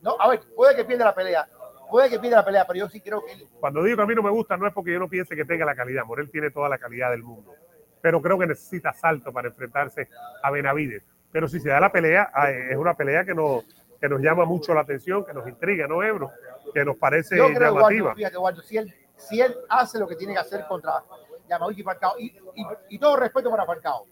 No, 0.02 0.16
a 0.20 0.28
ver, 0.28 0.40
puede 0.56 0.74
que 0.76 0.84
pierda 0.84 1.04
la 1.06 1.14
pelea, 1.14 1.48
puede 1.90 2.10
que 2.10 2.18
pierda 2.18 2.38
la 2.38 2.44
pelea, 2.44 2.66
pero 2.66 2.80
yo 2.80 2.88
sí 2.88 3.00
creo 3.00 3.24
que 3.24 3.32
él, 3.32 3.48
Cuando 3.60 3.82
digo 3.82 3.96
que 3.96 4.02
a 4.02 4.06
mí 4.06 4.14
no 4.14 4.22
me 4.22 4.30
gusta, 4.30 4.56
no 4.56 4.66
es 4.66 4.72
porque 4.74 4.92
yo 4.92 4.98
no 4.98 5.08
piense 5.08 5.34
que 5.36 5.44
tenga 5.44 5.64
la 5.64 5.74
calidad. 5.74 6.04
Morel 6.04 6.30
tiene 6.30 6.50
toda 6.50 6.68
la 6.68 6.78
calidad 6.78 7.10
del 7.10 7.22
mundo. 7.22 7.54
Pero 8.02 8.20
creo 8.20 8.38
que 8.38 8.46
necesita 8.46 8.92
salto 8.92 9.32
para 9.32 9.48
enfrentarse 9.48 10.08
a 10.42 10.50
Benavides. 10.50 11.02
Pero 11.34 11.48
si 11.48 11.58
se 11.58 11.68
da 11.68 11.80
la 11.80 11.90
pelea, 11.90 12.30
ah, 12.32 12.48
es 12.48 12.76
una 12.76 12.94
pelea 12.94 13.24
que 13.24 13.34
nos, 13.34 13.64
que 14.00 14.08
nos 14.08 14.20
llama 14.20 14.44
mucho 14.44 14.72
la 14.72 14.82
atención, 14.82 15.24
que 15.24 15.34
nos 15.34 15.48
intriga, 15.48 15.88
¿no, 15.88 16.00
Ebro? 16.00 16.30
Que 16.72 16.84
nos 16.84 16.96
parece 16.96 17.36
yo 17.36 17.52
creo, 17.52 17.74
llamativa. 17.74 18.14
Fíjate, 18.14 18.36
Eduardo, 18.36 18.62
si 18.62 18.76
él, 18.76 18.94
si 19.16 19.40
él 19.40 19.52
hace 19.68 19.98
lo 19.98 20.06
que 20.06 20.14
tiene 20.14 20.34
que 20.34 20.38
hacer 20.38 20.64
contra 20.68 21.02
Yamaguchi 21.48 21.80
y 21.80 21.82
Falcao, 21.82 22.14
y, 22.20 22.26
y, 22.26 22.66
y 22.90 22.98
todo 23.00 23.16
respeto 23.16 23.50
para 23.50 23.66
Falcao, 23.66 24.06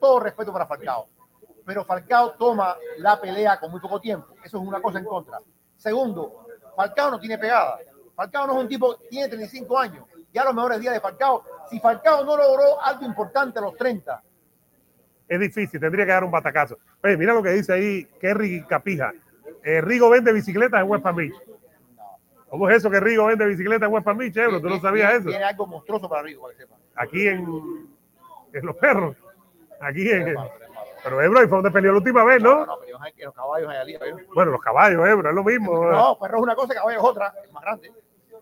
todo 0.00 0.20
respeto 0.20 0.50
para 0.50 0.66
Falcao, 0.66 1.08
pero 1.66 1.84
Falcao 1.84 2.32
toma 2.38 2.74
la 2.96 3.20
pelea 3.20 3.60
con 3.60 3.70
muy 3.70 3.80
poco 3.80 4.00
tiempo, 4.00 4.28
eso 4.42 4.58
es 4.58 4.66
una 4.66 4.80
cosa 4.80 4.98
en 4.98 5.04
contra. 5.04 5.40
Segundo, 5.76 6.46
Falcao 6.74 7.10
no 7.10 7.20
tiene 7.20 7.36
pegada, 7.36 7.80
Falcao 8.16 8.46
no 8.46 8.54
es 8.54 8.60
un 8.60 8.68
tipo, 8.68 8.96
tiene 9.10 9.28
35 9.28 9.78
años, 9.78 10.06
ya 10.32 10.42
los 10.42 10.54
mejores 10.54 10.80
días 10.80 10.94
de 10.94 11.00
Falcao, 11.00 11.44
si 11.68 11.78
Falcao 11.80 12.24
no 12.24 12.34
logró 12.34 12.80
algo 12.80 13.04
importante 13.04 13.58
a 13.58 13.62
los 13.62 13.76
30, 13.76 14.22
es 15.32 15.40
difícil, 15.40 15.80
tendría 15.80 16.04
que 16.04 16.12
dar 16.12 16.24
un 16.24 16.30
batacazo. 16.30 16.78
Oye, 17.02 17.16
mira 17.16 17.32
lo 17.32 17.42
que 17.42 17.50
dice 17.50 17.72
ahí 17.72 18.04
Kerry 18.20 18.64
Capija. 18.66 19.12
Eh, 19.64 19.80
Rigo 19.80 20.10
vende 20.10 20.30
bicicletas 20.30 20.82
en 20.82 20.90
West 20.90 21.02
Palm 21.02 21.16
Beach. 21.16 21.34
¿Cómo 22.50 22.68
es 22.68 22.76
eso 22.76 22.90
que 22.90 23.00
Rigo 23.00 23.24
vende 23.26 23.46
bicicletas 23.46 23.86
en 23.86 23.94
West 23.94 24.04
Palm 24.04 24.18
Beach, 24.18 24.36
Ebro? 24.36 24.60
¿Tú 24.60 24.68
no 24.68 24.78
sabías 24.78 25.14
eso? 25.14 25.30
Tiene 25.30 25.44
algo 25.44 25.66
monstruoso 25.66 26.06
para 26.06 26.20
arriba, 26.20 26.42
para 26.42 26.54
que 26.54 26.60
sepa. 26.60 26.76
Aquí 26.96 27.26
en, 27.28 27.46
en 28.52 28.66
Los 28.66 28.76
Perros. 28.76 29.16
Aquí 29.80 30.10
en... 30.10 30.36
Pero 31.02 31.22
Ebro, 31.22 31.40
ahí 31.40 31.46
fue 31.48 31.56
donde 31.56 31.70
peleó 31.70 31.92
la 31.92 31.98
última 31.98 32.24
vez, 32.24 32.42
No, 32.42 32.50
¿no? 32.60 32.66
no, 32.66 32.78
pero 32.78 32.98
en 33.16 33.24
los 33.24 33.34
caballos. 33.34 33.72
Bueno, 34.34 34.50
los 34.52 34.60
caballos, 34.60 35.08
Ebro, 35.08 35.28
es 35.30 35.34
lo 35.34 35.44
mismo. 35.44 35.90
No, 35.90 36.18
perro 36.18 36.36
es 36.36 36.42
una 36.42 36.54
cosa, 36.54 36.74
caballo 36.74 36.98
es 36.98 37.04
otra, 37.04 37.34
es 37.42 37.52
más 37.52 37.62
grande. 37.62 37.92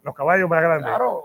Los 0.02 0.14
caballos 0.14 0.48
más 0.48 0.60
grandes. 0.60 0.86
Claro, 0.88 1.24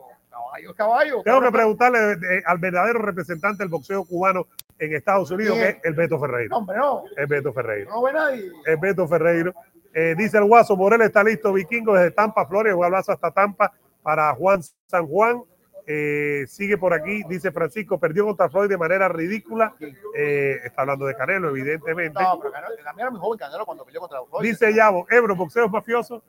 caballo 0.56 0.76
caballo. 0.76 1.22
Tengo 1.24 1.42
que 1.42 1.52
preguntarle 1.52 2.14
eh, 2.14 2.44
al 2.46 2.58
verdadero 2.58 3.00
representante 3.00 3.64
del 3.64 3.70
boxeo 3.70 4.06
cubano 4.06 4.48
en 4.80 4.96
Estados 4.96 5.32
Unidos, 5.32 5.56
que 5.56 5.64
¿Quién? 5.64 5.76
es 5.78 5.86
el 5.86 5.94
Beto 5.94 6.16
No, 6.16 6.22
Ferreiro. 6.22 6.56
hombre, 6.58 6.78
no. 6.78 7.04
Es 7.16 7.28
Beto 7.28 7.54
Ferreiro. 7.54 7.90
No 7.92 8.02
ve 8.04 8.14
nadie. 8.14 8.52
es 8.66 8.80
Beto 8.80 9.08
Ferreiro. 9.08 9.54
Eh, 9.94 10.16
dice 10.18 10.38
el 10.38 10.44
Guaso, 10.46 10.76
Morel 10.76 11.02
está 11.02 11.24
listo, 11.24 11.54
Vikingo, 11.54 11.94
desde 11.96 12.12
Tampa, 12.12 12.46
Flores, 12.46 12.74
un 12.74 12.84
abrazo 12.84 13.14
hasta 13.14 13.32
Tampa 13.32 13.72
para 14.04 14.34
Juan 14.36 14.62
San 14.88 15.08
Juan. 15.08 15.42
Eh, 15.88 16.46
sigue 16.48 16.78
por 16.78 16.94
aquí, 16.94 17.22
dice 17.30 17.52
Francisco, 17.52 18.00
perdió 18.00 18.26
contra 18.26 18.50
Floyd 18.50 18.68
de 18.70 18.78
manera 18.78 19.08
ridícula. 19.08 19.76
Eh, 20.16 20.58
está 20.66 20.82
hablando 20.82 21.06
de 21.06 21.16
Canelo, 21.16 21.50
evidentemente. 21.50 22.22
No, 22.22 22.40
pero 22.40 22.52
Canelo, 22.52 22.76
Canelo 22.84 23.02
era 23.02 23.12
muy 23.12 23.20
joven 23.20 23.38
Canelo 23.40 23.66
cuando 23.66 23.86
peleó 23.86 24.02
contra 24.02 24.20
Floyd. 24.26 24.42
Dice 24.50 24.74
Yabo, 24.74 25.06
Ebro, 25.10 25.36
boxeo 25.36 25.70
mafioso. 25.70 26.24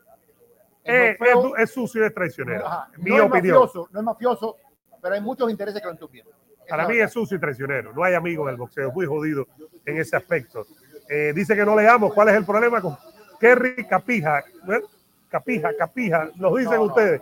Eh, 0.86 1.16
boxeo- 1.18 1.56
es, 1.56 1.62
es 1.64 1.70
sucio 1.70 2.02
y 2.02 2.06
es 2.06 2.14
traicionero. 2.14 2.66
Ajá, 2.66 2.88
Mi 2.98 3.10
no 3.10 3.24
es 3.24 3.30
mafioso, 3.30 3.88
no 3.92 3.98
es 4.00 4.04
mafioso, 4.04 4.56
pero 5.02 5.14
hay 5.14 5.20
muchos 5.20 5.50
intereses 5.50 5.80
que 5.80 5.86
lo 5.86 5.92
entupian. 5.92 6.26
Para 6.68 6.88
mí 6.88 6.98
es 6.98 7.12
sucio 7.12 7.36
y 7.36 7.40
traicionero. 7.40 7.92
No 7.92 8.02
hay 8.02 8.14
amigos 8.14 8.46
en 8.48 8.50
el 8.54 8.56
boxeo. 8.56 8.90
Muy 8.92 9.06
jodido 9.06 9.46
en 9.84 9.98
ese 9.98 10.16
aspecto. 10.16 10.66
Eh, 11.08 11.32
dice 11.34 11.54
que 11.54 11.64
no 11.64 11.76
leamos. 11.76 12.12
¿Cuál 12.12 12.30
es 12.30 12.34
el 12.34 12.44
problema 12.44 12.80
con 12.80 12.96
Kerry 13.38 13.86
Capija? 13.86 14.40
¿Eh? 14.40 14.80
Capija, 15.28 15.70
Capija. 15.78 16.30
Nos 16.34 16.56
dicen 16.56 16.72
No, 16.72 16.78
no. 16.78 16.84
ustedes. 16.86 17.20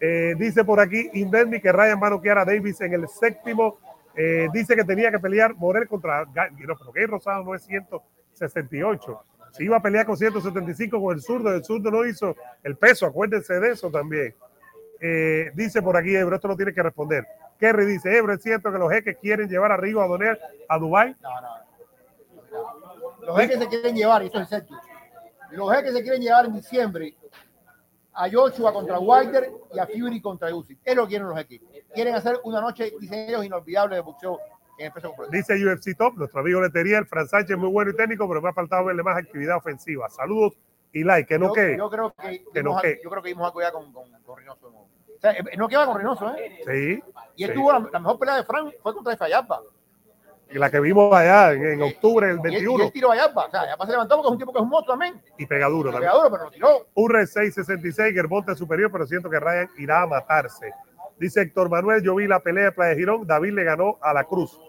Eh, 0.00 0.34
dice 0.38 0.64
por 0.64 0.78
aquí 0.80 1.08
Indendi 1.14 1.60
que 1.60 1.72
Ryan 1.72 2.00
va 2.00 2.06
a 2.06 2.44
Davis 2.44 2.80
en 2.82 2.92
el 2.92 3.08
séptimo. 3.08 3.78
Eh, 4.16 4.48
dice 4.52 4.76
que 4.76 4.84
tenía 4.84 5.10
que 5.10 5.18
pelear 5.18 5.54
Morel 5.56 5.88
contra 5.88 6.24
no, 6.26 6.52
pero 6.78 6.92
Gay 6.92 7.06
Rosado 7.06 7.42
no 7.42 7.54
es 7.54 7.64
168. 7.64 9.20
Si 9.56 9.62
iba 9.62 9.76
a 9.76 9.82
pelear 9.82 10.04
con 10.04 10.16
175 10.16 11.00
con 11.00 11.14
el 11.14 11.22
zurdo, 11.22 11.54
el 11.54 11.64
zurdo 11.64 11.88
no 11.90 12.04
hizo 12.04 12.34
el 12.64 12.76
peso. 12.76 13.06
Acuérdense 13.06 13.54
de 13.60 13.70
eso 13.70 13.88
también. 13.88 14.34
Eh, 15.00 15.52
dice 15.54 15.80
por 15.80 15.96
aquí 15.96 16.16
Ebro, 16.16 16.34
esto 16.34 16.48
lo 16.48 16.56
tiene 16.56 16.74
que 16.74 16.82
responder. 16.82 17.24
Kerry 17.58 17.86
dice, 17.86 18.16
Ebro, 18.16 18.34
es 18.34 18.42
cierto 18.42 18.72
que 18.72 18.78
los 18.78 18.90
jeques 18.90 19.16
quieren 19.18 19.48
llevar 19.48 19.70
a 19.70 19.76
Rigo 19.76 20.02
a 20.02 20.08
Donel 20.08 20.36
a 20.68 20.78
Dubai. 20.78 21.14
No, 21.20 21.40
no. 21.40 21.64
Los 23.26 23.38
jeques 23.38 23.58
se 23.58 23.68
quieren 23.68 23.94
llevar, 23.94 24.22
y 24.24 24.26
esto 24.26 24.40
es 24.40 24.48
cierto. 24.48 24.74
Los 25.52 25.72
jeques 25.72 25.92
se 25.92 26.02
quieren 26.02 26.20
llevar 26.20 26.46
en 26.46 26.54
diciembre 26.54 27.14
a 28.12 28.28
Joshua 28.30 28.72
contra 28.72 28.98
Wilder 28.98 29.52
y 29.72 29.78
a 29.78 29.86
Fury 29.86 30.20
contra 30.20 30.54
Usyk. 30.54 30.80
Es 30.84 30.96
lo 30.96 31.04
que 31.04 31.10
quieren 31.10 31.28
los 31.28 31.36
jeques. 31.36 31.60
Quieren 31.94 32.14
hacer 32.14 32.40
una 32.42 32.60
noche, 32.60 32.92
dicen 32.98 33.28
ellos, 33.28 33.44
inolvidable 33.44 33.96
de 33.96 34.02
boxeo 34.02 34.40
Dice 35.30 35.54
UFC 35.64 35.96
Top, 35.96 36.16
nuestro 36.16 36.40
amigo 36.40 36.60
Letería, 36.60 36.98
el 36.98 37.06
Fran 37.06 37.28
Sánchez 37.28 37.56
muy 37.56 37.68
bueno 37.68 37.90
y 37.90 37.96
técnico, 37.96 38.28
pero 38.28 38.42
me 38.42 38.48
ha 38.48 38.52
faltado 38.52 38.84
verle 38.84 39.02
más 39.02 39.16
actividad 39.16 39.56
ofensiva. 39.56 40.08
Saludos 40.08 40.54
y 40.92 41.02
like, 41.02 41.26
que 41.26 41.38
no 41.38 41.48
yo, 41.48 41.52
que. 41.52 41.76
yo 41.76 41.90
creo 41.90 42.14
que, 42.14 42.44
Que 42.52 42.62
no 42.62 42.80
que. 42.80 43.00
yo 43.02 43.10
creo 43.10 43.22
que 43.22 43.28
vimos 43.30 43.46
algo 43.46 43.60
ya 43.60 43.72
con, 43.72 43.92
con, 43.92 44.10
con 44.22 44.36
Reynoso. 44.36 44.70
¿no? 44.70 44.78
O 44.78 45.20
sea, 45.20 45.32
eh, 45.32 45.56
no 45.56 45.68
queda 45.68 45.86
con 45.86 45.96
Reynoso, 45.96 46.34
¿eh? 46.36 46.60
Sí. 46.64 47.02
Y 47.36 47.44
él 47.44 47.50
sí. 47.50 47.54
tuvo 47.54 47.72
la, 47.72 47.88
la 47.92 47.98
mejor 47.98 48.18
pelea 48.18 48.36
de 48.36 48.44
Frank 48.44 48.74
fue 48.80 48.94
contra 48.94 49.16
Fayapa. 49.16 49.60
Y 50.50 50.58
la 50.58 50.70
que 50.70 50.78
vimos 50.78 51.12
allá 51.12 51.52
en, 51.52 51.66
en 51.66 51.82
octubre 51.82 52.28
del 52.28 52.36
Y 52.36 52.46
él, 52.46 52.52
y 52.52 52.56
21 52.56 52.84
él 52.84 52.92
tiró 52.92 53.08
a 53.08 53.16
Fayapa. 53.16 53.46
O 53.46 53.50
sea, 53.50 53.60
Fayapa 53.62 53.86
se 53.86 53.92
levantó 53.92 54.16
porque 54.16 54.28
es 54.28 54.32
un 54.32 54.38
tipo 54.38 54.52
que 54.52 54.58
es 54.58 54.62
un 54.62 54.68
monstruo 54.68 54.92
también. 54.96 55.20
y 55.36 55.46
pega 55.46 55.68
duro 55.68 55.90
también. 55.90 56.12
Pegador, 56.12 56.30
pero 56.30 56.44
lo 56.44 56.50
tiró. 56.50 56.86
Urre 56.94 57.26
666, 57.26 58.14
Gerbonte 58.14 58.54
superior, 58.54 58.92
pero 58.92 59.06
siento 59.06 59.28
que 59.28 59.40
Ryan 59.40 59.70
irá 59.78 60.02
a 60.02 60.06
matarse. 60.06 60.72
Dice 61.18 61.42
Héctor 61.42 61.70
Manuel, 61.70 62.02
yo 62.02 62.14
vi 62.14 62.26
la 62.26 62.40
pelea 62.40 62.64
de 62.64 62.72
Playa 62.72 62.94
Girón, 62.94 63.26
David 63.26 63.52
le 63.52 63.64
ganó 63.64 63.98
a 64.00 64.12
la 64.12 64.24
Cruz. 64.24 64.60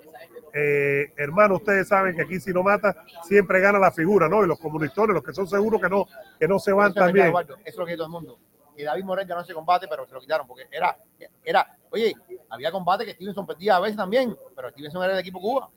Eh, 0.53 1.11
hermano, 1.17 1.55
ustedes 1.55 1.87
saben 1.87 2.15
que 2.15 2.21
aquí 2.21 2.39
si 2.39 2.53
no 2.53 2.63
mata, 2.63 2.95
siempre 3.23 3.59
gana 3.59 3.77
la 3.77 3.91
figura, 3.91 4.29
¿no? 4.29 4.43
Y 4.43 4.47
los 4.47 4.57
comunistones, 4.57 5.13
los 5.13 5.23
que 5.23 5.33
son 5.33 5.47
seguros 5.47 5.81
que 5.81 5.89
no, 5.89 6.07
que 6.39 6.47
no 6.47 6.59
se 6.59 6.71
van 6.71 6.91
Eso 6.91 6.99
también. 7.01 7.27
Eduardo, 7.27 7.55
Eso 7.55 7.61
es 7.65 7.77
lo 7.77 7.85
que 7.85 7.95
todo 7.95 8.05
el 8.05 8.11
mundo. 8.11 8.39
Y 8.77 8.83
David 8.83 9.03
Morel 9.03 9.27
ganó 9.27 9.41
ese 9.41 9.53
combate, 9.53 9.87
pero 9.89 10.05
se 10.05 10.13
lo 10.13 10.19
quitaron 10.21 10.47
porque 10.47 10.65
era, 10.71 10.97
era, 11.43 11.77
oye, 11.89 12.13
había 12.49 12.71
combate 12.71 13.05
que 13.05 13.13
Stevenson 13.13 13.45
perdía 13.45 13.75
a 13.75 13.79
veces 13.79 13.97
también, 13.97 14.35
pero 14.55 14.69
Stevenson 14.69 15.03
era 15.03 15.13
del 15.13 15.21
equipo 15.21 15.41
Cuba. 15.41 15.69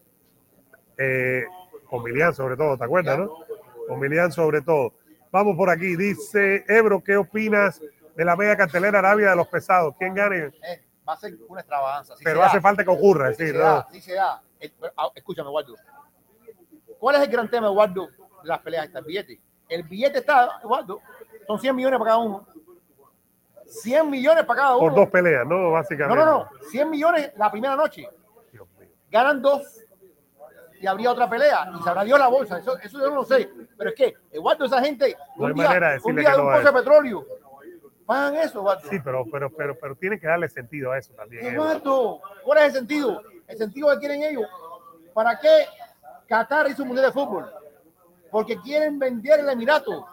Eh, 0.96 1.44
con 1.88 2.02
Milian 2.02 2.34
sobre 2.34 2.56
todo, 2.56 2.76
¿te 2.76 2.84
acuerdas, 2.84 3.18
no? 3.18 3.36
Con 3.86 3.98
Milian 3.98 4.30
sobre 4.30 4.62
todo. 4.62 4.94
Vamos 5.30 5.56
por 5.56 5.70
aquí, 5.70 5.96
dice 5.96 6.64
Ebro, 6.68 7.02
¿qué 7.02 7.16
opinas 7.16 7.80
de 8.18 8.24
la 8.24 8.34
media 8.34 8.56
cartelera 8.56 8.98
Arabia 8.98 9.30
de 9.30 9.36
los 9.36 9.46
pesados? 9.46 9.94
¿Quién 9.96 10.12
gane? 10.12 10.50
Eh, 10.60 10.82
va 11.08 11.12
a 11.12 11.16
ser 11.16 11.34
una 11.46 11.60
extravaganza. 11.60 12.16
sí 12.16 12.24
Pero 12.24 12.42
hace 12.42 12.56
da, 12.56 12.62
falta 12.62 12.82
que 12.82 12.90
ocurra, 12.90 13.32
sí 13.32 13.44
decir, 13.44 13.54
se 13.54 13.58
¿no? 13.62 13.64
da, 13.64 13.86
sí 13.92 14.00
se 14.00 14.14
da. 14.14 14.42
Eh, 14.58 14.72
ah, 14.96 15.08
escúchame, 15.14 15.48
Eduardo. 15.48 15.76
¿Cuál 16.98 17.14
es 17.14 17.22
el 17.22 17.28
gran 17.28 17.48
tema, 17.48 17.68
Eduardo, 17.68 18.08
de 18.08 18.48
las 18.48 18.58
peleas 18.58 18.86
estas? 18.86 19.02
El 19.02 19.06
billete. 19.06 19.40
El 19.68 19.82
billete 19.84 20.18
está, 20.18 20.58
Eduardo, 20.64 21.00
son 21.46 21.60
100 21.60 21.76
millones 21.76 21.96
para 22.00 22.10
cada 22.10 22.18
uno. 22.24 22.48
100 23.66 24.10
millones 24.10 24.44
para 24.44 24.60
cada 24.62 24.76
uno. 24.76 24.80
Por 24.80 24.94
dos 24.96 25.08
peleas, 25.10 25.46
¿no? 25.46 25.58
No, 25.58 25.70
Básicamente. 25.70 26.24
no, 26.24 26.26
no. 26.26 26.48
100 26.70 26.90
millones 26.90 27.32
la 27.36 27.52
primera 27.52 27.76
noche. 27.76 28.04
Dios 28.50 28.66
mío. 28.80 28.88
ganan 29.12 29.40
dos 29.40 29.62
y 30.80 30.86
habría 30.88 31.12
otra 31.12 31.28
pelea 31.30 31.70
y 31.78 31.82
se 31.84 31.88
habrá 31.88 32.02
dio 32.02 32.18
la 32.18 32.26
bolsa. 32.26 32.58
Eso, 32.58 32.76
eso 32.78 32.98
yo 32.98 33.10
no 33.10 33.16
lo 33.16 33.24
sé. 33.24 33.48
Pero 33.76 33.90
es 33.90 33.96
que, 33.96 34.14
Eduardo, 34.32 34.64
esa 34.64 34.80
gente, 34.82 35.16
No 35.36 35.46
un 35.46 35.54
día, 35.54 35.68
un 36.02 36.16
día 36.16 36.24
que 36.24 36.30
de 36.32 36.36
no 36.36 36.44
un 36.48 36.52
pozo 36.54 36.66
de 36.66 36.72
petróleo, 36.72 37.26
pagan 38.08 38.36
eso. 38.36 38.64
Sí, 38.88 38.98
pero, 39.04 39.26
pero, 39.30 39.50
pero, 39.50 39.78
pero 39.78 39.94
tiene 39.94 40.18
que 40.18 40.26
darle 40.26 40.48
sentido 40.48 40.92
a 40.92 40.98
eso 40.98 41.12
también. 41.12 41.44
Eduardo, 41.44 42.22
¿cuál 42.42 42.58
es 42.60 42.64
el 42.64 42.72
sentido? 42.72 43.22
El 43.46 43.58
sentido 43.58 43.90
que 43.90 43.98
quieren 43.98 44.22
ellos. 44.22 44.46
¿Para 45.12 45.38
qué 45.38 45.66
Qatar 46.26 46.70
hizo 46.70 46.82
un 46.82 46.88
mundial 46.88 47.08
de 47.08 47.12
fútbol? 47.12 47.52
Porque 48.30 48.58
quieren 48.62 48.98
vender 48.98 49.40
el 49.40 49.48
Emirato, 49.50 50.06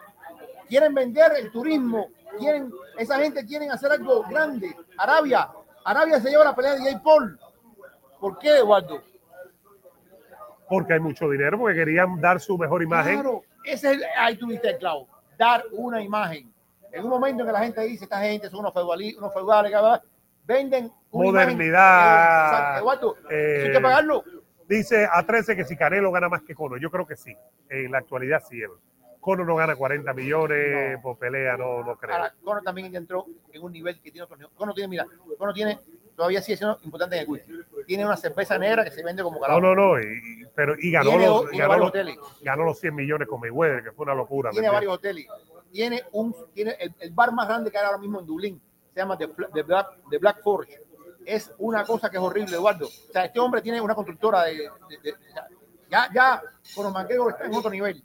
quieren 0.68 0.94
vender 0.94 1.32
el 1.38 1.50
turismo, 1.54 2.10
quieren, 2.38 2.70
esa 2.98 3.18
gente 3.18 3.46
quieren 3.46 3.72
hacer 3.72 3.94
algo 3.94 4.24
grande. 4.24 4.76
Arabia, 4.98 5.50
Arabia 5.86 6.20
se 6.20 6.30
lleva 6.30 6.44
la 6.44 6.56
pelea 6.56 6.74
de 6.74 6.82
Jay 6.82 7.00
Paul. 7.02 7.40
¿Por 8.20 8.38
qué, 8.40 8.58
Eduardo? 8.58 9.02
Porque 10.68 10.94
hay 10.94 11.00
mucho 11.00 11.30
dinero, 11.30 11.58
porque 11.60 11.76
querían 11.76 12.20
dar 12.20 12.42
su 12.42 12.58
mejor 12.58 12.84
imagen. 12.84 13.22
Claro, 13.22 13.44
ese 13.64 13.94
es 13.94 13.98
el, 14.00 14.04
ahí 14.18 14.36
tuviste 14.36 14.72
el 14.72 14.78
clavo, 14.80 15.08
dar 15.38 15.64
una 15.72 16.02
imagen. 16.02 16.55
En 16.96 17.04
un 17.04 17.10
momento 17.10 17.42
en 17.44 17.48
que 17.48 17.52
la 17.54 17.60
gente 17.60 17.82
dice, 17.82 18.06
esta 18.06 18.22
gente 18.22 18.50
son 18.50 18.62
unos 18.62 18.74
feudales, 18.74 19.18
unos 19.18 19.34
feudales, 19.34 19.72
venden 20.46 20.92
una. 21.12 21.32
Modernidad, 21.32 22.82
eh, 23.30 23.64
hay 23.66 23.72
que 23.74 23.80
pagarlo. 23.82 24.24
Dice 24.68 25.06
a 25.12 25.24
13 25.26 25.58
que 25.58 25.66
si 25.66 25.76
Canelo 25.76 26.12
gana 26.12 26.30
más 26.30 26.42
que 26.44 26.56
Cono. 26.56 26.78
Yo 26.78 26.90
creo 26.90 27.06
que 27.06 27.18
sí. 27.18 27.36
En 27.70 27.92
la 27.92 27.98
actualidad 28.00 28.42
sí. 28.50 28.62
Cono 29.20 29.44
no 29.44 29.56
gana 29.56 29.76
40 29.76 30.14
millones 30.14 30.94
No. 30.96 31.02
por 31.02 31.18
pelea, 31.18 31.58
no, 31.58 31.84
no 31.84 31.98
creo. 31.98 32.16
Ahora, 32.16 32.34
Conor 32.44 32.64
también 32.64 32.96
entró 32.96 33.26
en 33.52 33.62
un 33.62 33.72
nivel 33.74 34.00
que 34.00 34.12
tiene 34.12 34.24
otro 34.24 34.38
nivel. 34.38 34.52
Conor 34.56 34.74
tiene, 34.74 34.88
mira, 34.88 35.06
Conor 35.38 35.54
tiene, 35.54 35.80
todavía 36.16 36.42
sigue 36.42 36.58
siendo 36.58 36.80
importante 36.84 37.18
en 37.18 37.24
el 37.24 37.30
whisky. 37.30 37.52
Tiene 37.88 38.06
una 38.06 38.16
cerveza 38.18 38.58
negra 38.58 38.84
que 38.86 38.92
se 38.92 39.04
vende 39.04 39.22
como 39.24 39.36
No, 39.38 39.42
carajo. 39.42 39.60
no, 39.62 39.76
no. 39.76 40.00
Y, 40.00 40.46
pero, 40.56 40.76
y 40.80 40.92
ganó, 40.92 41.10
Tiene 41.10 41.26
los, 41.26 41.50
ganó, 41.52 41.78
los, 41.78 41.94
ganó 42.42 42.64
los 42.66 42.80
100 42.80 42.96
millones 42.96 43.28
con 43.28 43.40
Mayweather, 43.42 43.84
que 43.84 43.92
fue 43.92 44.04
una 44.06 44.14
locura. 44.16 44.52
¿me 44.52 44.54
tiene 44.54 44.70
varios 44.70 44.94
hoteles. 44.94 45.28
Tiene 45.76 46.04
un, 46.14 46.34
tiene 46.54 46.72
el, 46.80 46.96
el 47.02 47.12
bar 47.12 47.34
más 47.34 47.50
grande 47.50 47.70
que 47.70 47.78
hay 47.78 47.84
ahora 47.84 47.98
mismo 47.98 48.22
en 48.22 48.26
Dublín. 48.26 48.62
Se 48.94 49.02
llama 49.02 49.18
The, 49.18 49.28
The 49.54 50.18
Black, 50.18 50.42
Forge. 50.42 50.82
Es 51.26 51.54
una 51.58 51.84
cosa 51.84 52.10
que 52.10 52.16
es 52.16 52.24
horrible, 52.24 52.56
Eduardo. 52.56 52.86
O 52.86 53.12
sea, 53.12 53.26
este 53.26 53.42
hombre 53.42 53.62
tiene 53.62 53.82
una 53.82 53.94
constructora 53.94 54.44
de, 54.44 54.70
ya, 55.92 56.10
ya, 56.14 56.42
Conor 56.74 56.94
McGregor 56.94 57.32
está 57.34 57.46
en 57.48 57.56
otro 57.56 57.70
nivel, 57.70 58.02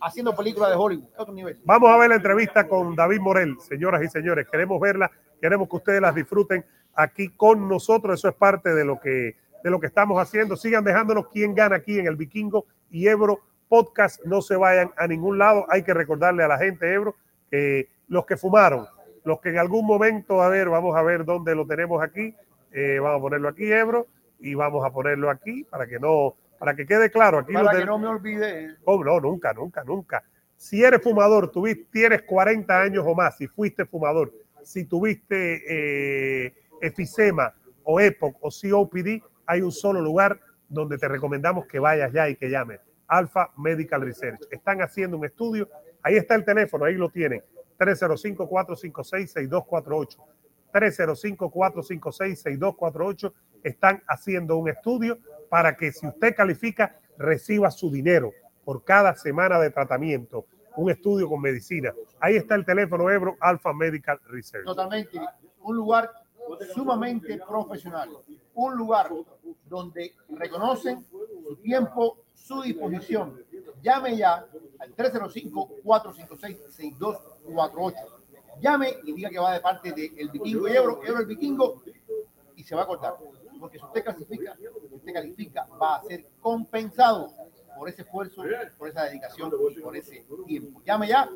haciendo 0.00 0.36
películas 0.36 0.70
de 0.70 0.76
Hollywood, 0.76 1.08
otro 1.16 1.34
nivel. 1.34 1.60
Vamos 1.64 1.90
a 1.90 1.96
ver 1.96 2.10
la 2.10 2.14
entrevista 2.14 2.68
con 2.68 2.94
David 2.94 3.18
Morel, 3.18 3.56
señoras 3.62 4.00
y 4.04 4.08
señores. 4.08 4.46
Queremos 4.48 4.80
verla, 4.80 5.10
queremos 5.40 5.68
que 5.68 5.74
ustedes 5.74 6.00
las 6.00 6.14
disfruten 6.14 6.64
aquí 6.94 7.30
con 7.30 7.68
nosotros. 7.68 8.20
Eso 8.20 8.28
es 8.28 8.34
parte 8.36 8.72
de 8.72 8.84
lo 8.84 9.00
que, 9.00 9.36
de 9.64 9.70
lo 9.70 9.80
que 9.80 9.88
estamos 9.88 10.22
haciendo. 10.22 10.56
Sigan 10.56 10.84
dejándonos 10.84 11.26
quién 11.32 11.52
gana 11.52 11.74
aquí 11.74 11.98
en 11.98 12.06
el 12.06 12.14
Vikingo 12.14 12.66
y 12.90 13.08
Ebro 13.08 13.40
Podcast. 13.68 14.24
No 14.24 14.42
se 14.42 14.56
vayan 14.56 14.92
a 14.96 15.06
ningún 15.06 15.38
lado. 15.38 15.66
Hay 15.68 15.82
que 15.82 15.94
recordarle 15.94 16.42
a 16.42 16.48
la 16.48 16.58
gente, 16.58 16.92
Ebro, 16.92 17.16
que 17.50 17.88
los 18.08 18.26
que 18.26 18.36
fumaron, 18.36 18.86
los 19.24 19.40
que 19.40 19.50
en 19.50 19.58
algún 19.58 19.86
momento, 19.86 20.42
a 20.42 20.48
ver, 20.48 20.68
vamos 20.68 20.96
a 20.96 21.02
ver 21.02 21.24
dónde 21.24 21.54
lo 21.54 21.66
tenemos 21.66 22.02
aquí. 22.02 22.34
Eh, 22.72 22.98
vamos 23.00 23.18
a 23.18 23.22
ponerlo 23.22 23.48
aquí, 23.48 23.70
Ebro, 23.70 24.06
y 24.38 24.54
vamos 24.54 24.84
a 24.84 24.90
ponerlo 24.90 25.30
aquí 25.30 25.64
para 25.64 25.86
que 25.86 25.98
no, 25.98 26.34
para 26.58 26.74
que 26.74 26.86
quede 26.86 27.10
claro. 27.10 27.38
Aquí 27.38 27.52
Para 27.52 27.78
que 27.78 27.84
no 27.84 27.98
me 27.98 28.08
olvide, 28.08 28.76
Oh, 28.84 29.02
no, 29.02 29.20
nunca, 29.20 29.52
nunca, 29.52 29.84
nunca. 29.84 30.24
Si 30.56 30.82
eres 30.82 31.02
fumador, 31.02 31.50
tuviste, 31.50 31.86
tienes 31.92 32.22
40 32.22 32.80
años 32.80 33.04
o 33.06 33.14
más, 33.14 33.36
si 33.36 33.46
fuiste 33.46 33.86
fumador, 33.86 34.32
si 34.62 34.84
tuviste 34.84 35.62
eh, 35.68 36.54
efisema 36.80 37.54
o 37.84 38.00
EPOC 38.00 38.36
o 38.40 38.50
COPD, 38.50 39.22
hay 39.46 39.60
un 39.62 39.72
solo 39.72 40.00
lugar 40.00 40.40
donde 40.68 40.98
te 40.98 41.08
recomendamos 41.08 41.66
que 41.66 41.78
vayas 41.78 42.12
ya 42.12 42.28
y 42.28 42.36
que 42.36 42.50
llames. 42.50 42.80
Alpha 43.08 43.50
Medical 43.56 44.02
Research. 44.02 44.40
Están 44.50 44.82
haciendo 44.82 45.16
un 45.16 45.24
estudio. 45.24 45.70
Ahí 46.02 46.16
está 46.16 46.34
el 46.34 46.44
teléfono, 46.44 46.84
ahí 46.84 46.94
lo 46.94 47.08
tienen. 47.10 47.42
305-456-6248. 47.78 50.16
305-456-6248. 50.72 53.32
Están 53.64 54.02
haciendo 54.06 54.56
un 54.56 54.68
estudio 54.68 55.18
para 55.48 55.76
que 55.76 55.90
si 55.92 56.06
usted 56.06 56.36
califica, 56.36 56.96
reciba 57.16 57.70
su 57.70 57.90
dinero 57.90 58.32
por 58.64 58.84
cada 58.84 59.14
semana 59.16 59.58
de 59.58 59.70
tratamiento. 59.70 60.44
Un 60.76 60.90
estudio 60.90 61.28
con 61.28 61.40
medicina. 61.40 61.92
Ahí 62.20 62.36
está 62.36 62.54
el 62.54 62.64
teléfono 62.64 63.10
Ebro 63.10 63.36
Alpha 63.40 63.72
Medical 63.72 64.20
Research. 64.28 64.64
totalmente 64.64 65.18
un 65.62 65.76
lugar 65.76 66.08
sumamente 66.74 67.38
profesional, 67.46 68.08
un 68.54 68.76
lugar 68.76 69.10
donde 69.68 70.14
reconocen 70.30 71.04
su 71.04 71.56
tiempo, 71.62 72.18
su 72.48 72.62
disposición. 72.62 73.44
Llame 73.82 74.16
ya 74.16 74.46
al 74.78 74.96
305-456-6248. 74.96 77.94
Llame 78.60 78.96
y 79.04 79.12
diga 79.12 79.28
que 79.30 79.38
va 79.38 79.52
de 79.52 79.60
parte 79.60 79.92
de 79.92 80.06
El 80.16 80.30
Vikingo 80.30 80.66
y 80.66 80.76
Ebro, 80.76 81.00
Ebro 81.04 81.20
el 81.20 81.26
Vikingo, 81.26 81.84
y 82.56 82.64
se 82.64 82.74
va 82.74 82.82
a 82.82 82.86
cortar. 82.86 83.14
Porque 83.60 83.78
si 83.78 83.84
usted 83.84 84.02
clasifica, 84.02 84.56
si 84.56 84.66
usted 84.94 85.12
califica, 85.12 85.68
va 85.80 85.94
a 85.96 86.02
ser 86.02 86.26
compensado 86.40 87.32
por 87.76 87.88
ese 87.88 88.02
esfuerzo, 88.02 88.42
por 88.78 88.88
esa 88.88 89.04
dedicación 89.04 89.52
y 89.70 89.80
por 89.80 89.96
ese 89.96 90.26
tiempo. 90.46 90.82
Llame 90.84 91.06
ya, 91.08 91.28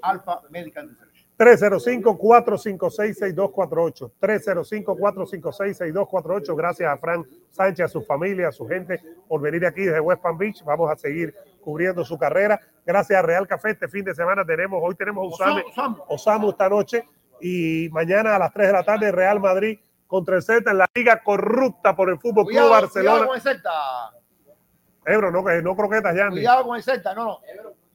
Alfa 0.00 0.40
Medical. 0.48 0.96
305-456-6248. 1.38 4.10
305-456-6248. 4.20 6.56
Gracias 6.56 6.92
a 6.92 6.96
Fran 6.98 7.24
Sánchez, 7.50 7.86
a 7.86 7.88
su 7.88 8.02
familia, 8.02 8.48
a 8.48 8.52
su 8.52 8.66
gente 8.66 9.00
por 9.28 9.40
venir 9.40 9.64
aquí 9.66 9.82
desde 9.82 10.00
West 10.00 10.22
Palm 10.22 10.38
Beach. 10.38 10.62
Vamos 10.64 10.90
a 10.90 10.96
seguir 10.96 11.34
cubriendo 11.60 12.04
su 12.04 12.18
carrera. 12.18 12.60
Gracias 12.84 13.18
a 13.18 13.22
Real 13.22 13.46
Café. 13.46 13.70
Este 13.70 13.88
fin 13.88 14.04
de 14.04 14.14
semana 14.14 14.44
tenemos, 14.44 14.80
hoy 14.82 14.94
tenemos 14.94 15.32
Osame, 15.32 15.64
Osamu. 16.08 16.50
Esta 16.50 16.68
noche 16.68 17.04
y 17.40 17.88
mañana 17.90 18.36
a 18.36 18.38
las 18.38 18.52
3 18.52 18.66
de 18.68 18.72
la 18.72 18.84
tarde 18.84 19.10
Real 19.10 19.40
Madrid 19.40 19.78
contra 20.06 20.36
el 20.36 20.42
Celta 20.42 20.70
en 20.70 20.78
la 20.78 20.86
liga 20.94 21.22
corrupta 21.22 21.96
por 21.96 22.10
el 22.10 22.18
Fútbol 22.18 22.46
Club 22.46 22.68
Barcelona. 22.68 23.26
con 23.26 23.34
el 23.34 23.42
Celta. 23.42 23.70
Ebro, 25.04 25.32
no, 25.32 25.42
no 25.42 25.76
croquetas 25.76 26.14
ya. 26.14 26.28
Cuidado 26.28 26.64
con 26.64 26.76
el 26.76 26.82
Celta. 26.82 27.14
No, 27.14 27.24
no. 27.24 27.40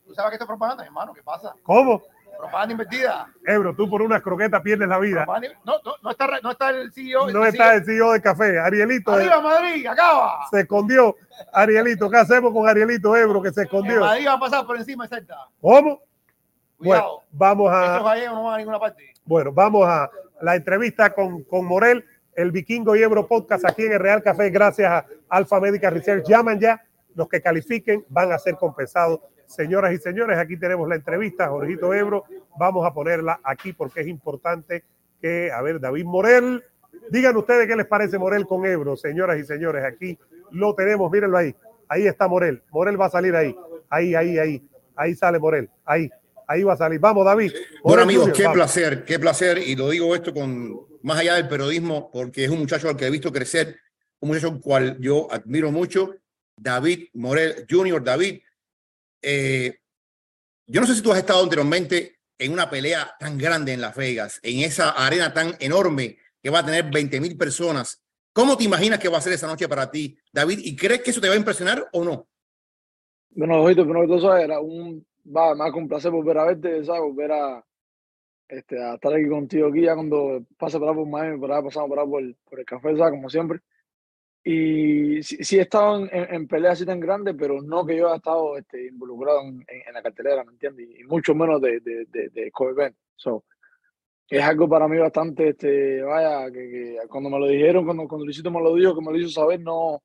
Tú 0.05 0.13
sabes 0.13 0.31
que 0.31 0.35
esto 0.35 0.45
es 0.45 0.47
propaganda, 0.47 0.83
hermano. 0.83 1.13
¿Qué 1.13 1.21
pasa? 1.21 1.53
¿Cómo? 1.63 2.01
Propaganda 2.37 2.71
invertida. 2.73 3.27
Ebro, 3.45 3.75
tú 3.75 3.89
por 3.89 4.01
unas 4.01 4.21
croquetas 4.21 4.61
pierdes 4.61 4.87
la 4.87 4.99
vida. 4.99 5.25
No, 5.65 5.73
no, 5.83 5.93
no 6.03 6.11
está, 6.11 6.27
no 6.43 6.51
está 6.51 6.69
el 6.69 6.91
CEO. 6.93 7.29
No 7.31 7.45
está 7.45 7.75
el 7.75 7.83
CEO 7.85 8.11
de 8.11 8.21
café. 8.21 8.59
Arielito 8.59 9.11
eh, 9.11 9.15
Arriba 9.23 9.41
Madrid, 9.41 9.87
acaba. 9.87 10.47
se 10.51 10.61
escondió. 10.61 11.15
Arielito, 11.51 12.09
¿qué 12.09 12.17
hacemos 12.17 12.53
con 12.53 12.67
Arielito 12.67 13.15
Ebro 13.15 13.41
que 13.41 13.51
se 13.51 13.63
escondió? 13.63 14.01
Madrid 14.01 14.27
va 14.27 14.33
a 14.33 14.39
pasar 14.39 14.65
por 14.65 14.77
encima 14.77 15.07
del 15.07 15.19
Celta. 15.19 15.35
¿Cómo? 15.59 15.81
Bueno, 15.81 16.01
Cuidado. 16.77 17.23
vamos 17.31 17.71
Esos 17.73 17.83
a, 17.83 18.03
gallegos 18.03 18.35
no 18.35 18.43
van 18.43 18.53
a 18.53 18.57
ninguna 18.59 18.79
parte. 18.79 19.13
bueno, 19.25 19.51
vamos 19.51 19.87
a 19.87 20.09
la 20.41 20.55
entrevista 20.55 21.09
con, 21.11 21.43
con 21.43 21.65
Morel, 21.65 22.05
el 22.35 22.51
Vikingo 22.51 22.95
y 22.95 23.01
Ebro 23.01 23.27
Podcast 23.27 23.65
aquí 23.65 23.83
en 23.85 23.93
el 23.93 23.99
Real 23.99 24.21
Café, 24.21 24.51
gracias 24.51 24.91
a 24.91 25.05
Alfa 25.29 25.59
Medical 25.59 25.91
Research. 25.93 26.27
Llaman 26.27 26.59
ya, 26.59 26.83
los 27.15 27.27
que 27.27 27.41
califiquen 27.41 28.05
van 28.09 28.31
a 28.31 28.37
ser 28.37 28.55
compensados. 28.57 29.21
Señoras 29.47 29.93
y 29.93 29.97
señores, 29.97 30.37
aquí 30.37 30.57
tenemos 30.57 30.87
la 30.87 30.95
entrevista, 30.95 31.47
Jorgito 31.47 31.93
Ebro. 31.93 32.25
Vamos 32.59 32.85
a 32.85 32.93
ponerla 32.93 33.39
aquí 33.43 33.73
porque 33.73 34.01
es 34.01 34.07
importante 34.07 34.83
que, 35.21 35.51
a 35.51 35.61
ver, 35.61 35.79
David 35.79 36.03
Morel, 36.05 36.63
digan 37.09 37.35
ustedes 37.37 37.65
qué 37.65 37.75
les 37.75 37.85
parece 37.85 38.17
Morel 38.17 38.45
con 38.45 38.65
Ebro, 38.65 38.97
señoras 38.97 39.39
y 39.39 39.45
señores. 39.45 39.83
Aquí 39.85 40.19
lo 40.51 40.75
tenemos, 40.75 41.09
mírenlo 41.09 41.37
ahí. 41.37 41.55
Ahí 41.87 42.05
está 42.05 42.27
Morel. 42.27 42.61
Morel 42.71 42.99
va 42.99 43.05
a 43.05 43.09
salir 43.09 43.35
ahí. 43.35 43.55
Ahí, 43.89 44.13
ahí, 44.15 44.37
ahí. 44.37 44.69
Ahí 44.95 45.15
sale 45.15 45.39
Morel. 45.39 45.69
Ahí. 45.85 46.09
Ahí 46.45 46.63
va 46.63 46.73
a 46.73 46.77
salir. 46.77 46.99
Vamos, 46.99 47.25
David. 47.25 47.51
Bueno, 47.51 47.79
Morel 47.83 48.03
amigos, 48.03 48.23
Junior, 48.25 48.37
qué 48.37 48.43
vamos. 48.43 48.55
placer, 48.55 49.05
qué 49.05 49.19
placer. 49.19 49.57
Y 49.59 49.75
lo 49.75 49.89
digo 49.89 50.13
esto 50.13 50.33
con 50.33 50.87
más 51.03 51.19
allá 51.19 51.35
del 51.35 51.47
periodismo, 51.47 52.11
porque 52.11 52.43
es 52.43 52.49
un 52.49 52.59
muchacho 52.59 52.89
al 52.89 52.97
que 52.97 53.05
he 53.05 53.09
visto 53.09 53.31
crecer, 53.31 53.77
un 54.19 54.29
muchacho 54.29 54.49
al 54.49 54.59
cual 54.59 54.97
yo 54.99 55.31
admiro 55.31 55.71
mucho, 55.71 56.15
David 56.57 57.07
Morel 57.13 57.65
Jr. 57.69 58.03
David, 58.03 58.41
eh, 59.21 59.77
yo 60.65 60.81
no 60.81 60.87
sé 60.87 60.95
si 60.95 61.01
tú 61.01 61.11
has 61.11 61.17
estado 61.17 61.43
anteriormente 61.43 62.19
en 62.37 62.51
una 62.51 62.69
pelea 62.69 63.15
tan 63.19 63.37
grande 63.37 63.73
en 63.73 63.81
Las 63.81 63.95
Vegas, 63.95 64.39
en 64.43 64.59
esa 64.59 64.91
arena 64.91 65.33
tan 65.33 65.55
enorme 65.59 66.17
que 66.41 66.49
va 66.49 66.59
a 66.59 66.65
tener 66.65 66.91
20 66.91 67.19
mil 67.19 67.37
personas. 67.37 68.03
¿Cómo 68.33 68.55
te 68.55 68.65
imaginas 68.65 68.99
que 68.99 69.09
va 69.09 69.17
a 69.17 69.21
ser 69.21 69.33
esa 69.33 69.47
noche 69.47 69.67
para 69.67 69.89
ti, 69.89 70.17
David? 70.31 70.59
¿Y 70.61 70.75
crees 70.75 71.01
que 71.01 71.11
eso 71.11 71.21
te 71.21 71.27
va 71.27 71.33
a 71.33 71.37
impresionar 71.37 71.87
o 71.93 72.03
no? 72.03 72.27
Bueno, 73.31 73.63
ojito, 73.63 73.83
primero 73.83 74.07
que 74.07 74.21
todo, 74.21 74.37
era 74.37 74.59
un, 74.59 75.05
va, 75.25 75.55
más 75.55 75.71
que 75.71 75.79
un 75.79 75.87
placer 75.87 76.11
volver 76.11 76.37
a 76.37 76.45
verte, 76.45 76.85
¿sabes? 76.85 77.01
Volver 77.01 77.31
a, 77.31 77.65
este, 78.47 78.81
a 78.81 78.95
estar 78.95 79.13
aquí 79.13 79.27
contigo 79.27 79.67
aquí 79.67 79.81
ya 79.81 79.95
cuando 79.95 80.45
pase 80.57 80.79
por 80.79 80.95
por 80.95 81.07
Miami, 81.07 81.39
por 81.39 81.49
pasamos 81.49 81.89
por 81.89 82.09
por, 82.09 82.35
por 82.49 82.59
el 82.59 82.65
café, 82.65 82.95
¿sabes? 82.95 83.11
Como 83.11 83.29
siempre. 83.29 83.59
Y 84.49 85.21
sí, 85.23 85.43
sí 85.43 85.57
he 85.59 85.63
estado 85.63 86.05
en, 86.05 86.33
en, 86.33 86.47
peleas 86.47 86.75
así 86.75 86.85
tan 86.85 87.01
grandes, 87.01 87.35
pero 87.37 87.61
no 87.61 87.85
que 87.85 87.97
yo 87.97 88.07
haya 88.07 88.15
estado 88.15 88.57
este, 88.57 88.87
involucrado 88.87 89.41
en, 89.41 89.65
en, 89.67 89.93
la 89.93 90.01
cartelera, 90.01 90.45
¿me 90.45 90.53
entiendes? 90.53 90.87
Y 90.97 91.03
mucho 91.03 91.35
menos 91.35 91.59
de, 91.61 91.81
de, 91.81 92.05
de, 92.05 92.29
de 92.29 92.49
co-event. 92.51 92.95
So, 93.17 93.43
es 94.29 94.41
algo 94.41 94.69
para 94.69 94.87
mí 94.87 94.97
bastante, 94.97 95.49
este, 95.49 96.01
vaya, 96.01 96.49
que, 96.49 96.59
que 96.69 96.97
cuando 97.09 97.29
me 97.29 97.39
lo 97.39 97.47
dijeron, 97.47 97.83
cuando, 97.83 98.07
cuando 98.07 98.23
Luisito 98.23 98.49
me 98.49 98.61
lo 98.61 98.73
dijo, 98.73 98.95
que 98.95 99.01
me 99.05 99.11
lo 99.11 99.17
hizo 99.19 99.31
saber, 99.31 99.59
no, 99.59 100.01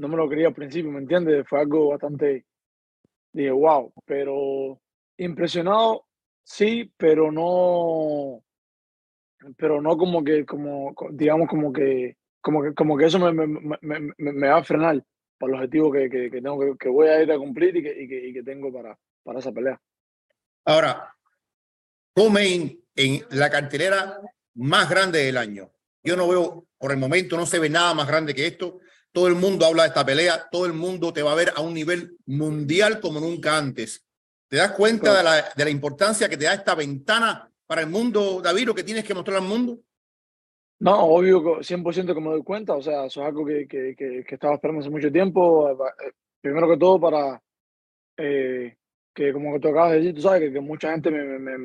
no 0.00 0.08
me 0.08 0.16
lo 0.16 0.28
creía 0.28 0.48
al 0.48 0.54
principio, 0.54 0.90
¿me 0.90 0.98
entiendes? 0.98 1.46
Fue 1.48 1.60
algo 1.60 1.90
bastante, 1.90 2.44
dije, 3.32 3.52
wow, 3.52 3.92
pero 4.04 4.80
impresionado, 5.16 6.06
sí, 6.42 6.92
pero 6.96 7.30
no, 7.30 8.42
pero 9.56 9.80
no 9.80 9.96
como 9.96 10.24
que, 10.24 10.44
como, 10.44 10.92
co- 10.92 11.10
digamos, 11.12 11.48
como 11.48 11.72
que, 11.72 12.16
como 12.46 12.62
que, 12.62 12.74
como 12.74 12.96
que 12.96 13.06
eso 13.06 13.18
me, 13.18 13.32
me, 13.32 14.14
me, 14.16 14.48
va 14.48 14.58
a 14.58 14.62
frenar 14.62 15.02
para 15.36 15.50
el 15.50 15.56
objetivo 15.56 15.90
que, 15.90 16.08
que, 16.08 16.30
que 16.30 16.40
tengo 16.40 16.60
que, 16.60 16.78
que 16.78 16.88
voy 16.88 17.08
a 17.08 17.20
ir 17.20 17.32
a 17.32 17.38
cumplir 17.38 17.76
y 17.76 17.82
que, 17.82 18.04
y 18.04 18.06
que, 18.06 18.28
y 18.28 18.32
que 18.32 18.44
tengo 18.44 18.72
para, 18.72 18.96
para 19.24 19.40
esa 19.40 19.50
pelea. 19.50 19.80
Ahora, 20.64 21.12
Comain 22.14 22.80
en 22.94 23.26
la 23.30 23.50
cartelera 23.50 24.20
más 24.54 24.88
grande 24.88 25.24
del 25.24 25.38
año. 25.38 25.72
Yo 26.04 26.16
no 26.16 26.28
veo, 26.28 26.68
por 26.78 26.92
el 26.92 26.98
momento, 26.98 27.36
no 27.36 27.46
se 27.46 27.58
ve 27.58 27.68
nada 27.68 27.94
más 27.94 28.06
grande 28.06 28.32
que 28.32 28.46
esto. 28.46 28.78
Todo 29.10 29.26
el 29.26 29.34
mundo 29.34 29.66
habla 29.66 29.82
de 29.82 29.88
esta 29.88 30.06
pelea, 30.06 30.48
todo 30.48 30.66
el 30.66 30.72
mundo 30.72 31.12
te 31.12 31.24
va 31.24 31.32
a 31.32 31.36
ver 31.36 31.52
a 31.56 31.62
un 31.62 31.74
nivel 31.74 32.16
mundial 32.26 33.00
como 33.00 33.18
nunca 33.18 33.58
antes. 33.58 34.06
¿Te 34.46 34.58
das 34.58 34.70
cuenta 34.70 35.16
de 35.16 35.24
la, 35.24 35.52
de 35.56 35.64
la 35.64 35.70
importancia 35.70 36.28
que 36.28 36.36
te 36.36 36.44
da 36.44 36.54
esta 36.54 36.76
ventana 36.76 37.50
para 37.66 37.80
el 37.80 37.88
mundo, 37.88 38.40
David, 38.40 38.66
lo 38.66 38.74
que 38.76 38.84
tienes 38.84 39.02
que 39.02 39.14
mostrar 39.14 39.38
al 39.38 39.48
mundo? 39.48 39.80
No, 40.78 41.04
obvio, 41.06 41.42
que 41.42 41.64
100% 41.64 42.14
que 42.14 42.20
me 42.20 42.30
doy 42.30 42.42
cuenta, 42.42 42.74
o 42.74 42.82
sea, 42.82 43.06
eso 43.06 43.22
es 43.22 43.26
algo 43.26 43.46
que, 43.46 43.66
que, 43.66 43.94
que, 43.96 44.24
que 44.24 44.34
estaba 44.34 44.54
esperando 44.54 44.80
hace 44.80 44.90
mucho 44.90 45.10
tiempo, 45.10 45.70
eh, 45.70 45.76
eh, 46.06 46.12
primero 46.40 46.68
que 46.68 46.76
todo 46.76 47.00
para, 47.00 47.42
eh, 48.18 48.76
que 49.14 49.32
como 49.32 49.54
que 49.54 49.60
tú 49.60 49.68
acabas 49.68 49.92
de 49.92 49.96
decir, 49.98 50.14
tú 50.14 50.20
sabes, 50.20 50.40
que, 50.42 50.52
que 50.52 50.60
mucha 50.60 50.90
gente, 50.92 51.10
me, 51.10 51.38
me, 51.38 51.56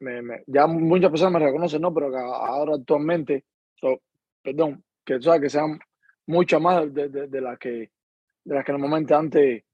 me, 0.00 0.22
me, 0.22 0.44
ya 0.46 0.66
muchas 0.66 1.10
personas 1.10 1.40
me 1.40 1.46
reconocen, 1.46 1.80
¿no? 1.80 1.94
Pero 1.94 2.14
ahora 2.14 2.74
actualmente, 2.74 3.44
so, 3.80 4.02
perdón, 4.42 4.84
que 5.02 5.14
tú 5.16 5.22
sabes 5.22 5.40
que 5.40 5.50
sean 5.50 5.80
muchas 6.26 6.60
más 6.60 6.92
de, 6.92 7.08
de, 7.08 7.26
de 7.26 7.40
las 7.40 7.58
que, 7.58 7.90
de 8.44 8.54
las 8.54 8.64
que 8.66 8.72
normalmente 8.72 9.14
antes, 9.14 9.64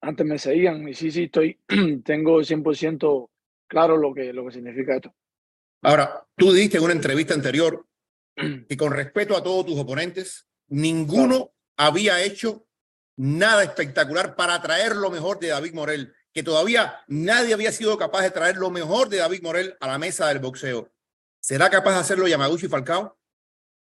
antes 0.00 0.26
me 0.26 0.38
seguían, 0.38 0.88
y 0.88 0.94
sí, 0.94 1.10
sí, 1.10 1.24
estoy, 1.24 1.58
tengo 2.04 2.40
100% 2.40 3.28
claro 3.66 3.98
lo 3.98 4.14
que, 4.14 4.32
lo 4.32 4.46
que 4.46 4.52
significa 4.52 4.96
esto. 4.96 5.12
Ahora, 5.82 6.24
tú 6.34 6.52
dijiste 6.52 6.78
en 6.78 6.84
una 6.84 6.94
entrevista 6.94 7.34
anterior 7.34 7.84
que 8.68 8.76
con 8.76 8.92
respeto 8.92 9.36
a 9.36 9.42
todos 9.42 9.66
tus 9.66 9.78
oponentes, 9.78 10.48
ninguno 10.68 11.52
había 11.76 12.22
hecho 12.22 12.66
nada 13.16 13.64
espectacular 13.64 14.36
para 14.36 14.60
traer 14.62 14.96
lo 14.96 15.10
mejor 15.10 15.38
de 15.38 15.48
David 15.48 15.74
Morel, 15.74 16.14
que 16.32 16.42
todavía 16.42 17.00
nadie 17.08 17.54
había 17.54 17.72
sido 17.72 17.98
capaz 17.98 18.22
de 18.22 18.30
traer 18.30 18.56
lo 18.56 18.70
mejor 18.70 19.08
de 19.08 19.18
David 19.18 19.42
Morel 19.42 19.76
a 19.80 19.88
la 19.88 19.98
mesa 19.98 20.28
del 20.28 20.38
boxeo. 20.38 20.90
¿Será 21.40 21.68
capaz 21.70 21.94
de 21.94 22.00
hacerlo 22.00 22.28
Yamaguchi 22.28 22.68
Falcao? 22.68 23.16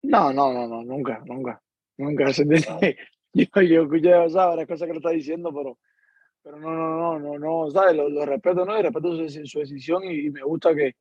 No, 0.04 0.32
no, 0.32 0.54
no, 0.54 0.68
no, 0.68 0.84
nunca, 0.84 1.22
nunca, 1.26 1.62
nunca. 1.98 2.32
Yo, 3.32 3.62
yo 3.62 3.84
escuché, 3.84 4.16
o 4.16 4.28
sea, 4.28 4.48
varias 4.48 4.68
cosas 4.68 4.88
que 4.88 4.94
lo 4.94 5.00
está 5.00 5.12
diciendo, 5.12 5.54
pero, 5.54 5.78
pero 6.42 6.58
no, 6.58 6.72
no, 6.72 6.98
no, 6.98 7.20
no, 7.20 7.38
no, 7.38 7.70
¿sabes? 7.70 7.96
Lo, 7.96 8.10
lo 8.10 8.26
respeto, 8.26 8.66
¿no? 8.66 8.80
Y 8.80 8.82
respeto 8.82 9.16
su, 9.16 9.46
su 9.46 9.60
decisión 9.60 10.04
y, 10.06 10.26
y 10.26 10.30
me 10.32 10.42
gusta 10.42 10.74
que, 10.74 10.96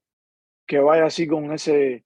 que 0.67 0.79
vaya 0.79 1.07
así 1.07 1.27
con 1.27 1.51
ese, 1.53 2.05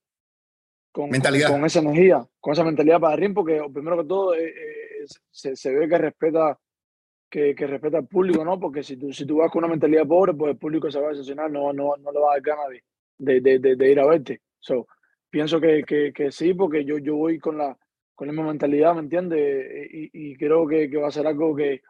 con, 0.93 1.11
Mentalidad. 1.11 1.49
con 1.51 1.65
esa 1.65 1.81
energía, 1.81 2.25
con 2.39 2.53
esa 2.53 2.65
mentalidad 2.65 3.01
para 3.01 3.15
el 3.15 3.21
ring, 3.21 3.35
porque 3.35 3.61
primero 3.73 3.97
que 3.97 4.05
todo 4.09 4.35
eh, 4.35 4.49
eh, 4.49 5.05
se, 5.31 5.57
se 5.57 5.73
ve 5.75 5.89
que 5.89 5.99
respeta, 5.99 6.59
que, 7.31 7.55
que 7.55 7.67
respeta 7.67 7.99
al 7.99 8.07
público, 8.07 8.45
¿no? 8.45 8.61
Porque 8.61 8.83
si 8.83 8.97
tú, 8.99 9.11
si 9.13 9.25
tú 9.27 9.39
vas 9.39 9.51
con 9.51 9.61
una 9.65 9.71
mentalidad 9.71 10.07
pobre, 10.07 10.35
pues 10.35 10.53
el 10.53 10.59
público 10.59 10.91
se 10.91 11.01
va 11.01 11.07
a 11.07 11.11
decepcionar, 11.11 11.51
no, 11.51 11.73
no, 11.73 11.97
no 11.97 12.13
le 12.13 12.21
va 12.21 12.33
a 12.33 12.35
dar 12.35 12.43
ganas 12.43 12.67
de, 13.19 13.41
de, 13.41 13.59
de, 13.59 13.77
de- 13.77 13.91
ir 13.91 13.99
a 14.01 14.07
verte. 14.07 14.43
So, 14.61 14.87
pienso 15.31 15.59
que, 15.61 15.83
que, 15.85 16.13
que 16.13 16.31
sí, 16.31 16.53
porque 16.53 16.85
yo, 16.85 16.99
yo 16.99 17.17
voy 17.17 17.39
con 17.39 17.57
la, 17.57 17.77
con 18.15 18.27
la 18.27 18.33
misma 18.35 18.49
mentalidad, 18.49 18.95
¿me 18.95 19.01
entiendes? 19.01 19.89
Y, 19.91 20.11
y 20.13 20.37
creo 20.37 20.67
que, 20.67 20.91
que 20.91 20.99
va 20.99 21.09
a 21.09 21.13
ser 21.13 21.27
algo 21.27 21.57
que, 21.57 21.81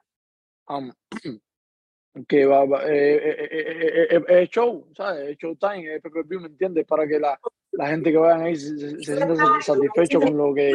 um, 0.68 0.92
que 2.28 2.46
va, 2.46 2.64
va- 2.66 2.84
eh, 2.86 3.16
eh, 3.16 3.36
eh, 3.40 3.48
eh, 3.50 4.07
eh, 4.11 4.24
eh, 4.28 4.46
show, 4.48 4.86
¿sabes? 4.94 5.30
Es 5.30 5.38
showtime, 5.38 5.96
es 5.96 6.00
pay-per-view, 6.03 6.40
¿me 6.40 6.46
entiendes? 6.48 6.86
Para 6.86 7.07
que 7.07 7.18
la, 7.18 7.38
la 7.73 7.89
gente 7.89 8.11
que 8.12 8.18
vayan 8.18 8.43
ahí 8.43 8.57
se, 8.57 8.77
se, 8.79 8.91
se 9.03 9.16
sienta 9.16 9.35
sa- 9.37 9.61
satisfecho 9.75 10.20
con 10.20 10.37
lo 10.37 10.55
que 10.55 10.75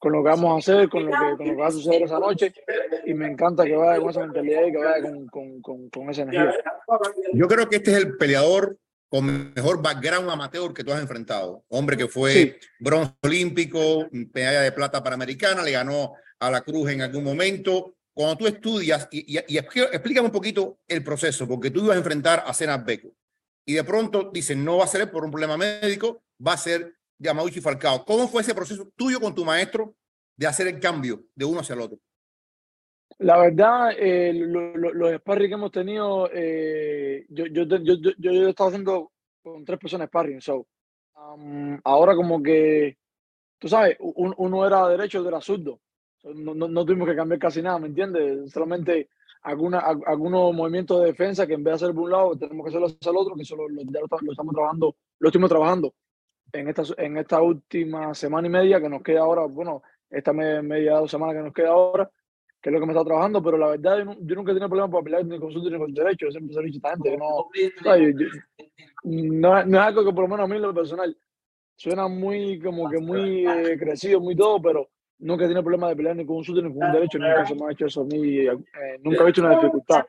con 0.00 0.12
lo 0.12 0.22
que 0.22 0.28
vamos 0.28 0.54
a 0.54 0.58
hacer, 0.58 0.88
con 0.88 1.06
lo 1.06 1.10
que, 1.10 1.16
con 1.36 1.48
lo 1.48 1.54
que 1.54 1.60
va 1.60 1.66
a 1.66 1.70
suceder 1.72 2.02
esa 2.02 2.20
noche. 2.20 2.54
Y 3.04 3.14
me 3.14 3.26
encanta 3.26 3.64
que 3.64 3.74
vaya 3.74 4.00
con 4.00 4.10
esa 4.10 4.20
mentalidad 4.20 4.64
y 4.66 4.70
que 4.70 4.78
vaya 4.78 5.02
con, 5.02 5.26
con, 5.26 5.60
con, 5.60 5.90
con 5.90 6.10
esa 6.10 6.22
energía. 6.22 6.54
Yo 7.32 7.48
creo 7.48 7.68
que 7.68 7.76
este 7.76 7.90
es 7.90 7.96
el 7.96 8.16
peleador 8.16 8.76
con 9.10 9.52
mejor 9.54 9.82
background 9.82 10.30
amateur 10.30 10.72
que 10.72 10.84
tú 10.84 10.92
has 10.92 11.00
enfrentado. 11.00 11.64
Hombre 11.68 11.96
que 11.96 12.06
fue 12.06 12.32
Sí. 12.32 12.54
bronce 12.78 13.12
olímpico, 13.24 14.06
medalla 14.12 14.60
de 14.62 14.70
plata 14.70 15.02
panamericana, 15.02 15.64
le 15.64 15.72
ganó 15.72 16.12
a 16.38 16.48
la 16.50 16.60
Cruz 16.60 16.90
en 16.92 17.02
algún 17.02 17.24
momento. 17.24 17.94
Cuando 18.14 18.36
tú 18.36 18.46
estudias, 18.46 19.08
y, 19.10 19.36
y, 19.36 19.40
y 19.48 19.58
explí- 19.58 19.88
explícame 19.92 20.26
un 20.26 20.32
poquito 20.32 20.78
el 20.86 21.02
proceso, 21.02 21.48
porque 21.48 21.70
tú 21.72 21.80
ibas 21.84 21.96
a 21.96 21.98
enfrentar 21.98 22.44
a 22.46 22.54
Senat 22.54 22.84
Beco 22.86 23.08
y 23.66 23.74
de 23.74 23.82
pronto 23.84 24.30
dicen 24.32 24.64
no 24.64 24.76
va 24.78 24.84
a 24.84 24.88
ser 24.88 25.10
por 25.10 25.24
un 25.24 25.30
problema 25.32 25.56
médico, 25.56 26.22
va 26.44 26.52
a 26.52 26.56
ser 26.56 26.94
de 27.18 27.28
Amauchi 27.30 27.60
Falcao. 27.60 28.04
¿Cómo 28.04 28.28
fue 28.28 28.42
ese 28.42 28.54
proceso 28.54 28.88
tuyo 28.96 29.20
con 29.20 29.34
tu 29.34 29.44
maestro 29.44 29.94
de 30.36 30.46
hacer 30.46 30.66
el 30.68 30.78
cambio 30.80 31.24
de 31.34 31.44
uno 31.44 31.60
hacia 31.60 31.74
el 31.74 31.80
otro? 31.80 31.98
La 33.18 33.36
verdad, 33.38 33.90
eh, 33.98 34.32
lo- 34.32 34.76
lo- 34.76 34.92
los 34.92 35.16
sparring 35.16 35.48
que 35.48 35.54
hemos 35.54 35.72
tenido, 35.72 36.30
eh, 36.32 37.26
yo, 37.30 37.46
yo, 37.46 37.64
yo, 37.64 37.94
yo, 38.16 38.48
estado 38.48 38.68
haciendo 38.68 39.10
con 39.42 39.64
tres 39.64 39.78
personas 39.80 40.06
sparring, 40.06 40.40
so, 40.40 40.68
um, 41.16 41.80
ahora 41.82 42.14
como 42.14 42.40
que, 42.40 42.96
tú 43.58 43.68
sabes, 43.68 43.96
un- 43.98 44.34
uno 44.38 44.64
era 44.64 44.86
derecho, 44.88 45.18
otro 45.18 45.30
era 45.30 45.40
zurdo, 45.40 45.80
no, 46.22 46.54
no, 46.54 46.68
no 46.68 46.84
tuvimos 46.84 47.08
que 47.08 47.16
cambiar 47.16 47.40
casi 47.40 47.60
nada, 47.60 47.80
¿me 47.80 47.88
entiendes? 47.88 48.52
Solamente 48.52 49.08
alguna, 49.42 49.80
al- 49.80 50.02
algunos 50.06 50.54
movimientos 50.54 51.00
de 51.00 51.06
defensa 51.06 51.44
que 51.44 51.54
en 51.54 51.64
vez 51.64 51.72
de 51.72 51.86
hacer 51.86 51.94
por 51.94 52.04
un 52.04 52.10
lado, 52.12 52.36
tenemos 52.38 52.64
que 52.64 52.68
hacerlo 52.68 52.86
hacia 52.86 53.10
el 53.10 53.16
otro, 53.16 53.34
que 53.34 53.42
eso 53.42 53.56
lo, 53.56 53.68
lo- 53.68 53.82
ya 53.82 54.00
lo, 54.00 54.06
lo 54.20 54.30
estamos 54.32 54.54
trabajando, 54.54 54.94
lo 55.18 55.28
estuvimos 55.28 55.50
trabajando 55.50 55.92
en 56.52 56.68
esta, 56.68 56.82
en 56.96 57.16
esta 57.18 57.42
última 57.42 58.14
semana 58.14 58.46
y 58.46 58.50
media 58.50 58.80
que 58.80 58.88
nos 58.88 59.02
queda 59.02 59.20
ahora, 59.20 59.42
bueno, 59.42 59.82
esta 60.10 60.32
me- 60.32 60.62
media 60.62 60.94
dos 60.94 61.10
semanas 61.10 61.36
que 61.36 61.42
nos 61.42 61.52
queda 61.54 61.70
ahora, 61.70 62.10
que 62.60 62.70
es 62.70 62.72
lo 62.72 62.80
que 62.80 62.86
me 62.86 62.92
está 62.92 63.04
trabajando, 63.04 63.42
pero 63.42 63.56
la 63.58 63.68
verdad 63.68 63.98
yo, 63.98 64.14
yo 64.20 64.34
nunca 64.36 64.52
he 64.52 64.54
tenido 64.54 64.68
problema 64.68 64.90
para 64.90 65.04
pelear 65.04 65.24
ni 65.26 65.38
con 65.38 65.48
ni 65.52 65.78
con 65.78 65.94
derecho, 65.94 66.26
yo 66.26 66.30
siempre 66.32 66.54
se 66.54 66.60
lo 66.60 66.66
he 66.66 66.70
dicho 66.70 66.80
a 66.86 66.88
esta 66.92 66.96
gente, 66.96 67.10
que 67.10 67.16
no, 67.18 67.46
¿sabes? 67.84 68.14
Yo- 68.14 68.26
yo- 68.26 68.28
no, 69.04 69.64
no 69.64 69.78
es 69.78 69.84
algo 69.84 70.04
que 70.04 70.12
por 70.12 70.22
lo 70.24 70.28
menos 70.28 70.44
a 70.50 70.52
mí 70.52 70.58
lo 70.58 70.74
personal 70.74 71.16
suena 71.76 72.08
muy, 72.08 72.58
como 72.60 72.90
que 72.90 72.98
muy 72.98 73.46
eh, 73.46 73.78
crecido, 73.78 74.20
muy 74.20 74.34
todo, 74.34 74.60
pero 74.60 74.90
nunca 75.18 75.44
he 75.44 75.46
tenido 75.48 75.62
problema 75.62 75.88
de 75.88 75.96
pelear 75.96 76.16
ni 76.16 76.26
con 76.26 76.36
un 76.36 76.44
zurdo 76.44 76.62
ni 76.62 76.68
con 76.74 76.78
un 76.78 76.92
derecho, 76.92 77.18
nunca 77.18 77.46
se 77.46 77.54
me 77.54 77.66
ha 77.66 77.72
hecho 77.72 77.86
eso 77.86 78.00
a 78.00 78.04
mí, 78.04 78.38
eh, 78.38 78.50
nunca 79.02 79.22
he 79.22 79.26
visto 79.26 79.40
una 79.42 79.50
dificultad. 79.50 80.04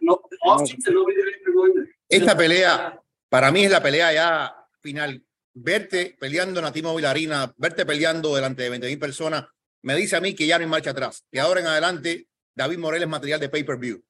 Esta 2.10 2.36
pelea, 2.38 3.02
para 3.30 3.52
mí 3.52 3.64
es 3.66 3.72
la 3.72 3.84
pelea 3.84 4.14
ya 4.14 4.56
final. 4.82 5.24
Verte 5.54 6.16
peleando 6.20 6.60
en 6.60 6.66
la 6.66 6.72
Timo 6.72 6.98
Arena, 6.98 7.54
verte 7.58 7.86
peleando 7.86 8.36
delante 8.36 8.64
de 8.64 8.70
20 8.70 8.88
mil 8.88 9.00
personas, 9.00 9.46
me 9.82 9.96
dice 9.96 10.16
a 10.16 10.22
mí 10.22 10.36
que 10.36 10.46
ya 10.46 10.58
no 10.58 10.64
hay 10.64 10.70
marcha 10.70 10.92
atrás. 10.92 11.26
Que 11.32 11.40
ahora 11.40 11.62
en 11.62 11.68
adelante, 11.68 12.28
David 12.56 12.78
Morel 12.78 13.04
es 13.04 13.10
material 13.10 13.40
de 13.40 13.50
pay-per-view. 13.50 14.04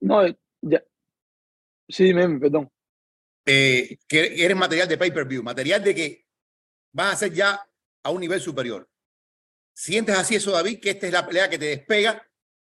No, 0.00 0.26
ya. 0.62 0.84
Sí, 1.88 2.12
perdón. 2.12 2.70
Eh, 3.46 3.98
que 4.06 4.44
eres 4.44 4.56
material 4.56 4.86
de 4.86 4.98
pay-per-view, 4.98 5.42
material 5.42 5.82
de 5.82 5.94
que 5.94 6.26
vas 6.92 7.14
a 7.14 7.16
ser 7.16 7.32
ya 7.32 7.66
a 8.02 8.10
un 8.10 8.20
nivel 8.20 8.40
superior. 8.40 8.88
¿Sientes 9.74 10.16
así 10.16 10.36
eso, 10.36 10.50
David? 10.50 10.80
Que 10.80 10.90
esta 10.90 11.06
es 11.06 11.12
la 11.12 11.26
pelea 11.26 11.48
que 11.48 11.58
te 11.58 11.64
despega 11.66 12.22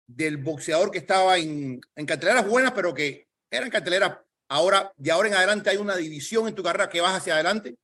del 0.07 0.39
boxeador 0.39 0.91
que 0.91 0.99
estaba 0.99 1.39
en, 1.39 1.81
en 1.95 2.07
carteleras 2.07 2.49
buenas, 2.49 2.73
pero 2.73 2.95
que 2.95 3.29
eran 3.51 3.71
carteleras. 3.71 4.19
Ahora, 4.57 4.93
de 4.97 5.11
ahora 5.11 5.29
en 5.29 5.35
adelante, 5.35 5.71
hay 5.71 5.79
una 5.79 5.97
división 5.97 6.47
en 6.49 6.55
tu 6.55 6.63
carrera 6.63 6.89
que 6.89 7.01
vas 7.01 7.17
hacia 7.17 7.35
adelante. 7.35 7.77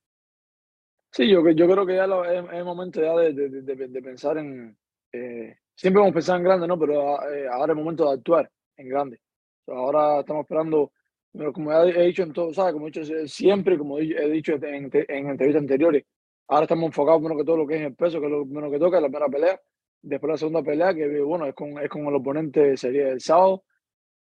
Sí, 1.11 1.29
yo, 1.29 1.41
yo 1.51 1.67
creo 1.69 1.87
que 1.87 1.97
ya 1.97 2.07
lo- 2.07 2.25
es, 2.25 2.45
es 2.53 2.65
momento 2.65 3.01
ya 3.01 3.15
de, 3.17 3.33
de, 3.33 3.49
de- 3.63 3.89
de 3.89 4.03
pensar 4.03 4.39
en... 4.39 4.77
eh, 5.13 5.57
siempre 5.75 6.03
hemos 6.03 6.13
pensado 6.15 6.39
en 6.39 6.45
grande, 6.45 6.67
¿no? 6.67 6.79
Pero 6.79 7.19
ah, 7.19 7.27
eh, 7.35 7.47
ahora 7.51 7.73
es 7.73 7.77
momento 7.79 8.07
de 8.07 8.15
actuar 8.15 8.51
en 8.77 8.89
grande. 8.89 9.21
O 9.67 9.73
sea, 9.73 9.75
ahora 9.81 10.21
estamos 10.21 10.43
esperando, 10.43 10.93
pero 11.33 11.53
como 11.53 11.73
ya 11.73 11.83
he 11.85 12.07
dicho 12.07 12.23
en 12.23 12.33
todo, 12.33 12.53
¿sabes? 12.55 12.75
Como 12.75 12.87
he 12.87 12.91
dicho 12.91 13.03
eh, 13.15 13.27
siempre, 13.29 13.79
como 13.79 13.99
he 13.99 14.29
dicho 14.31 14.53
en, 14.55 14.91
en 14.93 15.29
entrevistas 15.31 15.63
anteriores, 15.63 16.05
ahora 16.49 16.65
estamos 16.65 16.85
enfocados 16.87 17.23
menos 17.23 17.39
que 17.39 17.45
todo 17.45 17.57
lo 17.57 17.67
que 17.67 17.77
es 17.77 17.83
el 17.83 17.95
peso, 17.95 18.21
que 18.21 18.27
es 18.27 18.33
lo 18.33 18.45
menos 18.45 18.71
que 18.71 18.79
toca, 18.79 19.01
la 19.01 19.09
primera 19.09 19.29
pelea. 19.29 19.61
Después 20.03 20.31
la 20.31 20.37
segunda 20.39 20.63
pelea, 20.63 20.95
que 20.95 21.21
bueno, 21.23 21.47
es 21.47 21.55
con, 21.55 21.79
es 21.83 21.89
con 21.89 22.07
el 22.07 22.15
oponente, 22.15 22.77
sería 22.77 23.09
el 23.09 23.21
sábado. 23.21 23.65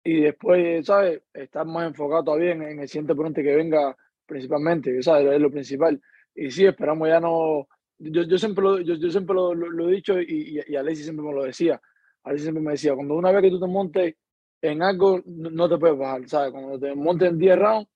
Y 0.07 0.21
después, 0.21 0.85
¿sabes? 0.85 1.23
Estar 1.33 1.65
más 1.65 1.87
enfocado 1.87 2.23
todavía 2.25 2.51
en, 2.51 2.61
en 2.61 2.79
el 2.79 2.87
siguiente 2.87 3.13
oponente 3.13 3.41
que 3.41 3.55
venga 3.55 3.97
principalmente, 4.27 5.01
¿sabes? 5.01 5.33
Es 5.33 5.41
lo 5.41 5.49
principal. 5.49 5.99
Y 6.35 6.51
sí, 6.51 6.63
esperamos 6.65 7.07
ya 7.07 7.19
no. 7.19 7.67
Yo, 7.97 8.21
yo 8.21 8.37
siempre, 8.37 8.63
lo, 8.63 8.79
yo, 8.81 8.93
yo 8.95 9.09
siempre 9.09 9.33
lo, 9.35 9.55
lo, 9.55 9.67
lo 9.71 9.89
he 9.89 9.93
dicho 9.93 10.21
y, 10.21 10.61
y, 10.67 10.75
Alexis 10.75 11.05
siempre 11.05 11.25
me 11.25 11.33
lo 11.33 11.43
decía. 11.43 11.81
Alexis 12.23 12.43
siempre 12.43 12.63
me 12.63 12.73
decía: 12.73 12.93
cuando 12.93 13.15
una 13.15 13.31
vez 13.31 13.41
que 13.41 13.49
tú 13.49 13.59
te 13.59 13.65
montes 13.65 14.15
en 14.61 14.83
algo, 14.83 15.21
no 15.25 15.67
te 15.67 15.77
puedes 15.79 15.97
bajar, 15.97 16.29
¿sabes? 16.29 16.51
Cuando 16.51 16.79
te 16.79 16.93
montes 16.93 17.29
en 17.29 17.39
10 17.39 17.57
rounds, 17.57 17.89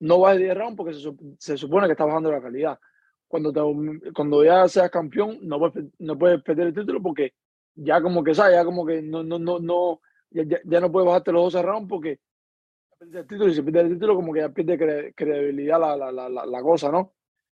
no 0.00 0.20
vas 0.20 0.36
de 0.36 0.44
10 0.44 0.56
rounds 0.58 0.76
porque 0.76 0.92
se, 0.92 1.10
se 1.38 1.56
supone 1.56 1.86
que 1.86 1.92
estás 1.92 2.06
bajando 2.06 2.30
la 2.30 2.42
calidad. 2.42 2.78
Cuando, 3.26 3.52
te, 3.52 4.12
cuando 4.12 4.44
ya 4.44 4.68
seas 4.68 4.90
campeón, 4.90 5.38
no 5.42 5.58
puedes, 5.58 5.86
no 5.98 6.18
puedes 6.18 6.42
perder 6.42 6.68
el 6.68 6.74
título 6.74 7.00
porque 7.00 7.32
ya 7.74 8.02
como 8.02 8.22
que, 8.22 8.34
¿sabes? 8.34 8.54
Ya 8.56 8.64
como 8.66 8.84
que 8.84 9.00
no, 9.00 9.22
no, 9.22 9.38
no, 9.38 9.58
no 9.60 10.00
ya, 10.34 10.60
ya, 10.64 10.80
no 10.80 10.90
puedes 10.90 11.06
bajarte 11.06 11.32
los 11.32 11.52
12 11.52 11.62
rounds 11.62 11.88
porque 11.88 12.18
pierde 12.98 13.20
el 13.20 13.26
título 13.26 13.48
y 13.48 13.54
si 13.54 13.62
pierde 13.62 13.80
el 13.80 13.94
título 13.94 14.16
como 14.16 14.32
que 14.32 14.40
ya 14.40 14.48
pierde 14.48 14.78
cre, 14.78 15.14
credibilidad 15.14 15.80
la, 15.80 15.96
la, 15.96 16.28
la, 16.28 16.46
la, 16.46 16.62
cosa, 16.62 16.90
¿no? 16.90 17.14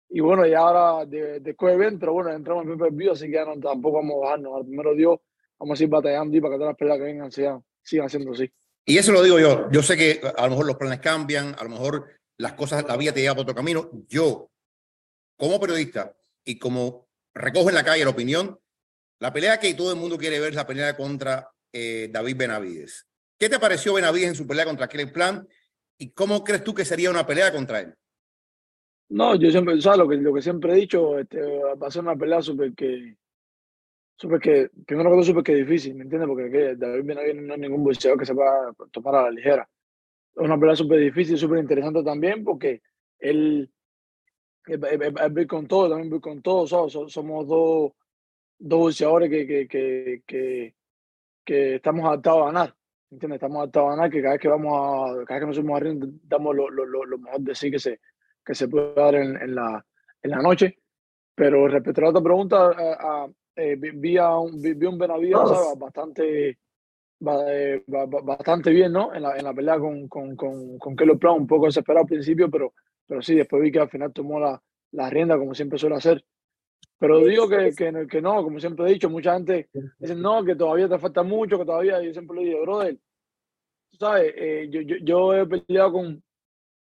Y 0.09 0.21
bueno, 0.21 0.47
ya 0.47 0.61
ahora 0.61 1.07
de, 1.07 1.41
después 1.41 1.77
ven, 1.77 1.99
pero 1.99 2.13
bueno, 2.13 2.31
entramos 2.33 2.65
en 2.65 2.71
primer 2.73 2.93
view, 2.93 3.13
así 3.13 3.27
que 3.27 3.33
ya 3.33 3.45
no, 3.45 3.59
tampoco 3.59 3.97
vamos 3.97 4.17
a 4.17 4.27
bajarnos. 4.27 4.57
Al 4.57 4.67
primero 4.67 4.95
Dios, 4.95 5.19
vamos 5.59 5.81
a 5.81 5.83
ir 5.83 5.89
batallando 5.89 6.37
y 6.37 6.41
para 6.41 6.55
que 6.55 6.59
todas 6.59 6.71
las 6.71 6.79
peleas 6.79 6.99
que 6.99 7.05
vengan 7.05 7.33
sigan, 7.33 7.65
sigan 7.83 8.09
siendo 8.09 8.33
así. 8.33 8.51
Y 8.85 8.99
eso 8.99 9.11
lo 9.11 9.23
digo 9.23 9.41
yo. 9.41 9.69
Yo 9.71 9.83
sé 9.83 9.97
que 9.97 10.21
a 10.37 10.45
lo 10.45 10.51
mejor 10.51 10.67
los 10.67 10.77
planes 10.77 11.01
cambian, 11.01 11.57
a 11.59 11.65
lo 11.65 11.71
mejor 11.71 12.07
las 12.37 12.53
cosas, 12.53 12.85
la 12.87 12.97
vida 12.97 13.13
te 13.13 13.21
lleva 13.21 13.35
por 13.35 13.43
otro 13.43 13.55
camino. 13.55 13.91
Yo, 14.07 14.51
como 15.37 15.59
periodista 15.59 16.15
y 16.45 16.59
como 16.59 17.09
recojo 17.35 17.69
en 17.69 17.75
la 17.75 17.85
calle 17.85 18.05
la 18.05 18.11
opinión, 18.11 18.61
la 19.19 19.33
pelea 19.33 19.59
que 19.59 19.75
todo 19.75 19.93
el 19.93 19.99
mundo 19.99 20.19
quiere 20.19 20.39
ver 20.39 20.51
es 20.51 20.57
la 20.57 20.67
pelea 20.67 20.97
contra 20.97 21.51
eh, 21.73 22.09
David 22.11 22.37
Benavides. 22.37 23.07
¿Qué 23.39 23.49
te 23.49 23.59
pareció 23.59 23.95
Benavides 23.95 24.29
en 24.29 24.35
su 24.35 24.47
pelea 24.47 24.65
contra 24.65 24.89
Kelly 24.89 25.07
Plan? 25.07 25.47
¿Y 25.99 26.11
cómo 26.11 26.43
crees 26.43 26.65
tú 26.65 26.75
que 26.75 26.85
sería 26.85 27.11
una 27.11 27.27
pelea 27.27 27.53
contra 27.53 27.81
él? 27.81 27.95
No, 29.09 29.35
yo 29.37 29.51
siempre. 29.51 29.77
Lo 29.77 30.09
que, 30.09 30.17
lo 30.17 30.35
que 30.35 30.43
siempre 30.43 30.73
he 30.73 30.77
dicho, 30.77 31.19
este, 31.19 31.41
va 31.41 31.87
a 31.87 31.91
ser 31.91 32.03
una 32.03 32.17
pelea 32.17 32.43
súper 32.43 32.75
que, 32.75 33.17
súper 34.17 34.41
que, 34.41 34.71
primero 34.87 35.11
que 35.11 35.17
todo 35.17 35.25
súper 35.25 35.45
que 35.45 35.55
difícil, 35.55 35.95
¿me 35.95 36.03
entiendes? 36.03 36.29
Porque 36.29 36.51
que 36.51 36.77
David 36.77 37.05
Benavides 37.05 37.37
no 37.37 37.55
es 37.55 37.61
ningún 37.61 37.85
boxeador 37.85 38.19
que 38.19 38.27
se 38.27 38.35
va 38.35 38.69
a 38.69 38.75
tomar 38.91 39.15
a 39.17 39.23
la 39.25 39.31
ligera. 39.31 39.69
Es 40.35 40.43
una 40.43 40.59
pelea 40.59 40.77
súper 40.77 41.01
difícil, 41.01 41.39
súper 41.39 41.61
interesante 41.61 42.03
también, 42.03 42.45
porque 42.45 42.83
él, 43.19 43.71
él, 44.67 44.85
él, 44.85 45.15
él 45.37 45.47
con 45.47 45.67
todo, 45.67 45.89
también 45.89 46.11
ve 46.11 46.21
con 46.21 46.43
todo. 46.43 46.67
Somos 46.67 47.47
dos, 47.47 47.93
dos 48.59 48.79
boxeadores 48.81 49.31
que, 49.31 49.69
que, 50.27 50.75
que 51.47 51.77
estamos 51.77 52.05
adaptados 52.05 52.43
a 52.43 52.47
ganar. 52.47 52.75
¿Entiendes? 53.11 53.37
Estamos 53.37 53.59
adaptados 53.59 53.87
a 53.87 53.97
ganar, 53.97 54.11
que 54.11 54.21
cada 54.21 54.33
vez 54.35 54.43
que 54.43 54.49
vamos 54.49 54.73
a, 54.75 55.25
cada 55.25 55.39
vez 55.39 55.41
que 55.41 55.47
nos 55.47 55.57
subimos 55.57 55.77
arriba, 55.81 56.07
damos 56.25 56.57
lo, 56.57 56.69
lo, 56.69 57.05
lo, 57.05 57.19
mejor 57.19 57.41
de 57.41 57.55
sí 57.55 57.71
que 57.71 57.79
se, 57.79 58.01
que 58.45 58.55
se 58.55 58.69
puede 58.69 58.93
dar 58.95 59.15
en, 59.15 59.41
en, 59.41 59.55
la, 59.55 59.87
en 60.23 60.31
la 60.31 60.43
noche. 60.43 60.79
Pero 61.35 61.69
respecto 61.69 62.01
a 62.01 62.05
la 62.05 62.11
otra 62.11 62.23
pregunta, 62.23 62.57
a, 62.57 63.23
a, 63.23 63.29
eh, 63.55 63.77
vi, 63.77 64.19
a 64.19 64.37
un, 64.37 64.61
vi, 64.61 64.87
un 64.87 64.99
Benavides 64.99 65.39
¿sabes? 65.49 65.79
bastante, 65.79 66.59
eh, 67.21 67.85
bastante 67.87 68.71
bien 68.71 68.93
¿no? 68.93 69.15
en, 69.15 69.23
la, 69.23 69.37
en 69.37 69.45
la 69.45 69.55
pelea 69.55 69.79
con, 69.79 70.09
con, 70.09 70.35
con, 70.35 70.79
con 70.79 70.97
Kelly 70.97 71.15
Brown, 71.15 71.43
un 71.43 71.47
poco 71.47 71.67
desesperado 71.67 72.03
al 72.03 72.09
principio, 72.09 72.51
pero, 72.51 72.75
pero 73.07 73.23
sí, 73.23 73.37
después 73.37 73.63
vi 73.63 73.71
que 73.71 73.81
al 73.81 73.89
final 73.89 74.13
tomó 74.13 74.41
la, 74.41 74.61
la 74.93 75.11
rienda 75.11 75.39
como 75.39 75.55
siempre 75.55 75.79
suele 75.79 75.97
hacer. 75.97 76.25
Pero 76.99 77.19
digo 77.21 77.49
que, 77.49 77.73
que, 77.77 78.07
que, 78.09 78.23
no, 78.23 78.43
como 78.43 78.59
siempre 78.59 78.87
he 78.87 78.95
dicho, 78.95 79.11
mucha 79.11 79.35
gente 79.35 79.69
dice 79.99 80.15
no, 80.15 80.43
que 80.45 80.55
todavía 80.55 80.89
te 80.89 80.99
falta 80.99 81.23
mucho, 81.23 81.59
que 81.59 81.67
todavía, 81.67 82.03
yo 82.03 82.13
siempre 82.13 82.39
le 82.39 82.45
digo, 82.47 82.63
brother, 82.63 82.97
tú 83.91 83.97
sabes, 83.99 84.33
eh, 84.37 84.69
yo, 84.71 84.81
yo, 84.81 84.97
yo 85.03 85.35
he 85.35 85.47
peleado 85.47 85.93
con 85.93 86.23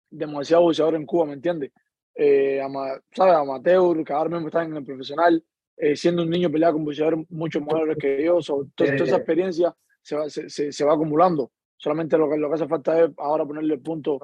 demasiado 0.10 0.64
boxeador 0.64 0.96
en 0.96 1.06
Cuba, 1.06 1.26
¿me 1.28 1.34
entiendes? 1.34 1.72
Eh, 2.16 2.60
ama, 2.62 3.00
¿sabes? 3.12 3.36
Amateur, 3.36 4.04
que 4.04 4.14
ahora 4.14 4.30
mismo 4.30 4.48
están 4.48 4.72
en 4.72 4.78
el 4.78 4.86
profesional, 4.86 5.44
eh, 5.78 5.96
siendo 5.96 6.24
un 6.24 6.30
niño 6.30 6.52
peleado 6.52 6.74
con 6.74 6.86
boxeadores 6.86 7.30
mucho 7.30 7.62
mayores 7.62 7.98
que 7.98 8.24
yo, 8.24 8.42
so, 8.42 8.68
toda, 8.76 8.96
toda, 8.96 9.06
esa 9.06 9.18
experiencia 9.18 9.76
se 10.02 10.16
va, 10.16 10.30
se, 10.30 10.50
se, 10.50 10.72
se 10.72 10.86
va 10.86 10.94
acumulando. 10.94 11.52
Solamente 11.78 12.18
lo 12.18 12.30
que, 12.30 12.38
lo 12.38 12.48
que 12.48 12.56
hace 12.56 12.68
falta 12.68 13.04
es 13.04 13.12
ahora 13.18 13.46
ponerle 13.46 13.74
el 13.76 13.82
punto, 13.82 14.20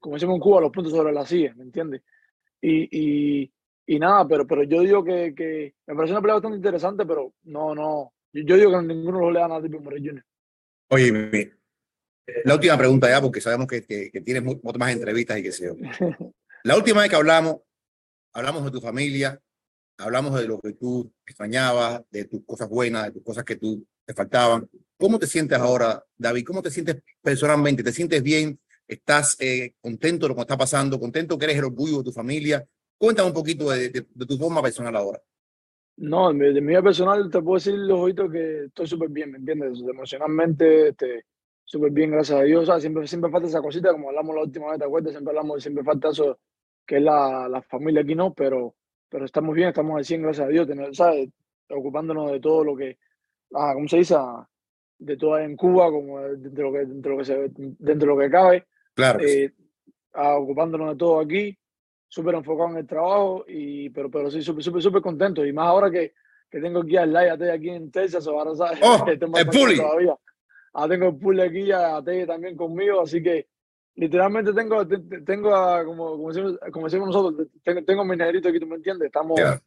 como 0.00 0.14
decimos 0.14 0.34
en 0.34 0.40
Cuba, 0.40 0.62
los 0.62 0.70
puntos 0.70 0.92
sobre 0.92 1.12
la 1.12 1.26
silla, 1.26 1.52
¿me 1.56 1.64
entiendes? 1.64 2.02
Y, 2.58 2.88
y, 2.90 3.52
y, 3.86 3.98
nada, 3.98 4.26
pero, 4.26 4.46
pero 4.46 4.62
yo 4.62 4.80
digo 4.80 5.04
que, 5.04 5.34
que 5.34 5.74
me 5.86 5.94
parece 5.94 6.12
una 6.12 6.20
pelea 6.20 6.34
bastante 6.34 6.56
interesante, 6.56 7.04
pero 7.04 7.34
no, 7.44 7.74
no, 7.74 8.12
yo, 8.32 8.42
yo 8.42 8.56
digo 8.56 8.70
que 8.72 8.86
ninguno 8.86 9.30
le 9.30 9.40
dan 9.40 9.52
a 9.52 9.62
Tipo 9.62 9.80
Morel 9.80 10.06
Jr. 10.06 10.24
Oye, 10.88 11.52
la 12.44 12.54
última 12.54 12.76
pregunta 12.78 13.08
ya, 13.08 13.20
porque 13.20 13.40
sabemos 13.40 13.66
que, 13.66 13.82
que, 13.84 14.10
que 14.10 14.20
tienes 14.20 14.42
muchas 14.44 14.78
más 14.78 14.92
entrevistas 14.92 15.38
y 15.38 15.42
que 15.42 15.52
sé. 15.52 15.72
La 16.64 16.76
última 16.76 17.00
vez 17.00 17.10
que 17.10 17.16
hablamos, 17.16 17.56
hablamos 18.32 18.64
de 18.64 18.70
tu 18.70 18.80
familia, 18.80 19.40
hablamos 19.98 20.38
de 20.38 20.46
lo 20.46 20.60
que 20.60 20.74
tú 20.74 21.12
extrañabas, 21.26 22.02
de 22.10 22.26
tus 22.26 22.44
cosas 22.44 22.68
buenas, 22.68 23.06
de 23.06 23.12
tus 23.12 23.22
cosas 23.24 23.44
que 23.44 23.56
tú 23.56 23.84
te 24.04 24.14
faltaban. 24.14 24.68
¿Cómo 24.96 25.18
te 25.18 25.26
sientes 25.26 25.58
ahora, 25.58 26.04
David? 26.16 26.44
¿Cómo 26.46 26.62
te 26.62 26.70
sientes 26.70 27.02
personalmente? 27.20 27.82
¿Te 27.82 27.92
sientes 27.92 28.22
bien? 28.22 28.60
¿Estás 28.86 29.36
eh, 29.40 29.74
contento 29.80 30.26
de 30.26 30.28
lo 30.28 30.34
que 30.36 30.42
está 30.42 30.56
pasando? 30.56 31.00
¿Contento 31.00 31.36
que 31.36 31.46
eres 31.46 31.58
el 31.58 31.64
orgullo 31.64 31.98
de 31.98 32.04
tu 32.04 32.12
familia? 32.12 32.64
Cuéntame 33.02 33.28
un 33.30 33.34
poquito 33.34 33.68
de, 33.68 33.88
de, 33.88 34.06
de 34.14 34.26
tu 34.26 34.36
forma 34.38 34.62
personal 34.62 34.94
ahora. 34.94 35.20
No, 35.96 36.32
de, 36.32 36.60
mi 36.60 36.68
vida 36.68 36.82
personal 36.82 37.28
te 37.28 37.42
puedo 37.42 37.56
decir, 37.56 37.74
los 37.74 37.98
ojitos, 37.98 38.30
que 38.30 38.64
estoy 38.66 38.86
súper 38.86 39.08
bien, 39.08 39.32
¿me 39.32 39.38
entiendes? 39.38 39.80
Emocionalmente, 39.80 40.90
este, 40.90 41.24
súper 41.64 41.90
bien, 41.90 42.12
gracias 42.12 42.38
a 42.38 42.42
Dios. 42.44 42.62
O 42.62 42.66
sea, 42.66 42.78
siempre, 42.80 43.04
siempre 43.08 43.28
falta 43.28 43.48
esa 43.48 43.60
cosita, 43.60 43.90
como 43.90 44.08
hablamos 44.08 44.36
la 44.36 44.42
última 44.42 44.70
vez, 44.70 44.78
¿te 44.78 44.84
acuerdas? 44.84 45.12
Siempre 45.14 45.30
hablamos, 45.32 45.60
siempre 45.60 45.82
falta 45.82 46.10
eso, 46.10 46.38
que 46.86 46.98
es 46.98 47.02
la, 47.02 47.48
la 47.48 47.60
familia 47.62 48.02
aquí, 48.02 48.14
¿no? 48.14 48.32
Pero, 48.34 48.76
pero 49.08 49.24
estamos 49.24 49.52
bien, 49.54 49.70
estamos 49.70 49.96
al 49.98 50.04
100, 50.04 50.22
gracias 50.22 50.46
a 50.46 50.50
Dios, 50.50 50.68
tener, 50.68 50.94
¿sabes? 50.94 51.28
ocupándonos 51.70 52.30
de 52.30 52.38
todo 52.38 52.62
lo 52.62 52.76
que, 52.76 52.98
ah, 53.54 53.72
¿cómo 53.74 53.88
se 53.88 53.96
dice? 53.96 54.14
Ah, 54.16 54.46
De 54.98 55.16
todo 55.16 55.38
en 55.38 55.56
Cuba, 55.56 55.90
como 55.90 56.20
dentro 56.20 56.50
de 56.50 56.62
lo 56.62 56.72
que, 56.72 56.78
dentro 56.86 57.10
de 57.10 57.16
lo 57.16 57.18
que, 57.18 57.24
se, 57.24 57.50
dentro 57.78 58.08
de 58.10 58.14
lo 58.14 58.18
que 58.20 58.30
cabe, 58.30 58.66
Claro. 58.94 59.18
eh, 59.20 59.52
ah, 60.12 60.36
ocupándonos 60.36 60.90
de 60.90 60.96
todo 60.96 61.20
aquí, 61.20 61.58
súper 62.12 62.34
enfocado 62.34 62.68
en 62.68 62.76
el 62.76 62.86
trabajo, 62.86 63.42
y, 63.48 63.88
pero, 63.88 64.10
pero 64.10 64.30
sí, 64.30 64.42
súper, 64.42 64.62
súper, 64.62 64.82
súper 64.82 65.00
contento. 65.00 65.46
Y 65.46 65.52
más 65.54 65.66
ahora 65.68 65.90
que, 65.90 66.12
que 66.50 66.60
tengo 66.60 66.80
aquí 66.80 66.94
al 66.98 67.10
Laya 67.10 67.38
aquí 67.50 67.70
en 67.70 67.90
Texas, 67.90 68.26
ahora 68.26 68.54
sabes, 68.54 68.80
Oh, 68.82 68.96
estoy 68.96 69.14
el 69.14 69.18
tranquilo 69.18 69.64
bully. 69.64 69.76
todavía. 69.78 70.14
Ah, 70.74 70.86
tengo 70.86 71.06
el 71.08 71.16
pool 71.16 71.40
aquí, 71.40 71.72
a 71.72 72.02
Telle 72.04 72.26
también 72.26 72.54
conmigo, 72.54 73.00
así 73.00 73.22
que 73.22 73.46
literalmente 73.94 74.52
tengo, 74.52 74.86
te- 74.86 74.98
te- 74.98 75.22
tengo 75.22 75.54
a, 75.54 75.82
como, 75.86 76.10
como, 76.12 76.28
decimos, 76.28 76.58
como 76.70 76.84
decimos 76.86 77.06
nosotros, 77.08 77.48
tengo, 77.64 77.82
tengo 77.82 78.04
mi 78.04 78.14
negrito 78.14 78.50
aquí, 78.50 78.60
¿tú 78.60 78.66
me 78.66 78.76
entiendes? 78.76 79.06
Estamos, 79.06 79.40
Claro. 79.40 79.60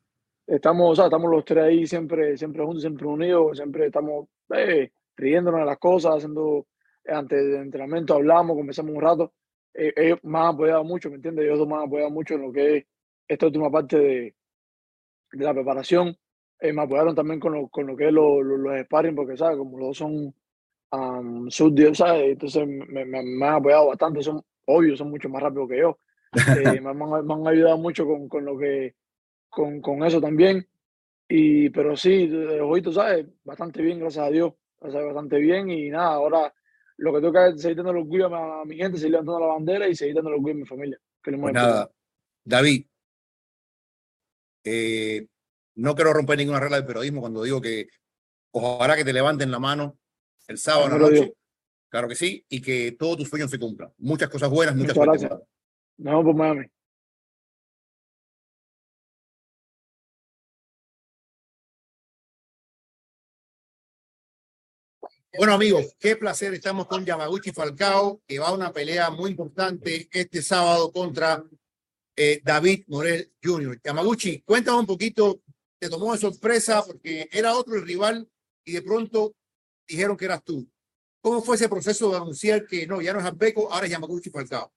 estamos, 0.46 0.92
o 0.92 0.96
sea, 0.96 1.06
estamos 1.06 1.32
los 1.32 1.44
tres 1.46 1.64
ahí 1.64 1.88
siempre, 1.88 2.38
siempre 2.38 2.64
juntos, 2.64 2.84
siempre 2.84 3.08
unidos, 3.08 3.58
siempre 3.58 3.88
estamos 3.88 4.28
eh, 4.56 4.92
riéndonos 5.18 5.62
de 5.62 5.66
las 5.66 5.80
cosas, 5.80 6.18
haciendo, 6.18 6.68
eh, 7.06 7.12
antes 7.12 7.44
del 7.44 7.62
entrenamiento 7.64 8.14
hablamos, 8.14 8.56
conversamos 8.56 8.94
un 8.94 9.02
rato. 9.02 9.34
Eh, 9.76 9.94
ellos 9.98 10.20
me 10.24 10.40
han 10.40 10.48
apoyado 10.48 10.84
mucho, 10.84 11.10
¿me 11.10 11.18
entiendes? 11.18 11.46
Ellos 11.46 11.68
me 11.68 11.76
han 11.76 11.84
apoyado 11.84 12.12
mucho 12.12 12.36
en 12.36 12.42
lo 12.44 12.52
que 12.54 12.78
es 12.78 12.86
esta 13.28 13.48
última 13.48 13.72
parte 13.72 13.98
de, 14.00 14.36
de 15.32 15.44
la 15.46 15.54
preparación. 15.54 16.18
Eh, 16.60 16.74
me 16.74 16.82
apoyaron 16.84 17.16
también 17.16 17.40
con 17.40 17.54
lo, 17.54 17.68
con 17.70 17.88
lo 17.88 17.96
que 17.96 18.08
es 18.08 18.14
lo- 18.14 18.42
lo- 18.42 18.58
los 18.58 18.82
sparring, 18.86 19.16
porque, 19.16 19.38
¿sabes? 19.38 19.58
Como 19.58 19.78
los 19.78 19.90
dos 19.90 19.98
son 19.98 20.34
um, 20.92 21.50
subdios, 21.50 21.98
¿sabes? 21.98 22.32
Entonces 22.34 22.68
me, 22.68 23.06
me- 23.06 23.24
me 23.24 23.48
han 23.48 23.56
apoyado 23.56 23.88
bastante, 23.88 24.24
son 24.24 24.42
obvio, 24.66 24.96
son 24.98 25.10
mucho 25.12 25.30
más 25.30 25.44
rápidos 25.44 25.70
que 25.70 25.80
yo. 25.80 26.00
Eh, 26.52 26.82
me, 26.82 26.94
me 26.94 27.06
han, 27.06 27.48
ayudado 27.48 27.78
mucho 27.78 28.06
con, 28.06 28.30
con 28.30 28.46
lo 28.46 28.58
que, 28.58 28.96
con, 29.50 29.82
con 29.82 30.04
eso 30.06 30.22
también. 30.22 30.68
Y, 31.28 31.70
pero 31.72 31.96
sí, 31.98 32.30
hoy 32.62 32.82
tú 32.82 32.92
sabes, 32.94 33.28
bastante 33.44 33.82
bien, 33.82 34.00
gracias 34.00 34.26
a 34.28 34.30
Dios, 34.30 34.54
gracias 34.80 35.00
a 35.00 35.04
Dios, 35.04 35.14
bastante 35.16 35.40
bien. 35.40 35.70
Y 35.70 35.90
nada, 35.90 36.14
ahora 36.16 36.54
lo 36.98 37.14
que 37.14 37.20
tengo 37.20 37.34
que 37.34 37.40
hacer 37.40 37.56
es 37.56 37.62
seguir 37.62 37.78
dando 37.78 37.92
el 37.92 37.98
orgullo 37.98 38.36
a, 38.36 38.66
mi 38.66 38.78
gente, 38.78 38.98
seguir 38.98 39.12
levantando 39.12 39.40
la 39.40 39.54
bandera 39.54 39.88
y 39.88 39.96
seguir 39.96 40.16
dando 40.16 40.30
el 40.30 40.36
orgullo 40.36 40.54
a 40.54 40.58
mi 40.58 40.66
familia. 40.66 41.00
Que 41.22 41.32
Pues 41.32 41.54
nada, 41.54 41.92
David, 42.44 42.86
eh, 44.64 45.28
no 45.76 45.96
quiero 45.96 46.14
romper 46.14 46.38
ninguna 46.38 46.60
regla 46.60 46.78
del 46.78 46.86
periodismo 46.86 47.22
cuando 47.22 47.44
digo 47.44 47.62
que 47.62 47.88
ojalá 48.52 48.96
que 48.96 49.06
te 49.06 49.14
levanten 49.14 49.52
la 49.52 49.60
mano 49.60 49.98
el 50.48 50.58
sábado 50.58 50.86
en 50.86 50.92
la 50.92 50.98
noche. 50.98 51.34
Claro 51.90 52.08
que 52.08 52.16
sí, 52.16 52.46
y 52.50 52.62
que 52.62 52.94
todos 52.94 53.18
tus 53.18 53.30
sueños 53.30 53.50
se 53.50 53.60
cumplan. 53.60 53.92
Muchas 53.98 54.30
cosas 54.30 54.50
buenas, 54.50 54.76
muchas 54.76 54.96
Muchas 54.96 55.22
gracias. 55.22 55.32
Nos 55.98 56.12
vemos 56.12 56.26
por 56.26 56.36
Miami. 56.36 56.66
Bueno, 65.38 65.54
amigos, 65.54 65.96
qué 66.00 66.16
placer. 66.16 66.54
Estamos 66.54 66.88
con 66.88 67.06
Yamaguchi 67.06 67.52
Falcao, 67.52 68.22
que 68.26 68.40
va 68.40 68.48
a 68.48 68.54
una 68.54 68.72
pelea 68.72 69.10
muy 69.10 69.32
importante 69.32 70.08
este 70.12 70.42
sábado 70.42 70.92
contra 70.92 71.44
eh, 72.16 72.40
David 72.44 72.86
Morel 72.88 73.32
Jr. 73.44 73.80
Yamaguchi, 73.84 74.42
cuéntame 74.42 74.80
un 74.80 74.86
poquito, 74.86 75.42
te 75.78 75.90
tomó 75.90 76.14
de 76.14 76.20
sorpresa 76.20 76.84
porque 76.86 77.28
era 77.32 77.54
otro 77.54 77.76
el 77.76 77.86
rival 77.86 78.30
y 78.64 78.74
de 78.74 78.82
pronto 78.82 79.34
dijeron 79.86 80.16
que 80.16 80.26
eras 80.26 80.44
tú. 80.44 80.66
¿Cómo 81.22 81.42
fue 81.42 81.56
ese 81.56 81.68
proceso 81.68 82.12
de 82.12 82.18
anunciar 82.18 82.66
que 82.66 82.88
no, 82.88 83.02
ya 83.02 83.12
no 83.12 83.20
es 83.20 83.26
Ambeco, 83.26 83.72
ahora 83.74 83.88
es 83.88 83.92
Yamaguchi 83.92 84.30
Falcao? 84.30 84.72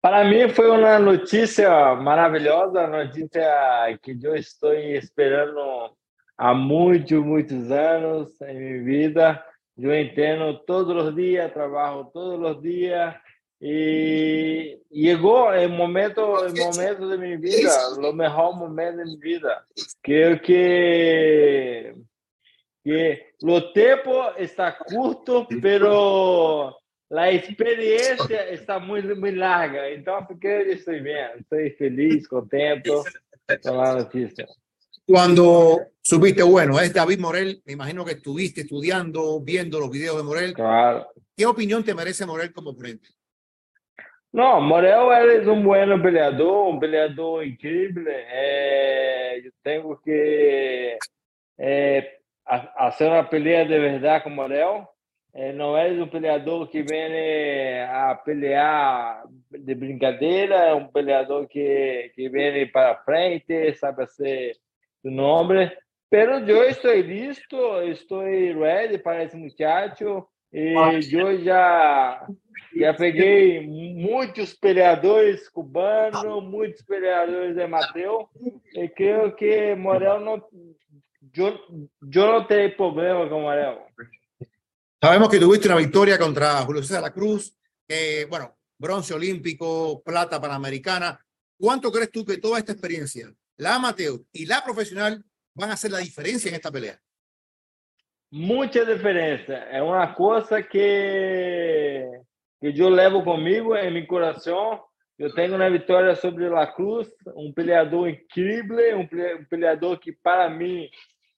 Para 0.00 0.24
mí 0.24 0.48
fue 0.50 0.70
una 0.70 0.98
noticia 0.98 1.94
maravillosa, 1.94 2.86
noticia 2.86 3.98
que 4.02 4.18
yo 4.18 4.34
estoy 4.34 4.96
esperando 4.96 5.96
há 6.38 6.54
muitos, 6.54 7.18
muitos 7.18 7.70
anos 7.70 8.40
em 8.42 8.54
minha 8.54 8.84
vida. 8.84 9.44
Eu 9.76 9.94
entreno 9.94 10.58
todos 10.60 11.04
os 11.04 11.14
dias, 11.14 11.52
trabalho 11.52 12.04
todos 12.12 12.56
os 12.56 12.62
dias 12.62 13.14
e 13.60 14.78
chegou 14.94 15.50
o 15.50 15.68
momento, 15.68 16.20
o 16.20 16.54
momento 16.56 17.10
de 17.10 17.18
minha 17.18 17.38
vida, 17.38 17.70
o 17.98 18.12
melhor 18.12 18.56
momento 18.56 18.96
de 18.98 19.04
minha 19.04 19.18
vida. 19.18 19.62
Creio 20.02 20.40
que 20.40 21.94
que 22.84 23.20
o 23.42 23.60
tempo 23.72 24.10
está 24.38 24.72
curto, 24.72 25.46
pero 25.60 26.74
a 27.12 27.32
experiência 27.32 28.52
está 28.52 28.80
muito, 28.80 29.14
muito 29.14 29.38
larga. 29.38 29.92
Então, 29.92 30.24
porque 30.24 30.46
eu 30.46 30.72
estou 30.72 30.94
bem, 31.02 31.28
estou 31.38 31.76
feliz, 31.76 32.26
contente 32.26 32.90
com 33.62 33.80
a 33.80 33.94
notícia. 33.94 34.46
Cuando 35.06 35.80
supiste, 36.08 36.42
bueno, 36.42 36.80
es 36.80 36.94
David 36.94 37.20
Morel, 37.20 37.60
me 37.66 37.74
imagino 37.74 38.02
que 38.02 38.12
estuviste 38.12 38.62
estudiando, 38.62 39.42
viendo 39.42 39.78
los 39.78 39.90
videos 39.90 40.16
de 40.16 40.22
Morel. 40.22 40.54
Claro. 40.54 41.06
¿Qué 41.36 41.44
opinión 41.44 41.84
te 41.84 41.94
merece 41.94 42.24
Morel 42.24 42.50
como 42.50 42.70
oponente? 42.70 43.10
Não, 44.32 44.58
Morel 44.58 45.12
é 45.12 45.50
um 45.50 45.62
bom 45.62 46.02
peleador, 46.02 46.68
um 46.68 46.78
peleador 46.78 47.44
incrível. 47.44 48.04
É, 48.08 49.38
eu 49.38 49.52
tenho 49.62 49.96
que 50.02 50.96
é, 51.58 52.16
fazer 52.74 53.08
uma 53.08 53.24
peleia 53.24 53.66
de 53.66 53.78
verdade 53.78 54.24
com 54.24 54.30
Morel. 54.30 54.88
É, 55.34 55.52
não 55.52 55.76
é 55.76 55.90
um 55.90 56.08
peleador 56.08 56.68
que 56.68 56.82
vem 56.82 57.82
a 57.82 58.14
pelear 58.14 59.24
de 59.50 59.74
brincadeira, 59.74 60.54
é 60.54 60.74
um 60.74 60.88
peleador 60.88 61.46
que, 61.46 62.10
que 62.14 62.30
vem 62.30 62.66
para 62.72 62.96
frente, 63.02 63.74
sabe 63.74 64.06
ser 64.06 64.56
o 65.04 65.10
nome. 65.10 65.70
Pero 66.10 66.38
eu 66.38 66.62
estou 66.64 66.94
listo, 66.94 67.82
estou 67.82 68.22
ready 68.22 68.98
para 68.98 69.24
esse 69.24 69.36
muchacho. 69.36 70.26
E 70.50 70.72
eu 71.12 71.44
já, 71.44 72.26
já 72.74 72.94
peguei 72.94 73.66
muitos 73.66 74.54
peleadores 74.54 75.46
cubanos, 75.50 76.42
muitos 76.42 76.80
peleadores 76.82 77.58
amateur, 77.58 78.26
e 78.74 78.88
creio 78.88 79.36
que 79.36 79.74
Morel 79.74 80.20
não. 80.20 80.42
Eu, 81.36 81.58
eu 82.14 82.32
não 82.32 82.46
terei 82.46 82.70
problema 82.70 83.28
com 83.28 83.42
Morel. 83.42 83.86
Sabemos 85.00 85.28
que 85.28 85.38
tuviste 85.38 85.68
una 85.68 85.76
victoria 85.76 86.18
contra 86.18 86.62
Julio 86.62 86.82
César 86.82 87.02
La 87.02 87.12
Cruz, 87.12 87.54
que, 87.86 88.26
bueno, 88.28 88.56
bronce 88.78 89.12
olímpico, 89.12 90.02
plata 90.02 90.40
panamericana. 90.40 91.20
¿Cuánto 91.58 91.92
crees 91.92 92.10
tú 92.10 92.24
que 92.24 92.38
toda 92.38 92.58
esta 92.58 92.72
experiencia, 92.72 93.30
la 93.58 93.74
amateur 93.74 94.18
y 94.32 94.46
la 94.46 94.64
profesional, 94.64 95.22
van 95.58 95.70
a 95.70 95.74
hacer 95.74 95.90
la 95.90 95.98
diferencia 95.98 96.48
en 96.48 96.54
esta 96.54 96.70
pelea? 96.70 96.98
Muita 98.30 98.84
diferença. 98.84 99.54
É 99.54 99.82
uma 99.82 100.14
coisa 100.14 100.62
que, 100.62 102.06
que 102.60 102.78
eu 102.78 102.88
levo 102.88 103.24
comigo 103.24 103.74
em 103.74 103.90
meu 103.90 104.06
coração. 104.06 104.80
Eu 105.18 105.34
tenho 105.34 105.56
uma 105.56 105.68
vitória 105.68 106.14
sobre 106.14 106.48
La 106.48 106.66
Cruz, 106.66 107.08
um 107.34 107.52
peleador 107.52 108.08
incrível, 108.08 109.00
um 109.00 109.44
peleador 109.46 109.98
que, 109.98 110.12
para 110.12 110.48
mim, 110.48 110.88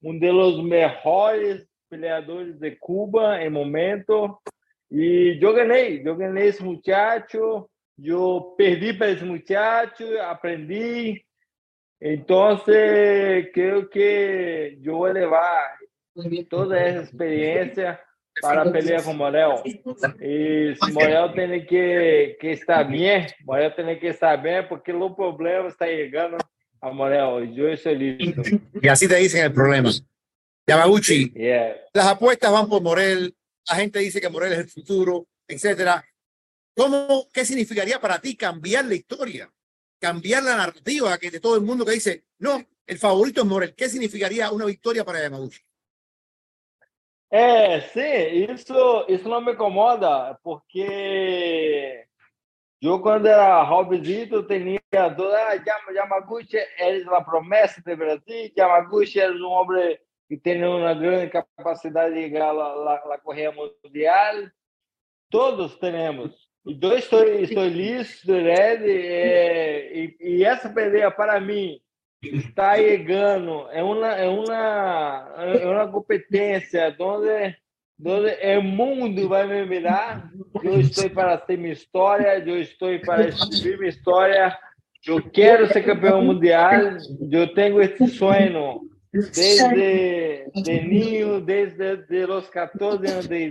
um 0.02 0.18
dos 0.18 0.62
melhores 0.62 1.66
peleadores 1.88 2.58
de 2.58 2.72
Cuba 2.72 3.42
em 3.42 3.48
momento. 3.48 4.38
E 4.90 5.38
eu 5.40 5.54
ganhei, 5.54 6.02
eu 6.04 6.16
ganhei 6.16 6.48
esse 6.48 6.62
muchacho, 6.62 7.66
eu 7.98 8.54
perdi 8.58 8.92
para 8.92 9.10
esse 9.10 9.24
muchacho, 9.24 10.04
aprendi. 10.22 11.24
Então, 12.02 12.58
creio 12.64 13.88
que 13.88 14.78
eu 14.82 14.96
vou 14.96 15.04
levar 15.04 15.76
toda 16.48 16.78
essa 16.78 17.02
experiência 17.02 18.00
para 18.40 18.70
pelear 18.70 19.02
com 19.04 19.12
Morel. 19.12 19.62
E 20.20 20.74
Morel 20.92 21.32
tem 21.32 21.66
que, 21.66 22.38
que 22.40 22.46
estar 22.48 22.84
bem, 22.84 23.26
Morel 23.44 23.70
tem 23.72 23.98
que 23.98 24.06
estar 24.06 24.36
bem, 24.38 24.66
porque 24.66 24.92
o 24.92 25.14
problema 25.14 25.68
está 25.68 25.86
chegando 25.86 26.38
a 26.80 26.92
Morel. 26.92 27.44
Eu 27.54 27.72
estou 27.72 27.92
listo. 27.92 28.42
Y 28.82 28.88
así 28.88 29.06
te 29.06 29.16
dicen 29.16 29.44
el 29.44 29.52
problema. 29.52 29.90
Yamaguchi, 30.66 31.32
Yeah. 31.34 31.76
las 31.92 32.06
apuestas 32.06 32.50
van 32.52 32.68
por 32.68 32.80
Morel, 32.80 33.34
la 33.68 33.76
gente 33.76 33.98
dice 33.98 34.20
que 34.20 34.28
Morel 34.28 34.52
es 34.52 34.58
el 34.60 34.68
futuro, 34.68 35.26
etcétera. 35.48 36.04
¿Cómo, 36.76 37.28
qué 37.32 37.44
significaría 37.44 38.00
para 38.00 38.20
ti 38.20 38.36
cambiar 38.36 38.84
la 38.84 38.94
historia? 38.94 39.50
Cambiar 40.00 40.42
la 40.42 40.56
narrativa 40.56 41.18
que 41.18 41.30
de 41.30 41.40
todo 41.40 41.56
el 41.56 41.62
mundo 41.62 41.84
que 41.84 41.92
dice, 41.92 42.24
no, 42.38 42.64
el 42.86 42.98
favorito 42.98 43.42
es 43.42 43.46
Morel. 43.46 43.74
¿Qué 43.74 43.88
significaría 43.88 44.50
una 44.50 44.64
victoria 44.64 45.04
para 45.04 45.20
Yamaguchi? 45.20 45.60
É, 47.32 47.80
sim, 47.82 48.52
isso, 48.52 49.04
isso 49.08 49.28
não 49.28 49.40
me 49.40 49.52
incomoda, 49.52 50.36
porque 50.42 52.04
eu, 52.82 52.98
quando 53.00 53.26
era 53.26 53.62
Robzito, 53.62 54.42
tinha 54.48 54.80
toda. 55.14 55.36
Ah, 55.48 55.54
Yam- 55.54 55.94
Yamaguchi 55.94 56.56
era 56.76 57.16
a 57.18 57.22
promessa 57.22 57.80
do 57.82 57.96
Brasil, 57.96 58.50
Yamaguchi 58.58 59.20
era 59.20 59.32
um 59.32 59.44
homem 59.46 59.96
que 60.28 60.36
tem 60.36 60.64
uma 60.64 60.92
grande 60.94 61.30
capacidade 61.30 62.14
de 62.16 62.22
chegar 62.22 62.50
lá, 62.50 62.74
lá, 62.74 63.04
lá 63.04 63.18
correr 63.18 63.52
mundial. 63.52 64.48
Todos 65.30 65.76
temos. 65.78 66.49
Então, 66.66 66.92
estou, 66.96 67.24
estou 67.24 67.64
listo, 67.66 68.32
ready, 68.32 68.90
é, 68.90 69.96
e, 69.96 70.16
e 70.20 70.44
essa 70.44 70.68
peleia, 70.68 71.10
para 71.10 71.40
mim, 71.40 71.80
está 72.22 72.76
llegando. 72.76 73.70
Es 73.72 73.82
una, 73.82 74.22
es 74.22 74.28
una, 74.28 75.28
es 75.54 75.64
una 75.64 75.90
competencia 75.90 76.90
donde, 76.90 77.56
donde 77.96 78.34
el 78.42 78.62
mundo 78.62 79.28
va 79.28 79.42
a 79.42 79.46
me 79.46 79.64
mirar. 79.64 80.30
Yo 80.62 80.72
estoy 80.72 81.08
para 81.08 81.34
hacer 81.34 81.58
mi 81.58 81.70
historia, 81.70 82.38
yo 82.44 82.56
estoy 82.56 82.98
para 82.98 83.28
escribir 83.28 83.80
mi 83.80 83.88
historia. 83.88 84.58
Yo 85.02 85.16
quiero 85.32 85.66
ser 85.66 85.86
campeón 85.86 86.26
mundial. 86.26 86.98
Yo 87.22 87.52
tengo 87.54 87.80
este 87.80 88.06
sueño 88.06 88.82
desde 89.12 90.44
de 90.54 90.82
niño, 90.82 91.40
desde 91.40 91.96
de 91.96 92.26
los 92.26 92.50
14 92.50 93.08
anos 93.08 93.28
de 93.28 93.50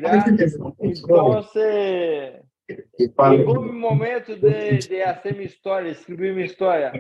llegó 2.97 3.61
mi 3.61 3.71
momento 3.71 4.35
de, 4.35 4.79
de 4.79 5.03
hacer 5.03 5.35
mi 5.35 5.45
historia, 5.45 5.91
escribir 5.91 6.33
mi 6.33 6.43
historia. 6.43 6.91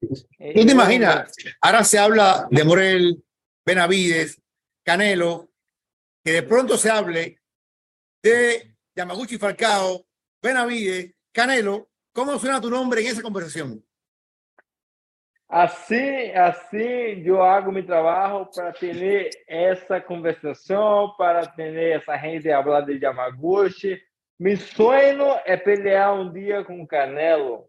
¿Tú 0.00 0.66
te 0.66 0.72
imaginas? 0.72 1.34
Ahora 1.60 1.84
se 1.84 1.98
habla 1.98 2.46
de 2.50 2.64
Morel, 2.64 3.22
Benavides, 3.64 4.40
Canelo, 4.84 5.48
que 6.22 6.32
de 6.32 6.42
pronto 6.42 6.76
se 6.76 6.90
hable 6.90 7.38
de 8.22 8.74
Yamaguchi 8.94 9.38
Falcao, 9.38 10.06
Benavides, 10.42 11.12
Canelo. 11.32 11.88
¿Cómo 12.12 12.38
suena 12.38 12.60
tu 12.60 12.70
nombre 12.70 13.00
en 13.00 13.08
esa 13.08 13.22
conversación? 13.22 13.82
Assim, 15.48 16.30
assim 16.32 17.22
eu 17.24 17.40
hago 17.42 17.70
meu 17.70 17.84
trabalho 17.84 18.46
para 18.46 18.72
ter 18.72 19.30
essa 19.46 20.00
conversação, 20.00 21.14
para 21.16 21.46
ter 21.46 21.76
essa 21.92 22.16
gente 22.16 22.48
falar 22.48 22.80
de 22.80 22.98
Yamaguchi. 22.98 24.00
Meu 24.38 24.56
sonho 24.56 25.36
é 25.44 25.56
pelear 25.56 26.14
um 26.14 26.32
dia 26.32 26.64
com 26.64 26.86
Canelo. 26.86 27.64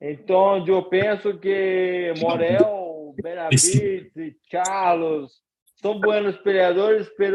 Então, 0.00 0.66
eu 0.66 0.82
penso 0.84 1.38
que 1.38 2.14
Morel, 2.18 3.14
Benavides, 3.22 4.34
Carlos 4.50 5.32
são 5.80 6.00
bons 6.00 6.36
peleadores, 6.38 7.10
mas 7.18 7.32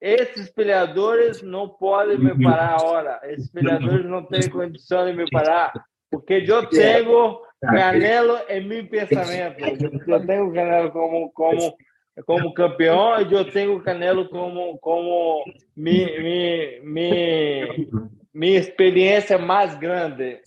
esses 0.00 0.50
peleadores 0.50 1.42
não 1.42 1.68
podem 1.68 2.18
me 2.18 2.42
parar 2.42 2.76
agora. 2.80 3.20
Esses 3.24 3.50
peleadores 3.50 4.04
não 4.04 4.22
têm 4.22 4.48
condição 4.50 5.06
de 5.06 5.12
me 5.12 5.28
parar, 5.30 5.72
porque 6.10 6.44
eu 6.46 6.66
tenho 6.66 7.40
Canelo 7.60 8.38
em 8.48 8.60
meu 8.60 8.86
pensamento. 8.86 9.58
Eu 10.06 10.26
tenho 10.26 10.52
Canelo 10.52 10.92
como 10.92 11.32
como 11.32 11.76
como 12.24 12.54
campeão 12.54 13.20
e 13.20 13.32
eu 13.32 13.50
tenho 13.50 13.82
Canelo 13.82 14.28
como 14.28 14.78
como 14.78 15.44
mi, 15.76 16.06
mi, 16.18 16.80
mi, 16.80 17.88
minha 18.32 18.58
experiência 18.58 19.38
mais 19.38 19.74
grande. 19.78 20.40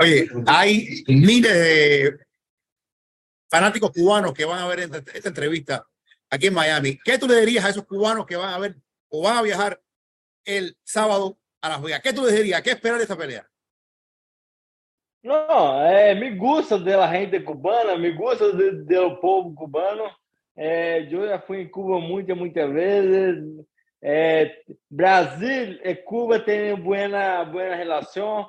Oye, 0.00 0.28
hay 0.46 1.02
miles 1.08 1.52
de 1.52 2.18
fanáticos 3.50 3.90
cubanos 3.90 4.32
que 4.32 4.44
van 4.44 4.60
a 4.60 4.68
ver 4.68 4.80
esta 4.80 5.28
entrevista 5.28 5.86
aquí 6.30 6.48
en 6.48 6.54
Miami. 6.54 6.98
¿Qué 7.04 7.18
tú 7.18 7.26
le 7.26 7.40
dirías 7.40 7.64
a 7.64 7.70
esos 7.70 7.86
cubanos 7.86 8.26
que 8.26 8.36
van 8.36 8.52
a 8.52 8.58
ver 8.58 8.76
o 9.08 9.22
van 9.22 9.38
a 9.38 9.42
viajar 9.42 9.80
el 10.44 10.76
sábado 10.84 11.38
a 11.62 11.68
Las 11.70 11.82
Vegas? 11.82 12.00
¿Qué 12.02 12.12
tú 12.12 12.24
les 12.24 12.36
dirías? 12.36 12.62
¿Qué 12.62 12.70
esperar 12.70 12.98
de 12.98 13.04
esta 13.04 13.16
pelea? 13.16 13.48
No, 15.20 15.82
é, 15.82 16.14
me 16.14 16.30
gusta 16.36 16.78
da 16.78 17.08
gente 17.08 17.42
cubana, 17.42 17.96
me 17.96 18.12
gusta 18.12 18.52
de, 18.52 18.84
do 18.84 19.20
povo 19.20 19.52
cubano. 19.52 20.04
É, 20.60 21.02
eu 21.02 21.28
já 21.28 21.38
fui 21.38 21.60
em 21.60 21.68
Cuba 21.68 22.00
muitas, 22.00 22.36
muitas 22.36 22.68
vezes. 22.72 23.64
É, 24.02 24.60
Brasil 24.90 25.78
e 25.84 25.94
Cuba 25.94 26.40
têm 26.40 26.74
boa, 26.74 27.44
boa 27.44 27.74
relação, 27.76 28.48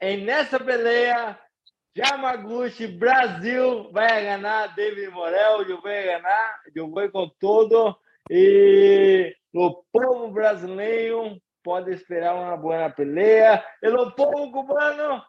em 0.00 0.24
nessa 0.24 0.58
peleia, 0.58 1.38
Yamaguchi, 1.96 2.86
Brasil 2.86 3.90
vai 3.92 4.24
ganhar 4.24 4.74
David 4.74 5.10
Morel, 5.10 5.62
eu 5.62 5.76
vou 5.76 5.82
ganhar, 5.82 6.60
eu 6.74 6.90
vou 6.90 7.10
com 7.10 7.30
tudo. 7.38 7.94
E 8.30 9.36
o 9.54 9.84
povo 9.92 10.28
brasileiro 10.28 11.36
pode 11.62 11.92
esperar 11.92 12.34
uma 12.34 12.56
boa 12.56 12.88
peleia. 12.88 13.62
E 13.82 13.88
o 13.88 14.10
povo 14.10 14.50
cubano, 14.50 15.22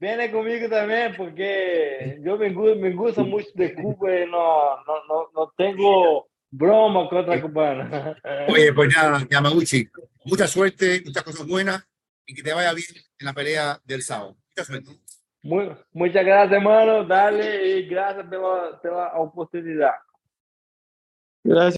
vem 0.00 0.30
comigo 0.30 0.68
também, 0.68 1.12
porque 1.14 2.20
eu 2.22 2.38
me, 2.38 2.48
me 2.48 2.90
gusta 2.92 3.22
muito 3.22 3.52
de 3.54 3.68
Cuba 3.70 4.10
e 4.10 4.26
não, 4.26 4.84
não, 4.86 5.06
não, 5.06 5.28
não 5.34 5.52
tenho 5.56 6.24
broma 6.50 7.08
contra 7.08 7.40
cubana. 7.40 8.16
Oye, 8.48 8.72
pues 8.72 8.94
nada, 8.94 9.26
Yamaguchi, 9.30 9.88
mucha 10.24 10.46
suerte, 10.46 11.02
muchas 11.04 11.22
cosas 11.22 11.46
buenas 11.46 11.86
y 12.26 12.34
que 12.34 12.42
te 12.42 12.52
vaya 12.52 12.72
bien 12.72 12.88
en 13.18 13.26
la 13.26 13.32
pelea 13.32 13.78
del 13.84 14.02
sábado. 14.02 14.36
Mucha 14.50 14.64
suerte. 14.64 14.90
Muy, 15.42 15.70
muchas 15.92 16.24
gracias, 16.24 16.52
hermano. 16.52 17.04
Dale 17.04 17.78
y 17.78 17.88
gracias 17.88 18.26
pela, 18.26 18.78
pela 18.82 19.12
oportunidad. 19.14 19.94
Gracias. 21.44 21.77